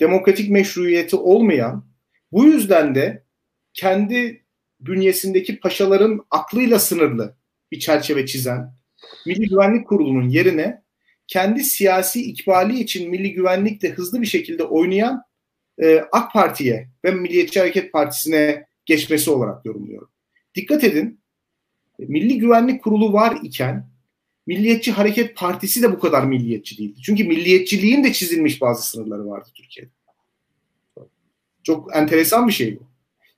demokratik 0.00 0.50
meşruiyeti 0.50 1.16
olmayan, 1.16 1.84
bu 2.32 2.44
yüzden 2.44 2.94
de 2.94 3.22
kendi 3.74 4.42
bünyesindeki 4.80 5.60
paşaların 5.60 6.20
aklıyla 6.30 6.78
sınırlı 6.78 7.36
bir 7.72 7.78
çerçeve 7.78 8.26
çizen 8.26 8.74
Milli 9.26 9.48
Güvenlik 9.48 9.88
Kurulu'nun 9.88 10.28
yerine 10.28 10.82
kendi 11.26 11.64
siyasi 11.64 12.22
ikbali 12.22 12.80
için 12.80 13.10
milli 13.10 13.32
güvenlikte 13.32 13.90
hızlı 13.90 14.22
bir 14.22 14.26
şekilde 14.26 14.64
oynayan 14.64 15.22
e, 15.82 16.04
AK 16.12 16.32
Parti'ye 16.32 16.88
ve 17.04 17.10
Milliyetçi 17.10 17.60
Hareket 17.60 17.92
Partisi'ne 17.92 18.66
geçmesi 18.86 19.30
olarak 19.30 19.66
yorumluyorum. 19.66 20.08
Dikkat 20.54 20.84
edin, 20.84 21.20
Milli 21.98 22.38
Güvenlik 22.38 22.82
Kurulu 22.82 23.12
var 23.12 23.38
iken 23.42 23.92
Milliyetçi 24.46 24.92
Hareket 24.92 25.36
Partisi 25.36 25.82
de 25.82 25.92
bu 25.92 25.98
kadar 25.98 26.24
milliyetçi 26.24 26.78
değildi. 26.78 27.00
Çünkü 27.02 27.24
milliyetçiliğin 27.24 28.04
de 28.04 28.12
çizilmiş 28.12 28.60
bazı 28.60 28.88
sınırları 28.90 29.26
vardı 29.26 29.48
Türkiye'de. 29.54 29.90
Çok 31.62 31.96
enteresan 31.96 32.48
bir 32.48 32.52
şey 32.52 32.80
bu. 32.80 32.82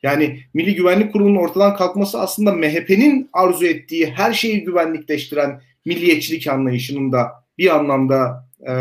Yani 0.03 0.41
Milli 0.55 0.75
Güvenlik 0.75 1.13
Kurulu'nun 1.13 1.37
ortadan 1.37 1.77
kalkması 1.77 2.21
aslında 2.21 2.53
MHP'nin 2.53 3.29
arzu 3.33 3.67
ettiği 3.67 4.11
her 4.11 4.33
şeyi 4.33 4.65
güvenlikleştiren 4.65 5.61
milliyetçilik 5.85 6.47
anlayışının 6.47 7.13
da 7.13 7.44
bir 7.59 7.75
anlamda 7.75 8.49
e, 8.69 8.73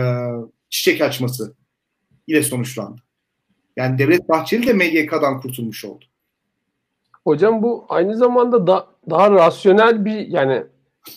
çiçek 0.70 1.02
açması 1.02 1.56
ile 2.28 2.44
sonuçlandı. 2.44 3.02
Yani 3.76 3.98
Devlet 3.98 4.30
Bahçeli 4.30 4.68
de 4.68 4.74
MGK'dan 4.74 5.42
kurtulmuş 5.42 5.86
oldu. 5.86 6.06
Hocam 7.24 7.62
bu 7.64 7.86
aynı 7.90 8.18
zamanda 8.18 8.68
da, 8.68 8.88
daha 9.10 9.32
rasyonel 9.32 10.06
bir 10.06 10.28
yani 10.28 10.64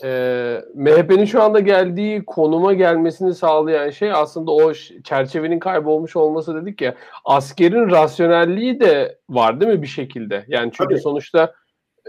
e, 0.04 0.62
MHP'nin 0.74 1.24
şu 1.24 1.42
anda 1.42 1.60
geldiği 1.60 2.24
konuma 2.24 2.72
gelmesini 2.72 3.34
sağlayan 3.34 3.90
şey 3.90 4.12
aslında 4.12 4.50
o 4.50 4.72
çerçevenin 5.04 5.58
kaybolmuş 5.58 6.16
olması 6.16 6.54
dedik 6.54 6.80
ya 6.80 6.94
askerin 7.24 7.90
rasyonelliği 7.90 8.80
de 8.80 9.18
var 9.28 9.60
değil 9.60 9.72
mi 9.72 9.82
bir 9.82 9.86
şekilde? 9.86 10.44
Yani 10.48 10.72
çünkü 10.74 10.94
Tabii. 10.94 11.00
sonuçta 11.00 11.54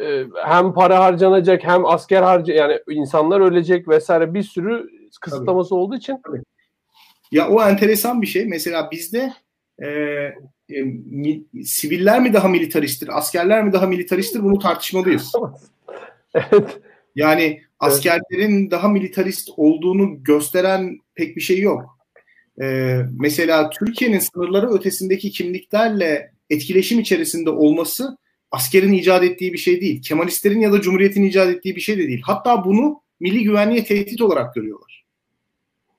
e, 0.01 0.23
hem 0.45 0.73
para 0.73 0.99
harcanacak 0.99 1.63
hem 1.63 1.85
asker 1.85 2.21
harca 2.21 2.53
yani 2.53 2.79
insanlar 2.89 3.39
ölecek 3.41 3.87
vesaire 3.87 4.33
bir 4.33 4.43
sürü 4.43 4.89
kısıtlaması 5.21 5.69
Tabii. 5.69 5.79
olduğu 5.79 5.95
için 5.95 6.21
Ya 7.31 7.49
o 7.49 7.61
enteresan 7.61 8.21
bir 8.21 8.27
şey. 8.27 8.45
Mesela 8.45 8.91
bizde 8.91 9.33
e, 9.79 9.87
e, 10.69 10.81
mi, 11.05 11.43
siviller 11.63 12.21
mi 12.21 12.33
daha 12.33 12.47
militaristtir, 12.47 13.17
askerler 13.17 13.63
mi 13.63 13.73
daha 13.73 13.87
militaristtir 13.87 14.43
bunu 14.43 14.59
tartışmalıyız. 14.59 15.31
evet. 16.33 16.79
Yani 17.15 17.61
askerlerin 17.79 18.61
evet. 18.61 18.71
daha 18.71 18.87
militarist 18.87 19.49
olduğunu 19.57 20.23
gösteren 20.23 20.97
pek 21.15 21.35
bir 21.35 21.41
şey 21.41 21.59
yok. 21.59 21.97
Ee, 22.61 23.01
mesela 23.19 23.69
Türkiye'nin 23.69 24.19
sınırları 24.19 24.69
ötesindeki 24.69 25.31
kimliklerle 25.31 26.31
etkileşim 26.49 26.99
içerisinde 26.99 27.49
olması 27.49 28.17
askerin 28.51 28.93
icat 28.93 29.23
ettiği 29.23 29.53
bir 29.53 29.57
şey 29.57 29.81
değil. 29.81 30.01
Kemalistlerin 30.01 30.61
ya 30.61 30.71
da 30.71 30.81
Cumhuriyet'in 30.81 31.23
icat 31.23 31.49
ettiği 31.49 31.75
bir 31.75 31.81
şey 31.81 31.97
de 31.97 32.07
değil. 32.07 32.21
Hatta 32.25 32.65
bunu 32.65 33.01
milli 33.19 33.43
güvenliğe 33.43 33.85
tehdit 33.85 34.21
olarak 34.21 34.55
görüyorlar. 34.55 35.05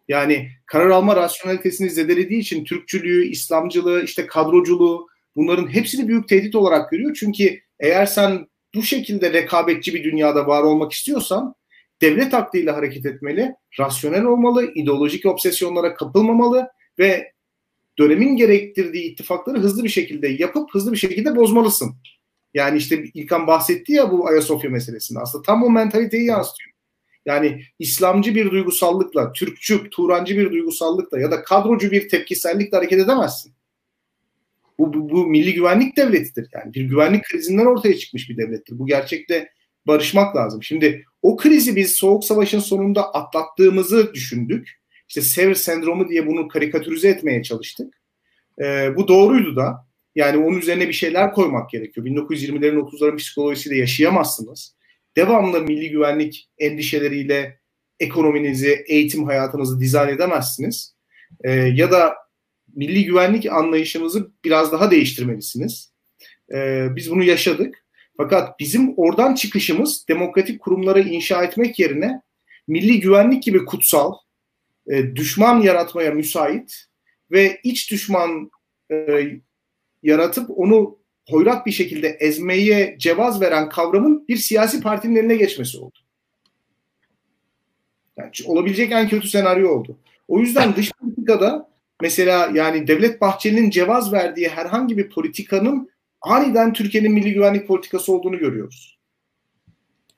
Yani 0.08 0.50
karar 0.66 0.90
alma 0.90 1.16
rasyonelitesini 1.16 1.90
zedelediği 1.90 2.40
için 2.40 2.64
Türkçülüğü, 2.64 3.26
İslamcılığı, 3.26 4.02
işte 4.02 4.26
kadroculuğu 4.26 5.08
bunların 5.36 5.74
hepsini 5.74 6.08
büyük 6.08 6.28
tehdit 6.28 6.54
olarak 6.54 6.90
görüyor. 6.90 7.16
Çünkü 7.20 7.60
eğer 7.80 8.06
sen 8.06 8.46
bu 8.74 8.82
şekilde 8.82 9.32
rekabetçi 9.32 9.94
bir 9.94 10.04
dünyada 10.04 10.46
var 10.46 10.62
olmak 10.62 10.92
istiyorsan 10.92 11.54
devlet 12.00 12.34
aklıyla 12.34 12.76
hareket 12.76 13.06
etmeli, 13.06 13.54
rasyonel 13.80 14.24
olmalı, 14.24 14.72
ideolojik 14.74 15.26
obsesyonlara 15.26 15.94
kapılmamalı 15.94 16.68
ve 16.98 17.32
dönemin 17.98 18.36
gerektirdiği 18.36 19.12
ittifakları 19.12 19.58
hızlı 19.58 19.84
bir 19.84 19.88
şekilde 19.88 20.28
yapıp 20.28 20.74
hızlı 20.74 20.92
bir 20.92 20.96
şekilde 20.96 21.36
bozmalısın. 21.36 21.94
Yani 22.54 22.78
işte 22.78 23.04
İlkan 23.14 23.46
bahsetti 23.46 23.92
ya 23.92 24.12
bu 24.12 24.28
Ayasofya 24.28 24.70
meselesinde 24.70 25.18
aslında 25.20 25.42
tam 25.42 25.62
o 25.62 25.70
mentaliteyi 25.70 26.24
yansıtıyor. 26.24 26.77
Yani 27.28 27.62
İslamcı 27.78 28.34
bir 28.34 28.50
duygusallıkla, 28.50 29.32
Türkçü, 29.32 29.90
Turancı 29.90 30.36
bir 30.36 30.50
duygusallıkla 30.50 31.20
ya 31.20 31.30
da 31.30 31.42
kadrocu 31.42 31.90
bir 31.90 32.08
tepkisellikle 32.08 32.76
hareket 32.76 33.00
edemezsin. 33.00 33.52
Bu, 34.78 34.92
bu, 34.92 35.10
bu 35.10 35.26
milli 35.26 35.54
güvenlik 35.54 35.96
devletidir. 35.96 36.48
Yani 36.52 36.74
bir 36.74 36.84
güvenlik 36.84 37.24
krizinden 37.24 37.66
ortaya 37.66 37.96
çıkmış 37.96 38.30
bir 38.30 38.36
devlettir. 38.36 38.78
Bu 38.78 38.86
gerçekte 38.86 39.48
barışmak 39.86 40.36
lazım. 40.36 40.62
Şimdi 40.62 41.04
o 41.22 41.36
krizi 41.36 41.76
biz 41.76 41.94
Soğuk 41.94 42.24
Savaş'ın 42.24 42.58
sonunda 42.58 43.14
atlattığımızı 43.14 44.14
düşündük. 44.14 44.80
İşte 45.08 45.20
Sevr 45.20 45.54
sendromu 45.54 46.08
diye 46.08 46.26
bunu 46.26 46.48
karikatürize 46.48 47.08
etmeye 47.08 47.42
çalıştık. 47.42 48.00
Ee, 48.62 48.96
bu 48.96 49.08
doğruydu 49.08 49.56
da. 49.56 49.88
Yani 50.14 50.44
onun 50.44 50.58
üzerine 50.58 50.88
bir 50.88 50.92
şeyler 50.92 51.32
koymak 51.32 51.70
gerekiyor. 51.70 52.06
1920'lerin 52.06 52.78
30'ların 52.78 53.16
psikolojisiyle 53.16 53.76
yaşayamazsınız. 53.76 54.77
Devamlı 55.18 55.60
milli 55.60 55.90
güvenlik 55.90 56.48
endişeleriyle 56.58 57.58
ekonominizi, 58.00 58.84
eğitim 58.88 59.24
hayatınızı 59.24 59.80
dizayn 59.80 60.14
edemezsiniz. 60.14 60.94
Ee, 61.44 61.50
ya 61.50 61.90
da 61.90 62.14
milli 62.74 63.04
güvenlik 63.04 63.52
anlayışınızı 63.52 64.32
biraz 64.44 64.72
daha 64.72 64.90
değiştirmelisiniz. 64.90 65.92
Ee, 66.54 66.86
biz 66.96 67.10
bunu 67.10 67.24
yaşadık. 67.24 67.84
Fakat 68.16 68.60
bizim 68.60 68.94
oradan 68.98 69.34
çıkışımız 69.34 70.08
demokratik 70.08 70.60
kurumları 70.60 71.00
inşa 71.00 71.44
etmek 71.44 71.78
yerine 71.78 72.22
milli 72.68 73.00
güvenlik 73.00 73.42
gibi 73.42 73.64
kutsal, 73.64 74.14
e, 74.90 75.16
düşman 75.16 75.60
yaratmaya 75.60 76.10
müsait 76.10 76.84
ve 77.30 77.60
iç 77.64 77.90
düşman 77.90 78.50
e, 78.92 79.24
yaratıp 80.02 80.50
onu 80.50 80.97
hoyrat 81.28 81.66
bir 81.66 81.72
şekilde 81.72 82.08
ezmeye 82.08 82.96
cevaz 82.98 83.40
veren 83.40 83.68
kavramın 83.68 84.28
bir 84.28 84.36
siyasi 84.36 84.80
partinin 84.80 85.16
eline 85.16 85.36
geçmesi 85.36 85.78
oldu. 85.78 85.98
Yani 88.16 88.30
olabilecek 88.44 88.92
en 88.92 89.08
kötü 89.08 89.28
senaryo 89.28 89.70
oldu. 89.70 89.98
O 90.28 90.40
yüzden 90.40 90.76
dış 90.76 90.92
politikada 90.92 91.70
mesela 92.00 92.50
yani 92.54 92.86
Devlet 92.86 93.20
Bahçeli'nin 93.20 93.70
cevaz 93.70 94.12
verdiği 94.12 94.48
herhangi 94.48 94.98
bir 94.98 95.10
politikanın 95.10 95.90
aniden 96.20 96.72
Türkiye'nin 96.72 97.12
milli 97.12 97.32
güvenlik 97.32 97.68
politikası 97.68 98.12
olduğunu 98.12 98.38
görüyoruz. 98.38 98.98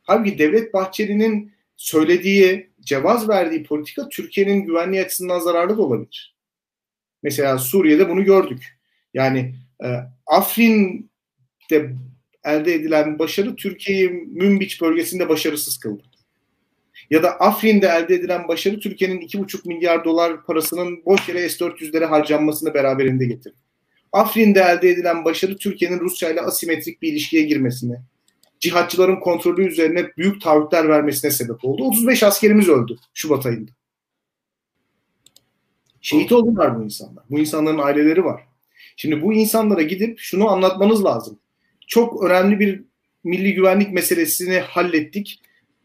Halbuki 0.03 0.39
Devlet 0.39 0.74
Bahçeli'nin 0.74 1.53
söylediği, 1.77 2.70
cevaz 2.81 3.28
verdiği 3.28 3.62
politika 3.62 4.09
Türkiye'nin 4.09 4.65
güvenliği 4.65 5.03
açısından 5.05 5.39
zararlı 5.39 5.78
da 5.78 5.82
olabilir. 5.82 6.37
Mesela 7.23 7.59
Suriye'de 7.59 8.09
bunu 8.09 8.24
gördük. 8.24 8.78
Yani 9.15 9.55
Afrin'de 10.27 11.94
elde 12.44 12.74
edilen 12.74 13.19
başarı 13.19 13.57
Türkiye'yi 13.57 14.11
Münbiç 14.11 14.81
bölgesinde 14.81 15.28
başarısız 15.28 15.78
kıldı. 15.78 16.02
Ya 17.11 17.23
da 17.23 17.40
Afrin'de 17.40 17.86
elde 17.86 18.15
edilen 18.15 18.48
başarı 18.48 18.81
Türkiye'nin 18.81 19.20
2,5 19.20 19.69
milyar 19.69 20.05
dolar 20.05 20.44
parasının 20.44 21.05
boş 21.05 21.28
yere 21.28 21.48
S-400'lere 21.48 22.05
harcanmasını 22.05 22.74
beraberinde 22.74 23.27
getirdi. 23.27 23.57
Afrin'de 24.12 24.61
elde 24.61 24.90
edilen 24.90 25.24
başarı 25.24 25.57
Türkiye'nin 25.57 26.01
Rusya 26.01 26.31
ile 26.31 26.40
asimetrik 26.40 27.02
bir 27.02 27.12
ilişkiye 27.12 27.43
girmesine, 27.43 28.02
cihatçıların 28.61 29.20
kontrolü 29.20 29.66
üzerine 29.66 30.09
büyük 30.16 30.43
taahhütler 30.43 30.89
vermesine 30.89 31.31
sebep 31.31 31.65
oldu. 31.65 31.85
35 31.85 32.23
askerimiz 32.23 32.69
öldü 32.69 32.97
Şubat 33.15 33.47
ayında. 33.47 33.70
Şehit 36.01 36.32
oldular 36.32 36.78
bu 36.78 36.85
insanlar. 36.85 37.24
Bu 37.31 37.39
insanların 37.39 37.78
aileleri 37.78 38.24
var. 38.24 38.50
Şimdi 39.01 39.23
bu 39.23 39.33
insanlara 39.33 39.83
gidip 39.83 40.19
şunu 40.19 40.49
anlatmanız 40.49 41.05
lazım. 41.05 41.39
Çok 41.87 42.25
önemli 42.25 42.61
bir 42.61 42.85
milli 43.25 43.55
güvenlik 43.55 43.93
meselesini 43.93 44.59
hallettik. 44.59 45.43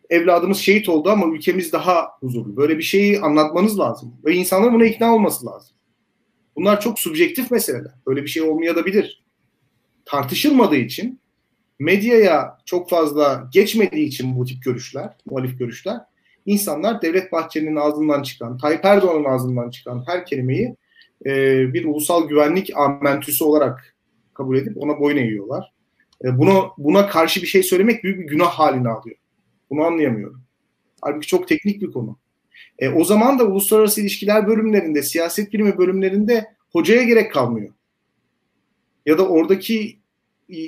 Evladımız 0.10 0.58
şehit 0.58 0.90
oldu 0.90 1.10
ama 1.10 1.36
ülkemiz 1.36 1.74
daha 1.74 2.08
huzurlu. 2.20 2.58
Böyle 2.58 2.78
bir 2.78 2.84
şeyi 2.84 3.20
anlatmanız 3.20 3.80
lazım. 3.80 4.14
Ve 4.26 4.34
insanların 4.36 4.74
buna 4.74 4.86
ikna 4.86 5.14
olması 5.14 5.46
lazım. 5.46 5.76
Bunlar 6.56 6.82
çok 6.82 7.00
subjektif 7.00 7.52
meseleler. 7.52 7.92
Böyle 8.08 8.24
bir 8.24 8.28
şey 8.28 8.44
olmayabilir. 8.44 9.24
Tartışılmadığı 10.06 10.76
için 10.76 11.20
medyaya 11.80 12.58
çok 12.66 12.90
fazla 12.90 13.50
geçmediği 13.54 14.06
için 14.08 14.38
bu 14.38 14.46
tip 14.46 14.64
görüşler, 14.64 15.10
muhalif 15.26 15.60
görüşler, 15.60 15.98
insanlar 16.46 17.02
Devlet 17.02 17.32
Bahçeli'nin 17.32 17.76
ağzından 17.76 18.24
çıkan, 18.24 18.58
Tayyip 18.58 18.86
Erdoğan'ın 18.86 19.24
ağzından 19.24 19.70
çıkan 19.70 20.04
her 20.08 20.26
kelimeyi 20.26 20.76
e, 21.26 21.74
bir 21.74 21.86
ulusal 21.86 22.28
güvenlik 22.28 22.78
amentüsü 22.78 23.44
olarak 23.44 23.96
kabul 24.34 24.58
edip 24.58 24.78
ona 24.78 25.00
boyun 25.00 25.18
eğiyorlar. 25.18 25.74
E, 26.24 26.38
buna, 26.38 26.62
buna 26.78 27.08
karşı 27.08 27.42
bir 27.42 27.48
şey 27.48 27.64
söylemek 27.64 28.04
büyük 28.04 28.20
bir 28.20 28.28
günah 28.28 28.50
haline 28.50 28.90
alıyor. 28.90 29.18
Bunu 29.70 29.84
anlayamıyorum. 29.84 30.42
Halbuki 31.02 31.28
çok 31.28 31.48
teknik 31.48 31.82
bir 31.82 31.92
konu. 31.92 32.18
E, 32.80 32.90
o 32.90 33.04
zaman 33.04 33.40
da 33.40 33.46
uluslararası 33.46 34.02
ilişkiler 34.02 34.48
bölümlerinde, 34.48 35.04
siyaset 35.04 35.54
bilimi 35.54 35.78
bölümlerinde 35.78 36.46
hocaya 36.72 37.04
gerek 37.04 37.34
kalmıyor. 37.34 37.74
Ya 39.06 39.18
da 39.18 39.28
oradaki 39.28 40.00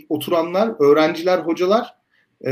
oturanlar, 0.09 0.75
öğrenciler, 0.79 1.39
hocalar 1.39 1.95
e, 2.45 2.51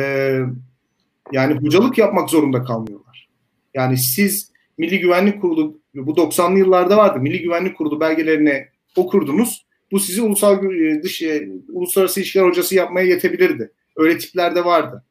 yani 1.31 1.53
hocalık 1.53 1.97
yapmak 1.97 2.29
zorunda 2.29 2.63
kalmıyorlar. 2.63 3.29
Yani 3.73 3.97
siz 3.97 4.51
Milli 4.77 4.99
Güvenlik 4.99 5.41
Kurulu 5.41 5.79
bu 5.95 6.11
90'lı 6.11 6.59
yıllarda 6.59 6.97
vardı. 6.97 7.19
Milli 7.19 7.41
Güvenlik 7.41 7.77
Kurulu 7.77 7.99
belgelerini 7.99 8.67
okurdunuz. 8.95 9.65
Bu 9.91 9.99
sizi 9.99 10.21
ulusal 10.21 10.71
e, 10.71 11.03
dış 11.03 11.21
e, 11.21 11.49
uluslararası 11.69 12.19
ilişkiler 12.19 12.45
hocası 12.45 12.75
yapmaya 12.75 13.07
yetebilirdi. 13.07 13.71
Öyle 13.95 14.17
tipler 14.17 14.55
de 14.55 14.65
vardı. 14.65 15.03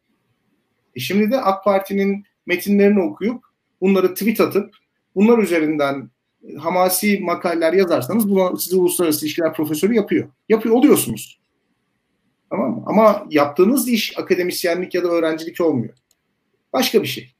E 0.97 1.01
şimdi 1.01 1.31
de 1.31 1.41
AK 1.41 1.65
Parti'nin 1.65 2.25
metinlerini 2.47 3.03
okuyup 3.03 3.45
bunları 3.81 4.15
tweet 4.15 4.41
atıp 4.41 4.75
bunlar 5.15 5.39
üzerinden 5.39 6.11
hamasi 6.59 7.21
makaleler 7.21 7.73
yazarsanız 7.73 8.31
bunu 8.31 8.57
sizi 8.59 8.77
uluslararası 8.77 9.25
ilişkiler 9.27 9.55
profesörü 9.55 9.95
yapıyor. 9.95 10.29
Yapıyor 10.49 10.75
oluyorsunuz. 10.75 11.41
Tamam 12.51 12.71
mı? 12.71 12.83
Ama 12.87 13.27
yaptığınız 13.31 13.89
iş 13.89 14.19
akademisyenlik 14.19 14.95
ya 14.95 15.03
da 15.05 15.09
öğrencilik 15.09 15.61
olmuyor. 15.61 15.95
Başka 16.73 17.03
bir 17.03 17.09
şey. 17.09 17.35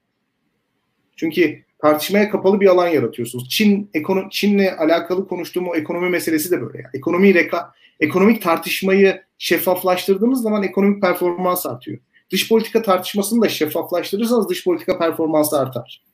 Çünkü 1.17 1.64
tartışmaya 1.85 2.31
kapalı 2.31 2.61
bir 2.61 2.67
alan 2.67 2.89
yaratıyorsunuz. 2.89 3.49
Çin 3.49 3.91
ekono 3.95 4.29
Çin'le 4.31 4.69
alakalı 4.79 5.29
konuştuğum 5.29 5.69
o 5.69 5.75
ekonomi 5.75 6.09
meselesi 6.09 6.51
de 6.51 6.63
böyle. 6.63 6.79
Yani. 6.79 6.91
Ekonomi 6.95 7.35
reka 7.35 7.73
ekonomik 8.01 8.43
tartışmayı 8.43 9.23
şeffaflaştırdığımız 9.39 10.43
zaman 10.43 10.63
ekonomik 10.63 11.03
performans 11.03 11.67
artıyor. 11.67 11.99
Dış 12.31 12.49
politika 12.49 12.83
tartışmasını 12.83 13.43
da 13.43 13.49
şeffaflaştırırsanız 13.49 14.49
dış 14.49 14.65
politika 14.65 14.99
performansı 14.99 15.59
artar. 15.59 16.05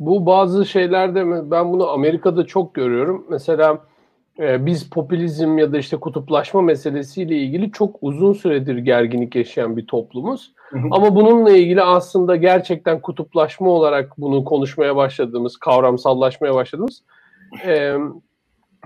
Bu 0.00 0.26
bazı 0.26 0.66
şeylerde 0.66 1.50
ben 1.50 1.72
bunu 1.72 1.88
Amerika'da 1.88 2.46
çok 2.46 2.74
görüyorum. 2.74 3.26
Mesela 3.30 3.84
e, 4.38 4.66
biz 4.66 4.90
popülizm 4.90 5.58
ya 5.58 5.72
da 5.72 5.78
işte 5.78 5.96
kutuplaşma 5.96 6.62
meselesiyle 6.62 7.36
ilgili 7.36 7.72
çok 7.72 7.96
uzun 8.00 8.32
süredir 8.32 8.76
gerginlik 8.76 9.36
yaşayan 9.36 9.76
bir 9.76 9.86
toplumuz. 9.86 10.52
Hı 10.68 10.78
hı. 10.78 10.88
Ama 10.90 11.14
bununla 11.14 11.50
ilgili 11.50 11.82
aslında 11.82 12.36
gerçekten 12.36 13.00
kutuplaşma 13.00 13.70
olarak 13.70 14.18
bunu 14.18 14.44
konuşmaya 14.44 14.96
başladığımız, 14.96 15.56
kavramsallaşmaya 15.56 16.54
başladığımız 16.54 17.02
e, 17.66 17.94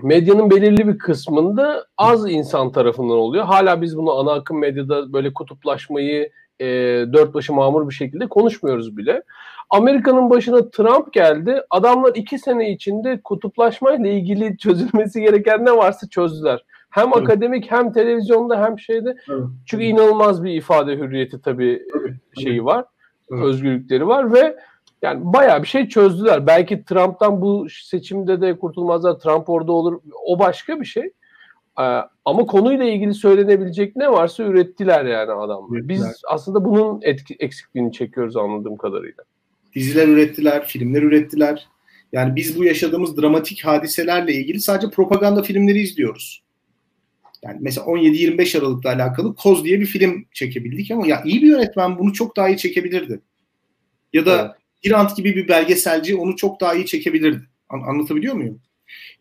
medyanın 0.03 0.51
belirli 0.51 0.87
bir 0.87 0.97
kısmında 0.97 1.85
az 1.97 2.31
insan 2.31 2.71
tarafından 2.71 3.17
oluyor. 3.17 3.45
Hala 3.45 3.81
biz 3.81 3.97
bunu 3.97 4.13
ana 4.19 4.31
akım 4.31 4.59
medyada 4.59 5.13
böyle 5.13 5.33
kutuplaşmayı 5.33 6.31
e, 6.59 6.65
dört 7.13 7.33
başı 7.33 7.53
mamur 7.53 7.89
bir 7.89 7.93
şekilde 7.93 8.27
konuşmuyoruz 8.27 8.97
bile. 8.97 9.23
Amerika'nın 9.69 10.29
başına 10.29 10.69
Trump 10.69 11.13
geldi. 11.13 11.61
Adamlar 11.69 12.11
iki 12.15 12.39
sene 12.39 12.71
içinde 12.71 13.21
kutuplaşmayla 13.23 14.09
ilgili 14.09 14.57
çözülmesi 14.63 15.21
gereken 15.21 15.65
ne 15.65 15.71
varsa 15.71 16.09
çözdüler. 16.09 16.65
Hem 16.89 17.07
evet. 17.07 17.17
akademik 17.17 17.71
hem 17.71 17.91
televizyonda 17.91 18.63
hem 18.63 18.79
şeyde. 18.79 19.17
Evet. 19.29 19.43
Çünkü 19.65 19.83
inanılmaz 19.83 20.43
bir 20.43 20.51
ifade 20.51 20.97
hürriyeti 20.97 21.41
tabii 21.41 21.83
evet. 21.99 22.13
şeyi 22.43 22.65
var. 22.65 22.85
Evet. 23.31 23.43
Özgürlükleri 23.43 24.07
var 24.07 24.33
ve 24.33 24.57
yani 25.01 25.19
bayağı 25.23 25.63
bir 25.63 25.67
şey 25.67 25.89
çözdüler. 25.89 26.47
Belki 26.47 26.85
Trump'tan 26.85 27.41
bu 27.41 27.67
seçimde 27.69 28.41
de 28.41 28.59
kurtulmazlar. 28.59 29.19
Trump 29.19 29.49
orada 29.49 29.71
olur. 29.71 29.99
O 30.25 30.39
başka 30.39 30.79
bir 30.79 30.85
şey. 30.85 31.03
Ee, 31.79 32.01
ama 32.25 32.45
konuyla 32.45 32.85
ilgili 32.85 33.13
söylenebilecek 33.13 33.95
ne 33.95 34.11
varsa 34.11 34.43
ürettiler 34.43 35.05
yani 35.05 35.31
adamlar. 35.31 35.87
Biz 35.87 36.21
aslında 36.29 36.65
bunun 36.65 36.99
etki, 37.01 37.35
eksikliğini 37.39 37.91
çekiyoruz 37.91 38.37
anladığım 38.37 38.77
kadarıyla. 38.77 39.23
Diziler 39.77 40.07
ürettiler, 40.07 40.67
filmler 40.67 41.01
ürettiler. 41.01 41.67
Yani 42.11 42.35
biz 42.35 42.57
bu 42.57 42.63
yaşadığımız 42.63 43.17
dramatik 43.17 43.65
hadiselerle 43.65 44.33
ilgili 44.33 44.59
sadece 44.59 44.89
propaganda 44.89 45.43
filmleri 45.43 45.79
izliyoruz. 45.79 46.43
Yani 47.43 47.57
mesela 47.61 47.87
17-25 47.87 48.57
Aralık'la 48.57 48.89
alakalı 48.89 49.35
Koz 49.35 49.65
diye 49.65 49.79
bir 49.79 49.85
film 49.85 50.25
çekebildik 50.33 50.91
ama 50.91 51.07
ya 51.07 51.23
iyi 51.25 51.41
bir 51.41 51.47
yönetmen 51.47 51.99
bunu 51.99 52.13
çok 52.13 52.37
daha 52.37 52.49
iyi 52.49 52.57
çekebilirdi. 52.57 53.19
Ya 54.13 54.25
da 54.25 54.41
evet. 54.41 54.91
Grant 54.91 55.17
gibi 55.17 55.35
bir 55.35 55.47
belgeselci 55.47 56.15
onu 56.15 56.35
çok 56.35 56.61
daha 56.61 56.73
iyi 56.73 56.85
çekebilirdi. 56.85 57.41
An- 57.69 57.81
anlatabiliyor 57.81 58.33
muyum? 58.33 58.61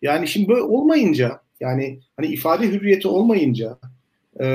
Yani 0.02 0.28
şimdi 0.28 0.48
böyle 0.48 0.62
olmayınca 0.62 1.40
yani 1.60 2.00
hani 2.16 2.26
ifade 2.26 2.68
hürriyeti 2.68 3.08
olmayınca 3.08 3.78
e, 4.40 4.46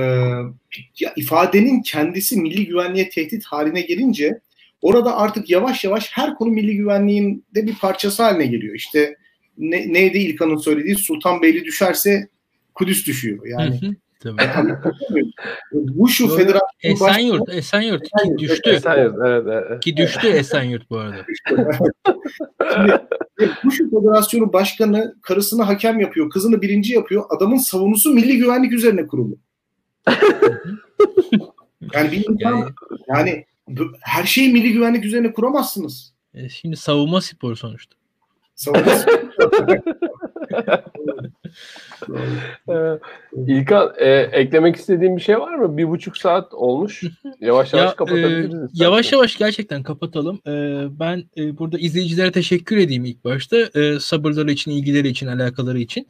ya 0.99 1.13
ifadenin 1.15 1.81
kendisi 1.81 2.41
milli 2.41 2.65
güvenliğe 2.65 3.09
tehdit 3.09 3.45
haline 3.45 3.81
gelince 3.81 4.39
orada 4.81 5.17
artık 5.17 5.49
yavaş 5.49 5.83
yavaş 5.83 6.09
her 6.11 6.35
konu 6.35 6.49
milli 6.49 6.75
güvenliğin 6.75 7.45
de 7.55 7.67
bir 7.67 7.75
parçası 7.75 8.23
haline 8.23 8.45
geliyor. 8.45 8.75
İşte 8.75 9.15
ne, 9.57 9.93
neydi 9.93 10.17
İlkan'ın 10.17 10.57
söylediği 10.57 10.95
Sultanbeyli 10.95 11.65
düşerse 11.65 12.27
Kudüs 12.73 13.07
düşüyor. 13.07 13.45
Yani 13.45 13.79
Tabii. 14.23 14.41
bu 15.71 16.07
şu 16.07 16.27
federasyon 16.27 16.61
Esenyurt, 16.83 17.39
başka... 17.39 17.53
Esenyurt 17.53 18.03
ki 18.03 18.37
düştü. 18.37 18.69
Esenyurt, 18.69 19.15
evet, 19.25 19.43
evet. 19.47 19.83
Ki 19.83 19.97
düştü 19.97 20.27
Esenyurt 20.27 20.89
bu 20.89 20.97
arada. 20.97 21.25
Şimdi, 21.47 23.01
bu 23.63 23.71
şu 23.71 23.89
federasyonu 23.89 24.53
başkanı 24.53 25.15
karısını 25.21 25.63
hakem 25.63 25.99
yapıyor, 25.99 26.29
kızını 26.29 26.61
birinci 26.61 26.93
yapıyor. 26.93 27.23
Adamın 27.29 27.57
savunusu 27.57 28.13
milli 28.13 28.37
güvenlik 28.37 28.73
üzerine 28.73 29.07
kurulu. 29.07 29.37
yani 31.93 32.11
bir 32.11 32.17
insan, 32.17 32.35
yani, 32.39 32.65
yani 33.07 33.45
her 34.01 34.23
şeyi 34.23 34.53
milli 34.53 34.73
güvenlik 34.73 35.05
üzerine 35.05 35.33
kuramazsınız. 35.33 36.13
E, 36.33 36.49
şimdi 36.49 36.75
savunma 36.75 37.21
sporu 37.21 37.55
sonuçta. 37.55 37.95
Savunma 38.55 38.95
sporu. 38.95 39.21
İlkan 43.47 43.93
e, 43.97 44.09
eklemek 44.09 44.75
istediğim 44.75 45.17
bir 45.17 45.21
şey 45.21 45.39
var 45.39 45.55
mı? 45.55 45.77
Bir 45.77 45.89
buçuk 45.89 46.17
saat 46.17 46.53
olmuş. 46.53 47.03
Yavaş 47.41 47.73
yavaş 47.73 47.89
ya, 47.89 47.95
kapatabiliriz. 47.95 48.53
E, 48.53 48.67
yavaş 48.73 49.11
yavaş 49.11 49.37
gerçekten 49.37 49.83
kapatalım. 49.83 50.39
E, 50.47 50.51
ben 50.99 51.23
e, 51.37 51.57
burada 51.57 51.79
izleyicilere 51.79 52.31
teşekkür 52.31 52.77
edeyim 52.77 53.05
ilk 53.05 53.23
başta. 53.23 53.57
E, 53.57 53.99
sabırları 53.99 54.51
için, 54.51 54.71
ilgileri 54.71 55.07
için, 55.07 55.27
alakaları 55.27 55.79
için. 55.79 56.07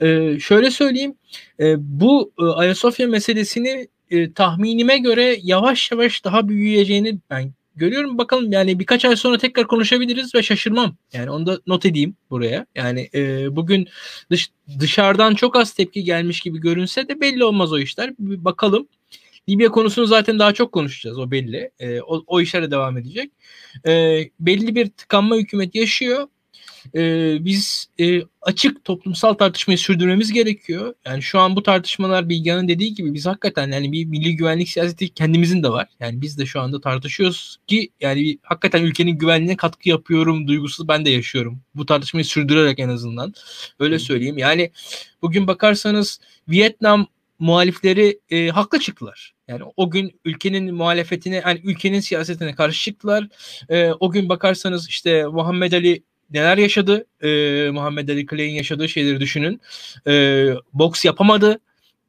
E, 0.00 0.38
şöyle 0.38 0.70
söyleyeyim. 0.70 1.14
E, 1.60 1.74
bu 1.78 2.32
e, 2.40 2.44
Ayasofya 2.44 3.08
meselesini 3.08 3.88
e, 4.10 4.32
tahminime 4.32 4.98
göre 4.98 5.38
yavaş 5.42 5.92
yavaş 5.92 6.24
daha 6.24 6.48
büyüyeceğini 6.48 7.18
ben 7.30 7.52
görüyorum. 7.76 8.18
Bakalım 8.18 8.52
yani 8.52 8.78
birkaç 8.78 9.04
ay 9.04 9.16
sonra 9.16 9.38
tekrar 9.38 9.66
konuşabiliriz 9.66 10.34
ve 10.34 10.42
şaşırmam. 10.42 10.96
Yani 11.12 11.30
onu 11.30 11.46
da 11.46 11.60
not 11.66 11.86
edeyim 11.86 12.16
buraya. 12.30 12.66
Yani 12.74 13.08
e, 13.14 13.56
bugün 13.56 13.88
dış, 14.30 14.50
dışarıdan 14.80 15.34
çok 15.34 15.56
az 15.56 15.74
tepki 15.74 16.04
gelmiş 16.04 16.40
gibi 16.40 16.60
görünse 16.60 17.08
de 17.08 17.20
belli 17.20 17.44
olmaz 17.44 17.72
o 17.72 17.78
işler. 17.78 18.14
Bir 18.18 18.44
bakalım. 18.44 18.88
Libya 19.48 19.68
konusunu 19.70 20.06
zaten 20.06 20.38
daha 20.38 20.54
çok 20.54 20.72
konuşacağız 20.72 21.18
o 21.18 21.30
belli. 21.30 21.70
E, 21.78 22.00
o, 22.00 22.24
o 22.26 22.40
işlere 22.40 22.70
devam 22.70 22.98
edecek. 22.98 23.30
E, 23.86 24.22
belli 24.40 24.74
bir 24.74 24.90
tıkanma 24.90 25.36
hükümet 25.36 25.74
yaşıyor 25.74 26.28
e, 26.94 27.36
biz 27.44 27.88
e, 28.00 28.22
açık 28.42 28.84
toplumsal 28.84 29.34
tartışmayı 29.34 29.78
sürdürmemiz 29.78 30.32
gerekiyor. 30.32 30.94
Yani 31.06 31.22
şu 31.22 31.38
an 31.38 31.56
bu 31.56 31.62
tartışmalar 31.62 32.28
Bilgehan'ın 32.28 32.68
dediği 32.68 32.94
gibi 32.94 33.14
biz 33.14 33.26
hakikaten 33.26 33.72
yani 33.72 33.92
bir 33.92 34.04
milli 34.04 34.36
güvenlik 34.36 34.68
siyaseti 34.68 35.08
kendimizin 35.08 35.62
de 35.62 35.68
var. 35.68 35.88
Yani 36.00 36.20
biz 36.20 36.38
de 36.38 36.46
şu 36.46 36.60
anda 36.60 36.80
tartışıyoruz 36.80 37.56
ki 37.66 37.88
yani 38.00 38.20
bir, 38.20 38.38
hakikaten 38.42 38.82
ülkenin 38.82 39.18
güvenliğine 39.18 39.56
katkı 39.56 39.88
yapıyorum 39.88 40.48
duygusu 40.48 40.88
ben 40.88 41.04
de 41.04 41.10
yaşıyorum. 41.10 41.60
Bu 41.74 41.86
tartışmayı 41.86 42.24
sürdürerek 42.24 42.78
en 42.78 42.88
azından. 42.88 43.34
Öyle 43.78 43.98
söyleyeyim. 43.98 44.38
Yani 44.38 44.70
bugün 45.22 45.46
bakarsanız 45.46 46.20
Vietnam 46.48 47.06
muhalifleri 47.38 48.20
e, 48.30 48.48
haklı 48.48 48.80
çıktılar. 48.80 49.34
Yani 49.48 49.62
o 49.76 49.90
gün 49.90 50.20
ülkenin 50.24 50.74
muhalefetine, 50.74 51.42
yani 51.46 51.60
ülkenin 51.64 52.00
siyasetine 52.00 52.54
karşı 52.54 52.84
çıktılar. 52.84 53.28
E, 53.68 53.90
o 54.00 54.10
gün 54.10 54.28
bakarsanız 54.28 54.88
işte 54.88 55.26
Muhammed 55.26 55.72
Ali 55.72 56.02
neler 56.30 56.58
yaşadı? 56.58 57.06
E, 57.22 57.70
Muhammed 57.70 58.08
Ali 58.08 58.26
Clay'in 58.26 58.54
yaşadığı 58.54 58.88
şeyleri 58.88 59.20
düşünün. 59.20 59.60
E, 60.06 60.46
boks 60.72 61.04
yapamadı. 61.04 61.60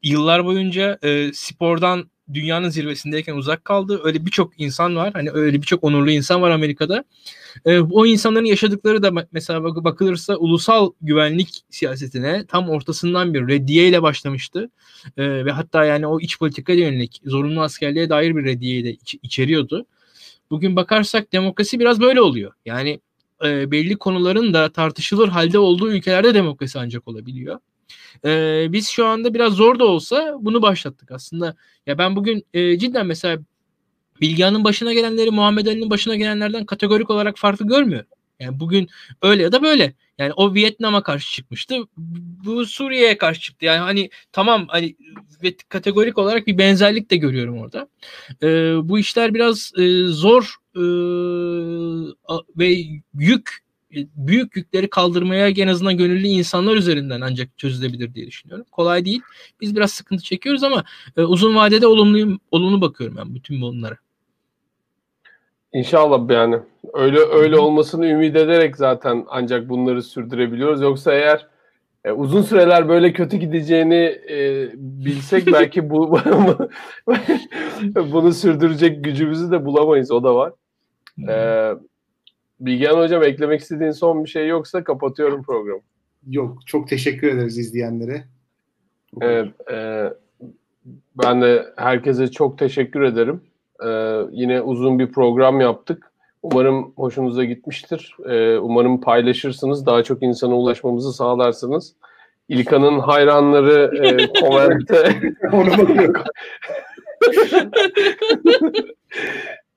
Yıllar 0.04 0.46
boyunca 0.46 1.00
e, 1.04 1.34
spordan 1.34 2.10
dünyanın 2.34 2.70
zirvesindeyken 2.70 3.36
uzak 3.36 3.66
kaldı. 3.66 4.02
Öyle 4.04 4.26
birçok 4.26 4.60
insan 4.60 4.96
var. 4.96 5.14
Hani 5.14 5.32
öyle 5.32 5.62
birçok 5.62 5.84
onurlu 5.84 6.12
insan 6.12 6.42
var 6.42 6.52
Amerika'da. 6.52 7.04
E, 7.66 7.80
o 7.80 8.06
insanların 8.06 8.46
yaşadıkları 8.46 9.04
da 9.04 9.28
mesela 9.32 9.64
bakılırsa 9.64 10.36
ulusal 10.36 10.92
güvenlik 11.02 11.62
siyasetine 11.70 12.46
tam 12.46 12.70
ortasından 12.70 13.34
bir 13.34 13.48
reddiye 13.48 13.88
ile 13.88 14.02
başlamıştı. 14.02 14.70
E, 15.18 15.46
ve 15.46 15.52
hatta 15.52 15.86
yani 15.86 16.08
o 16.08 16.20
iç 16.20 16.40
politika 16.40 16.74
yönelik 16.74 17.22
zorunlu 17.26 17.62
askerliğe 17.62 18.10
dair 18.10 18.36
bir 18.36 18.44
reddiyeyi 18.44 18.86
de 18.86 18.92
iç, 18.92 19.16
içeriyordu. 19.24 19.86
Bugün 20.50 20.76
bakarsak 20.76 21.34
demokrasi 21.34 21.80
biraz 21.80 22.02
böyle 22.02 22.22
oluyor. 22.22 22.52
Yani 22.66 23.00
e, 23.48 23.72
belli 23.72 23.96
konuların 23.96 24.54
da 24.54 24.72
tartışılır 24.72 25.30
halde 25.30 25.60
olduğu 25.60 25.92
ülkelerde 25.92 26.34
demokrasi 26.34 26.80
ancak 26.80 27.08
olabiliyor. 27.08 27.60
E, 28.26 28.66
biz 28.70 28.90
şu 28.90 29.06
anda 29.06 29.34
biraz 29.34 29.54
zor 29.54 29.80
da 29.80 29.86
olsa 29.86 30.36
bunu 30.40 30.62
başlattık 30.62 31.12
aslında. 31.12 31.56
Ya 31.86 31.98
ben 31.98 32.16
bugün 32.16 32.46
e, 32.54 32.78
cidden 32.80 33.08
mesela 33.08 33.40
Bilgehan'ın 34.22 34.64
başına 34.64 34.94
gelenleri 34.94 35.32
Muhammed 35.32 35.68
Ali'nin 35.68 35.90
başına 35.90 36.16
gelenlerden 36.16 36.66
kategorik 36.66 37.10
olarak 37.10 37.38
farklı 37.38 37.68
görmüyorum. 37.68 38.10
Yani 38.40 38.60
bugün 38.60 38.88
öyle 39.22 39.44
ya 39.44 39.52
da 39.52 39.64
böyle. 39.64 39.94
Yani 40.18 40.34
o 40.34 40.54
Vietnam'a 40.54 41.04
karşı 41.04 41.36
çıkmıştı. 41.36 41.76
Bu 42.46 42.66
Suriye'ye 42.66 43.18
karşı 43.18 43.42
çıktı. 43.42 43.66
Yani 43.66 43.80
hani 43.80 44.10
tamam 44.32 44.68
hani 44.68 44.96
ve 45.44 45.56
kategorik 45.70 46.18
olarak 46.18 46.48
bir 46.48 46.58
benzerlik 46.58 47.12
de 47.12 47.16
görüyorum 47.16 47.60
orada. 47.60 47.88
Ee, 48.44 48.76
bu 48.84 49.00
işler 49.00 49.34
biraz 49.34 49.72
e, 49.78 50.04
zor 50.08 50.56
e, 50.76 50.84
ve 52.58 52.76
yük 53.14 53.66
e, 53.96 54.08
büyük 54.16 54.56
yükleri 54.56 54.90
kaldırmaya 54.90 55.50
en 55.50 55.68
azından 55.68 55.98
gönüllü 55.98 56.28
insanlar 56.28 56.76
üzerinden 56.76 57.22
ancak 57.22 57.58
çözülebilir 57.58 58.14
diye 58.14 58.28
düşünüyorum. 58.28 58.66
Kolay 58.72 59.06
değil. 59.06 59.22
Biz 59.62 59.76
biraz 59.76 59.92
sıkıntı 59.92 60.24
çekiyoruz 60.24 60.64
ama 60.64 60.84
e, 61.18 61.22
uzun 61.22 61.56
vadede 61.56 61.88
olumlu 61.88 62.40
olumlu 62.52 62.82
bakıyorum 62.82 63.18
ben 63.18 63.36
bütün 63.36 63.62
bunlara. 63.62 63.98
İnşallah 65.74 66.30
yani 66.30 66.60
öyle 66.96 67.20
öyle 67.20 67.58
olmasını 67.58 68.08
ümit 68.08 68.36
ederek 68.36 68.78
zaten 68.78 69.26
ancak 69.28 69.70
bunları 69.70 70.04
sürdürebiliyoruz. 70.04 70.82
Yoksa 70.82 71.14
eğer 71.14 71.48
e, 72.06 72.12
uzun 72.12 72.42
süreler 72.42 72.90
böyle 72.90 73.14
kötü 73.14 73.38
gideceğini 73.38 74.20
e, 74.30 74.70
bilsek 74.76 75.48
belki 75.54 75.90
bu 75.90 76.20
bunu 77.96 78.34
sürdürecek 78.34 79.04
gücümüzü 79.04 79.52
de 79.52 79.66
bulamayız. 79.66 80.12
O 80.12 80.24
da 80.24 80.36
var. 80.36 80.54
Ee, 81.30 81.72
Bilgehan 82.60 82.98
Hocam 82.98 83.24
eklemek 83.24 83.62
istediğin 83.62 83.92
son 83.92 84.24
bir 84.24 84.30
şey 84.30 84.48
yoksa 84.48 84.84
kapatıyorum 84.84 85.44
programı. 85.44 85.82
Yok. 86.28 86.68
Çok 86.68 86.88
teşekkür 86.88 87.28
ederiz 87.28 87.58
izleyenlere. 87.58 88.24
Evet. 89.22 89.72
E, 89.72 90.10
ben 91.24 91.42
de 91.42 91.66
herkese 91.78 92.32
çok 92.32 92.58
teşekkür 92.58 93.02
ederim. 93.02 93.42
Ee, 93.86 94.20
yine 94.32 94.62
uzun 94.62 95.00
bir 95.00 95.12
program 95.12 95.62
yaptık. 95.62 96.12
Umarım 96.52 96.94
hoşunuza 96.96 97.44
gitmiştir. 97.44 98.16
Ee, 98.26 98.58
umarım 98.58 99.02
paylaşırsınız. 99.02 99.86
Daha 99.86 100.04
çok 100.04 100.24
insana 100.24 100.56
ulaşmamızı 100.56 101.14
sağlarsınız. 101.14 101.96
İlkan'ın 102.50 103.00
hayranları 103.00 104.06
e, 104.06 104.34
komente 104.40 105.22
onu 105.52 105.68
bakıyor. 105.68 106.26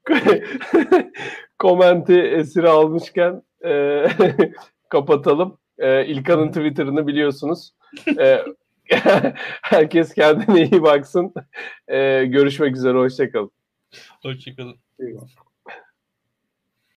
komenti 1.59 2.21
esiri 2.21 2.69
almışken 2.69 3.43
e, 3.65 4.05
kapatalım. 4.89 5.59
E, 5.79 6.07
İlkan'ın 6.07 6.49
Twitter'ını 6.49 7.07
biliyorsunuz. 7.07 7.73
E, 8.19 8.45
herkes 9.63 10.15
kendine 10.15 10.63
iyi 10.63 10.83
baksın. 10.83 11.35
E, 11.89 12.25
görüşmek 12.25 12.77
üzere. 12.77 12.99
Hoşçakalın. 12.99 13.51
Hoşçakalın. 14.23 14.77
Eyvallah. 15.01 15.48